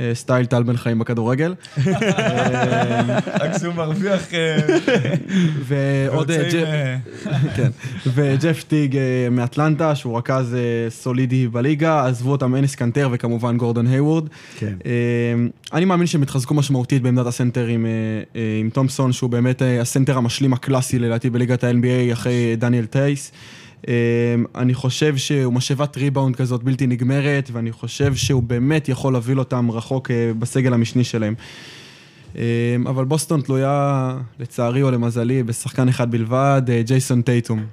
אה, 0.00 0.10
סטייל 0.14 0.46
טל 0.46 0.62
בן 0.62 0.76
חיים 0.76 0.98
בכדורגל. 0.98 1.54
אה, 1.86 3.18
רק 3.40 3.58
שהוא 3.60 3.74
מרוויח... 3.74 4.28
ועוד 5.66 6.30
אה, 6.30 6.48
ג'ף- 6.52 7.26
כן. 7.56 7.68
וג'ף 8.14 8.64
טיג 8.68 8.96
אה, 8.96 9.02
מאטלנטה, 9.30 9.94
שהוא 9.94 10.18
רכז 10.18 10.54
אה, 10.54 10.90
סולידי 10.90 11.48
בליגה, 11.48 12.06
עזבו 12.06 12.30
אותם 12.32 12.54
אניס 12.54 12.74
קנטר 12.74 13.08
וכמובן 13.12 13.56
גורדון 13.56 13.86
הייוורד. 13.86 14.28
כן. 14.58 14.72
אה, 14.86 14.92
אני 15.72 15.84
מאמין 15.84 16.06
שהם 16.06 16.22
התחזקו 16.22 16.54
משמעותית 16.54 17.02
בעמדת 17.02 17.26
הסנטר 17.26 17.66
עם, 17.66 17.86
אה, 17.86 17.90
אה, 18.36 18.70
תומפסון, 18.72 19.12
שהוא 19.12 19.30
באמת 19.30 19.62
אה, 19.62 19.80
הסנטר 19.80 20.16
המשלים 20.18 20.52
הקלאסי 20.52 20.98
לדעתי 20.98 21.30
בליגת 21.30 21.64
ה-NBA 21.64 22.12
אחרי 22.12 22.56
דניאל 22.58 22.86
טייס. 22.86 23.32
אה, 23.88 23.94
אני 24.54 24.74
חושב 24.74 25.16
שהוא 25.16 25.52
משאבת 25.52 25.96
ריבאונד 25.96 26.36
כזאת 26.36 26.62
בלתי 26.62 26.86
נגמרת, 26.86 27.50
ואני 27.52 27.72
חושב 27.72 28.14
שהוא 28.14 28.42
באמת 28.42 28.88
יכול 28.88 29.12
להוביל 29.12 29.38
אותם 29.38 29.70
רחוק 29.70 30.10
אה, 30.10 30.30
בסגל 30.38 30.72
המשני 30.74 31.04
שלהם. 31.04 31.34
אה, 32.36 32.76
אבל 32.86 33.04
בוסטון 33.04 33.40
תלויה, 33.40 34.16
לצערי 34.38 34.82
או 34.82 34.90
למזלי, 34.90 35.42
בשחקן 35.42 35.88
אחד 35.88 36.10
בלבד, 36.10 36.62
אה, 36.68 36.82
ג'ייסון 36.82 37.22
טייטום. 37.22 37.64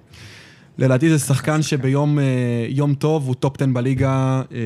לדעתי 0.77 1.09
זה 1.09 1.19
שחקן 1.19 1.61
שביום 1.61 2.19
אה, 2.19 2.93
טוב 2.99 3.27
הוא 3.27 3.35
top 3.35 3.61
10 3.61 3.65
בליגה, 3.73 4.41
אה, 4.51 4.59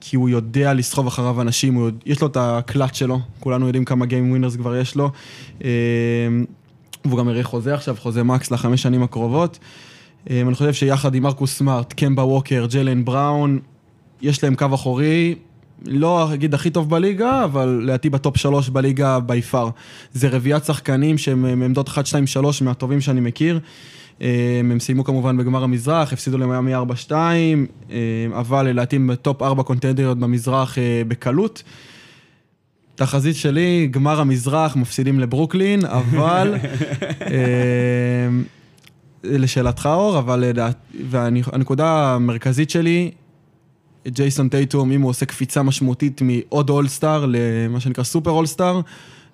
כי 0.00 0.16
הוא 0.16 0.28
יודע 0.28 0.74
לסחוב 0.74 1.06
אחריו 1.06 1.40
אנשים, 1.40 1.74
הוא, 1.74 1.90
יש 2.06 2.20
לו 2.20 2.26
את 2.26 2.36
הקלאץ' 2.40 2.96
שלו, 2.96 3.20
כולנו 3.40 3.66
יודעים 3.66 3.84
כמה 3.84 4.06
game 4.06 4.30
winners 4.30 4.56
כבר 4.56 4.76
יש 4.76 4.96
לו. 4.96 5.10
והוא 7.04 7.18
גם 7.18 7.28
יראה 7.28 7.42
חוזה 7.42 7.74
עכשיו, 7.74 7.96
חוזה 7.98 8.22
מקס 8.22 8.50
לחמש 8.50 8.82
שנים 8.82 9.02
הקרובות. 9.02 9.58
אה, 10.30 10.40
אני 10.40 10.54
חושב 10.54 10.72
שיחד 10.72 11.14
עם 11.14 11.22
מרקוס 11.22 11.58
סמארט, 11.58 11.92
קמבה 11.92 12.22
ווקר, 12.22 12.66
ג'לן 12.70 13.04
בראון, 13.04 13.58
יש 14.22 14.44
להם 14.44 14.54
קו 14.54 14.66
אחורי, 14.74 15.34
לא 15.86 16.34
אגיד 16.34 16.54
הכי 16.54 16.70
טוב 16.70 16.90
בליגה, 16.90 17.44
אבל 17.44 17.80
לדעתי 17.82 18.10
ב 18.10 18.16
top 18.16 18.36
שלוש 18.36 18.68
בליגה 18.68 19.20
by 19.20 19.42
far. 19.42 19.68
זה 20.12 20.28
רביעיית 20.28 20.64
שחקנים 20.64 21.18
שהם 21.18 21.60
מעמדות 21.60 21.88
1, 21.88 22.06
2, 22.06 22.26
3 22.26 22.62
מהטובים 22.62 23.00
שאני 23.00 23.20
מכיר. 23.20 23.60
אה, 24.22 24.56
הם 24.60 24.80
סיימו 24.80 25.04
כמובן 25.04 25.36
בגמר 25.36 25.64
המזרח, 25.64 26.12
הפסידו 26.12 26.38
למיאמי 26.38 26.76
4-2, 26.76 26.78
אה, 27.10 27.16
אבל 28.32 28.66
לדעתי 28.66 28.96
הם 28.96 29.06
ב 29.06 29.15
top 29.15 29.42
4 29.42 29.62
קונטנדריות 29.62 30.18
במזרח 30.18 30.78
בקלות. 31.08 31.62
תחזית 32.94 33.36
שלי, 33.36 33.88
גמר 33.90 34.20
המזרח, 34.20 34.76
מפסידים 34.76 35.20
לברוקלין, 35.20 35.80
אבל... 35.84 36.54
אה, 39.24 39.38
לשאלתך 39.38 39.88
אור, 39.92 40.18
אבל 40.18 40.40
לדעת, 40.40 40.76
והנקודה 41.10 42.14
המרכזית 42.14 42.70
שלי, 42.70 43.10
ג'ייסון 44.08 44.48
טייטום, 44.48 44.92
אם 44.92 45.02
הוא 45.02 45.10
עושה 45.10 45.26
קפיצה 45.26 45.62
משמעותית 45.62 46.22
מעוד 46.22 46.70
all-star 46.70 47.26
למה 47.28 47.80
שנקרא 47.80 48.04
super 48.04 48.30
all-star, 48.30 48.80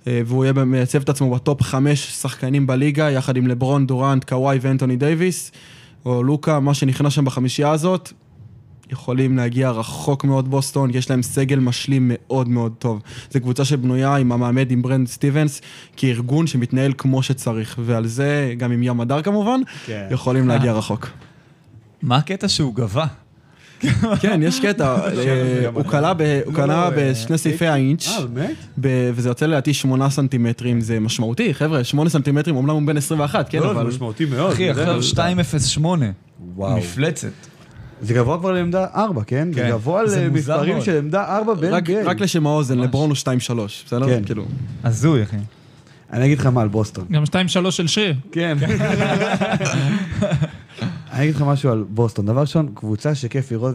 אה, 0.06 0.20
והוא 0.26 0.44
יהיה 0.44 0.52
מייצב 0.52 1.02
את 1.02 1.08
עצמו 1.08 1.34
ב 1.34 1.41
top 1.41 1.62
חמש 1.62 2.10
שחקנים 2.10 2.66
בליגה, 2.66 3.10
יחד 3.10 3.36
עם 3.36 3.46
לברון, 3.46 3.86
דורנט, 3.86 4.24
קוואי 4.24 4.58
ואנטוני 4.60 4.96
דייוויס, 4.96 5.52
או 6.04 6.22
לוקה, 6.22 6.60
מה 6.60 6.74
שנכנס 6.74 7.12
שם 7.12 7.24
בחמישייה 7.24 7.70
הזאת, 7.70 8.12
יכולים 8.92 9.36
להגיע 9.36 9.70
רחוק 9.70 10.24
מאוד 10.24 10.48
בוסטון, 10.50 10.90
יש 10.94 11.10
להם 11.10 11.22
סגל 11.22 11.58
משלים 11.58 12.10
מאוד 12.14 12.48
מאוד 12.48 12.72
טוב. 12.78 13.02
זו 13.30 13.40
קבוצה 13.40 13.64
שבנויה 13.64 14.16
עם 14.16 14.32
מאמן 14.32 14.70
עם 14.70 14.82
ברד 14.82 15.08
סטיבנס, 15.08 15.60
כארגון 15.96 16.46
שמתנהל 16.46 16.92
כמו 16.98 17.22
שצריך, 17.22 17.78
ועל 17.84 18.06
זה, 18.06 18.54
גם 18.58 18.72
עם 18.72 18.82
ים 18.82 19.00
הדר 19.00 19.22
כמובן, 19.22 19.60
כן. 19.86 20.06
יכולים 20.10 20.48
להגיע 20.48 20.72
רחוק. 20.72 21.08
מה 22.02 22.16
הקטע 22.16 22.48
שהוא 22.48 22.74
גבה? 22.74 23.06
כן, 24.20 24.40
יש 24.42 24.60
קטע, 24.60 24.96
אה, 25.18 25.68
הוא 25.74 25.82
קלע 25.82 26.12
ב- 26.12 26.40
הוא 26.44 26.54
קלע 26.54 26.90
בשני 26.96 27.38
סעיפי 27.38 27.66
האינץ', 27.66 28.08
אה, 28.08 29.10
וזה 29.14 29.28
יוצא 29.28 29.46
לדעתי 29.46 29.74
שמונה 29.74 30.10
סנטימטרים, 30.10 30.80
זה 30.80 31.00
משמעותי, 31.00 31.54
חבר'ה, 31.54 31.84
שמונה 31.84 32.10
סנטימטרים, 32.10 32.56
אומנם 32.56 32.70
הוא 32.70 32.82
בן 32.82 32.96
21, 32.96 33.48
כן, 33.48 33.58
לא, 33.58 33.64
זה 33.64 33.80
אבל... 33.80 33.86
משמעותי 33.86 34.24
מאוד. 34.24 34.52
אחי, 34.52 34.70
עכשיו 34.70 35.00
208. 35.16 36.06
וואו. 36.56 36.76
מפלצת. 36.78 37.53
זה 38.04 38.14
גבוה 38.14 38.38
כבר 38.38 38.52
לעמדה 38.52 38.86
4, 38.94 39.22
כן? 39.26 39.48
זה 39.52 39.60
כן. 39.60 39.68
גבוה 39.70 40.06
זה 40.06 40.26
למספרים. 40.26 40.80
של 40.80 40.98
עמדה 40.98 41.24
4 41.36 41.52
רק- 41.52 41.88
ב-NBA. 41.90 41.92
רק 42.08 42.20
לשם 42.20 42.46
האוזן. 42.46 42.78
לברון 42.78 43.10
הוא 43.10 43.16
2-3, 43.16 43.26
בסדר? 43.86 44.06
כן. 44.06 44.24
כאילו, 44.24 44.44
הזוי, 44.84 45.22
אחי. 45.22 45.36
אני 46.12 46.24
אגיד 46.24 46.38
לך 46.38 46.46
מה 46.46 46.62
על 46.62 46.68
בוסטון. 46.68 47.04
גם 47.12 47.22
2-3 47.24 47.70
של 47.70 47.86
שריר. 47.86 48.14
כן. 48.32 48.56
אני 51.12 51.22
אגיד 51.24 51.34
לך 51.34 51.42
משהו 51.42 51.70
על 51.70 51.84
בוסטון. 51.88 52.26
דבר 52.26 52.40
ראשון, 52.40 52.68
קבוצה 52.74 53.14
שכיף 53.14 53.52
לראות, 53.52 53.74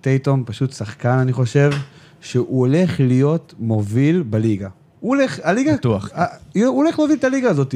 וטייטום 0.00 0.42
פשוט 0.46 0.72
שחקן, 0.72 1.08
אני 1.18 1.32
חושב, 1.32 1.70
שהוא 2.20 2.58
הולך 2.60 3.00
להיות 3.00 3.54
מוביל 3.58 4.22
בליגה. 4.22 4.68
הוא 5.00 5.16
הולך, 5.16 5.40
הליגה... 5.42 5.74
בטוח. 5.74 6.08
הוא 6.54 6.64
הולך 6.66 6.98
להוביל 6.98 7.16
את 7.18 7.24
הליגה 7.24 7.50
הזאת. 7.50 7.74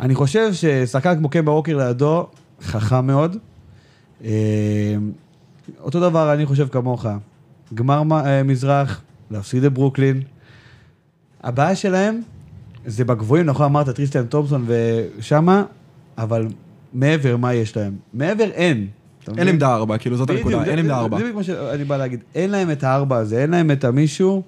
אני 0.00 0.14
חושב 0.14 0.50
ששחקן 0.52 1.16
כמו 1.18 1.28
קמבה 1.28 1.52
ווקר 1.52 1.76
לידו, 1.76 2.26
חכם 2.62 3.06
מאוד. 3.06 3.36
אה, 4.24 4.30
אותו 5.80 6.00
דבר, 6.00 6.34
אני 6.34 6.46
חושב 6.46 6.68
כמוך. 6.68 7.06
גמר 7.74 8.02
מ- 8.02 8.12
אה, 8.12 8.42
מזרח, 8.42 9.00
להפסיד 9.30 9.62
לברוקלין. 9.62 10.22
הבעיה 11.42 11.76
שלהם 11.76 12.20
זה 12.86 13.04
בגבוהים, 13.04 13.46
נכון 13.46 13.64
אמרת 13.66 13.88
טריסטן 13.90 14.26
תומפסון 14.26 14.64
ושמה, 14.66 15.64
אבל 16.18 16.46
מעבר, 16.92 17.36
מה 17.36 17.54
יש 17.54 17.76
להם? 17.76 17.92
מעבר 18.14 18.44
אין. 18.44 18.86
אין 19.28 19.34
מבין? 19.34 19.48
עמדה 19.48 19.74
4, 19.74 19.98
כאילו 19.98 20.16
זאת 20.16 20.30
הנקודה, 20.30 20.64
אין 20.64 20.78
עמדה 20.78 20.94
זה- 20.94 21.00
4. 21.00 21.16
זה 21.18 21.22
בדיוק 21.22 21.36
מה 21.36 21.42
שאני 21.42 21.84
בא 21.84 21.96
להגיד. 21.96 22.20
אין 22.34 22.50
להם 22.50 22.70
את 22.70 22.84
הארבע 22.84 23.16
הזה, 23.16 23.42
אין 23.42 23.50
להם 23.50 23.70
את 23.70 23.84
המישהו 23.84 24.42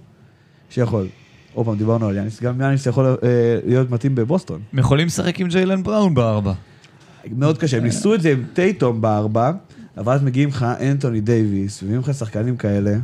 שיכול. 0.70 1.06
עוד 1.54 1.66
פעם, 1.66 1.76
דיברנו 1.76 2.08
על 2.08 2.16
יאניס, 2.16 2.42
גם 2.42 2.60
יאניס 2.60 2.86
יכול 2.86 3.04
אה, 3.06 3.16
להיות 3.66 3.90
מתאים 3.90 4.14
בבוסטון. 4.14 4.60
הם 4.72 4.78
יכולים 4.78 5.06
לשחק 5.06 5.40
עם 5.40 5.48
ג'יילן 5.48 5.82
בראון 5.82 6.14
בארבע. 6.14 6.52
מאוד 7.36 7.58
קשה, 7.58 7.76
הם 7.76 7.82
ניסו 7.84 8.14
את 8.14 8.22
זה 8.22 8.32
עם 8.32 8.42
טייטום 8.52 9.00
בארבע, 9.00 9.50
אבל 9.96 10.12
אז 10.12 10.22
מגיעים 10.22 10.48
לך 10.48 10.66
אנטוני 10.90 11.20
דייוויס, 11.20 11.82
ומביאים 11.82 12.00
לך 12.00 12.14
שחקנים 12.14 12.56
כאלה. 12.56 12.96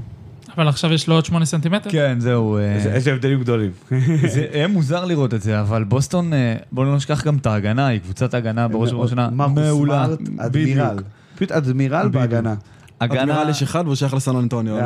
אבל 0.57 0.69
עכשיו 0.69 0.93
יש 0.93 1.09
לו 1.09 1.15
עוד 1.15 1.25
8 1.25 1.45
סנטימטר? 1.45 1.91
כן, 1.91 2.17
זהו. 2.21 2.57
אה, 2.59 2.75
איזה- 2.75 3.13
הבדלים 3.13 3.41
גדולים. 3.41 3.71
זה 4.29 4.47
יהיה 4.53 4.69
מוזר 4.69 5.05
לראות 5.05 5.35
את 5.35 5.43
זה, 5.43 5.61
אבל 5.61 5.85
בוסטון, 5.85 6.33
אה, 6.33 6.55
בואו 6.73 6.87
לא 6.87 6.97
נשכח 6.97 7.25
גם 7.25 7.37
את 7.37 7.47
ההגנה, 7.47 7.87
היא 7.87 8.01
קבוצת 8.01 8.35
ההגנה 8.35 8.69
בראש 8.69 8.93
ובראשונה 8.93 9.29
מעולה. 9.31 10.07
אדמירל. 10.39 10.97
פשוט 11.37 11.53
אדמירל. 11.53 12.09
בהגנה. 12.09 12.55
הגנה, 13.01 13.23
אדמירל 13.23 13.49
יש 13.49 13.63
אחד 13.63 13.83
והוא 13.85 13.95
שייך 13.95 14.15
לסן 14.15 14.37
אנטוניו, 14.37 14.77
לא. 14.77 14.83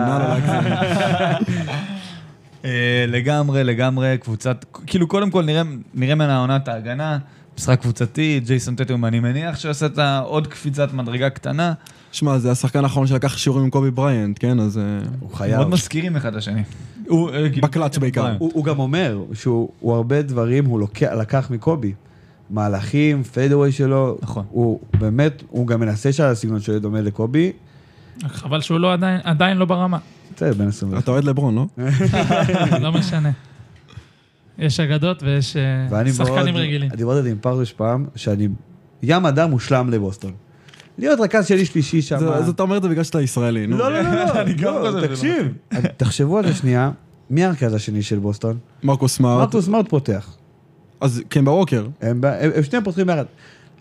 אה, 2.64 3.04
לגמרי, 3.08 3.64
לגמרי, 3.64 4.18
קבוצת, 4.20 4.64
כאילו 4.86 5.08
קודם 5.08 5.30
כל 5.30 5.44
נראה, 5.44 5.62
ממנה 5.94 6.36
העונה 6.36 6.56
את 6.56 6.68
ההגנה, 6.68 7.18
משחק 7.58 7.80
קבוצתי, 7.80 8.40
ג'ייסון 8.46 8.74
טטום, 8.74 9.04
אני 9.04 9.20
מניח 9.20 9.58
שעושה 9.58 9.86
את 9.86 9.98
העוד 9.98 10.46
קפיצת 10.46 10.92
מדרגה 10.92 11.30
קטנה. 11.30 11.72
שמע, 12.12 12.38
זה 12.38 12.50
השחקן 12.50 12.84
האחרון 12.84 13.06
שלקח 13.06 13.36
שיעורים 13.36 13.64
עם 13.64 13.70
קובי 13.70 13.90
בריינט, 13.90 14.36
כן? 14.40 14.60
אז... 14.60 14.78
אה, 14.78 14.82
הוא 15.20 15.34
חייב. 15.34 15.56
מאוד 15.56 15.70
מזכירים 15.70 16.16
אחד 16.16 16.32
את 16.32 16.36
השני. 16.36 16.62
הוא, 17.08 17.30
אה, 17.30 17.50
כאילו, 17.50 17.68
בקלאץ' 17.68 17.98
בעיקר. 17.98 18.34
הוא, 18.38 18.64
גם 18.64 18.78
אומר 18.78 19.22
שהוא 19.34 19.68
הוא 19.80 19.94
הרבה 19.94 20.22
דברים 20.22 20.64
הוא 20.64 20.88
לקח 21.16 21.50
מקובי. 21.50 21.92
מהלכים, 22.50 23.22
fadeaway 23.22 23.72
שלו. 23.72 24.18
נכון. 24.22 24.44
הוא 24.50 24.80
באמת, 24.98 25.42
הוא 25.48 25.66
גם 25.66 25.80
מנסה 25.80 26.12
שהסגנון 26.12 26.60
שלו 26.60 26.78
דומה 26.78 27.00
לקובי. 27.00 27.52
חבל 28.26 28.60
שהוא 28.60 28.78
לא 28.78 28.92
עדיין, 28.92 29.20
עדיין 29.24 29.56
לא 29.56 29.64
ברמה. 29.64 29.98
בסדר, 30.36 30.54
בן 30.54 30.68
21. 30.68 31.02
אתה 31.02 31.10
אוהד 31.10 31.24
לברון, 31.24 31.54
לא? 31.54 31.66
לא 32.84 32.92
משנה. 32.92 33.30
יש 34.58 34.80
אגדות 34.80 35.22
ויש 35.22 35.56
אה, 35.56 35.62
ואני 35.90 36.10
מאוד, 36.18 36.28
שחקנים 36.28 36.56
רגילים. 36.56 36.88
אני 36.90 36.96
דיברתי 36.96 37.30
עם 37.30 37.38
פרדוש 37.40 37.72
פעם, 37.72 38.06
שאני 38.16 38.48
ים 39.02 39.26
אדם 39.26 39.50
מושלם 39.50 39.90
לבוסטון. 39.90 40.32
להיות 40.98 41.20
רכז 41.20 41.46
שלי 41.46 41.64
שלישי 41.66 42.02
שם. 42.02 42.18
זה- 42.18 42.34
אז 42.34 42.48
אתה 42.48 42.62
אומר 42.62 42.76
את 42.76 42.82
זה 42.82 42.88
בגלל 42.88 43.04
שאתה 43.04 43.20
ישראלי, 43.22 43.66
נו. 43.66 43.76
לא, 43.76 43.92
לא, 43.92 44.00
לא, 44.00 44.12
לא, 44.14 44.32
אני 44.42 44.54
גם 44.54 44.74
לא, 44.74 44.78
חושב 44.90 44.98
שזה 44.98 45.08
תקשיב. 45.08 45.52
תחשבו 45.96 46.38
על 46.38 46.46
זה 46.46 46.54
שנייה, 46.54 46.90
מי 47.30 47.44
הרכז 47.44 47.74
השני 47.74 48.02
של 48.02 48.18
בוסטון? 48.18 48.58
מרקוס 48.82 49.16
סמארט. 49.16 49.40
מרקוס 49.40 49.64
סמארט 49.64 49.88
פותח. 49.88 50.36
אז 51.00 51.22
קמבה 51.28 51.50
ווקר. 51.52 51.86
הם 52.02 52.20
ב- 52.20 52.24
הם 52.26 52.50
הם 52.56 52.62
שניהם 52.62 52.84
פותחים 52.84 53.06
ביחד. 53.06 53.24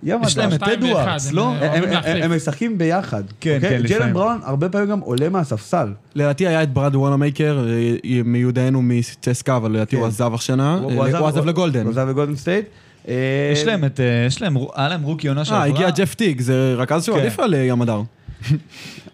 יש 0.06 0.38
להם. 0.38 0.54
את 0.54 0.64
אדוארדס, 0.64 1.32
לא? 1.32 1.54
הם, 1.62 1.84
הם- 2.22 2.36
משחקים 2.36 2.78
ביחד. 2.78 3.24
כן, 3.40 3.56
אוקיי? 3.56 3.70
כן, 3.70 3.82
לפעמים. 3.84 4.00
ג'לן 4.04 4.14
בראון 4.14 4.40
הרבה 4.44 4.70
פעמים 4.70 4.88
גם 4.90 5.00
עולה 5.00 5.30
מהספסל. 5.30 5.88
לדעתי 6.16 6.48
היה 6.48 6.64
את 6.64 6.74
ברד 6.74 6.96
וונאמייקר, 6.96 7.66
אה, 7.70 8.22
מיודענו 8.26 8.82
מצסקה, 8.82 9.56
אבל 9.58 9.72
לדעתי 9.72 9.92
כן. 9.96 9.98
הוא 10.02 10.08
עזב 10.08 10.34
השנה. 10.34 10.74
הוא- 10.74 10.92
אה, 11.06 11.18
הוא 11.20 11.28
עזב 11.28 11.46
לגולדן. 11.46 11.82
הוא 11.84 11.92
עזב 11.92 12.08
לגולדן 12.10 12.36
סטייט. 12.36 12.66
אה, 13.08 13.14
יש 13.54 13.64
להם 13.66 13.86
את, 13.86 14.00
אה, 14.00 14.06
יש 14.28 14.42
להם, 14.42 14.58
היה 14.76 14.90
להם 14.90 15.04
רוקי 15.04 15.28
עונה 15.28 15.46
שעברה. 15.46 15.62
אה, 15.62 15.66
הגיע 15.68 15.90
ג'ף 15.90 16.14
טיג, 16.16 16.42
זה 16.42 16.76
רכז 16.78 17.04
שהוא 17.04 17.16
כן. 17.18 17.22
עדיף 17.22 17.40
על 17.40 17.54
אה, 17.54 17.60
ים 17.60 17.82
הדר. 17.82 18.02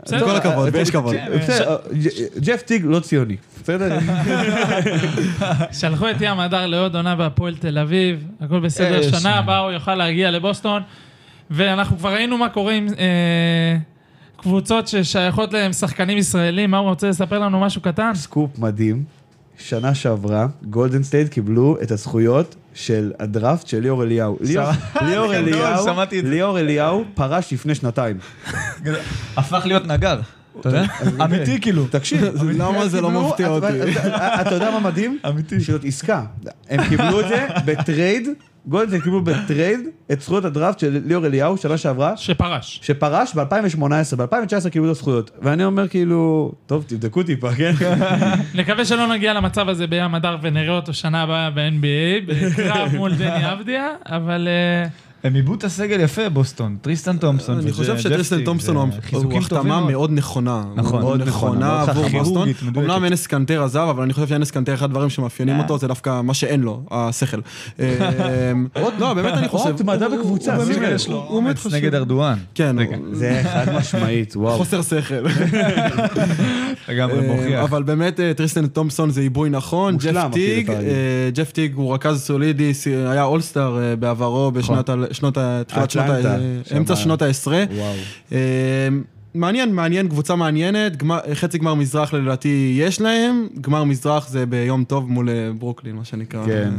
בסדר. 0.05 0.25
כל 0.25 0.35
הכבוד, 0.35 0.69
ויש 0.73 0.89
כבוד. 0.91 1.15
אה, 1.15 1.37
בסדר, 1.37 1.77
ג'- 1.93 2.39
ג'ף 2.45 2.61
טיג 2.61 2.83
לא 2.85 2.99
ציוני. 2.99 3.35
בסדר? 3.63 3.97
שלחו 5.71 6.09
את 6.09 6.15
ים 6.21 6.39
הדר 6.39 6.65
לעוד 6.67 6.95
עונה 6.95 7.15
בהפועל 7.15 7.55
תל 7.55 7.77
אביב, 7.77 8.23
הכל 8.41 8.59
בסדר. 8.59 9.01
שנה 9.19 9.35
הבאה 9.35 9.57
הוא 9.59 9.71
יוכל 9.71 9.95
להגיע 9.95 10.31
לבוסטון, 10.31 10.81
ואנחנו 11.51 11.97
כבר 11.97 12.13
ראינו 12.13 12.37
מה 12.37 12.49
קורה 12.49 12.73
עם 12.73 12.87
אה, 12.99 13.77
קבוצות 14.37 14.87
ששייכות 14.87 15.53
להם 15.53 15.73
שחקנים 15.73 16.17
ישראלים, 16.17 16.71
מה 16.71 16.77
הוא 16.77 16.89
רוצה 16.89 17.09
לספר 17.09 17.39
לנו 17.39 17.59
משהו 17.59 17.81
קטן? 17.81 18.11
סקופ 18.15 18.59
מדהים. 18.59 19.03
שנה 19.63 19.95
שעברה, 19.95 20.47
גולדן 20.63 21.03
סטייט 21.03 21.29
קיבלו 21.29 21.77
את 21.83 21.91
הזכויות 21.91 22.55
של 22.73 23.11
הדראפט 23.19 23.67
של 23.67 23.79
ליאור 23.79 24.03
אליהו. 24.03 24.37
ליאור- 24.41 24.71
גדול, 25.03 25.35
אליהו. 25.35 25.85
ליאור 26.23 26.59
אליהו 26.59 27.03
פרש 27.13 27.53
לפני 27.53 27.75
שנתיים. 27.75 28.17
הפך 29.37 29.61
להיות 29.65 29.87
נגר. 29.87 30.19
אתה 30.59 30.69
יודע? 30.69 30.83
אמיתי 31.25 31.61
כאילו. 31.61 31.87
תקשיב, 31.87 32.21
למה 32.57 32.87
זה 32.87 33.01
לא 33.01 33.07
קיבלו- 33.07 33.29
מפתיע 33.29 33.47
אותי? 33.49 33.67
אתה 34.41 34.53
יודע 34.53 34.71
מה 34.71 34.79
מדהים? 34.79 35.19
אמיתי. 35.29 35.59
שזאת 35.61 35.85
עסקה. 35.85 36.23
הם 36.69 36.89
קיבלו 36.89 37.19
את 37.19 37.27
זה 37.27 37.47
ב 37.65 37.74
trade, 37.74 38.27
גולדן 38.65 38.87
סטייט 38.87 39.03
קיבלו 39.03 39.21
ב 39.21 39.31
trade 39.31 39.79
את 40.11 40.21
זכויות 40.21 40.45
הדראפט 40.45 40.79
של 40.79 41.01
ליאור 41.05 41.25
אליהו 41.25 41.57
שנה 41.57 41.77
שעברה. 41.77 42.17
שפרש. 42.17 42.79
שפרש 42.83 43.35
ב-2018, 43.35 44.15
ב-2019 44.15 44.69
קיבלו 44.69 44.91
את 44.91 44.95
הזכויות. 44.95 45.31
ואני 45.41 45.65
אומר 45.65 45.87
כאילו, 45.87 46.51
טוב, 46.65 46.83
תבדקו 46.87 47.23
טיפה, 47.23 47.55
כן? 47.55 47.73
נקווה 48.59 48.85
שלא 48.85 49.07
נגיע 49.07 49.33
למצב 49.33 49.69
הזה 49.69 49.87
בים 49.87 50.15
הדר 50.15 50.37
ונראה 50.41 50.75
אותו 50.75 50.93
שנה 50.93 51.21
הבאה 51.21 51.49
ב-NBA, 51.49 52.27
בקרב 52.27 52.95
מול 52.95 53.15
דני 53.15 53.53
אבדיה, 53.53 53.87
אבל 54.05 54.47
אה, 54.47 54.87
הם 55.23 55.35
עיבו 55.35 55.53
את 55.53 55.63
הסגל 55.63 55.99
יפה, 55.99 56.29
בוסטון. 56.29 56.77
טריסטן 56.81 57.17
תומפסון. 57.17 57.57
אני 57.59 57.71
חושב 57.71 57.97
שטריסטן 57.97 58.43
תומפסון 58.43 58.75
הוא 58.75 58.87
הוא 59.11 59.37
החתמה 59.37 59.79
מאוד. 59.85 60.11
נכונה. 60.11 60.63
נכון. 60.75 61.01
מאוד 61.01 61.21
נכונה, 61.21 61.81
עבור. 61.81 62.07
בוסטון. 62.09 62.47
אמנם 62.77 63.05
אנס 63.05 63.27
קנטר 63.27 63.63
עזב, 63.63 63.87
אבל 63.89 64.03
אני 64.03 64.13
חושב 64.13 64.27
שאנס 64.27 64.51
קנטר, 64.51 64.73
אחד 64.73 64.85
הדברים 64.85 65.09
שמאפיינים 65.09 65.55
אה. 65.55 65.61
אותו 65.61 65.77
זה 65.77 65.87
דווקא 65.87 66.21
מה 66.21 66.33
שאין 66.33 66.61
לו, 66.61 66.83
השכל. 66.91 67.37
אה, 67.79 68.51
לא, 68.99 69.13
באמת 69.13 69.33
אני 69.33 69.47
חושב. 69.47 69.69
אות 69.69 69.81
מדע 69.81 70.05
הוא- 70.05 70.17
בקבוצה, 70.17 70.55
הוא 70.55 70.63
באמת- 70.65 70.99
הוא 71.07 71.53
חשוב. 71.55 71.75
נגד 71.75 71.95
ארדואן. 71.95 72.37
כן. 72.55 72.75
הוא- 72.79 72.95
זה 73.15 73.41
חד 73.53 73.65
משמעית, 73.79 74.35
וואו. 74.35 74.57
חוסר 74.57 74.81
שכל. 74.81 75.15
לגמרי 76.89 77.19
אה, 77.19 77.35
מוכיח. 77.35 77.63
אבל 77.63 77.83
באמת 77.83 78.19
אה, 78.19 78.33
טריסטן 78.33 78.67
תומפסון 78.67 79.09
זה 79.09 79.21
עיבוי 79.21 79.49
נכון, 79.49 79.97
ג'ף 79.97 80.23
טיג. 80.33 80.69
אה, 80.71 80.77
ג'ף 81.33 81.51
טיג 81.51 81.73
הוא 81.75 81.93
רכז 81.93 82.21
סולידי, 82.21 82.71
היה 83.07 83.23
all-star 83.23 83.77
בעברו 83.99 84.51
בשנות, 84.51 84.89
ה- 84.89 84.95
שנות, 85.11 85.37
ה- 85.37 85.61
תחילת 85.67 85.91
שנות, 85.91 86.05
ה- 86.09 86.35
אה, 86.35 86.77
אמצע 86.77 86.95
שמה. 86.95 87.03
שנות 87.03 87.21
העשרה. 87.21 87.63
וואו. 87.75 87.93
אה, 88.31 88.37
מעניין, 89.33 89.75
מעניין, 89.75 90.07
קבוצה 90.07 90.35
מעניינת, 90.35 90.95
גמר, 90.97 91.19
חצי 91.33 91.57
גמר 91.57 91.73
מזרח 91.73 92.13
לדעתי 92.13 92.75
יש 92.79 93.01
להם, 93.01 93.47
גמר 93.61 93.83
מזרח 93.83 94.27
זה 94.27 94.45
ביום 94.45 94.83
טוב 94.83 95.11
מול 95.11 95.29
אה, 95.29 95.33
ברוקלין, 95.59 95.95
מה 95.95 96.05
שנקרא. 96.05 96.45
כן. 96.45 96.71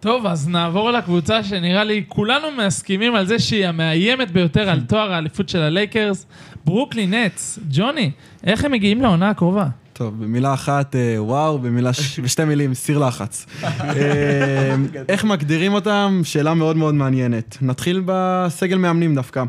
טוב, 0.00 0.26
אז 0.26 0.48
נעבור 0.48 0.90
לקבוצה 0.90 1.42
שנראה 1.44 1.84
לי 1.84 2.04
כולנו 2.08 2.46
מסכימים 2.66 3.14
על 3.14 3.26
זה 3.26 3.38
שהיא 3.38 3.66
המאיימת 3.66 4.30
ביותר 4.30 4.70
על 4.70 4.80
תואר 4.80 5.12
האליפות 5.12 5.48
של 5.48 5.58
הלייקרס, 5.62 6.26
ברוקלין 6.64 7.14
נטס. 7.14 7.58
ג'וני, 7.70 8.10
איך 8.44 8.64
הם 8.64 8.72
מגיעים 8.72 9.02
לעונה 9.02 9.30
הקרובה? 9.30 9.66
טוב, 10.00 10.24
במילה 10.24 10.54
אחת, 10.54 10.96
אה, 10.96 11.22
וואו, 11.22 11.58
במילה, 11.58 11.90
בשתי 12.24 12.44
מילים, 12.44 12.74
סיר 12.74 12.98
לחץ. 12.98 13.46
אה, 13.64 14.74
איך 15.08 15.24
מגדירים 15.24 15.72
אותם? 15.72 16.20
שאלה 16.24 16.54
מאוד 16.54 16.76
מאוד 16.76 16.94
מעניינת. 16.94 17.58
נתחיל 17.62 18.02
בסגל 18.04 18.78
מאמנים 18.78 19.14
דווקא. 19.14 19.44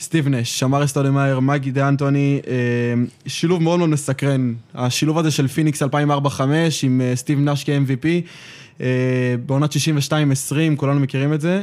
סטיב 0.00 0.28
נש, 0.28 0.58
אמארה 0.58 0.84
סטודמאייר, 0.84 1.40
מייק 1.40 1.70
ד'אנטוני, 1.70 2.40
אה, 2.46 2.54
שילוב 3.26 3.62
מאוד 3.62 3.78
מאוד 3.78 3.90
מסקרן. 3.90 4.54
השילוב 4.74 5.18
הזה 5.18 5.30
של 5.30 5.48
פיניקס 5.48 5.82
2004-2005 5.82 5.86
עם 6.82 7.00
סטיב 7.14 7.38
נש 7.38 7.64
כ-MVP, 7.64 8.06
בעונת 9.46 9.72
62-20, 9.72 9.76
כולנו 10.76 11.00
מכירים 11.00 11.34
את 11.34 11.40
זה. 11.40 11.62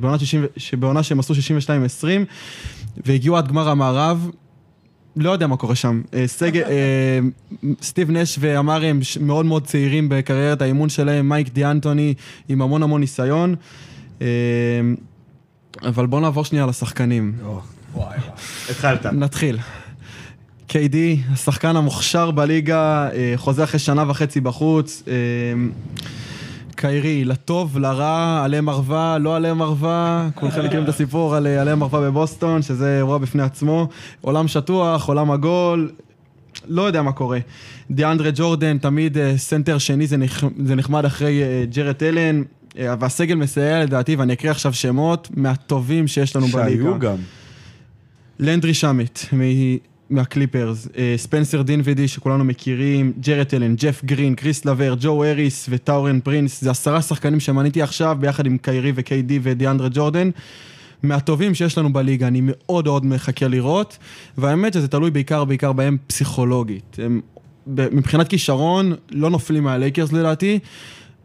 בעונת 0.00 0.20
60, 0.20 0.44
שבעונה 0.56 1.02
שהם 1.02 1.20
עשו 1.20 1.34
62-20, 1.34 2.06
והגיעו 3.06 3.36
עד 3.36 3.48
גמר 3.48 3.68
המערב, 3.68 4.30
לא 5.16 5.30
יודע 5.30 5.46
מה 5.46 5.56
קורה 5.56 5.74
שם. 5.74 6.02
אה, 6.14 6.24
אה, 6.54 7.18
סטיב 7.82 8.10
נש 8.10 8.36
ואמארה 8.40 8.86
הם 8.86 9.00
מאוד 9.20 9.46
מאוד 9.46 9.66
צעירים 9.66 10.08
בקריירת 10.08 10.62
האימון 10.62 10.88
שלהם, 10.88 11.28
מייק 11.28 11.48
ד'אנטוני 11.48 12.14
עם 12.48 12.62
המון 12.62 12.82
המון 12.82 13.00
ניסיון. 13.00 13.54
אה, 14.22 14.26
אבל 15.82 16.06
בואו 16.06 16.20
נעבור 16.20 16.44
שנייה 16.44 16.66
לשחקנים. 16.66 17.32
התחלת. 18.70 19.06
נתחיל. 19.06 19.58
KD, 20.68 20.96
השחקן 21.32 21.76
המוכשר 21.76 22.30
בליגה, 22.30 23.08
חוזה 23.36 23.64
אחרי 23.64 23.80
שנה 23.80 24.04
וחצי 24.10 24.40
בחוץ. 24.40 25.02
אה, 26.74 26.80
קיירי, 26.80 27.24
לטוב, 27.24 27.78
לרע, 27.78 28.42
עלה 28.44 28.60
מרווה, 28.60 29.18
לא 29.18 29.36
עלה 29.36 29.54
מרווה, 29.54 30.28
כולכם 30.34 30.64
מכירים 30.64 30.84
את 30.84 30.88
הסיפור 30.88 31.34
על 31.34 31.46
אה, 31.46 31.60
עלה 31.60 31.74
מרווה 31.74 32.00
בבוסטון, 32.00 32.62
שזה 32.62 32.96
אירוע 32.96 33.18
בפני 33.18 33.42
עצמו. 33.42 33.88
עולם 34.20 34.48
שטוח, 34.48 35.08
עולם 35.08 35.30
עגול, 35.30 35.90
לא 36.68 36.82
יודע 36.82 37.02
מה 37.02 37.12
קורה. 37.12 37.38
דיאנדרה 37.90 38.30
ג'ורדן, 38.34 38.78
תמיד 38.78 39.18
אה, 39.18 39.38
סנטר 39.38 39.78
שני 39.78 40.06
זה, 40.06 40.16
נח... 40.16 40.44
זה 40.64 40.74
נחמד 40.74 41.04
אחרי 41.04 41.42
אה, 41.42 41.64
ג'רט 41.70 42.02
אלן, 42.02 42.42
אה, 42.78 42.94
והסגל 43.00 43.34
מסייע 43.34 43.82
לדעתי, 43.82 44.16
ואני 44.16 44.32
אקריא 44.32 44.50
עכשיו 44.50 44.72
שמות 44.72 45.28
מהטובים 45.36 46.06
שיש 46.06 46.36
לנו 46.36 46.46
בליגה. 46.46 46.82
שהיו 46.82 46.98
גם. 46.98 47.16
לנדרי 48.38 48.74
שמט 48.74 49.18
מהקליפרס, 50.14 50.88
אה, 50.96 51.14
ספנסר 51.16 51.62
דינווידי 51.62 52.08
שכולנו 52.08 52.44
מכירים, 52.44 53.12
ג'רט 53.20 53.54
אלן, 53.54 53.74
ג'ף 53.76 54.04
גרין, 54.04 54.34
קריס 54.34 54.64
לוורט, 54.64 54.94
ג'ו 55.00 55.24
האריס 55.24 55.66
וטוריאן 55.70 56.20
פרינס, 56.20 56.62
זה 56.62 56.70
עשרה 56.70 57.02
שחקנים 57.02 57.40
שמניתי 57.40 57.82
עכשיו 57.82 58.16
ביחד 58.20 58.46
עם 58.46 58.58
קיירי 58.58 58.92
וקיידי 58.94 59.38
ודיאנדרה 59.42 59.88
ג'ורדן. 59.92 60.30
מהטובים 61.02 61.54
שיש 61.54 61.78
לנו 61.78 61.92
בליגה, 61.92 62.26
אני 62.26 62.40
מאוד 62.42 62.84
מאוד 62.84 63.06
מחכה 63.06 63.48
לראות, 63.48 63.98
והאמת 64.38 64.72
שזה 64.72 64.88
תלוי 64.88 65.10
בעיקר 65.10 65.44
בעיקר 65.44 65.72
בהם 65.72 65.96
פסיכולוגית. 66.06 66.96
הם, 67.02 67.20
מבחינת 67.66 68.28
כישרון, 68.28 68.92
לא 69.10 69.30
נופלים 69.30 69.64
מהלייקרס 69.64 70.12
לדעתי, 70.12 70.58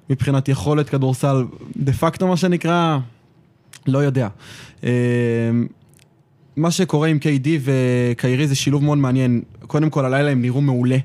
מבחינת 0.10 0.50
יכולת 0.50 0.90
כדורסל 0.90 1.46
דה 1.78 1.94
פקטו 1.94 2.28
מה 2.28 2.38
שנקרא, 2.38 2.98
לא 3.88 4.00
יודע. 4.00 4.28
מה 6.60 6.72
שקורה 6.72 7.07
עם 7.07 7.18
KD 7.22 7.47
וקיירי 7.62 8.47
זה 8.47 8.55
שילוב 8.55 8.84
מאוד 8.84 8.97
מעניין. 8.97 9.41
קודם 9.68 9.89
כל, 9.89 10.05
הלילה 10.05 10.32
הם 10.32 10.41
נראו 10.41 10.62
מעולה. 10.62 10.97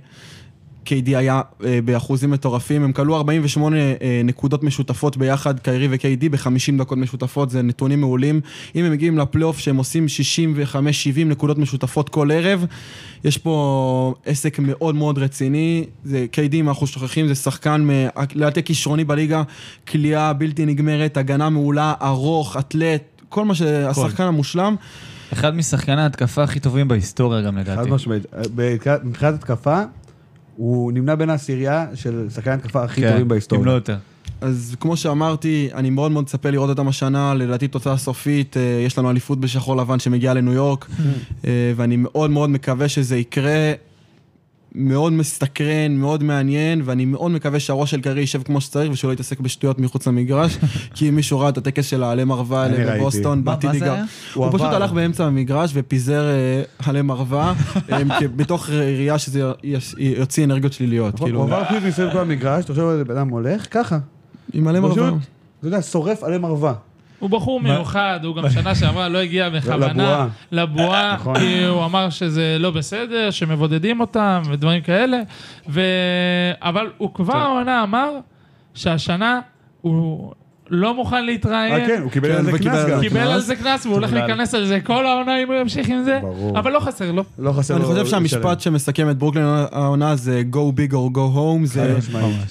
KD 0.85 1.07
היה 1.07 1.41
אה, 1.65 1.79
באחוזים 1.85 2.31
מטורפים, 2.31 2.83
הם 2.83 2.93
כלו 2.93 3.17
48 3.17 3.77
אה, 3.77 4.21
נקודות 4.25 4.63
משותפות 4.63 5.17
ביחד, 5.17 5.61
קיירי 5.61 5.89
ו-KD 5.89 6.29
ב-50 6.31 6.79
דקות 6.79 6.99
משותפות, 6.99 7.51
זה 7.51 7.63
נתונים 7.63 8.01
מעולים. 8.01 8.41
אם 8.75 8.85
הם 8.85 8.93
מגיעים 8.93 9.19
לפלייאוף 9.19 9.59
שהם 9.59 9.77
עושים 9.77 10.07
65-70 10.75 10.79
נקודות 11.27 11.59
משותפות 11.59 12.09
כל 12.09 12.31
ערב, 12.31 12.67
יש 13.25 13.39
פה 13.39 14.15
עסק 14.27 14.59
מאוד 14.59 14.95
מאוד 14.95 15.19
רציני, 15.19 15.85
זה 16.05 16.27
KD, 16.33 16.55
אם 16.55 16.69
אנחנו 16.69 16.87
שוכחים, 16.87 17.29
זה 17.29 17.35
שחקן, 17.35 17.89
לדעתי 18.35 18.63
כישרוני 18.63 19.05
בליגה, 19.05 19.43
כליאה 19.89 20.33
בלתי 20.33 20.67
נגמרת, 20.67 21.17
הגנה 21.17 21.49
מעולה, 21.49 21.95
ארוך, 22.03 22.57
אתלט, 22.57 23.23
כל 23.29 23.45
מה 23.45 23.55
שהשחקן 23.55 24.25
המושלם. 24.25 24.77
אחד 25.35 25.55
משחקני 25.57 26.01
ההתקפה 26.03 26.43
הכי 26.43 26.61
טובים 26.61 26.89
בהיסטוריה 26.89 27.41
גם 27.43 27.55
חד 27.55 27.61
לדעתי. 27.71 27.91
משמעית. 27.91 28.23
ב- 28.55 28.77
מבחינת 29.05 29.35
התקפה, 29.35 29.83
הוא 30.57 30.93
נמנה 30.93 31.17
בין 31.17 31.31
העשירייה 31.31 31.87
של 31.95 32.27
שחקני 32.35 32.53
ההתקפה 32.53 32.85
הכי 32.85 33.01
כן, 33.01 33.07
טובים 33.07 33.17
אם 33.23 33.29
לא 33.29 33.29
בהיסטוריה. 33.29 33.73
יותר. 33.73 33.97
אז 34.41 34.77
כמו 34.81 34.97
שאמרתי, 34.97 35.69
אני 35.75 35.91
מאוד 35.91 36.13
מאוד 36.13 36.25
מצפה 36.25 36.51
לראות 36.51 36.71
אותם 36.71 36.89
השנה, 36.89 37.35
לדעתי 37.35 37.69
תוצאה 37.69 37.97
סופית, 37.97 38.57
אה, 38.57 38.63
יש 38.87 38.99
לנו 38.99 39.11
אליפות 39.11 39.41
בשחור 39.41 39.77
לבן 39.77 39.99
שמגיעה 39.99 40.35
לניו 40.35 40.53
יורק, 40.53 40.87
אה, 41.45 41.73
ואני 41.77 41.97
מאוד 41.97 42.31
מאוד 42.31 42.51
מקווה 42.51 42.89
שזה 42.89 43.17
יקרה. 43.17 43.73
מאוד 44.75 45.13
מסתקרן, 45.13 45.97
מאוד 45.97 46.23
מעניין, 46.23 46.83
ואני 46.85 47.05
מאוד 47.05 47.31
מקווה 47.31 47.61
שהראש 47.61 47.91
של 47.91 48.01
קרי 48.01 48.21
יישב 48.21 48.43
כמו 48.43 48.61
שצריך 48.61 48.93
ושהוא 48.93 49.09
לא 49.09 49.13
יתעסק 49.13 49.41
בשטויות 49.41 49.79
מחוץ 49.79 50.07
למגרש, 50.07 50.59
כי 50.95 51.09
אם 51.09 51.15
מישהו 51.15 51.41
ראה 51.41 51.49
את 51.49 51.59
הטקס 51.59 51.87
של 51.87 52.03
העלה 52.03 52.25
מרווה 52.25 52.63
האלה. 52.63 52.97
בבוסטון, 52.97 53.45
ייגע. 53.73 53.93
היה? 53.93 54.05
הוא 54.35 54.49
פשוט. 54.53 54.67
הלך 54.67 54.93
באמצע 54.93 55.25
המגרש 55.25 55.71
ופיזר 55.75 56.25
אה, 56.25 56.63
עלה 56.87 57.03
מרווה, 57.03 57.55
אה, 57.93 57.99
בתוך 58.37 58.71
ראייה 58.71 59.19
שזה 59.19 59.43
יוציא 59.99 60.45
אנרגיות 60.45 60.73
שליליות, 60.73 61.19
הוא 61.19 61.27
כאילו, 61.27 61.43
עבר 61.43 61.65
פשוט 61.65 61.83
מסביב 61.83 62.13
כל 62.13 62.19
המגרש, 62.19 62.65
תחשוב 62.65 62.89
על 62.89 62.97
זה, 62.97 63.05
בן 63.05 63.17
אדם 63.17 63.29
הולך, 63.29 63.67
ככה. 63.71 63.99
עם 64.53 64.69
עלה 64.69 64.81
מרווה. 64.81 65.09
אתה 65.59 65.67
יודע, 65.67 65.83
שורף 65.83 66.23
עלי 66.23 66.39
מרווה. 66.39 66.75
הוא 67.19 67.31
בחור 67.31 67.61
מיוחד, 67.61 68.21
הוא 68.25 68.37
גם 68.37 68.51
שנה 68.51 68.75
שעברה 68.75 69.09
לא 69.09 69.19
הגיע 69.19 69.51
בכוונה 69.55 70.29
לבועה. 70.53 71.15
נכון. 71.21 71.39
כי 71.39 71.65
הוא 71.65 71.85
אמר 71.85 72.11
שזה 72.11 72.57
לא 72.61 72.71
בסדר, 72.71 73.31
שמבודדים 73.31 74.01
אותם 74.01 74.43
ודברים 74.51 74.81
כאלה, 74.83 75.21
ו... 75.69 75.81
אבל 76.61 76.91
הוא 76.99 77.15
כבר 77.15 77.37
העונה 77.37 77.83
אמר 77.83 78.11
שהשנה 78.75 79.41
הוא 79.81 80.33
לא 80.71 80.95
מוכן 80.95 81.17
אה, 81.17 81.21
להתראיין. 81.21 81.87
כן, 81.87 82.03
הוא 82.03 82.11
קיבל 82.11 82.29
כן, 82.33 82.37
על 82.39 82.45
זה 82.45 82.59
קנס 82.59 82.67
על 82.67 82.91
גם. 82.91 83.01
זה 83.01 83.09
קיבל 83.09 83.21
על. 83.21 83.41
זה 83.41 83.57
קנס 83.57 83.87
והוא 83.87 83.95
הולך. 83.95 84.13
להיכנס 84.13 84.55
על 84.55 84.67
זה 84.67 84.81
כל 84.81 85.07
העונה 85.07 85.43
אם 85.43 85.47
הוא 85.47 85.55
ימשיך 85.55 85.89
עם 85.89 86.03
זה. 86.05 86.21
אבל 86.55 86.73
לא 86.73 86.81
חסר 86.81 87.13
לו. 87.13 87.25
לא 87.39 87.53
חסר 87.53 87.75
אני 87.75 87.83
לו 87.83 87.89
חושב 87.89 88.03
לשלם. 88.03 88.11
שהמשפט 88.11 88.61
שמסכם 88.61 89.11
את 89.11 89.19
ברוקלין 89.19 89.45
העונה 89.73 90.17
זה 90.17 90.43
go 90.53 90.79
big 90.79 90.93
or 90.93 91.17
go 91.17 91.37
home. 91.37 91.79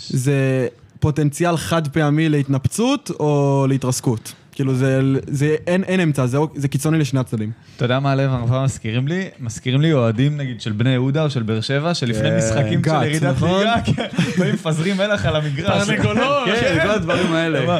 זה 0.09 0.67
פוטנציאל 0.99 1.57
חד 1.57 1.87
פעמי 1.87 2.29
להתנפצות 2.29 3.11
או 3.19 3.65
להתרסקות. 3.69 4.33
כאילו 4.53 4.75
זה, 4.75 5.01
זה 5.27 5.55
אין, 5.67 5.83
אין 5.83 5.99
אמצע, 5.99 6.25
זה, 6.25 6.37
זה 6.55 6.67
קיצוני 6.67 6.99
לשני 6.99 7.19
הצדדים. 7.19 7.51
אתה 7.75 7.85
יודע 7.85 7.99
מה 7.99 8.15
לב 8.15 8.31
הרבה 8.31 8.63
מזכירים 8.63 9.07
לי? 9.07 9.29
מזכירים 9.39 9.81
לי 9.81 9.93
אוהדים 9.93 10.37
נגיד 10.37 10.61
של 10.61 10.71
בני 10.71 10.89
יהודה 10.89 11.23
או 11.23 11.29
של 11.29 11.43
באר 11.43 11.61
שבע, 11.61 11.93
שלפני 11.93 12.29
כן, 12.29 12.37
משחקים 12.37 12.81
של 12.85 13.03
ירידת 13.03 13.23
נכון? 13.35 13.59
ליגה, 13.59 13.81
כן, 13.85 14.07
באים 14.37 14.53
מפזרים 14.53 14.97
מלח 14.97 15.25
על 15.25 15.35
המגרש. 15.35 15.87
תרנגולות. 15.87 16.45
כן, 16.45 16.79
כל 16.83 16.89
הדברים 16.89 17.33
האלה. 17.33 17.79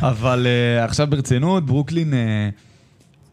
אבל 0.00 0.46
אה, 0.46 0.84
עכשיו 0.84 1.06
ברצינות, 1.10 1.66
ברוקלין, 1.66 2.14
אה, 2.14 2.48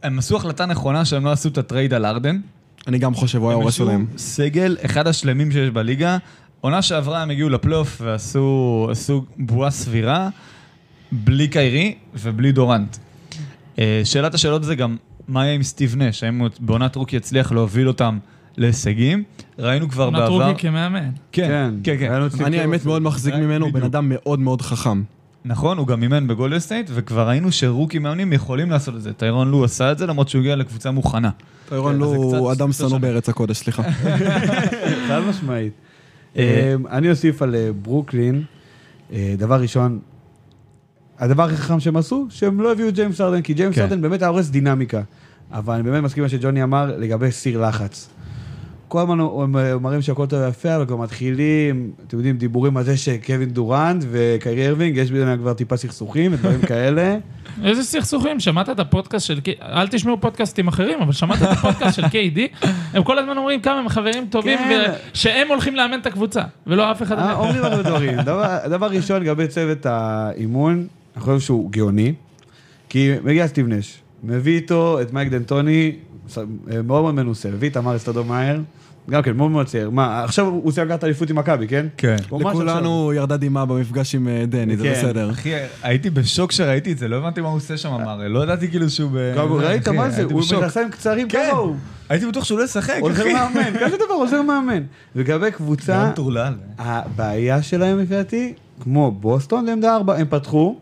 הם 0.03 0.19
עשו 0.19 0.37
החלטה 0.37 0.65
נכונה 0.65 1.05
שהם 1.05 1.25
לא 1.25 1.31
עשו 1.31 1.49
את 1.49 1.57
ה 1.57 1.63
trade 1.63 1.93
על 1.93 2.05
ארדן. 2.05 2.39
אני 2.87 2.99
גם 2.99 3.15
חושב, 3.15 3.39
הוא 3.39 3.49
היה 3.49 3.55
הורס 3.55 3.73
עשו 3.73 3.83
עליהם. 3.83 4.05
סגל, 4.17 4.77
אחד 4.85 5.07
השלמים 5.07 5.51
שיש 5.51 5.69
בליגה. 5.69 6.17
עונה 6.61 6.81
שעברה 6.81 7.21
הם 7.21 7.29
הגיעו 7.29 7.49
לפלייאוף 7.49 8.01
ועשו 8.05 8.87
עשו 8.91 9.25
בועה 9.37 9.71
סבירה, 9.71 10.29
בלי 11.11 11.47
קיירי 11.47 11.95
ובלי 12.15 12.51
דורנט. 12.51 12.97
אה, 13.79 14.01
שאלת 14.03 14.33
השאלות 14.33 14.63
זה 14.63 14.75
גם, 14.75 14.97
מה 15.27 15.45
יהיה 15.45 15.55
עם 15.55 15.63
סטיב 15.63 15.95
נש? 15.97 16.23
האם 16.23 16.41
בעונת 16.59 16.95
rookie 16.95 17.15
יצליח 17.15 17.51
להוביל 17.51 17.87
אותם 17.87 18.17
להישגים? 18.57 19.23
ראינו 19.59 19.89
כבר 19.89 20.03
עונת 20.03 20.19
בעבר... 20.19 20.43
rookie 20.43 20.53
כמאמן. 20.57 21.09
כן, 21.31 21.73
כן, 21.83 21.95
כן. 21.99 22.29
סטיב 22.29 22.41
אני. 22.41 22.59
האמת 22.59 22.85
מאוד 22.85 23.01
מחזיק 23.01 23.33
ממנו, 23.33 23.65
הוא 23.65 23.73
בן. 23.73 23.83
אדם 23.83 24.09
מאוד 24.09 24.39
מאוד 24.39 24.61
חכם. 24.61 25.03
נכון, 25.45 25.77
הוא 25.77 25.87
גם 25.87 26.03
אימן 26.03 26.27
בגולדן 26.27 26.59
סטייט, 26.59 26.89
וכבר 26.93 27.27
ראינו 27.27 27.51
ש 27.51 27.63
rookie 27.63 27.99
מאמנים 27.99 28.33
יכולים 28.33 28.69
לעשות 28.69 28.95
את 28.95 29.01
זה. 29.01 29.13
טיירון 29.13 29.51
לו 29.51 29.63
עשה 29.63 29.91
את 29.91 29.97
זה, 29.97 30.05
למרות 30.05 30.29
שהוא 30.29 30.39
הגיע 30.39 30.55
לקבוצה 30.55 30.91
מוכנה. 30.91 31.29
טיירון 31.69 31.93
כן, 31.93 31.99
לו 31.99 32.13
הוא 32.13 32.51
אדם 32.51 32.71
שנוא. 32.71 32.97
בארץ 32.97 33.29
הקודש, 33.29 33.57
סליחה. 33.57 33.83
חד 35.07 35.19
משמעית. 35.29 35.73
אה, 36.37 36.75
אני 36.91 37.09
אוסיף 37.09 37.41
על 37.41 37.55
אה, 37.55 37.69
ברוקלין, 37.81 38.43
אה, 39.13 39.35
דבר 39.37 39.61
ראשון, 39.61 39.99
הדבר 41.19 41.43
הכי 41.43 41.57
חכם 41.57 41.79
שהם 41.79 41.97
עשו, 41.97 42.27
שהם 42.29 42.61
לא 42.61 42.71
הביאו 42.71 42.87
את 42.89 42.93
ג'יימס 42.93 43.21
ארדן, 43.21 43.41
כי 43.41 43.53
ג'יימס 43.53 43.75
כן. 43.75 43.81
ארדן 43.81 44.01
באמת 44.01 44.21
היה 44.21 44.29
הורס 44.29 44.49
דינמיקה. 44.49 45.01
אבל 45.51 45.73
אני 45.73 45.83
באמת 45.83 46.03
מסכים 46.03 46.23
מה 46.23 46.29
שג'וני 46.29 46.63
אמר 46.63 46.91
לגבי 46.97 47.31
סיר 47.31 47.67
לחץ. 47.67 48.09
כל 48.87 48.99
הזמן 49.01 49.19
הם 49.19 49.55
אומרים 49.73 50.01
שהכל 50.01 50.25
טוב 50.25 50.39
ויפה, 50.41 50.75
אבל 50.75 50.85
כבר 50.85 50.95
מתחילים, 50.97 51.91
אתם 52.07 52.17
יודעים, 52.17 52.37
דיבורים 52.37 52.77
על 52.77 52.83
זה 52.83 52.97
שקווין 52.97 53.49
דורנט 53.49 54.03
וקיירי 54.11 54.67
ארווינג, 54.67 54.97
יש 54.97 55.11
ביניהם 55.11 55.37
כבר 55.39 55.53
טיפה 55.53 55.77
סכסוכים 55.77 56.33
ודברים 56.33 56.61
כאלה. 56.71 57.17
איזה 57.63 57.83
סכסוכים, 57.83 58.39
שמעת 58.39 58.69
את 58.69 58.79
הפודקאסט 58.79 59.25
של 59.25 59.39
KD, 59.39 59.53
אל 59.61 59.87
תשמעו 59.87 60.21
פודקאסטים 60.21 60.67
אחרים, 60.67 60.99
אבל 61.01 61.11
שמעת 61.11 61.41
את 61.41 61.47
הפודקאסט 61.47 61.95
של 61.95 62.03
KD, 62.05 62.65
הם 62.93 63.03
כל 63.03 63.19
הזמן 63.19 63.37
אומרים 63.37 63.61
כמה 63.61 63.79
הם 63.79 63.89
חברים 63.89 64.27
טובים, 64.29 64.57
כן. 64.57 64.91
ושהם 65.13 65.47
הולכים 65.47 65.75
לאמן 65.75 65.99
את 65.99 66.05
הקבוצה, 66.05 66.41
ולא 66.67 66.91
אף 66.91 67.01
אחד 67.03 67.19
אה, 67.19 67.25
אחר. 67.33 67.35
אומרים 67.39 67.63
הרבה 67.63 67.83
דברים. 67.83 68.21
דבר- 68.21 68.57
דבר 68.69 68.87
ראשון, 68.87 69.21
לגבי 69.21 69.47
צוות 69.47 69.85
האימון, 69.85 70.87
אני 71.17 71.23
חושב 71.23 71.39
שהוא 71.39 71.71
גאוני, 71.71 72.13
כי 72.89 73.13
מגיע 73.23 73.47
סטיב 73.47 73.67
נש, 73.67 74.01
מביא 74.23 74.55
איתו 74.55 75.01
את 75.01 75.13
מייק 75.13 75.29
דנטוני, 75.29 75.95
מאוד 76.83 77.01
מאוד 77.01 77.13
מנוסה, 77.13 77.49
מביא 77.51 77.69
את 77.69 77.77
אמר 77.77 77.97
סטודומאייר, 77.99 78.61
גם 79.09 79.21
כן, 79.21 79.37
מאוד 79.37 79.51
מאוד 79.51 79.65
צעיר. 79.65 79.89
מה, 79.89 80.23
עכשיו 80.23 80.45
הוא 80.45 80.71
סיים 80.71 80.87
לקחת 80.87 81.03
אליפות 81.03 81.29
עם 81.29 81.35
מכבי, 81.35 81.67
כן? 81.67 81.85
כן. 81.97 82.15
לכולנו 82.39 83.13
ירדה 83.13 83.37
דמעה 83.37 83.65
במפגש 83.65 84.15
עם 84.15 84.27
אה, 84.27 84.45
דני, 84.45 84.77
זה 84.77 84.83
כן. 84.83 84.91
בסדר. 84.91 85.31
אחי, 85.31 85.53
הייתי 85.83 86.09
בשוק 86.09 86.51
שראיתי 86.51 86.91
את 86.91 86.97
זה, 86.97 87.07
לא 87.07 87.15
הבנתי 87.15 87.41
מה 87.41 87.47
הוא 87.47 87.57
עושה 87.57 87.77
שם, 87.77 87.93
אמר, 87.93 88.27
לא 88.27 88.43
ידעתי 88.43 88.67
כאילו 88.67 88.89
שהוא 88.89 89.11
ב... 89.13 89.17
ראית 89.49 89.87
אחי, 89.87 89.97
מה 89.97 90.09
זה? 90.09 90.23
הוא. 90.23 90.41
מכנסיים 90.57 90.91
קצרים 90.91 91.29
כן. 91.29 91.47
כמוהו. 91.51 91.75
הייתי 92.09 92.25
בטוח 92.25 92.43
שהוא 92.43 92.59
לא 92.59 92.63
ישחק, 92.63 92.97
עוזר 93.01 93.21
אחי. 93.21 93.33
מאמן, 93.33 93.79
כזה 93.79 93.95
דבר, 93.97 94.13
עוזר 94.13 94.41
מאמן. 94.41 94.83
לגבי 95.15 95.51
קבוצה, 95.51 96.03
גם 96.05 96.11
טורלל. 96.15 96.53
הבעיה 96.77 97.61
שלהם 97.61 97.99
לפי 97.99 98.13
דעתי, 98.13 98.53
כמו 98.83 99.11
בוסטון 99.11 99.65
לעמדה 99.65 99.95
4, 99.95 100.17
הם 100.17 100.27
פתחו, 100.29 100.75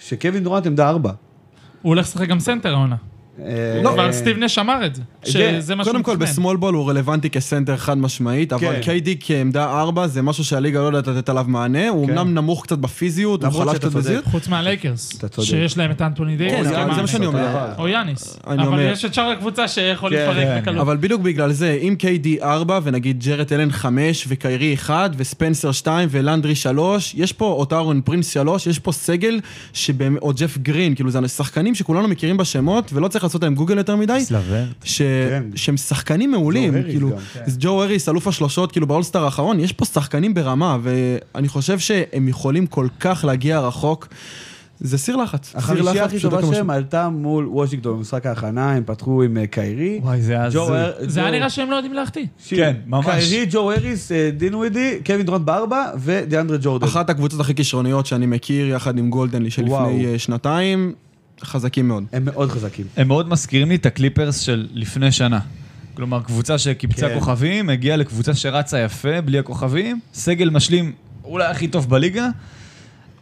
שקווין 0.00 0.44
דורנט 0.44 0.66
עמדה 0.66 0.88
4. 0.88 1.10
הוא 1.82 1.90
הולך 1.90 2.06
לשחק 2.06 2.28
גם 2.28 2.40
סנטר 2.40 2.74
העונה. 2.74 2.96
לא, 3.82 3.94
אבל 3.94 4.12
סטיב 4.12 4.38
נש 4.38 4.58
אמר 4.58 4.86
את 4.86 4.94
זה, 4.94 5.02
שזה 5.24 5.74
מה 5.74 5.84
שהוא 5.84 5.92
קודם 5.92 6.02
כל. 6.04 6.16
ב 6.16 6.23
small 6.23 6.56
ball 6.56 6.74
הוא 6.74 6.90
רלוונטי 6.90 7.30
כסנטר 7.30 7.76
חד 7.76 7.98
משמעית, 7.98 8.52
אבל 8.52 8.74
כן. 8.82 8.92
KD 9.04 9.08
כעמדה 9.20 9.64
4 9.80 10.06
זה 10.06 10.22
משהו 10.22 10.44
שהליגה 10.44 10.80
לא 10.80 10.96
יודעת 10.96 11.06
לתת 11.16 11.28
עליו 11.28 11.44
מענה, 11.48 11.88
הוא 11.88 12.06
כן. 12.06 12.18
אמנם 12.18 12.34
נמוך 12.34 12.62
קצת 12.62 12.78
בפיזיות, 12.78 13.44
הוא 13.44 13.52
חלש 13.64 13.78
קצת. 13.78 13.92
בפיזיות. 13.92 14.24
חוץ 14.24 14.48
מהלייקרס. 14.48 15.20
שיש 15.42 15.78
להם 15.78 15.90
את 15.90 16.02
אנטוני 16.02 16.36
דייוויס. 16.36 16.66
כן, 16.66 16.94
זה- 16.94 17.00
מה 17.02 17.06
שאני 17.06 17.26
אומר. 17.26 17.72
או 17.78 17.88
יאניס. 17.88 18.38
אני 18.46 18.62
אבל 18.62 18.80
יש 18.80 19.04
את 19.04 19.14
שאר 19.14 19.24
הקבוצה 19.30 19.68
שיכול 19.68 20.10
כן, 20.10 20.30
כן. 20.34 20.60
בקלות. 20.62 20.80
אבל 20.80 20.96
בדיוק 20.96 21.20
בגלל 21.20 21.52
זה, 21.52 21.78
אם 21.82 21.96
KD 22.00 22.42
4 22.42 22.80
ונגיד 22.82 23.24
ג'רד 23.24 23.52
אלן 23.52 23.70
5 23.72 24.24
וקיירי 24.28 24.74
1 24.74 25.10
וספנסר 25.16 25.72
2 25.72 26.08
ולנדרי 26.12 26.54
3, 26.54 27.14
יש 27.16 27.32
פה, 27.32 27.44
או 27.46 27.64
טוריאן 27.64 28.00
פרינס 28.04 28.30
3, 28.32 28.66
יש 28.66 28.78
פה 28.78 28.92
סגל, 28.92 29.40
או 30.22 30.32
ג'ף 30.36 30.58
גרין, 30.58 30.94
כאילו 30.94 31.10
זה 31.10 31.28
שחקנים 31.28 31.74
שכולנו 31.74 32.08
מכירים 32.08 32.36
בשמות 32.36 32.90
ולא 32.92 33.08
צריך 33.08 33.24
לעשות 33.30 33.42
להם 33.42 33.54
גוגל 33.54 33.78
יותר 33.78 33.96
מדי. 33.96 34.24
ש... 34.84 35.02
כן. 35.02 35.42
שהם 35.54 35.76
שחקנים 35.76 36.30
מעולים, 36.30 36.74
ג'ו 36.76 36.82
כאילו, 36.82 37.10
גם, 37.10 37.16
אז 37.46 37.56
ג'ו 37.60 37.82
הריס, 37.82 38.08
אלוף 38.08 38.26
השלושות, 38.26 38.72
כאילו 38.72 38.86
באולסטר 38.86 39.24
האחרון, 39.24 39.60
יש 39.60 39.72
פה 39.72 39.84
שחקנים 39.84 40.34
ברמה, 40.34 40.78
ואני 40.82 41.48
חושב 41.48 41.78
שהם 41.78 42.28
יכולים 42.28 42.66
כל 42.66 42.88
כך 43.00 43.24
להגיע 43.24 43.60
רחוק. 43.60 44.08
זה 44.80 44.98
סיר 44.98 45.16
לחץ. 45.16 45.52
החמישייה 45.56 46.04
הכי 46.04 46.20
טובה. 46.20 46.42
שלהם 46.42 46.70
עלתה 46.70 47.08
מול 47.08 47.48
וושינגטון 47.48 47.96
במשחק 47.96 48.26
ההכנה, 48.26 48.72
הם 48.72 48.82
פתחו 48.86 49.22
עם 49.22 49.36
אה, 49.36 49.46
קיירי. 49.46 50.00
וואי, 50.02 50.20
זה 50.20 50.32
היה 50.32 50.50
זה 51.00 51.20
היה 51.20 51.30
נראה 51.30 51.50
שהם 51.50 51.70
לא 51.70 51.76
יודעים 51.76 51.94
להחטיא. 51.94 52.26
כן, 52.48 52.76
ממש. 52.86 53.06
קיירי, 53.06 53.46
ג'ו 53.50 53.70
הריס, 53.70 54.12
אה, 54.12 54.30
דינווידי, 54.36 54.98
קווין 55.06 55.26
דורנט 55.26 55.44
בארבע 55.44 55.86
ודיאנדרה 55.98 56.58
ג'ורדן. 56.62 56.86
אחת 56.86 57.10
הקבוצות 57.10 57.40
הכי 57.40 57.54
כישרוניות 57.54 58.06
שאני 58.06 58.26
מכיר, 58.26 58.66
יחד 58.68 58.98
עם 58.98 59.10
גולדן 59.10 59.50
סטייט 59.50 59.64
וואו. 59.64 59.90
לפני 59.90 60.06
אה, 60.06 60.18
שנתיים, 60.18 60.92
חזקים 61.42 61.88
מאוד. 61.88 62.04
הם 62.12 62.24
מאוד 62.24 62.50
חזקים. 62.50 62.86
הם 62.96 63.08
מאוד 63.08 63.28
מזכירים 63.28 63.68
לי 63.68 63.74
את 63.74 63.86
הקליפרס 63.86 64.40
של 64.40 64.68
לפני 64.72 65.12
שנה. 65.12 65.40
כלומר, 65.94 66.22
קבוצה 66.22 66.58
שקיבצה 66.58 67.08
כן. 67.08 67.14
כוכבים, 67.14 67.70
הגיעה 67.70 67.96
לקבוצה 67.96 68.34
שרצה 68.34 68.78
יפה, 68.78 69.20
בלי 69.20 69.38
הכוכבים, 69.38 70.00
סגל 70.14 70.50
משלים 70.50 70.92
אולי 71.24 71.44
הכי 71.44 71.68
טוב 71.68 71.90
בליגה. 71.90 72.28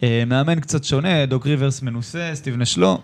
אה, 0.02 0.22
מאמן 0.26 0.60
קצת 0.60 0.84
שונה, 0.84 1.26
דוק 1.26 1.46
ריברס 1.46 1.82
מנוסה, 1.82 2.30
סטיב 2.34 2.56
נש 2.56 2.78
לא. 2.78 2.98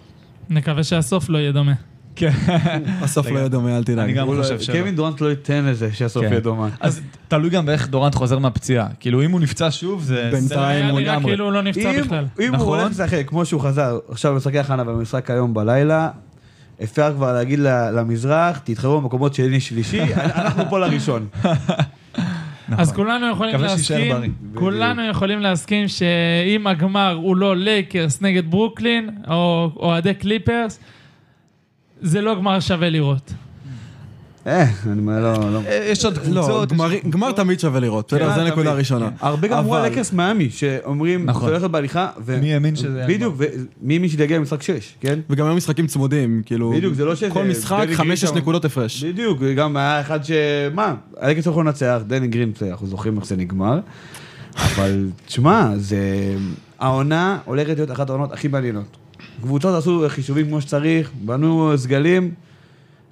נקווה 0.50 0.84
שהסוף 0.84 1.28
לא 1.28 1.38
יהיה 1.38 1.52
דומה. 1.52 1.72
כן. 2.16 2.30
הסוף 3.02 3.26
לא 3.30 3.38
יהיה 3.38 3.48
דומה, 3.48 3.76
אל 3.76 3.84
תדאג. 3.84 3.98
אני 3.98 4.12
גם 4.12 4.32
לא- 4.32 4.42
חושב 4.42 4.60
שלא. 4.60 4.74
קווין 4.74 4.96
דורנט 4.96 5.20
לא 5.20 5.30
ייתן 5.30 5.64
לזה 5.64 5.92
שהסוף 5.92 6.24
כן. 6.24 6.30
יהיה 6.30 6.40
דומה. 6.40 6.68
אז 6.80 7.00
תלוי 7.28 7.50
גם 7.50 7.66
באיך 7.66 7.88
דורנט 7.88 8.14
חוזר 8.14 8.38
מהפציעה. 8.38 8.86
כאילו, 9.00 9.22
אם 9.22 9.30
הוא 9.30 9.40
נפצע 9.40 9.68
שוב, 9.70 10.02
זה... 10.02 10.28
בינתיים 10.32 10.84
הוא 10.84 11.00
נראה 11.00 11.12
לגמרי. 11.12 11.30
כאילו 11.30 11.44
הוא 11.44 11.52
לא 11.52 11.62
נפצע 11.62 11.92
בכלל. 12.02 12.24
אם 12.40 12.48
הוא 12.48 12.56
נכון. 12.56 12.78
הולך 12.78 12.90
לשחק 12.90 13.22
כמו 13.26 13.44
שהוא 13.44 13.60
חזר 13.60 13.98
עכשיו 14.08 14.32
במשחקי 14.32 14.58
הכנה 14.58 14.84
במשחק 14.84 15.30
היום 15.30 15.54
בלילה, 15.54 16.08
אפשר 16.82 17.12
כבר 17.16 17.32
להגיד 17.32 17.58
למזרח, 17.94 18.58
תתחרו 18.64 19.00
במקומות 19.00 19.34
שני 19.34 19.60
שלישי, 19.60 20.00
אנחנו 20.42 20.62
פה 20.70 20.78
לראשון. 20.78 21.26
נכון. 22.68 22.80
אז 22.80 22.92
כולנו 22.92 23.30
יכולים 23.30 23.60
להסכים. 23.60 24.34
כולנו 24.54 25.02
יכולים 25.10 25.40
להסכים 25.40 25.88
שאם 25.88 26.66
הגמר 26.66 27.18
הוא 27.22 27.36
לא 27.36 27.56
לייקרס 27.56 28.22
נגד 28.22 28.50
ברוקלין, 28.50 29.10
או 29.28 29.70
אוהדי 29.76 30.14
קליפרס, 30.14 30.80
זה 32.04 32.20
לא 32.20 32.34
גמר 32.34 32.60
שווה 32.60 32.90
לראות. 32.90 33.32
אה, 34.46 34.66
אני 34.86 35.00
אומר, 35.00 35.20
לא, 35.22 35.52
לא. 35.52 35.60
אה, 35.66 35.86
יש 35.90 36.04
עוד 36.04 36.16
לא, 36.16 36.42
קבוצות. 36.42 36.72
גמר. 37.10 37.32
תמיד 37.32 37.60
שווה 37.60 37.80
לראות, 37.80 38.06
בסדר? 38.14 38.30
כן, 38.30 38.40
זו 38.40 38.44
נקודה. 38.46 38.72
ראשונה. 38.74 39.08
הרבה 39.20 39.48
גם 39.48 39.58
אמרו 39.58 39.74
על 39.76 39.86
לייקרס 39.86 40.12
מיאמי, 40.12 40.50
שאומרים, 40.50 41.26
נכון. 41.26 41.42
זה 41.42 41.48
הולך 41.48 41.60
להיות 41.62 41.72
בהליכה, 41.72 42.08
ו- 42.24 42.38
מי 42.40 42.54
האמין 42.54 42.76
שזה 42.76 42.98
היה 42.98 43.08
בדיוק, 43.08 43.34
ומי 43.38 43.94
האמין 43.94 44.08
שזה 44.10 44.24
יגיע 44.24 44.38
למשחק 44.38 44.62
6, 44.62 44.94
כן? 45.00 45.18
וגם 45.30 45.46
היו 45.46 45.54
משחקים 45.54 45.86
צמודים, 45.86 46.42
כאילו... 46.46 46.72
בדיוק, 46.76 46.94
זה 46.94 47.04
לא 47.04 47.14
שזה- 47.14 47.30
כל 47.30 47.44
משחק, 47.44 47.84
דני 47.86 47.96
חמש-שש 47.96 48.24
גרין 48.24 48.34
שם- 48.34 48.40
נקודות 48.42 48.64
הפרש. 48.64 49.04
בדיוק, 49.04 49.38
גם 49.56 49.76
היה 49.76 50.00
אחד 50.00 50.24
ש... 50.24 50.30
מה, 50.74 50.94
הלייקרס 51.20 51.46
יכולים 51.46 51.66
לנצח, 51.66 52.00
דני 52.06 52.26
גרין, 52.28 52.52
אנחנו 52.70 52.86
זוכרים 52.86 53.16
איך 53.16 53.26
זה 53.26 53.36
נגמר, 53.36 53.78
אבל 54.56 55.06
תשמע, 55.26 55.70
זה... 55.76 55.98
העונה 56.78 57.38
הולכת 57.44 57.76
להיות 57.76 57.90
אחת 57.90 58.10
העונות 58.10 58.32
הכי 58.32 58.48
מעניינות. 58.48 58.96
קבוצות 59.42 59.74
עשו 59.78 60.04
חישובים 60.08 60.46
כמו 60.46 60.60
שצריך, 60.60 61.10
בנו 61.24 61.72
סגלים, 61.76 62.30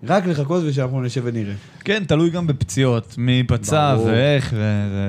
רק 0.05 0.27
לחכות 0.27 0.63
ושאנחנו 0.67 1.03
נשב 1.03 1.21
ונראה. 1.25 1.55
כן, 1.85 2.05
תלוי 2.07 2.31
גם 2.31 2.47
בפציעות, 2.47 3.15
מי 3.19 3.43
נפצע 3.47 3.95
ברור. 3.95 4.07
ואיך, 4.07 4.55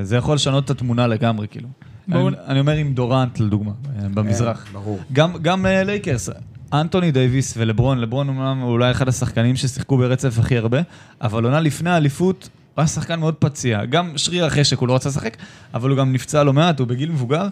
וזה 0.01 0.15
יכול 0.17 0.35
לשנות 0.35 0.65
את 0.65 0.69
התמונה 0.69 1.07
לגמרי, 1.07 1.47
כאילו. 1.47 1.67
בואו- 2.07 2.27
אני, 2.27 2.35
אני 2.47 2.59
אומר 2.59 2.73
עם 2.73 2.93
דורנט, 2.93 3.39
לדוגמה, 3.39 3.71
אה, 3.99 4.07
במזרח. 4.13 4.63
כן, 4.67 4.73
ברור. 4.73 4.99
גם, 5.13 5.33
גם 5.41 5.65
אה, 5.65 5.83
לייקרס, 5.83 6.29
אנטוני 6.73 7.11
דייוויס 7.11 7.53
ולברון, 7.57 7.97
לברון 7.99 8.27
אומנם 8.29 8.59
הוא 8.61 8.71
אולי 8.71 8.91
אחד 8.91 9.07
השחקנים 9.07 9.55
ששיחקו 9.55 9.97
ברצף 9.97 10.39
הכי 10.39 10.57
הרבה, 10.57 10.79
אבל 11.21 11.43
עונה 11.43 11.59
לפני 11.59 11.89
האליפות, 11.89 12.49
הוא 12.75 12.81
היה 12.81 12.87
שחקן 12.87 13.19
מאוד 13.19 13.33
פציע. 13.35 13.85
גם 13.85 14.17
שריר 14.17 14.45
החשק, 14.45 14.77
הוא 14.77 14.87
לא 14.87 14.95
רצה 14.95 15.09
לשחק, 15.09 15.37
אבל 15.73 15.89
הוא 15.89 15.97
גם 15.97 16.13
נפצע 16.13 16.43
לא 16.43 16.53
מעט, 16.53 16.79
הוא 16.79 16.87
בגיל 16.87 17.11
מבוגר. 17.11 17.47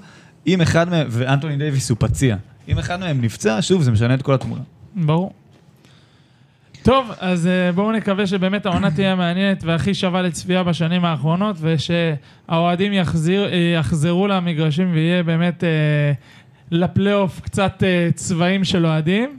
אם 0.47 0.61
אחד 0.61 0.89
מהם, 0.89 1.07
ואנטוני 1.09 1.57
דייוויס 1.57 1.89
הוא 1.89 1.97
פציע, 1.99 2.35
אם 2.67 2.79
אחד 2.79 2.99
מהם 2.99 3.21
נפצע, 3.21 3.57
שוב, 3.61 3.81
זה 3.81 3.91
משנה 3.91 4.13
את 4.13 4.21
כל 4.21 4.33
התמונה. 4.33 4.61
ברור. 4.95 5.31
טוב, 6.83 7.11
אז 7.19 7.47
אה, 7.47 7.71
בואו 7.71 7.91
נקווה 7.91 8.27
שבאמת 8.27 8.65
העונה 8.65 8.91
תהיה 8.91 9.15
מעניינת 9.15 9.63
והכי 9.63 9.93
שווה 9.93 10.21
לצפייה 10.21 10.63
בשנים 10.63 11.05
האחרונות, 11.05 11.55
ושהאוהדים 11.61 12.93
אה, 12.93 12.97
יחזרו 13.75 14.27
למגרשים 14.27 14.91
ויהיה 14.93 15.23
באמת 15.23 15.63
אה, 15.63 15.69
לפלייאוף 16.71 17.39
קצת 17.39 17.83
צבעים 18.15 18.63
של 18.63 18.85
אוהדים. 18.85 19.37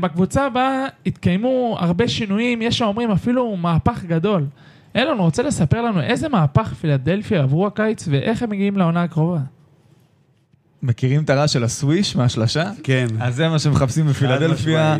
בקבוצה 0.00 0.46
הבאה 0.46 0.86
התקיימו 1.06 1.76
הרבה 1.80 2.08
שינויים, 2.08 2.62
יש 2.62 2.82
האומרים 2.82 3.10
אפילו 3.10 3.56
מהפך 3.56 4.04
גדול. 4.04 4.46
אילון, 4.94 5.18
רוצה 5.18 5.42
לספר 5.42 5.82
לנו 5.82 6.00
איזה 6.00 6.28
מהפך 6.28 6.74
פילדלפיה 6.74 7.42
עברו 7.42 7.66
הקיץ 7.66 8.08
ואיך 8.10 8.42
הם 8.42 8.50
מגיעים 8.50 8.76
לעונה 8.76 9.02
הקרובה? 9.02 9.38
מכירים 10.82 11.22
את 11.22 11.30
הרעש 11.30 11.52
של 11.52 11.64
הסוויש 11.64 12.16
מהשלשה? 12.16 12.70
כן. 12.82 13.06
אז 13.20 13.34
זה 13.36 13.48
מה 13.48 13.58
שמחפשים 13.58 14.06
בפילדלפיה. 14.06 14.96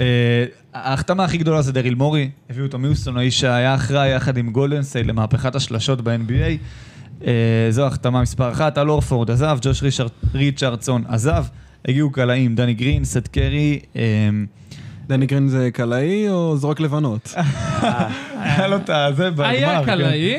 אה, 0.00 0.44
ההחתמה 0.74 1.24
הכי 1.24 1.38
גדולה 1.38 1.62
זה 1.62 1.72
דריל 1.72 1.94
מורי, 1.94 2.30
הביאו 2.50 2.66
אותו 2.66 2.78
מיוסטון, 2.78 3.16
האיש 3.16 3.40
שהיה 3.40 3.74
אחראי 3.74 4.08
יחד 4.10 4.36
עם 4.36 4.50
גולדן 4.50 4.79
סטייט 4.79 5.08
למהפכת 5.08 5.54
השלשות 5.54 6.00
ב-NBA. 6.00 6.58
אה, 7.26 7.32
זו 7.70 7.86
החתמה 7.86 8.22
מספר 8.22 8.52
אחת, 8.52 8.78
אל 8.78 8.90
אורפורד 8.90 9.30
עזב, 9.30 9.58
ג'וש 9.62 9.82
ריצ'רד- 9.82 10.10
ריצ'רדסון 10.34 11.04
עזב, 11.08 11.44
הגיעו 11.88 12.10
קלעים, 12.10 12.54
דני 12.54 12.74
גרין, 12.74 13.04
סט 13.04 13.28
קרי, 13.28 13.78
אה, 13.96 14.02
דני 15.06 15.26
גרין 15.26 15.48
זה 15.48 15.68
קלעי 15.72 16.28
או 16.28 16.56
זרוק 16.56 16.80
לבנות? 16.80 17.34
היה 18.34 18.66
לו 18.68 18.76
את 18.76 18.90
הזה 18.90 19.30
בגמר. 19.30 19.44
היה 19.46 19.78
כן. 19.80 19.84
קלעי, 19.86 20.34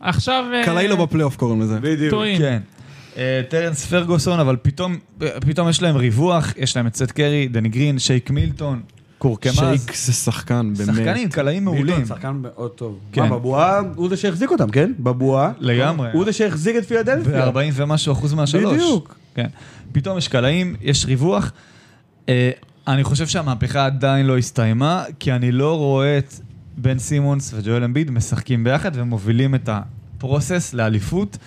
עכשיו... 0.00 0.44
קלעי 0.64 0.88
לא 0.88 0.96
בפלייאוף 0.96 1.36
קוראים 1.36 1.60
לזה. 1.60 1.78
בדיוק. 1.80 2.10
טועים. 2.10 2.38
כן. 2.38 2.60
אה, 3.16 3.42
טרנס 3.48 3.86
פרגוסון, 3.86 4.40
אבל 4.40 4.56
פתאום, 4.62 4.96
פתאום 5.18 5.68
יש 5.68 5.82
להם 5.82 5.96
ריווח, 5.96 6.52
יש 6.56 6.76
להם 6.76 6.86
את 6.86 6.96
סט 6.96 7.10
קרי, 7.10 7.48
דני 7.48 7.68
גרין, 7.68 7.98
שייק 7.98 8.30
מילטון, 8.30 8.80
קורקמאז. 9.18 9.56
שייק 9.56 9.96
זה 9.96 10.12
שחקן, 10.12 10.72
באמת. 10.76 10.96
שחקנים, 10.96 11.28
קלעים 11.28 11.64
מעולים. 11.64 11.86
מילטון 11.86 12.06
שחקן 12.06 12.32
מאוד 12.42 12.70
טוב. 12.70 12.98
כן. 13.12 13.22
מה, 13.22 13.28
בבועה 13.28 13.80
הוא 13.94 14.08
זה 14.08 14.16
שהחזיק 14.16 14.50
אותם, 14.50 14.70
כן? 14.70 14.92
בבועה. 14.98 15.52
לגמרי. 15.58 16.08
הוא 16.12 16.24
זה 16.24 16.32
שהחזיק 16.32 16.76
את 16.76 16.84
פילדלפיה. 16.84 17.50
ו-40 17.50 17.72
ומשהו 17.74 18.12
אחוז 18.12 18.34
מהשלוש. 18.34 18.74
בדיוק. 18.74 19.16
כן. 19.34 19.46
פתאום 19.92 20.18
יש 20.18 20.28
קלעים, 20.28 20.76
יש 20.80 21.06
ריווח. 21.06 21.52
אה, 22.28 22.50
אני 22.88 23.04
חושב 23.04 23.26
שהמהפכה 23.26 23.86
עדיין 23.86 24.26
לא 24.26 24.38
הסתיימה, 24.38 25.04
כי 25.18 25.32
אני 25.32 25.52
לא 25.52 25.78
רואה 25.78 26.18
את 26.18 26.34
בן 26.76 26.98
סימונס 26.98 27.54
וג'ואל 27.54 27.84
אמביד 27.84 28.10
משחקים 28.10 28.64
ביחד 28.64 28.90
ומובילים 28.94 29.54
את 29.54 29.68
ה 29.68 29.81
process 29.81 30.74
לאליפות. 30.74 31.38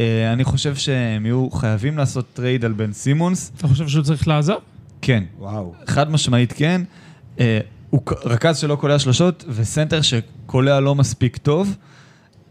אה, 0.00 0.32
אני 0.32 0.44
חושב 0.44 0.76
שהם 0.76 1.26
יהיו 1.26 1.50
חייבים 1.50 1.98
לעשות 1.98 2.26
trade 2.34 2.64
על 2.64 2.72
בן 2.72 2.92
סימונס. 2.92 3.52
אתה 3.56 3.68
חושב 3.68 3.88
שהוא 3.88 4.04
צריך 4.04 4.28
לעזוב? 4.28 4.58
כן, 5.02 5.24
וואו. 5.38 5.74
חד 5.86 6.10
משמעית 6.10 6.52
כן. 6.52 6.82
אה, 7.40 7.60
הוא 7.90 8.02
רכז 8.24 8.58
שלא 8.58 8.76
קולע 8.76 8.98
שלושות 8.98 9.44
וסנטר 9.48 10.00
שקולע 10.02 10.80
לא 10.80 10.94
מספיק 10.94 11.36
טוב. 11.36 11.76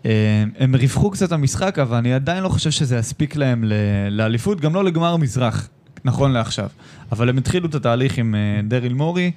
אה, 0.06 0.44
הם 0.60 0.76
ריווחו 0.76 1.12
קצת 1.12 1.32
המשחק, 1.32 1.80
אבל 1.80 1.98
אני 1.98 2.14
עדיין 2.14 2.44
לא 2.44 2.50
חושב 2.50 2.72
שזה 2.72 2.98
יספיק 2.98 3.36
להם 3.36 3.64
לאליפות, 4.12 4.62
גם 4.62 4.74
לא 4.74 4.84
לגמר 4.84 5.18
מזרח, 5.18 5.70
נכון 6.06 6.32
לעכשיו. 6.32 6.70
אבל 7.12 7.30
הם 7.30 7.38
התחילו 7.38 7.70
את 7.70 7.76
התהליך 7.76 8.18
עם 8.18 8.36
דריל 8.68 8.94
מורי. 8.94 9.32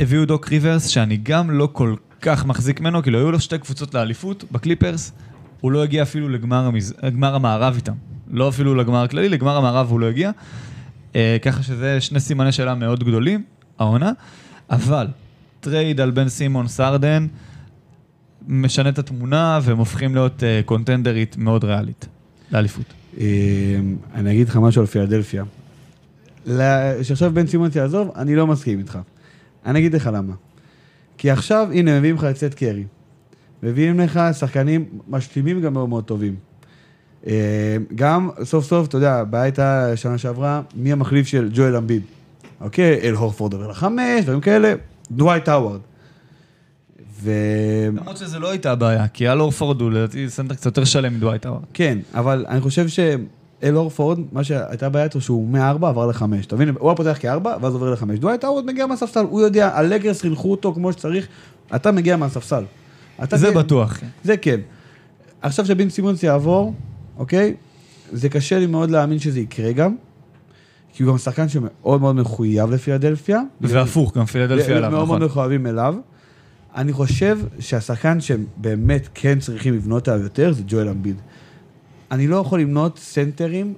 הביאו 0.00 0.24
דוק 0.24 0.48
ריברס, 0.48 0.86
שאני 0.86 1.16
גם 1.22 1.50
לא 1.50 1.68
כל 1.72 1.94
כך 2.22 2.46
מחזיק 2.46 2.80
ממנו, 2.80 3.02
כאילו 3.02 3.18
היו 3.18 3.32
לו 3.32 3.40
שתי 3.40 3.58
קבוצות 3.58 3.94
לאליפות 3.94 4.44
בקליפרס, 4.52 5.12
הוא 5.60 5.72
לא 5.72 5.82
הגיע 5.82 6.02
אפילו 6.02 6.28
לגמר, 6.28 6.66
המז... 6.66 6.94
המערב 7.02 7.74
איתם. 7.76 7.92
לא 8.30 8.48
אפילו 8.48 8.74
לגמר 8.74 9.02
הכללי, 9.02 9.28
לגמר 9.28 9.56
המערב 9.56 9.90
הוא 9.90 10.00
לא 10.00 10.06
הגיע. 10.06 10.30
אה, 11.16 11.36
ככה 11.42 11.62
שזה 11.62 12.00
שני 12.00 12.20
סימני 12.20 12.52
שאלה 12.52 12.74
מאוד 12.74 13.04
גדולים, 13.04 13.44
העונה. 13.78 14.12
אבל 14.70 15.06
טרייד 15.60 16.00
על 16.00 16.10
בן 16.10 16.28
סימונס-הארדן 16.28 17.26
משנה 18.48 18.88
את 18.88 18.98
התמונה 18.98 19.60
והם 19.62 19.78
הופכים 19.78 20.14
להיות 20.14 20.42
אה, 20.42 20.60
קונטנדרית 20.64 21.36
מאוד 21.36 21.64
ריאלית 21.64 22.06
לאליפות. 22.52 22.84
אה, 23.20 23.26
אני 24.14 24.32
אגיד 24.32 24.48
לך 24.48 24.56
משהו 24.56 24.80
על 24.80 24.86
פילדלפיה. 24.86 25.44
שעכשיו 27.02 27.32
בן 27.34 27.46
סימונס 27.46 27.76
יעזוב, 27.76 28.12
אני 28.16 28.36
לא 28.36 28.46
מסכים 28.46 28.78
איתך. 28.78 28.98
אני 29.66 29.78
אגיד 29.78 29.94
לך 29.94 30.10
למה. 30.12 30.34
כי 31.18 31.30
עכשיו, 31.30 31.68
הנה, 31.72 31.98
מביאים 31.98 32.16
לך 32.16 32.24
את 32.24 32.36
סט 32.36 32.54
קרי. 32.54 32.84
מביאים 33.62 34.00
לך 34.00 34.20
שחקנים 34.38 34.84
משלימים 35.08 35.60
גם 35.60 35.72
מאוד 35.72 35.88
מאוד 35.88 36.04
טובים. 36.04 36.36
אה, 37.26 37.76
גם 37.94 38.30
סוף 38.42 38.64
סוף, 38.64 38.88
אתה 38.88 38.96
יודע, 38.96 39.14
הבעיה 39.14 39.44
הייתה 39.44 39.96
שנה 39.96 40.18
שעברה, 40.18 40.62
מי 40.74 40.92
המחליף 40.92 41.26
של 41.26 41.50
ג'ואל 41.54 41.76
אמביד. 41.76 42.02
אוקיי, 42.60 43.00
אל 43.02 43.14
הורפורד 43.14 43.52
עובר 43.52 43.68
לחמש, 43.68 44.24
דברים 44.24 44.40
כאלה, 44.40 44.74
דווייט 45.10 45.48
האווארד. 45.48 45.80
ו... 47.20 47.32
למרות 47.92 48.16
שזו 48.16 48.38
לא 48.38 48.50
הייתה 48.50 48.72
הבעיה, 48.72 49.08
כי 49.08 49.28
אל 49.28 49.40
אורפורד 49.40 49.80
הוא 49.80 49.90
לדעתי 49.90 50.30
סנטר 50.30 50.54
קצת 50.54 50.66
יותר 50.66 50.84
שלם 50.84 51.14
מדווייט 51.14 51.46
האווארד. 51.46 51.64
כן, 51.74 51.98
אבל 52.14 52.44
אני 52.48 52.60
חושב 52.60 52.88
שאל 52.88 53.76
אורפורד, 53.76 54.18
מה 54.32 54.44
שהייתה 54.44 54.88
בעיה 54.88 55.04
איתו 55.04 55.20
שהוא 55.20 55.48
מ-4 55.48 55.86
עבר 55.86 56.06
ל-5. 56.06 56.22
אתה 56.46 56.56
מבין? 56.56 56.74
הוא 56.78 56.88
היה 56.88 56.96
פותח 56.96 57.18
כ-4 57.20 57.48
ואז 57.62 57.74
עובר 57.74 57.90
ל-5. 57.90 58.20
דווייט 58.20 58.44
האווארד 58.44 58.66
מגיע 58.66 58.86
מהספסל, 58.86 59.24
הוא 59.30 59.40
יודע, 59.40 59.76
הלייקרס 59.76 60.20
חינכו 60.20 60.50
אותו 60.50 60.74
כמו 60.74 60.92
שצריך, 60.92 61.28
אתה 61.74 61.92
מגיע 61.92 62.16
מהספסל. 62.16 62.64
זה 63.34 63.46
כן- 63.46 63.54
בטוח. 63.54 64.00
זה 64.24 64.36
כן. 64.36 64.60
עכשיו 65.42 65.66
שבן 65.66 65.90
סימונס 65.90 66.22
יעבור, 66.22 66.74
אוקיי? 67.16 67.54
זה 68.12 68.28
קשה 68.28 68.58
לי 68.58 68.66
מאוד 68.66 68.90
להאמין 68.90 69.18
שזה 69.18 69.40
יקרה 69.40 69.72
גם, 69.72 69.96
כי 70.92 71.02
הוא 71.02 71.12
גם 71.12 71.18
שחקן 71.18 71.48
שמאוד 71.48 72.00
מאוד 72.00 72.16
מחויב 72.16 72.70
לפילדלפיה. 72.70 73.40
והפוך, 73.60 74.16
גם 74.16 74.26
פילדלפיה 74.26 74.76
עליו, 74.76 74.90
מאוד 74.90 75.06
מאוד 75.06 75.22
נכון. 75.22 75.28
מחויבים 75.28 75.66
אליו. 75.66 75.94
אני 76.76 76.92
חושב 76.92 77.38
שהשחקן 77.58 78.20
שהם 78.20 78.44
באמת 78.56 79.08
כן 79.14 79.38
צריכים 79.40 79.74
לבנות 79.74 80.08
עליו 80.08 80.22
יותר 80.22 80.52
זה 80.52 80.62
ג'ואל 80.66 80.88
אמביד. 80.88 81.16
אני 82.10 82.26
לא 82.26 82.36
יכול 82.36 82.60
למנות 82.60 82.98
סנטרים 82.98 83.74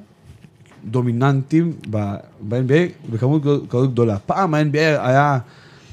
דומיננטיים 0.85 1.73
ב-NBA 1.91 3.11
בכמות 3.13 3.43
כזאת 3.71 3.93
גדולה. 3.93 4.19
פעם 4.19 4.55
ה-NBA 4.55 4.79
היה 5.01 5.39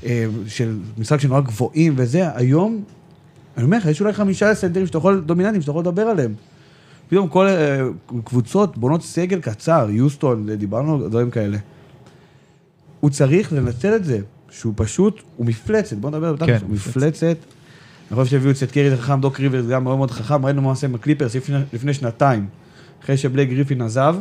אה, 0.05 0.25
של 0.47 0.77
משחק 0.97 1.19
שנורא 1.19 1.41
גבוהים 1.41 1.93
וזה, 1.97 2.35
היום, 2.37 2.83
אני 3.57 3.65
אומר 3.65 3.77
לך, 3.77 3.85
יש 3.85 4.01
אולי 4.01 4.13
חמישה 4.13 4.55
סנטרים 4.55 4.85
שאתה 4.87 4.97
יכול, 4.97 5.23
דומיננטיים, 5.25 5.61
שאתה 5.61 5.71
יכול 5.71 5.81
לדבר 5.81 6.01
עליהם. 6.01 6.33
פתאום 7.09 7.27
כל 7.27 7.47
אה, 7.47 7.81
קבוצות 8.23 8.77
בונות 8.77 9.03
סגל 9.03 9.39
קצר, 9.41 9.87
יוסטון, 9.89 10.49
דיברנו 10.49 10.95
על 10.95 11.09
דברים 11.09 11.31
כאלה. 11.31 11.57
הוא 12.99 13.09
צריך 13.09 13.53
לנצל 13.53 13.95
את 13.95 14.05
זה, 14.05 14.19
שהוא 14.49 14.73
פשוט, 14.75 15.21
הוא 15.37 15.45
מפלצת, 15.45 15.97
בוא 15.97 16.09
נדבר 16.09 16.33
בתכלס, 16.33 16.61
כן, 16.61 16.65
הוא 16.67 16.75
מפלצת. 16.75 17.37
אני 18.11 18.15
חושב 18.15 18.31
שהביאו 18.31 18.51
את 18.51 18.55
סט 18.55 18.71
קרי 18.71 18.97
חכם, 18.97 19.21
דוק 19.21 19.39
ריברס 19.39 19.65
גם 19.65 19.83
מאוד 19.83 19.97
מאוד 19.97 20.11
חכם, 20.11 20.45
ראינו 20.45 20.61
מה 20.61 20.69
עושה 20.69 20.87
עם 20.87 20.95
הקליפרס 20.95 21.35
לפני, 21.35 21.57
לפני 21.73 21.93
שנתיים, 21.93 22.47
אחרי 23.03 23.17
שבלייק 23.17 23.49
גריפין 23.49 23.81
עזב. 23.81 24.15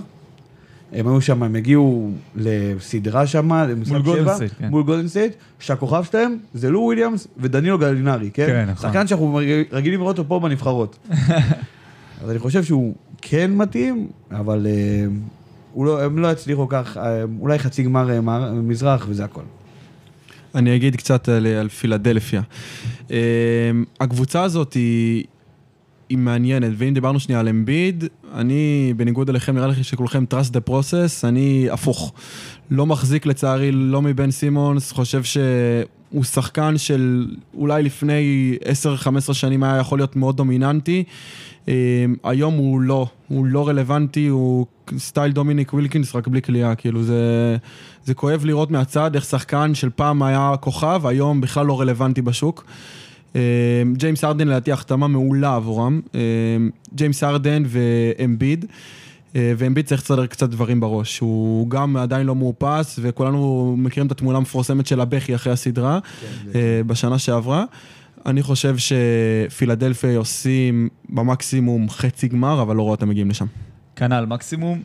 הם 0.93 1.09
היו 1.09 1.21
שם, 1.21 1.43
הם 1.43 1.57
הגיעו 1.57 2.11
לסדרה 2.37 3.27
שם, 3.27 3.53
למשחק 3.53 3.97
מול 4.05 4.17
שבע, 4.17 4.35
סטייט, 4.35 4.53
כן. 4.59 4.69
מול 4.69 4.83
גולדן 4.83 5.09
סטייט, 5.09 5.33
שהכוכב 5.59 6.05
שלהם 6.05 6.37
זה 6.55 6.71
לו 6.71 6.81
וויליאמס 6.81 7.29
ודנילו 7.39 7.79
גלינרי, 7.79 8.31
כן? 8.31 8.47
כן, 8.47 8.67
נכון. 8.71 8.89
שחקן 8.89 9.07
שאנחנו 9.07 9.41
רגילים 9.73 10.01
לראות 10.01 10.19
אותו 10.19 10.29
פה 10.29 10.41
בנבחרות. 10.41 10.97
אז 12.23 12.31
אני 12.31 12.39
חושב 12.39 12.65
שהוא 12.65 12.95
כן 13.23 13.51
מתאים, 13.55 14.09
אבל 14.31 14.67
אה, 14.67 15.07
הוא 15.73 15.87
לא, 15.87 16.03
הם 16.05 16.19
לא 16.19 16.33
יצליחו 16.33 16.69
כך, 16.69 16.97
אה, 16.97 17.23
אולי 17.41 17.59
חצי 17.59 17.83
גמר 17.83 18.11
אה, 18.11 18.53
מזרח 18.53 19.07
וזה 19.09 19.25
הכל. 19.25 19.43
אני 20.55 20.77
אגיד 20.77 20.97
קצת 20.97 21.29
על, 21.29 21.47
על 21.47 21.69
פילדלפיה. 21.69 22.43
הקבוצה 24.01 24.43
הזאת 24.43 24.73
היא, 24.73 25.25
היא 26.09 26.19
מעניינת, 26.19 26.73
ואם 26.77 26.95
דיברנו 26.95 27.21
שנייה 27.21 27.41
על 27.41 27.49
אמביד, 27.49 28.05
אני, 28.35 28.93
בניגוד 28.97 29.29
אליכם, 29.31 29.55
נראה 29.55 29.67
לי 29.67 29.85
שכולכם 29.85 30.25
trust 30.31 30.53
the 30.53 30.71
process, 30.71 31.25
אני 31.25 31.69
הפוך. 31.71 32.13
לא 32.71 32.87
מחזיק 32.87 33.27
לצערי 33.27 33.73
לא 33.73 34.03
מבן 34.03 34.31
סימונס, 34.31 34.93
חושב 34.93 35.23
שהוא 35.25 36.25
שחקן 36.25 36.79
של 36.79 37.27
אולי 37.55 37.83
לפני 37.83 38.57
10-15 39.31 39.35
שנים 39.35 39.63
היה 39.63 39.77
יכול 39.77 39.99
להיות 39.99 40.17
מאוד 40.17 40.37
דומיננטי. 40.37 41.05
Um, 41.65 41.69
היום 42.25 42.55
הוא 42.55 42.81
לא, 42.81 43.07
הוא 43.29 43.47
לא 43.47 43.69
רלוונטי, 43.69 44.27
הוא 44.27 44.67
סטייל 44.99 45.33
דומיניק 45.33 45.73
ווילקינס, 45.73 46.15
רק 46.15 46.29
בלי 46.29 46.41
קליעה, 46.41 46.75
כאילו 46.75 47.03
זה, 47.03 47.57
זה 48.05 48.15
כואב 48.15 48.45
לראות 48.45 48.71
מהצד 48.71 49.15
איך 49.15 49.25
שחקן 49.25 49.75
של 49.75 49.91
פעם 49.97 50.23
היה 50.23 50.55
כוכב, 50.61 51.07
היום 51.07 51.41
בכלל 51.41 51.67
לא 51.67 51.81
רלוונטי 51.81 52.23
בשוק. 52.23 52.65
אה, 53.37 53.83
ג'יימס 53.93 54.25
ארדן 54.25 54.49
לדעתי 54.49 54.73
החתמה 54.73 55.09
מעולה 55.09 55.55
עבורם, 55.57 56.01
אה, 56.15 56.21
ג'יימס 56.95 57.25
ארדן 57.25 57.63
ואמביד. 57.67 58.65
אה, 59.37 59.53
ואמביד 59.57 59.87
צריך 59.87 60.03
לסדר 60.03 60.27
קצת 60.27 60.49
דברים 60.49 60.81
בראש, 60.81 61.19
הוא 61.19 61.71
גם 61.71 61.97
עדיין 61.97 62.27
לא 62.27 62.35
מאופס 62.35 62.99
וכולנו 63.03 63.75
מכירים 63.79 64.07
את 64.07 64.13
התמונה 64.13 64.39
המפורסמת 64.39 64.87
של 64.87 65.01
הבכי 65.01 65.35
אחרי 65.35 65.53
הסדרה 65.53 65.99
אה, 66.55 66.81
בשנה 66.87 67.19
שעברה. 67.19 67.65
אני 68.27 68.43
חושב 68.43 68.77
שפילדלפיה 68.79 70.19
עושים 70.19 70.89
במקסימום 71.09 71.91
חצי 71.91 72.29
גמר, 72.29 72.63
אבל 72.63 72.77
לא 72.77 72.83
רואה 72.83 72.91
אותם 72.91 73.09
מגיעים 73.09 73.31
לשם. 73.31 73.47
כנ"ל 73.97 74.27
מקסימום, 74.27 74.83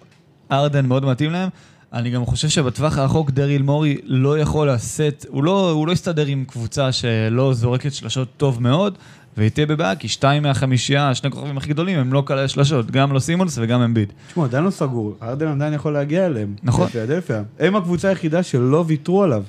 ארדן 0.52 0.86
מאוד 0.86 1.06
מתאים 1.06 1.32
להם. 1.32 1.50
אני 1.94 2.10
גם 2.10 2.26
חושב 2.26 2.50
שבטווח 2.50 2.98
הרחוק 2.98 3.32
דריל 3.32 3.62
מורי 3.62 3.98
לא 4.04 4.40
יכול 4.40 4.70
לשאת, 4.72 5.26
הוא 5.30 5.44
לא, 5.44 5.72
הוא 5.72 5.88
לא 5.88 5.92
יסתדר 5.92 6.26
עם 6.26 6.46
קבוצה 6.48 6.92
שלא 6.92 7.54
זורקת 7.54 7.94
שלשות 7.94 8.28
טוב 8.38 8.62
מאוד, 8.62 8.98
והיא 9.38 9.50
תהיה 9.50 9.66
בבעיה, 9.66 9.96
כי 9.96 10.08
שתיים 10.08 10.44
מהחמישייה, 10.44 11.10
השני 11.10 11.28
הכוכבים 11.28 11.58
הכי 11.58 11.70
גדולים, 11.70 12.00
הם 12.00 12.14
לא 12.14 12.24
כאלה 12.26 12.48
שלשות, 12.48 12.92
גם 12.92 13.14
לא 13.14 13.20
סימונס 13.20 13.58
וגם 13.62 13.82
אמביד. 13.82 14.14
תשמעו, 14.28 14.46
עדיין 14.46 14.64
לא 14.64 14.70
סגור, 14.70 15.16
ארדן 15.22 15.48
עדיין 15.48 15.74
יכול 15.74 15.94
להגיע 15.94 16.26
אליהם. 16.26 16.56
נכון. 16.64 16.88
בפילדלפיה. 16.88 17.44
הם 17.60 17.76
הקבוצה 17.76 18.10
היחידה 18.10 18.44
שלא 18.44 18.84
ויתרו 18.88 19.24
עליו. 19.24 19.44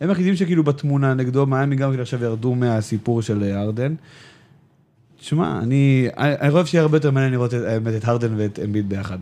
הם 0.00 0.08
היחידים 0.08 0.36
שכאילו 0.36 0.64
בתמונה 0.64 1.14
נגדו, 1.14 1.46
מיאמי 1.46 1.76
גם 1.76 1.88
כאילו 1.90 2.02
עכשיו 2.02 2.24
ירדו 2.24 2.54
מהסיפור 2.54 3.22
של 3.22 3.42
אה, 3.42 3.62
ארדן. 3.62 3.94
תשמע, 5.20 5.58
אני, 5.58 6.08
אני 6.16 6.34
אני 6.40 6.50
חושב 6.50 6.66
שיהיה 6.66 6.82
הרבה 6.82 6.96
יותר 6.96 7.10
מעניין 7.10 7.32
לראות 7.32 7.54
את, 7.54 7.62
האמת, 7.66 7.94
את 7.94 8.08
הרדן 8.08 8.34
ואת 8.36 8.58
אמביד 8.64 8.88
ביחד. 8.88 9.18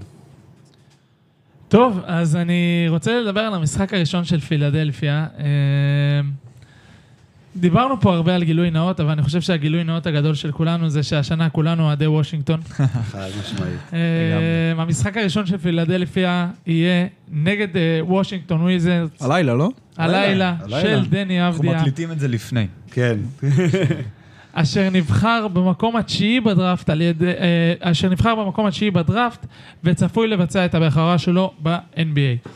טוב, 1.69 2.01
אז 2.07 2.37
אני 2.37 2.87
רוצה 2.89 3.21
לדבר 3.21 3.41
על 3.41 3.55
המשחק 3.55 3.95
הראשון 3.95 4.25
של 4.25 4.41
פילדלפיה. 4.41 5.27
אה, 5.39 5.45
דיברנו 7.57 8.01
פה 8.01 8.15
הרבה 8.15 8.35
על 8.35 8.45
גילוי 8.45 8.71
נאות, 8.71 9.01
אבל 9.01 9.11
אני 9.11 9.23
חושב 9.23 9.41
שהגילוי 9.41 9.85
נאות 9.85 10.07
הגדול 10.07 10.35
של 10.35 10.53
כולנו 10.53 10.91
זה 10.91 11.03
שהשנה 11.03 11.51
כולנו 11.51 11.83
אוהדי 11.83 12.07
וושינגטון. 12.07 12.61
חד 13.13 13.29
משמעית. 13.41 13.81
אה, 13.93 14.83
המשחק 14.83 15.17
הראשון 15.17 15.47
של 15.47 15.59
פילדלפיה 15.59 16.49
יהיה 16.67 17.07
נגד 17.33 17.77
אה, 17.77 18.01
וושינגטון 18.03 18.63
וויזרדס, 18.63 19.23
הלילה, 19.23 19.55
לא? 19.55 19.71
הלילה. 19.97 20.55
של 20.81 21.07
דני 21.11 21.43
אנחנו 21.43 21.59
אבדיה, 21.59 21.79
מקליטים 21.79 22.13
את 22.13 22.21
זה 22.21 22.29
לפני. 22.29 22.67
כן. 22.91 23.17
אשר 24.59 24.89
נבחר 24.93 25.49
במקום 25.49 25.97
התשיעי 25.97 26.41
בדראפט 26.41 26.91
על 26.91 27.01
ידי, 27.01 27.27
אה, 27.27 27.75
אשר 27.81 28.09
נבחר 28.09 28.35
במקום 28.35 28.67
התשיעי 28.67 28.91
בדראפט 28.91 29.47
וצפוי 29.85 30.29
לבצע 30.29 30.65
את 30.65 30.75
הבכורה 30.75 31.19
שלו 31.19 31.53
ב-NBA. 31.63 32.49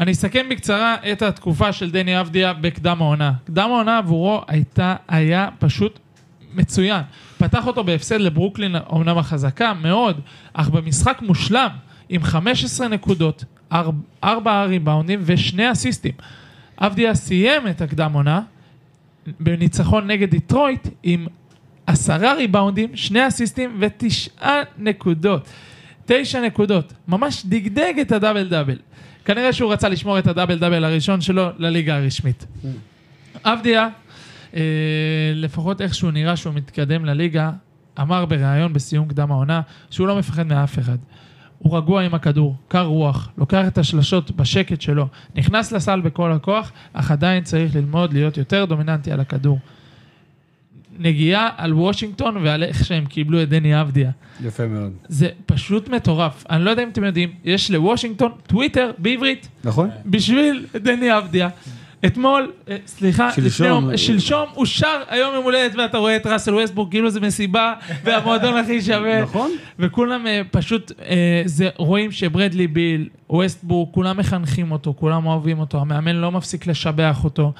אני 0.00 0.12
אסכם 0.12 0.46
בקצרה 0.50 0.96
את 1.12 1.22
התקופה 1.22 1.72
של 1.72 1.90
דני 1.90 2.20
אבדיה 2.20 2.52
בקדם 2.52 3.02
העונה. 3.02 3.32
קדם 3.44 3.70
העונה 3.70 3.98
עבורו 3.98 4.42
הייתה, 4.48 4.96
היה 5.08 5.48
פשוט 5.58 5.98
מצוין. 6.54 7.02
פתח 7.38 7.66
אותו 7.66 7.84
בהפסד 7.84 8.20
לברוקלין, 8.20 8.76
אומנם 8.76 9.18
החזקה 9.18 9.74
מאוד, 9.74 10.20
אך 10.52 10.68
במשחק 10.68 11.18
מושלם, 11.22 11.70
עם 12.08 12.22
15 12.22 12.88
נקודות, 12.88 13.44
4 14.24 14.64
ריבאונדים 14.64 15.20
ושני 15.22 15.72
אסיסטים. 15.72 16.12
אבדיה 16.78 17.14
סיים 17.14 17.68
את 17.68 17.80
הקדם 17.80 18.12
עונה 18.12 18.40
בניצחון 19.40 20.06
נגד 20.06 20.30
דיטרויט 20.30 20.88
עם 21.02 21.26
עשרה 21.86 22.34
ריבאונדים, 22.34 22.96
שני 22.96 23.28
אסיסטים 23.28 23.76
ותשעה 23.80 24.60
נקודות. 24.78 25.48
תשע 26.06 26.40
נקודות. 26.40 26.92
ממש 27.08 27.42
דגדג 27.46 27.94
את 28.00 28.12
הדאבל 28.12 28.48
דאבל. 28.48 28.76
כנראה 29.24 29.52
שהוא 29.52 29.72
רצה 29.72 29.88
לשמור 29.88 30.18
את 30.18 30.26
הדאבל 30.26 30.58
דאבל 30.58 30.84
הראשון 30.84 31.20
שלו 31.20 31.48
לליגה 31.58 31.96
הרשמית. 31.96 32.46
אבדיה, 33.44 33.88
אה, 34.56 34.60
לפחות 35.34 35.80
איך 35.80 35.94
שהוא 35.94 36.10
נראה 36.10 36.36
שהוא 36.36 36.54
מתקדם 36.54 37.04
לליגה, 37.04 37.50
אמר 38.00 38.24
בריאיון 38.24 38.72
בסיום 38.72 39.08
קדם 39.08 39.32
העונה 39.32 39.60
שהוא 39.90 40.06
לא 40.08 40.18
מפחד 40.18 40.46
מאף 40.46 40.78
אחד. 40.78 40.98
הוא 41.62 41.76
רגוע 41.76 42.02
עם 42.02 42.14
הכדור, 42.14 42.56
קר 42.68 42.84
רוח, 42.84 43.28
לוקח 43.38 43.64
את 43.66 43.78
השלשות 43.78 44.30
בשקט 44.30 44.80
שלו, 44.80 45.06
נכנס 45.36 45.72
לסל 45.72 46.00
בכל 46.00 46.32
הכוח, 46.32 46.72
אך 46.92 47.10
עדיין 47.10 47.44
צריך 47.44 47.76
ללמוד 47.76 48.12
להיות 48.12 48.36
יותר 48.36 48.64
דומיננטי 48.64 49.12
על 49.12 49.20
הכדור. 49.20 49.58
נגיעה 50.98 51.48
על 51.56 51.74
וושינגטון 51.74 52.36
ועל 52.36 52.62
איך 52.62 52.84
שהם 52.84 53.06
קיבלו 53.06 53.42
את 53.42 53.48
דני 53.48 53.80
אבדיה. 53.80 54.10
יפה 54.44 54.66
מאוד. 54.66 54.92
זה 55.08 55.28
פשוט 55.46 55.88
מטורף. 55.88 56.44
אני 56.50 56.64
לא 56.64 56.70
יודע 56.70 56.82
אם 56.82 56.88
אתם 56.88 57.04
יודעים, 57.04 57.32
יש 57.44 57.70
לוושינגטון 57.70 58.32
טוויטר 58.46 58.90
בעברית 58.98 59.48
נכון? 59.64 59.90
בשביל 60.06 60.66
דני 60.74 61.18
אבדיה. 61.18 61.48
אתמול, 62.06 62.52
אה, 62.70 62.76
סליחה, 62.86 63.32
שלשום. 63.32 63.66
יום- 63.66 63.96
שלשום 63.96 64.48
אושר 64.56 65.02
היום 65.08 65.34
יום 65.34 65.44
הולדת 65.44 65.74
ואתה 65.78 65.98
רואה 65.98 66.16
את 66.16 66.26
ראסל 66.26 66.54
ווסטבורג 66.54 66.90
כאילו 66.90 67.10
זה 67.10 67.20
מסיבה 67.20 67.74
והמועדון 68.04 68.56
הכי 68.56 68.82
שווה. 68.82 69.22
נכון? 69.22 69.50
וכולם 69.78 70.26
אה, 70.26 70.40
פשוט, 70.50 70.92
אה, 71.04 71.42
זה, 71.44 71.68
רואים 71.76 72.12
שברדלי 72.12 72.66
ביל, 72.66 73.08
ווסטבורג, 73.30 73.88
כולם 73.92 74.16
מחנכים 74.16 74.72
אותו, 74.72 74.94
כולם 74.98 75.26
אוהבים 75.26 75.58
אותו, 75.58 75.80
המאמן 75.80 76.16
לא 76.16 76.32
מפסיק 76.32 76.66
לשבח 76.66 77.24
אותו, 77.24 77.52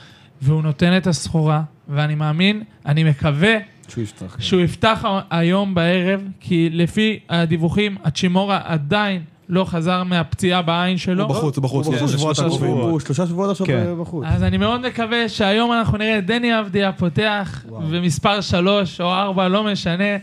והוא 0.42 0.62
נותן 0.62 0.96
את 0.96 1.06
הסחורה, 1.06 1.62
ואני 1.88 2.14
מאמין, 2.14 2.62
אני 2.86 3.04
מקווה 3.04 3.54
שהוא 3.88 4.04
יפתח. 4.04 4.36
שהוא 4.40 4.60
יפתח 4.60 5.04
היום 5.30 5.74
בערב, 5.74 6.20
כי 6.40 6.68
לפי 6.72 7.18
הדיווחים, 7.28 7.96
הצ'ימורה 8.04 8.60
עדיין 8.64 9.22
לא 9.50 9.64
חזר 9.64 10.02
מהפציעה 10.04 10.62
בעין 10.62 10.96
שלו. 10.98 11.24
הוא 11.24 11.30
בחוץ, 11.34 11.56
הוא 11.56 11.62
בחוץ, 11.62 11.86
הוא 11.86 11.94
כן, 11.94 12.00
בחוץ, 12.00 12.14
לשבועות 12.14 12.38
הוא- 12.38 12.46
הקרובים. 12.46 12.70
הוא 12.90 13.00
שלושה 13.00 13.26
שבועות 13.26 13.50
עכשיו 13.50 13.66
כן. 13.66 13.84
בחוץ. 14.00 14.24
אז 14.28 14.42
אני 14.42 14.56
מאוד 14.56 14.86
מקווה 14.86 15.28
שהיום 15.28 15.72
אנחנו 15.72 15.98
נראה 15.98 16.18
את 16.18 16.26
דני 16.26 16.60
אבדיה 16.60 16.92
פותח 16.92 17.64
וואו. 17.68 17.80
במספר 17.82 18.40
שלוש 18.40 19.00
או 19.00 19.12
ארבע, 19.12 19.48
לא 19.48 19.64
משנה. 19.64 20.16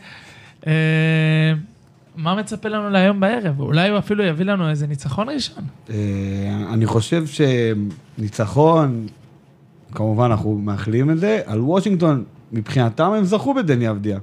אה, 0.67 0.73
מה 2.15 2.36
מצפה 2.36 2.69
לנו 2.69 2.89
להיום 2.89 3.19
בערב? 3.19 3.59
אולי 3.59 3.89
הוא 3.89 3.97
אפילו 3.97 4.23
יביא 4.23 4.45
לנו 4.45 4.69
איזה 4.69 4.88
ניצחון 4.88 5.30
ראשון. 5.30 5.63
אה, 5.89 5.95
אני 6.73 6.86
חושב 6.86 7.23
שניצחון, 8.17 9.07
כמובן 9.91 10.25
אנחנו 10.25 10.57
מאחלים 10.63 11.11
את 11.11 11.19
זה, 11.19 11.39
על 11.45 11.61
וושינגטון, 11.61 12.23
מבחינתם 12.51 13.11
הם 13.11 13.23
זכו 13.23 13.53
בדני 13.53 13.89
אבדיה. 13.89 14.19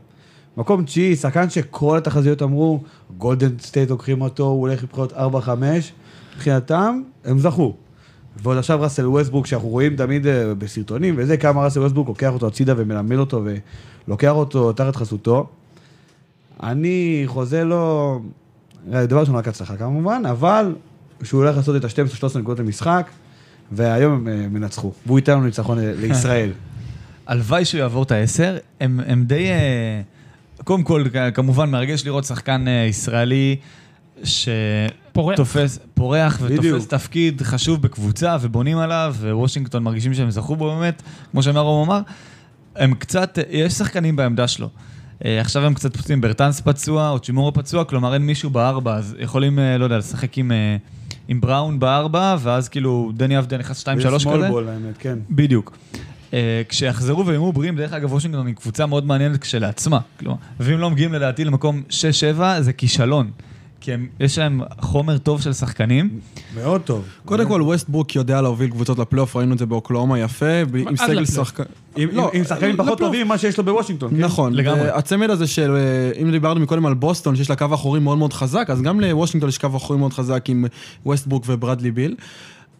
מקום 0.57 0.85
תשיעי, 0.85 1.17
שחקן 1.17 1.51
שכל 1.51 1.99
התחזיות 1.99 2.43
אמרו, 2.43 2.81
גולדן 3.19 3.59
סטייט 3.59 3.91
לוקחים 3.91 4.21
אותו, 4.21 4.45
הוא 4.45 4.61
הולך 4.61 4.83
לבחירות 4.83 5.13
4-5, 5.13 5.17
מבחינתם 6.35 7.03
הם 7.25 7.39
זכו. 7.39 7.75
ועוד 8.43 8.59
עכשיו 8.59 8.81
ראסל 8.81 9.07
ווסטברוק, 9.07 9.47
שאנחנו 9.47 9.69
רואים 9.69 9.97
תמיד 9.97 10.27
אה, 10.27 10.55
בסרטונים 10.55 11.15
וזה, 11.19 11.37
כמה 11.37 11.65
ראסל 11.65 11.81
ווסטברוק 11.81 12.09
לוקח 12.09 12.33
אותו 12.33 12.47
הצידה 12.47 12.75
ומלמד 12.77 13.17
אותו 13.17 13.45
ולוקח 14.07 14.33
אותו 14.33 14.73
תחת 14.73 14.97
חסותו. 14.97 15.47
אני 16.63 17.23
חוזה 17.27 17.65
לו, 17.65 18.21
אה, 18.93 19.07
דבר 19.07 19.21
ראשון 19.21 19.35
רק 19.35 19.49
הצלחה 19.49 19.77
כמובן, 19.77 20.23
אבל 20.31 20.75
שהוא 21.23 21.43
הולך 21.43 21.57
לעשות 21.57 21.77
את 21.77 21.85
ה-12-13 21.85 22.39
נקודות 22.39 22.59
למשחק, 22.59 23.11
והיום 23.73 24.13
הם 24.13 24.29
אה, 24.29 24.49
מנצחו. 24.49 24.93
והוא 25.07 25.19
ייתן 25.19 25.33
לנו 25.33 25.45
ניצחון 25.45 25.79
אה, 25.79 25.93
לישראל. 26.01 26.51
הלוואי 27.27 27.65
שהוא 27.65 27.79
יעבור 27.79 28.03
את 28.03 28.11
העשר, 28.11 28.57
הם, 28.81 29.01
הם 29.07 29.25
די... 29.25 29.51
אה, 29.51 30.03
קודם 30.65 30.83
כל, 30.83 31.05
כמובן, 31.35 31.71
מרגש 31.71 32.05
לראות 32.05 32.25
שחקן 32.25 32.69
אה, 32.69 32.87
ישראלי. 32.89 33.57
שתופס, 34.25 35.79
פורח 35.95 36.41
בדיוק. 36.41 36.65
ותופס 36.65 36.89
תפקיד 36.89 37.43
חשוב 37.43 37.83
בקבוצה 37.83 38.37
ובונים 38.41 38.79
עליו, 38.79 39.15
ווושינגטון 39.21 39.83
מרגישים 39.83 40.15
שהם 40.15 40.31
זכו 40.31 40.57
בו 40.57 40.77
באמת, 40.77 41.03
כמו 41.31 41.43
שמרום 41.43 41.91
אמר, 41.91 42.01
הם 42.77 42.95
קצת, 42.95 43.39
יש 43.51 43.73
שחקנים 43.73 44.17
בעמדה 44.17 44.49
שלו. 44.49 44.69
אה, 45.25 45.41
עכשיו 45.41 45.65
הם 45.67 45.75
קצת 45.75 45.97
פצועים, 45.97 46.21
ברטנס 46.21 46.61
פצוע, 46.61 47.11
או 47.11 47.19
צ'ימורו 47.19 47.53
פצוע, 47.53 47.85
כלומר 47.85 48.15
אין 48.15 48.23
מישהו 48.23 48.51
בארבע, 48.51 48.95
אז 48.95 49.17
יכולים, 49.19 49.59
אה, 49.59 49.79
לא 49.79 49.85
יודע, 49.85 49.99
לשחק 49.99 50.39
עם, 50.39 50.53
עם 51.29 51.41
בראון 51.41 51.79
בארבע, 51.79 52.37
ואז 52.41 52.69
כאילו 52.69 53.13
דני 53.17 53.39
אבדיה 53.39 53.59
נכנס 53.59 53.79
שתיים 53.79 54.01
שלוש 54.01 54.27
כזה. 54.27 54.35
שמאל 54.35 54.49
בול, 54.49 54.69
האמת, 54.69 54.99
כן. 54.99 55.19
בדיוק. 55.31 55.77
Uh, 56.35 56.37
כשיחזרו 56.69 57.27
ויהיו 57.27 57.53
בריאים, 57.53 57.77
דרך 57.77 57.93
אגב, 57.93 58.13
וושינגטון 58.13 58.47
היא 58.47 58.55
קבוצה 58.55 58.87
מאוד 58.87 59.07
מעניינת 59.07 59.41
כשלעצמה. 59.41 59.99
כלומר, 60.21 60.37
ואם 60.61 60.79
לא 60.79 60.91
מגיעים 60.91 61.13
לדעתי 61.13 61.45
למקום 61.45 61.83
6-7, 61.91 61.93
זה 62.61 62.73
כישלון. 62.73 63.31
כי 63.81 63.93
הם, 63.93 64.07
יש 64.21 64.39
להם 64.39 64.61
חומר 64.81 65.19
טוב 65.19 65.41
של 65.43 65.53
שחקנים. 65.53 66.11
מאוד 66.55 66.81
טוב. 66.81 67.05
קודם 67.25 67.49
כל, 67.49 67.63
ווסטברוק 67.63 68.17
יודע 68.17 68.41
להוביל 68.43 68.71
קבוצות 68.71 68.99
לפלייאוף, 68.99 69.37
ראינו 69.37 69.53
את 69.55 69.59
זה 69.59 69.67
באוקלאומה 69.67 70.19
יפה, 70.19 70.47
עם 70.89 70.97
סגל. 70.97 71.25
שחקן... 71.25 71.63
עם- 71.97 72.09
לא, 72.13 72.31
שחקנים 72.49 72.77
פחות 72.77 72.93
לפלייאוף. 72.93 72.99
טובים 72.99 73.27
ממה 73.27 73.39
שיש 73.39 73.59
לו 73.59 73.65
בוושינגטון. 73.65 74.11
כן? 74.11 74.17
נכון, 74.17 74.53
לגמרי. 74.55 74.89
הצמד 74.91 75.31
הזה 75.31 75.47
של, 75.47 75.77
אה, 75.77 76.23
אם 76.23 76.31
דיברנו 76.31 76.61
מקודם 76.61 76.87
על 76.87 76.95
בוסטון, 76.95 77.37
שיש 77.37 77.51
לה 77.51 77.57
קו 77.57 77.67
אחורי 77.75 78.01
מאוד 78.01 78.19
מאוד 78.19 78.33
חזק, 78.33 78.67
אז 78.71 78.83
גם 78.83 79.01
לוושינגטון 79.01 79.49
יש 79.49 79.59
קו 79.59 79.77
אחורי 79.77 79.99
מאוד 79.99 80.13
חזק 80.13 80.45
עם 80.49 80.65
ווסטברוק 81.07 81.45
וברדלי 81.47 81.91
ביל. 81.91 82.15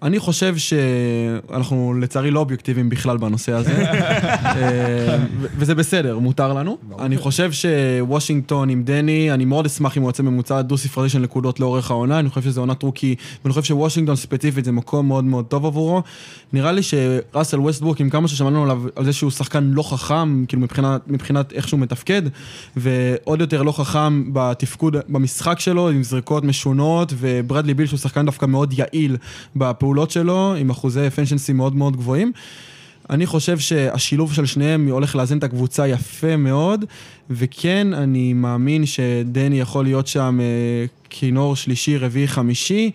אני 0.05 0.19
חושב 0.19 0.57
שאנחנו 0.57 1.95
לצערי 2.01 2.31
לא 2.31 2.41
אובייקטיביים 2.41 2.89
בכלל 2.89 3.17
בנושא 3.17 3.53
הזה, 3.53 3.85
אה, 3.91 5.19
וזה 5.57 5.75
בסדר, 5.75 6.19
מותר 6.19 6.53
לנו. 6.53 6.79
אני 6.99 7.17
חושב 7.17 7.51
שוושינגטון 7.53 8.69
עם 8.69 8.83
דני, 8.83 9.33
אני 9.33 9.45
מאוד 9.45 9.67
אשמח 9.67 9.97
אם 9.97 10.03
הוא 10.03 10.09
יוצא 10.09 10.23
ממוצע 10.23 10.63
דו-ספרתי 10.63 11.09
של 11.09 11.19
נקודות 11.19 11.61
לאורך 11.61 11.91
העונה, 11.91 12.19
אני 12.19 12.29
חושב 12.29 12.43
שזה 12.43 12.61
עונת 12.61 12.83
rookie, 12.83 13.15
ואני 13.45 13.53
חושב 13.53 13.63
שוושינגטון 13.63 14.17
ספציפית 14.17 14.65
זה 14.65 14.73
מקום 14.73 15.09
מאוד 15.09 15.25
מאוד 15.25 15.45
טוב 15.45 15.67
עבורו. 15.67 16.03
נראה 16.53 16.73
לי 16.73 16.83
שראסל 16.83 17.61
ווסטברוק, 17.61 18.01
עם 18.01 18.11
כמה 18.11 18.29
ששמענו 18.29 18.63
עליו, 18.63 18.83
על 18.97 19.05
זה 19.05 19.13
שהוא 19.13 19.31
שחקן 19.31 19.65
לא 19.65 19.83
חכם, 19.83 20.45
כאילו 20.49 20.63
מבחינת, 20.63 21.01
מבחינת 21.07 21.53
איך 21.53 21.69
שהוא 21.69 21.81
מתפקד, 21.81 22.23
ועוד 22.77 23.41
יותר 23.41 23.63
לא 23.63 23.73
חכם 23.73 24.25
בתפקוד, 24.33 24.97
במשחק 25.09 25.61
שלו, 25.61 25.89
עם 25.89 26.03
זריקות 26.03 26.45
משונות, 26.45 27.13
וברדלי 27.17 27.75
ביל 27.75 27.87
שהוא 27.87 27.99
שחקן 27.99 28.27
דווקא 28.27 28.47
מאוד 28.47 28.75
יעיל 28.79 29.17
בפעולות 29.95 30.11
שלו, 30.11 30.55
עם 30.59 30.71
אחוזי 30.71 31.07
אפנשנסי 31.07 31.53
מאוד 31.53 31.77
מאוד 31.77 31.97
גבוהים. 31.97 32.33
אני 33.11 33.27
חושב 33.27 33.59
שהשילוב 33.59 34.33
של 34.33 34.47
שניהם 34.47 34.89
הולך 34.91 35.17
לאזן 35.17 35.39
את 35.39 35.45
הקבוצה 35.45 35.89
יפה 35.89 36.37
מאוד, 36.37 36.85
וכן, 37.31 37.95
אני 37.95 38.33
מאמין 38.33 38.87
שדני 38.87 39.61
יכול 39.61 39.85
להיות 39.85 40.07
שם 40.07 40.39
אה, 40.41 40.87
כינור 41.11 41.57
שלישי, 41.57 41.99
רביעי, 41.99 42.29
חמישי, 42.29 42.91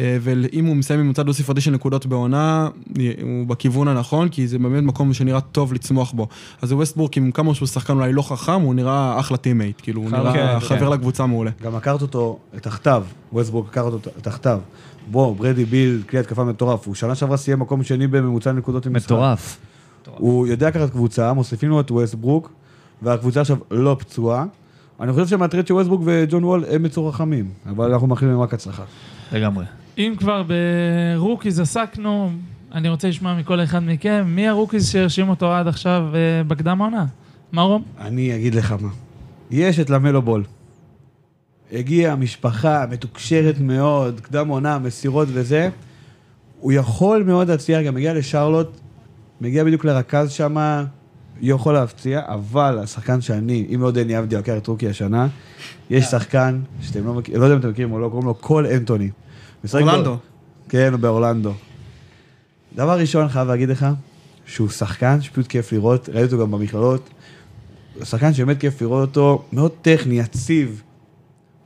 אה, 0.00 0.16
ואם 0.20 0.64
הוא 0.64 0.76
מסיים 0.76 1.00
ממוצע 1.00 1.22
דו-ספרתי 1.22 1.60
של 1.60 1.70
נקודות 1.70 2.06
בעונה, 2.06 2.68
אה, 2.98 3.10
הוא 3.22 3.46
בכיוון 3.46 3.88
הנכון, 3.88 4.28
כי 4.28 4.46
זה 4.46 4.58
באמת 4.58 4.82
מקום 4.82 5.14
שנראה 5.14 5.40
טוב 5.40 5.72
לצמוח 5.72 6.12
בו. 6.12 6.28
אז 6.62 6.72
ווסטברוק, 6.72 7.16
עם 7.16 7.30
כמה 7.30 7.54
שהוא 7.54 7.68
שחקן 7.68 7.92
אולי 7.92 8.12
לא 8.12 8.22
חכם, 8.22 8.60
הוא 8.60 8.74
נראה 8.74 9.20
אחלה 9.20 9.36
teammate, 9.36 9.80
כאילו, 9.82 10.00
הוא 10.00 10.10
כן, 10.10 10.16
נראה 10.16 10.60
כן. 10.60 10.66
חבר 10.66 10.88
לקבוצה 10.88 11.26
מעולה. 11.26 11.50
גם 11.62 11.76
לקחת 11.76 12.02
אותו 12.02 12.38
תחתיו, 12.62 13.04
ווסטברוק 13.32 13.66
לקח 13.68 13.82
אותו 13.82 14.10
תחתיו. 14.22 14.60
בוא, 15.10 15.36
ברדלי 15.36 15.64
ביל, 15.64 16.02
כלי 16.08 16.18
התקפה 16.18 16.44
מטורף. 16.44 16.86
הוא 16.86 16.94
שנה 16.94 17.14
שעברה 17.14 17.36
סיים 17.36 17.58
מקום 17.58 17.82
שני 17.82 18.06
בממוצע 18.06 18.52
נקודות 18.52 18.86
עם 18.86 18.96
משחק. 18.96 19.12
מטורף. 19.12 19.58
הוא 20.06 20.46
יודע 20.46 20.68
לקחת 20.68 20.90
קבוצה, 20.90 21.32
מוסיפים 21.32 21.70
לו 21.70 21.80
את 21.80 21.90
ווסטברוק, 21.90 22.52
והקבוצה 23.02 23.40
עכשיו 23.40 23.56
לא 23.70 23.96
פצועה. 23.98 24.44
אני 25.00 25.12
חושב 25.12 25.26
שמהטרייד 25.26 25.66
של 25.66 25.74
ווסטברוק 25.74 26.02
וג'ון 26.04 26.44
וול 26.44 26.64
הם 26.70 26.84
יצאו 26.86 27.12
חכמים, 27.12 27.48
אבל 27.66 27.92
אנחנו 27.92 28.06
מאחלים 28.06 28.30
להם 28.30 28.40
רק 28.40 28.54
הצלחה. 28.54 28.82
לגמרי. 29.32 29.64
אם 29.98 30.14
כבר 30.18 30.42
ב 31.18 31.23
rookies 31.23 31.60
עסקנו, 31.60 32.30
אני 32.74 32.88
רוצה 32.88 33.08
לשמוע 33.08 33.34
מכל 33.34 33.60
אחד 33.60 33.78
מכם, 33.82 34.24
מי 34.26 34.48
ה 34.48 34.53
rookies 34.53 34.88
שהרשים 34.90 35.28
אותו 35.28 35.52
עד 35.52 35.66
עכשיו 35.66 36.02
אה, 36.14 36.44
בקדם 36.44 36.82
העונה? 36.82 37.04
מה 37.52 37.62
רום? 37.62 37.82
אני 38.00 38.36
אגיד 38.36 38.54
לך 38.54 38.74
מה. 38.80 38.88
יש 39.50 39.80
את 39.80 39.90
למלו 39.90 40.22
בול. 40.22 40.44
הגיעה 41.72 42.16
משפחה 42.16 42.84
מתוקשרת 42.90 43.60
מאוד, 43.60 44.20
קדם 44.20 44.48
עונה, 44.48 44.78
מסירות 44.78 45.28
וזה. 45.32 45.68
הוא 46.60 46.72
יכול 46.72 47.22
מאוד 47.22 47.48
להצליח, 47.48 47.86
גם 47.86 47.94
מגיע 47.94 48.14
לשרלוט, 48.14 48.68
מגיע 49.40 49.64
בדיוק 49.64 49.84
לרכז 49.84 50.30
שם, 50.30 50.84
יכול 51.40 51.74
להפציע, 51.74 52.20
אבל 52.26 52.78
השחקן 52.78 53.20
שאני, 53.20 53.66
אם 53.74 53.82
לא 53.82 53.90
דני 53.90 54.18
אבדיה 54.18 54.38
לקח 54.38 54.52
את 54.56 54.66
rookie 54.66 54.88
השנה, 54.88 55.28
יש 55.90 56.04
שחקן 56.04 56.60
שאתם 56.80 57.06
לא 57.06 57.14
מכירים, 57.14 57.40
לא 57.40 57.46
יודע 57.46 57.54
אם 57.54 57.60
אתם 57.60 57.70
מכירים 57.70 57.92
או 57.92 57.98
לא, 57.98 58.08
קוראים 58.08 58.26
לו 58.26 58.34
קול 58.34 58.66
אנטוני. 58.66 59.10
אורלנדו. 59.74 60.16
כן, 60.68 60.92
הוא 60.92 61.00
באורלנדו. 61.00 61.52
דבר 62.76 62.98
ראשון, 62.98 63.28
חייב 63.28 63.48
להגיד 63.48 63.68
לך, 63.68 63.86
שהוא 64.46 64.68
שחקן 64.68 65.20
שפשוט 65.20 65.46
כיף 65.46 65.72
לראות, 65.72 66.08
ראיתי 66.08 66.34
אותו 66.34 66.46
גם 66.46 66.50
במכללות. 66.50 67.10
שחקן 68.04 68.34
שבאמת 68.34 68.60
כיף 68.60 68.82
לראות 68.82 69.08
אותו, 69.08 69.44
מאוד 69.52 69.70
טכני, 69.82 70.18
יציב. 70.18 70.82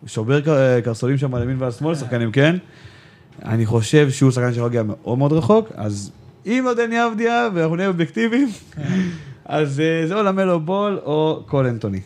שובר 0.07 0.41
ק- 0.41 0.47
קרסולים 0.85 1.19
שם 1.19 1.35
על 1.35 1.43
ימין 1.43 1.57
ועל 1.59 1.71
שמאל, 1.73 1.95
שחקנים, 1.95 2.33
כן? 2.33 2.57
אני 3.45 3.67
חושב 3.67 4.11
שהוא 4.11 4.31
שחקן 4.31 4.53
שיכול 4.53 4.65
להגיע 4.69 4.83
מאוד 4.83 5.19
מאוד 5.19 5.33
רחוק, 5.33 5.69
אז 5.75 6.13
אם 6.47 6.63
לא 6.65 6.75
דני 6.75 7.07
אבדיה, 7.07 7.49
ואנחנו 7.55 7.77
נהיה 7.77 7.89
אובייקטיביים, 7.89 8.49
אז 9.45 9.81
אה, 9.81 10.07
זה 10.07 10.15
או 10.15 10.23
למלו 10.23 10.61
בול 10.61 10.99
או 11.05 11.43
קול 11.47 11.67
אנטוני. 11.67 12.01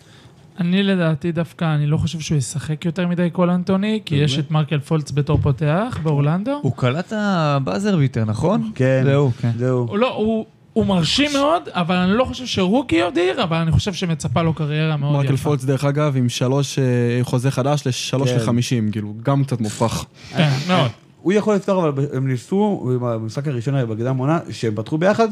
אני 0.60 0.82
לדעתי 0.82 1.32
דווקא, 1.32 1.74
אני 1.74 1.86
לא 1.86 1.96
חושב 1.96 2.20
שהוא 2.20 2.38
ישחק 2.38 2.84
יותר 2.84 3.08
מדי 3.08 3.30
קול 3.30 3.50
אנטוני, 3.50 4.00
כי 4.04 4.14
יש 4.14 4.38
את 4.38 4.50
מרקל 4.50 4.78
פולץ 4.80 5.10
בתור 5.10 5.38
פותח 5.38 5.98
באורלנדו. 6.02 6.58
הוא 6.62 6.72
קלט 6.76 7.06
את 7.06 7.12
ה 7.16 7.28
buzzer 7.28 7.96
beater, 7.96 8.24
נכון? 8.24 8.70
כן. 8.74 9.02
זהו, 9.04 9.30
כן. 9.40 9.50
זהו. 9.58 9.96
לא, 9.96 10.14
הוא... 10.14 10.46
הוא 10.72 10.86
מרשים 10.86 11.30
מאוד, 11.32 11.62
אבל 11.68 11.94
אני 11.94 12.12
לא 12.12 12.24
חושב 12.24 12.46
ש 12.46 12.60
Rookie 12.60 13.00
of 13.00 13.07
the 13.07 13.16
Year, 13.16 13.42
אבל 13.42 13.56
אני 13.56 13.70
חושב 13.70 13.92
שמצפה 13.92 14.42
לו 14.42 14.54
קריירה 14.54 14.96
מאוד 14.96 15.12
מרקל 15.12 15.34
יפה. 15.34 15.42
פולץ, 15.44 15.64
דרך 15.64 15.84
אגב, 15.84 16.16
עם 16.16 16.28
שלוש, 16.28 16.78
אה, 16.78 16.84
חוזה 17.22 17.50
חדש 17.50 17.86
לשלוש 17.86 18.30
כן. 18.30 18.36
לחמישים, 18.36 18.90
כאילו, 18.90 19.14
גם 19.22 19.44
קצת 19.44 19.60
מופרך. 19.60 20.04
כן, 20.36 20.50
מאוד. 20.68 20.90
הוא 21.22 21.32
יכול 21.32 21.54
לפתוח, 21.54 21.84
אבל 21.84 22.06
הם 22.12 22.28
ניסו, 22.28 22.90
במשחק 23.00 23.48
הראשון 23.48 23.74
היה 23.74 23.86
בקדם 23.86 24.16
עונה, 24.16 24.38
שהם 24.50 24.74
פתחו 24.76 24.98
ביחד, 24.98 25.28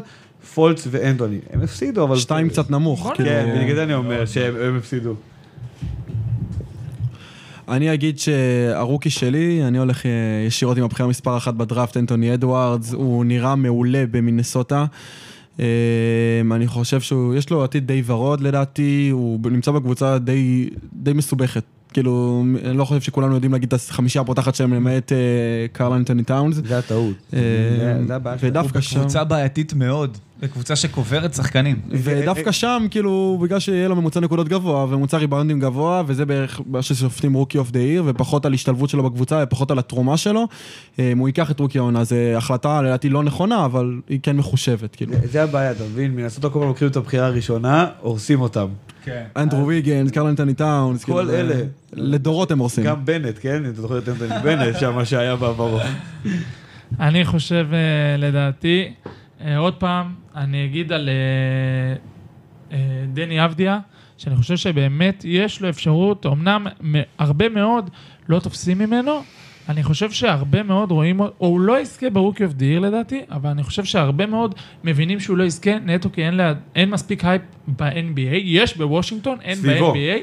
פולץ 0.54 0.86
ואנטוני. 0.90 1.38
הם 1.52 1.62
הפסידו, 1.62 2.04
אבל... 2.04 2.16
שתיים 2.16 2.48
קצת 2.48 2.70
נמוך, 2.70 3.02
בוא 3.02 3.14
כאילו... 3.14 3.30
כן, 3.30 3.58
בגלל 3.62 3.76
זה 3.76 3.82
אני 3.82 3.94
אומר 3.94 4.26
שהם 4.26 4.54
הם 4.56 4.76
הפסידו. 4.76 5.14
אני 7.68 7.94
אגיד 7.94 8.18
שהרוקי 8.18 9.10
שלי, 9.10 9.64
אני 9.64 9.78
הולך 9.78 10.06
אה, 10.06 10.10
ישירות 10.46 10.76
עם 10.76 10.84
הבחירה 10.84 11.08
מספר 11.08 11.36
אחת 11.36 11.54
בדראפט, 11.54 11.96
אנטוני 11.96 12.34
אדוארדס, 12.34 12.92
הוא 12.92 13.24
נראה 13.24 13.56
מעולה 13.56 14.04
במינסוטה. 14.10 14.84
אה, 15.60 15.64
אני 16.50 16.66
חושב 16.66 17.00
שיש 17.00 17.50
לו 17.50 17.64
עתיד 17.64 17.86
די 17.86 18.02
ורוד 18.06 18.40
לדעתי, 18.40 19.08
הוא 19.12 19.40
נמצא 19.50 19.70
בקבוצה 19.70 20.18
די, 20.18 20.68
די 20.92 21.12
מסובכת. 21.12 21.62
כאילו, 21.92 22.44
אני 22.64 22.76
לא 22.78 22.84
חושב 22.84 23.00
שכולנו 23.00 23.34
יודעים 23.34 23.52
להגיד 23.52 23.72
את 23.74 23.90
החמישייה 23.90 24.22
הפותחת 24.22 24.54
שלהם 24.54 24.74
למעט 24.74 25.12
קרל 25.72 25.92
אנטוני 25.92 26.24
טאונס. 26.24 26.56
זה 26.64 26.78
הטעות. 26.78 27.14
אה, 27.34 27.38
זה- 28.06 28.14
הבעיה 28.16 28.38
שלהם. 28.38 28.50
ודווקא 28.50 28.80
שם... 28.80 29.00
קבוצה 29.00 29.24
בעייתית 29.24 29.74
מאוד. 29.74 30.18
זו 30.42 30.48
קבוצה 30.52 30.76
שקוברת 30.76 31.34
שחקנים. 31.34 31.76
ודווקא 31.90 32.52
שם, 32.52 32.86
כאילו, 32.90 33.38
בגלל 33.42 33.58
שיהיה 33.60 33.88
לו 33.88 33.96
ממוצע 33.96 34.20
נקודות 34.20 34.48
גבוה 34.48 34.84
וממוצע 34.84 35.16
ריבאונדים 35.16 35.60
גבוה, 35.60 36.02
וזה 36.06 36.26
בערך 36.26 36.60
מה 36.66 36.82
ששופטים 36.82 37.34
Rookie 37.34 37.58
of 37.58 37.70
the 37.70 37.78
Year, 37.80 38.02
ופחות 38.06 38.46
על 38.46 38.54
השתלבות 38.54 38.90
שלו 38.90 39.02
בקבוצה 39.02 39.40
ופחות 39.46 39.70
על 39.70 39.78
התרומה 39.78 40.16
שלו, 40.16 40.48
אה, 40.98 41.12
אם 41.12 41.18
הוא 41.18 41.28
ייקח 41.28 41.50
את 41.50 41.60
rookie 41.60 41.78
העונה, 41.78 42.04
זו 42.04 42.16
החלטה 42.36 42.82
לדעתי 42.82 43.08
לא 43.08 43.22
נכונה, 43.22 43.64
אבל 43.64 44.00
היא 44.08 44.18
כן 44.22 44.36
מחושבת, 44.36 44.96
כאילו. 44.96 45.12
זה- 45.24 45.42
הבעיה, 45.42 45.70
אתה 45.70 45.84
מבין? 45.84 46.14
מנסות 46.16 46.42
כל 46.52 46.58
פעם 46.58 46.68
לוקחים 46.68 46.88
את 46.88 46.96
הבחירה 46.96 47.26
הראשונה, 47.26 47.86
הורסים 48.00 48.40
אותם. 48.40 48.66
כן. 49.04 49.24
אנדרו 49.36 49.66
ויגנס, 49.66 50.10
קרל 50.10 50.26
אנטוני 50.26 50.54
טאונס, 50.54 51.04
כל 51.04 51.12
כאילו, 51.12 51.34
אלה. 51.34 51.54
זה- 51.56 51.64
לדורות 51.92 52.50
הם 52.50 52.58
עושים. 52.58 52.84
גם 52.84 53.04
בנט, 53.04 53.38
כן? 53.40 53.64
אם 53.64 53.70
אתה 53.70 53.82
זוכר 53.82 53.98
את 53.98 54.08
אנטוני 54.08 54.34
בנט, 54.42 54.76
שם 54.80 54.94
מה 54.94 55.04
שהיה 55.04 55.36
בעברו. 55.36 55.78
אני 57.00 57.24
חושב, 57.24 57.66
אה, 57.72 57.78
לדעתי, 58.18 58.82
אה, 59.06 59.10
עוד 59.56 59.74
פעם, 59.74 60.06
אני 60.36 60.64
אגיד 60.64 60.92
על 60.92 61.08
אה, 61.08 61.14
אה, 62.76 62.78
דני 63.12 63.44
אבדיה, 63.44 63.78
שאני 64.18 64.36
חושב 64.36 64.56
שבאמת 64.56 65.24
יש 65.28 65.60
לו 65.60 65.68
אפשרות, 65.68 66.26
אמנם 66.26 66.66
הרבה 67.18 67.48
מאוד 67.48 67.90
לא 68.28 68.38
תופסים 68.38 68.78
ממנו, 68.78 69.20
אני 69.68 69.82
חושב 69.82 70.10
שהרבה 70.10 70.62
מאוד 70.62 70.90
רואים, 70.90 71.20
או 71.20 71.26
הוא 71.38 71.60
לא 71.60 71.80
יזכה 71.80 72.10
ב 72.10 72.15
Rookie 72.15 72.44
of 72.44 72.52
the 72.52 72.64
Year 72.64 72.80
לדעתי, 72.80 73.20
אבל 73.30 73.50
אני 73.50 73.62
חושב 73.62 73.84
שהרבה 73.84 74.26
מאוד 74.26 74.54
מבינים 74.84 75.20
שהוא 75.20 75.36
לא 75.36 75.44
יזכה, 75.44 75.78
נטו 75.78 76.12
כי 76.12 76.24
אין, 76.24 76.34
לה, 76.34 76.52
אין 76.74 76.90
מספיק 76.90 77.24
הייפ 77.24 77.42
ב-NBA, 77.68 78.20
יש 78.44 78.76
בוושינגטון, 78.76 79.38
אין 79.42 79.54
סביבו. 79.54 79.92
ב-NBA, 79.92 80.18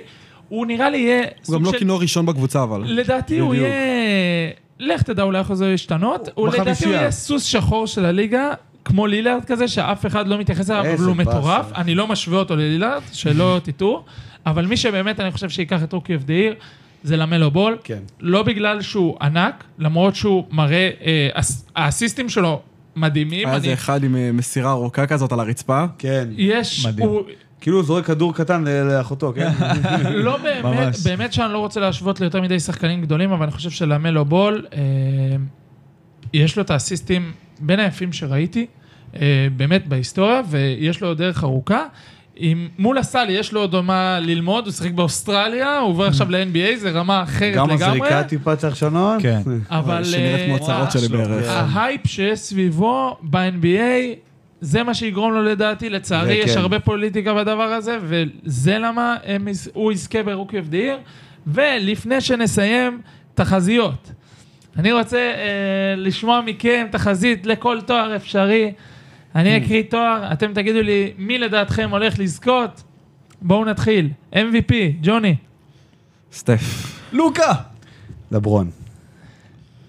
הוא 0.49 0.65
נראה 0.65 0.89
לי 0.89 0.97
יהיה 0.97 1.23
הוא 1.47 1.55
גם 1.55 1.63
לא 1.65 1.71
של- 1.71 1.77
כינור 1.79 2.01
ראשון 2.01 2.25
בקבוצה, 2.25 2.63
אבל. 2.63 2.83
לדעתי 2.85 3.39
הוא 3.39 3.49
בדיוק. 3.51 3.67
יהיה... 3.67 4.49
לך 4.79 5.01
תדע 5.03 5.23
אולי 5.23 5.39
איך 5.39 5.53
זה 5.53 5.71
ישתנות. 5.73 6.29
הוא 6.35 6.47
לדעתי 6.47 6.85
הוא. 6.85 6.93
יהיה 6.93 7.11
סוס 7.11 7.43
שחור 7.43 7.87
של 7.87 8.05
הליגה, 8.05 8.53
כמו 8.85 9.07
לילארד 9.07 9.45
כזה, 9.45 9.67
שאף 9.67 10.05
אחד 10.05 10.27
לא 10.27 10.37
מתייחס 10.39 10.69
אליו, 10.71 10.93
אבל 10.93 11.03
הוא. 11.05 11.15
מטורף. 11.15 11.65
אני 11.75 11.95
לא 11.95 12.07
משווה 12.07 12.39
אותו 12.39 12.55
ללילארד, 12.55 13.01
שלא 13.11 13.59
תטעו. 13.63 14.03
אבל 14.45 14.65
מי 14.65 14.77
שבאמת 14.77 15.19
אני 15.19 15.31
חושב 15.31 15.49
שייקח 15.49 15.83
את 15.83 15.93
rookie 15.93 16.15
of 16.15 16.23
the 16.23 16.33
year, 16.33 16.55
זה 17.03 17.17
למלו 17.17 17.51
בול. 17.51 17.77
כן. 17.83 17.99
לא 18.19 18.43
בגלל 18.43 18.81
שהוא 18.81 19.17
ענק, 19.21 19.63
למרות 19.79 20.15
שהוא 20.15 20.45
מראה, 20.51 20.89
אה, 21.05 21.29
הס- 21.35 21.65
האסיסטים 21.75 22.29
שלו 22.29 22.61
מדהימים. 22.95 23.47
היה 23.47 23.55
איזה 23.55 23.67
אני- 23.67 23.73
אחד 23.73 24.03
עם 24.03 24.15
אה, 24.15 24.29
מסירה 24.33 24.71
ארוכה 24.71 25.07
כזאת 25.07 25.31
על 25.31 25.39
הרצפה. 25.39 25.85
כן. 25.97 26.27
יש, 26.37 26.85
מדהים. 26.85 27.07
הוא, 27.07 27.21
כאילו 27.61 27.77
הוא 27.77 27.85
זורק 27.85 28.05
כדור 28.05 28.33
קטן 28.33 28.63
לאחותו, 28.63 29.33
כן? 29.35 29.51
לא 30.11 30.37
באמת. 30.37 30.95
באמת 31.05 31.33
שאני 31.33 31.53
לא 31.53 31.57
רוצה 31.59 31.79
להשוות 31.79 32.21
ליותר 32.21 32.41
מדי 32.41 32.59
שחקנים 32.59 33.01
גדולים, 33.01 33.31
אבל 33.31 33.43
אני 33.43 33.51
חושב 33.51 33.69
שלמלו 33.69 34.25
בול, 34.25 34.65
אה, 34.73 34.79
יש 36.33 36.55
לו 36.57 36.63
את 36.63 36.71
האסיסטים 36.71 37.31
בין 37.59 37.79
היפים 37.79 38.13
שראיתי, 38.13 38.65
אה, 39.15 39.47
באמת 39.57 39.87
בהיסטוריה, 39.87 40.41
ויש 40.49 41.01
לו 41.01 41.13
דרך 41.13 41.43
ארוכה. 41.43 41.85
עם, 42.35 42.67
מול 42.79 42.97
הסל 42.97 43.25
יש 43.29 43.53
לו 43.53 43.61
עוד 43.61 43.81
מה 43.81 44.19
ללמוד, 44.21 44.65
הוא 44.65 44.73
שיחק 44.73 44.91
באוסטרליה, 44.91 45.79
הוא 45.79 45.89
עובר 45.89 46.07
עכשיו 46.07 46.31
ל-NBA, 46.31 46.77
זה 46.77 46.91
רמה 46.91 47.23
אחרת 47.23 47.55
גם 47.55 47.69
לגמרי. 47.69 47.85
הזריקה 47.85 48.23
טיפה 48.23 48.55
צריך 48.55 48.73
לשנות. 48.73 49.21
כן. 49.21 49.41
אבל 49.69 50.03
שנראית 50.03 50.45
כמו 50.45 50.55
אה, 50.55 50.61
הצרות 50.61 50.91
שלי 50.91 51.01
שלו, 51.01 51.17
בערך. 51.17 51.45
כן. 51.45 51.51
ההייפ 51.51 52.07
שיש 52.07 52.39
סביבו 52.39 53.17
ב-NBA, 53.21 54.17
זה 54.61 54.83
מה 54.83 54.93
שיגרום 54.93 55.33
לו 55.33 55.43
לדעתי, 55.43 55.89
לצערי 55.89 56.33
יש 56.33 56.51
כן. 56.51 56.59
הרבה 56.59 56.79
פוליטיקה 56.79 57.33
בדבר 57.33 57.63
הזה, 57.63 57.97
וזה 58.01 58.77
למה 58.77 59.15
הם, 59.25 59.47
הוא 59.73 59.91
יזכה 59.91 60.23
ב 60.23 60.28
rookie 60.28 60.59
of 60.59 60.67
the 60.67 60.77
year. 60.77 60.97
ולפני 61.47 62.21
שנסיים, 62.21 63.01
תחזיות. 63.33 64.11
אני 64.77 64.91
רוצה 64.91 65.17
אה, 65.17 65.95
לשמוע 65.97 66.41
מכם 66.45 66.87
תחזית 66.91 67.45
לכל 67.45 67.81
תואר 67.81 68.15
אפשרי. 68.15 68.73
אני 69.35 69.57
אקריא 69.57 69.83
תואר, 69.89 70.29
אתם 70.31 70.53
תגידו 70.53 70.81
לי 70.81 71.13
מי 71.17 71.37
לדעתכם 71.37 71.89
הולך 71.91 72.19
לזכות. 72.19 72.83
בואו 73.41 73.65
נתחיל. 73.65 74.09
MVP, 74.33 74.73
ג'וני. 75.01 75.35
סטף. 76.31 76.61
לוקה! 77.13 77.53
לברון. 78.31 78.69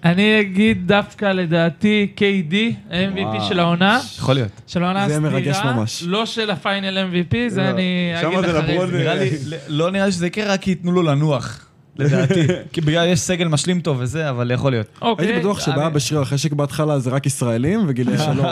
אני 0.05 0.41
אגיד 0.41 0.89
דווקא 0.89 1.25
לדעתי 1.25 2.13
KD, 2.17 2.55
ה-MVP 2.91 3.19
וואו. 3.21 3.49
של 3.49 3.61
העונה. 3.61 4.01
יכול 4.19 4.35
להיות. 4.35 4.51
של 4.67 4.83
העונה 4.83 5.09
זה 5.09 5.15
הסדירה, 5.15 5.33
מרגש 5.33 5.59
ממש. 5.65 6.03
לא 6.07 6.27
של 6.27 6.51
הפיינל 6.51 6.99
MVP, 6.99 7.37
זה 7.49 7.63
לא. 7.63 7.69
אני 7.69 8.13
אגיד 8.15 8.41
זה 8.41 8.59
אחרי 8.61 8.79
זה. 8.79 8.83
אה, 8.83 9.01
נראה 9.01 9.15
לי, 9.15 9.31
לא 9.69 9.91
נראה 9.91 10.07
לי 10.07 10.13
שזה 10.13 10.27
יקרה, 10.27 10.53
רק 10.53 10.61
כי 10.61 10.71
ייתנו 10.71 10.93
לו 10.93 11.03
לנוח, 11.03 11.66
לדעתי. 11.99 12.47
כי 12.73 12.81
בגלל 12.81 13.07
יש 13.09 13.21
סגל 13.21 13.49
משלים 13.49 13.81
טוב 13.81 13.97
וזה, 14.01 14.31
אבל 14.31 14.51
יכול 14.51 14.71
להיות. 14.73 14.87
אוקיי, 15.03 15.27
הייתי 15.27 15.41
בטוח 15.41 15.61
שבעיה 15.61 15.87
אני- 15.87 15.95
בשריר 15.95 16.21
החשק 16.21 16.53
בהתחלה 16.53 16.99
זה 16.99 17.11
רק 17.11 17.27
ישראלים, 17.27 17.81
וגילי 17.89 18.19
שלא. 18.25 18.45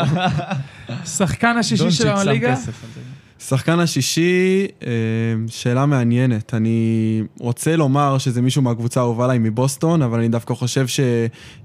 שחקן 1.05 1.57
השישי 1.57 1.91
של 1.91 2.09
הליגה. 2.09 2.55
שחקן 3.39 3.79
השישי, 3.79 4.67
אה, 4.87 4.91
שאלה 5.47 5.87
מעניינת. 5.87 6.55
אני 6.55 7.23
רוצה 7.41 7.77
לומר 7.77 8.19
שזה 8.19 8.43
מישהו 8.43 8.63
מהקבוצה 8.63 9.01
האהובה 9.01 9.25
עליי 9.25 9.39
מבוסטון, 9.39 10.03
אבל 10.03 10.19
אני 10.19 10.29
דווקא 10.29 10.55
חושב 10.55 10.87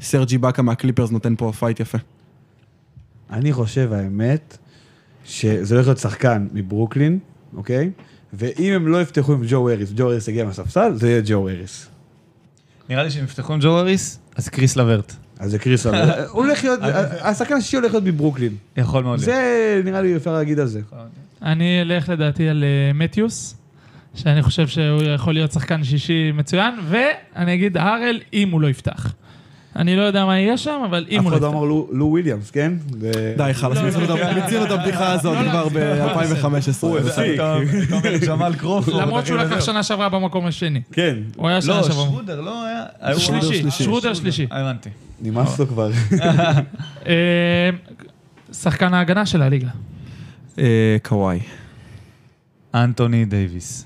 שסרג' 0.01 0.37
איבקה 0.37 0.61
מהקליפרס 0.61 1.11
נותן 1.11 1.33
פה 1.37 1.51
פייט 1.59 1.79
יפה. 1.79 1.97
אני 3.31 3.53
חושב, 3.53 3.93
האמת, 3.93 4.57
שזה 5.25 5.75
הולך 5.75 5.87
להיות 5.87 5.97
שחקן 5.99 6.47
מברוקלין, 6.53 7.19
אוקיי? 7.55 7.89
ואם 8.33 8.73
הם 8.73 8.87
לא 8.87 9.01
יפתחו 9.01 9.33
עם 9.33 9.41
ג'ו 9.47 9.69
האריס, 9.69 9.89
ג'ו 9.95 10.11
האריס 10.11 10.27
יגיע 10.27 10.45
מהספסל, 10.45 10.93
זה 10.95 11.09
יהיה 11.09 11.21
ג'ו 11.25 11.49
האריס. 11.49 11.87
נראה 12.89 13.03
לי 13.03 13.11
שהם 13.11 13.23
יפתחו 13.23 13.53
עם 13.53 13.59
ג'ו 13.61 13.79
האריס, 13.79 14.19
אז 14.35 14.49
קריס 14.49 14.75
לברט. 14.75 15.13
אז 15.39 15.51
זה 15.51 15.59
קריס 15.59 15.87
אלברט. 15.87 16.15
הוא 16.31 16.45
הולך 16.45 16.63
להיות, 16.63 16.79
השחקן 17.21 17.55
השישי 17.55 17.77
הולך 17.77 17.91
להיות 17.91 18.03
מברוקלין. 18.03 18.55
יכול 18.77 19.03
מאוד 19.03 19.19
להיות. 19.19 19.25
זה, 19.25 19.81
נראה 19.85 20.01
לי, 20.01 20.15
אפשר 20.15 20.33
להגיד 20.33 20.59
על 20.59 20.67
זה. 20.67 20.81
אני 21.41 21.81
אלך 21.81 22.09
לדעתי 22.09 22.49
על 22.49 22.63
אה, 22.63 22.93
מתיוס, 22.93 23.55
שאני 24.15 24.41
חושב 24.41 24.67
שהוא 24.67 25.03
יכול 25.03 25.33
להיות 25.33 25.51
שחקן 25.51 25.83
שישי 25.83 26.31
מצוין, 26.33 26.75
ואני 26.89 27.53
אגיד 27.53 27.77
הארל 27.77 28.19
אם 28.33 28.49
הוא 28.51 28.61
לא 28.61 28.67
יפתח. 28.67 29.13
אני 29.79 29.95
לא 29.95 30.01
יודע 30.01 30.25
מה 30.25 30.39
יהיה 30.39 30.57
שם, 30.57 30.81
אבל 30.85 31.05
אם 31.09 31.19
אף 31.19 31.23
הוא 31.23 31.31
לא 31.31 31.37
אחד 31.37 31.43
לא. 31.45 31.49
אמר 31.49 31.63
לו- 31.63 31.87
לו 31.91 32.05
וויליאמס, 32.05 32.51
כן? 32.51 32.73
די, 33.37 33.53
חלאס, 33.53 33.77
לא, 33.77 33.83
מיצינו 33.83 34.05
לא, 34.07 34.63
את 34.63 34.69
לא, 34.69 34.75
הבדיחה 34.75 35.11
הזאת 35.11 35.37
לא, 35.45 35.49
כבר 35.49 35.63
לא, 35.63 35.69
ב-2015. 35.69 36.45
הוא 36.81 36.97
הפסיק. 36.97 37.33
אתה 37.39 37.55
אומר 37.91 38.17
ג'מאל 38.27 38.53
קרופורד. 38.55 39.01
למרות 39.01 39.25
שהוא 39.25 39.37
לקח 39.37 39.59
שנה 39.65 39.83
שעברה 39.83 40.09
במקום 40.09 40.45
השני. 40.45 40.81
כן, 40.91 41.15
הוא 41.35 41.47
היה 41.49 41.61
שנה 41.61 41.77
לא, 41.77 41.83
שעברה. 41.83 42.05
שרודר 42.05 42.41
לא 42.41 42.65
היה... 42.65 43.19
שלישי, 43.19 43.47
שלישי. 43.61 43.83
שרודר 43.83 44.13
שלישי. 44.13 44.47
הבנתי. 44.51 44.89
נמאס 45.21 45.59
לו 45.59 45.67
כבר. 45.67 45.91
אה, 47.07 47.69
שחקן 48.53 48.93
ההגנה 48.93 49.25
של 49.25 49.41
הליגה. 49.41 49.67
אה, 50.59 50.97
קוואי. 51.03 51.39
אנטוני 52.75 53.25
דייוויס. 53.25 53.85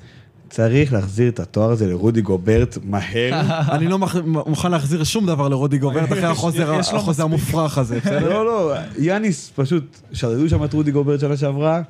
צריך 0.54 0.94
להחזיר 0.94 1.30
את 1.30 1.40
התואר 1.40 1.72
הזה 1.72 1.88
לרודי 1.88 2.22
גוברט 2.22 2.78
מהר. 2.84 3.42
אני 3.76 3.88
לא 3.88 4.00
מוכן 4.48 4.72
להחזיר 4.72 5.04
שום 5.04 5.26
דבר 5.26 5.48
לרודי 5.48 5.78
גוברט 5.78 6.12
אחרי 6.12 6.26
החוזר 6.26 6.74
החוזה 6.96 7.24
המופרך 7.24 7.78
הזה, 7.78 8.00
בסדר? 8.06 8.30
לא, 8.30 8.46
לא, 8.46 8.74
יאניס 9.00 9.52
פשוט 9.56 10.00
שדדו 10.14 10.50
שם 10.50 10.64
את 10.64 10.74
רודי 10.74 10.92
גוברט 10.92 11.20
שנה 11.20 11.38
שעברה, 11.38 11.82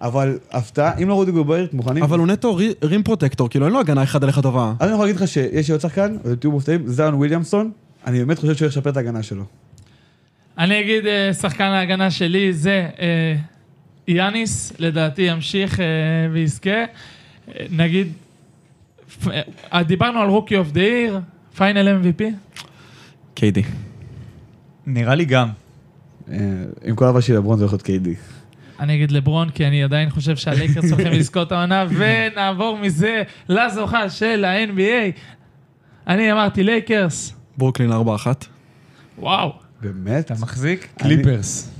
אבל 0.00 0.38
הפתעה, 0.52 0.98
אם 1.02 1.08
לא 1.08 1.14
רודי 1.14 1.32
גוברט, 1.32 1.72
מוכנים? 1.72 2.02
אבל 2.02 2.18
הוא 2.18 2.26
נטו 2.26 2.54
רי- 2.54 2.74
rim 2.82 3.02
protector, 3.02 3.48
כאילו 3.48 3.66
אין 3.66 3.72
לו 3.72 3.80
הגנה 3.80 4.02
אחד 4.02 4.24
על 4.24 4.30
אחד 4.30 4.42
טובה. 4.42 4.72
אז 4.80 4.86
אני 4.88 4.94
יכול 4.94 5.06
להגיד 5.06 5.20
לך 5.20 5.28
שיש 5.28 5.68
לי 5.68 5.72
עוד 5.72 5.80
שחקן, 5.80 6.16
ואתם 6.24 6.36
תהיו 6.36 6.50
מופתעים, 6.50 6.86
זאיון 6.86 7.14
וויליאמסון, 7.14 7.70
אני 8.06 8.18
באמת 8.18 8.38
חושב 8.38 8.54
שהוא 8.54 8.68
לשפר 8.68 8.90
את 8.90 8.96
ההגנה 8.96 9.22
שלו. 9.22 9.44
אני 10.58 10.80
אגיד, 10.80 11.06
אה, 11.06 11.34
שחקן 11.34 11.64
ההגנה 11.64 12.10
שלי 12.10 12.52
זה 12.52 12.88
אה, 13.00 13.34
יאניס, 14.08 14.72
לדעתי 14.78 15.22
ימשיך 15.22 15.80
אה, 15.80 15.84
ויזכה. 16.32 16.84
נגיד, 17.70 18.12
אה, 19.72 19.82
דיברנו 19.82 20.20
על 20.20 20.28
rookie 20.28 20.56
of 20.56 20.70
the 20.70 20.80
year, 20.80 21.20
final 21.56 22.02
MVP. 22.02 22.22
קיידי. 23.34 23.62
נראה 24.86 25.14
לי 25.14 25.24
גם. 25.24 25.48
אה, 26.30 26.36
עם 26.84 26.96
כל 26.96 27.04
אהבה 27.04 27.22
שלי 27.22 27.36
ללברון 27.36 27.58
זה 27.58 27.64
הולך 27.64 27.72
להיות 27.72 27.82
קיידי. 27.82 28.14
אני 28.80 28.94
אגיד 28.94 29.12
לברון, 29.12 29.50
כי 29.50 29.66
אני 29.66 29.84
עדיין 29.84 30.10
חושב 30.10 30.36
שהלייקרס 30.36 30.84
הולכים 30.92 31.12
לזכות 31.12 31.52
העונה, 31.52 31.84
ונעבור 31.90 32.78
מזה 32.78 33.22
לזוכה 33.48 34.10
של 34.10 34.44
ה-NBA. 34.44 35.18
אני 36.06 36.32
אמרתי 36.32 36.62
לייקרס, 36.62 37.32
ברוקלין 37.56 37.92
4-1. 37.92 37.94
וואו. 39.18 39.52
באמת? 39.80 40.24
אתה 40.24 40.34
מחזיק? 40.40 40.88
קליפרס. 40.98 41.70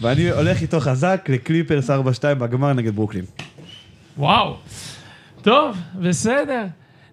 ואני 0.00 0.30
הולך 0.30 0.62
איתו 0.62 0.80
חזק 0.80 1.26
לקליפרס 1.28 1.90
4-2 1.90 1.94
בגמר 2.38 2.72
נגד 2.72 2.94
ברוקלין. 2.94 3.24
וואו. 4.18 4.56
טוב, 5.42 5.76
בסדר. 5.94 6.64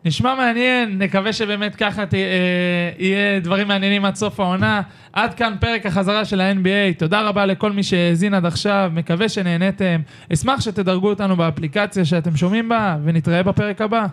נשמע 0.05 0.35
מעניין, 0.35 0.97
נקווה 1.01 1.33
שבאמת 1.33 1.75
ככה 1.75 2.05
ת, 2.05 2.13
אה, 2.13 2.19
יהיה 2.99 3.39
דברים 3.39 3.67
מעניינים 3.67 4.05
עד 4.05 4.15
סוף 4.15 4.39
העונה. 4.39 4.81
עד 5.13 5.33
כאן 5.33 5.55
פרק 5.59 5.85
החזרה 5.85 6.25
של 6.25 6.41
ה-NBA. 6.41 6.99
תודה 6.99 7.21
רבה 7.21 7.45
לכל 7.45 7.71
מי 7.71 7.83
שהאזין 7.83 8.33
עד 8.33 8.45
עכשיו, 8.45 8.91
מקווה 8.93 9.29
שנהניתם. 9.29 10.01
אשמח 10.33 10.61
שתדרגו 10.61 11.09
אותנו 11.09 11.35
באפליקציה 11.35 12.05
שאתם 12.05 12.35
שומעים 12.37 12.69
בה, 12.69 12.97
ונתראה 13.03 13.43
בפרק 13.43 13.81
הבא. 13.81 14.05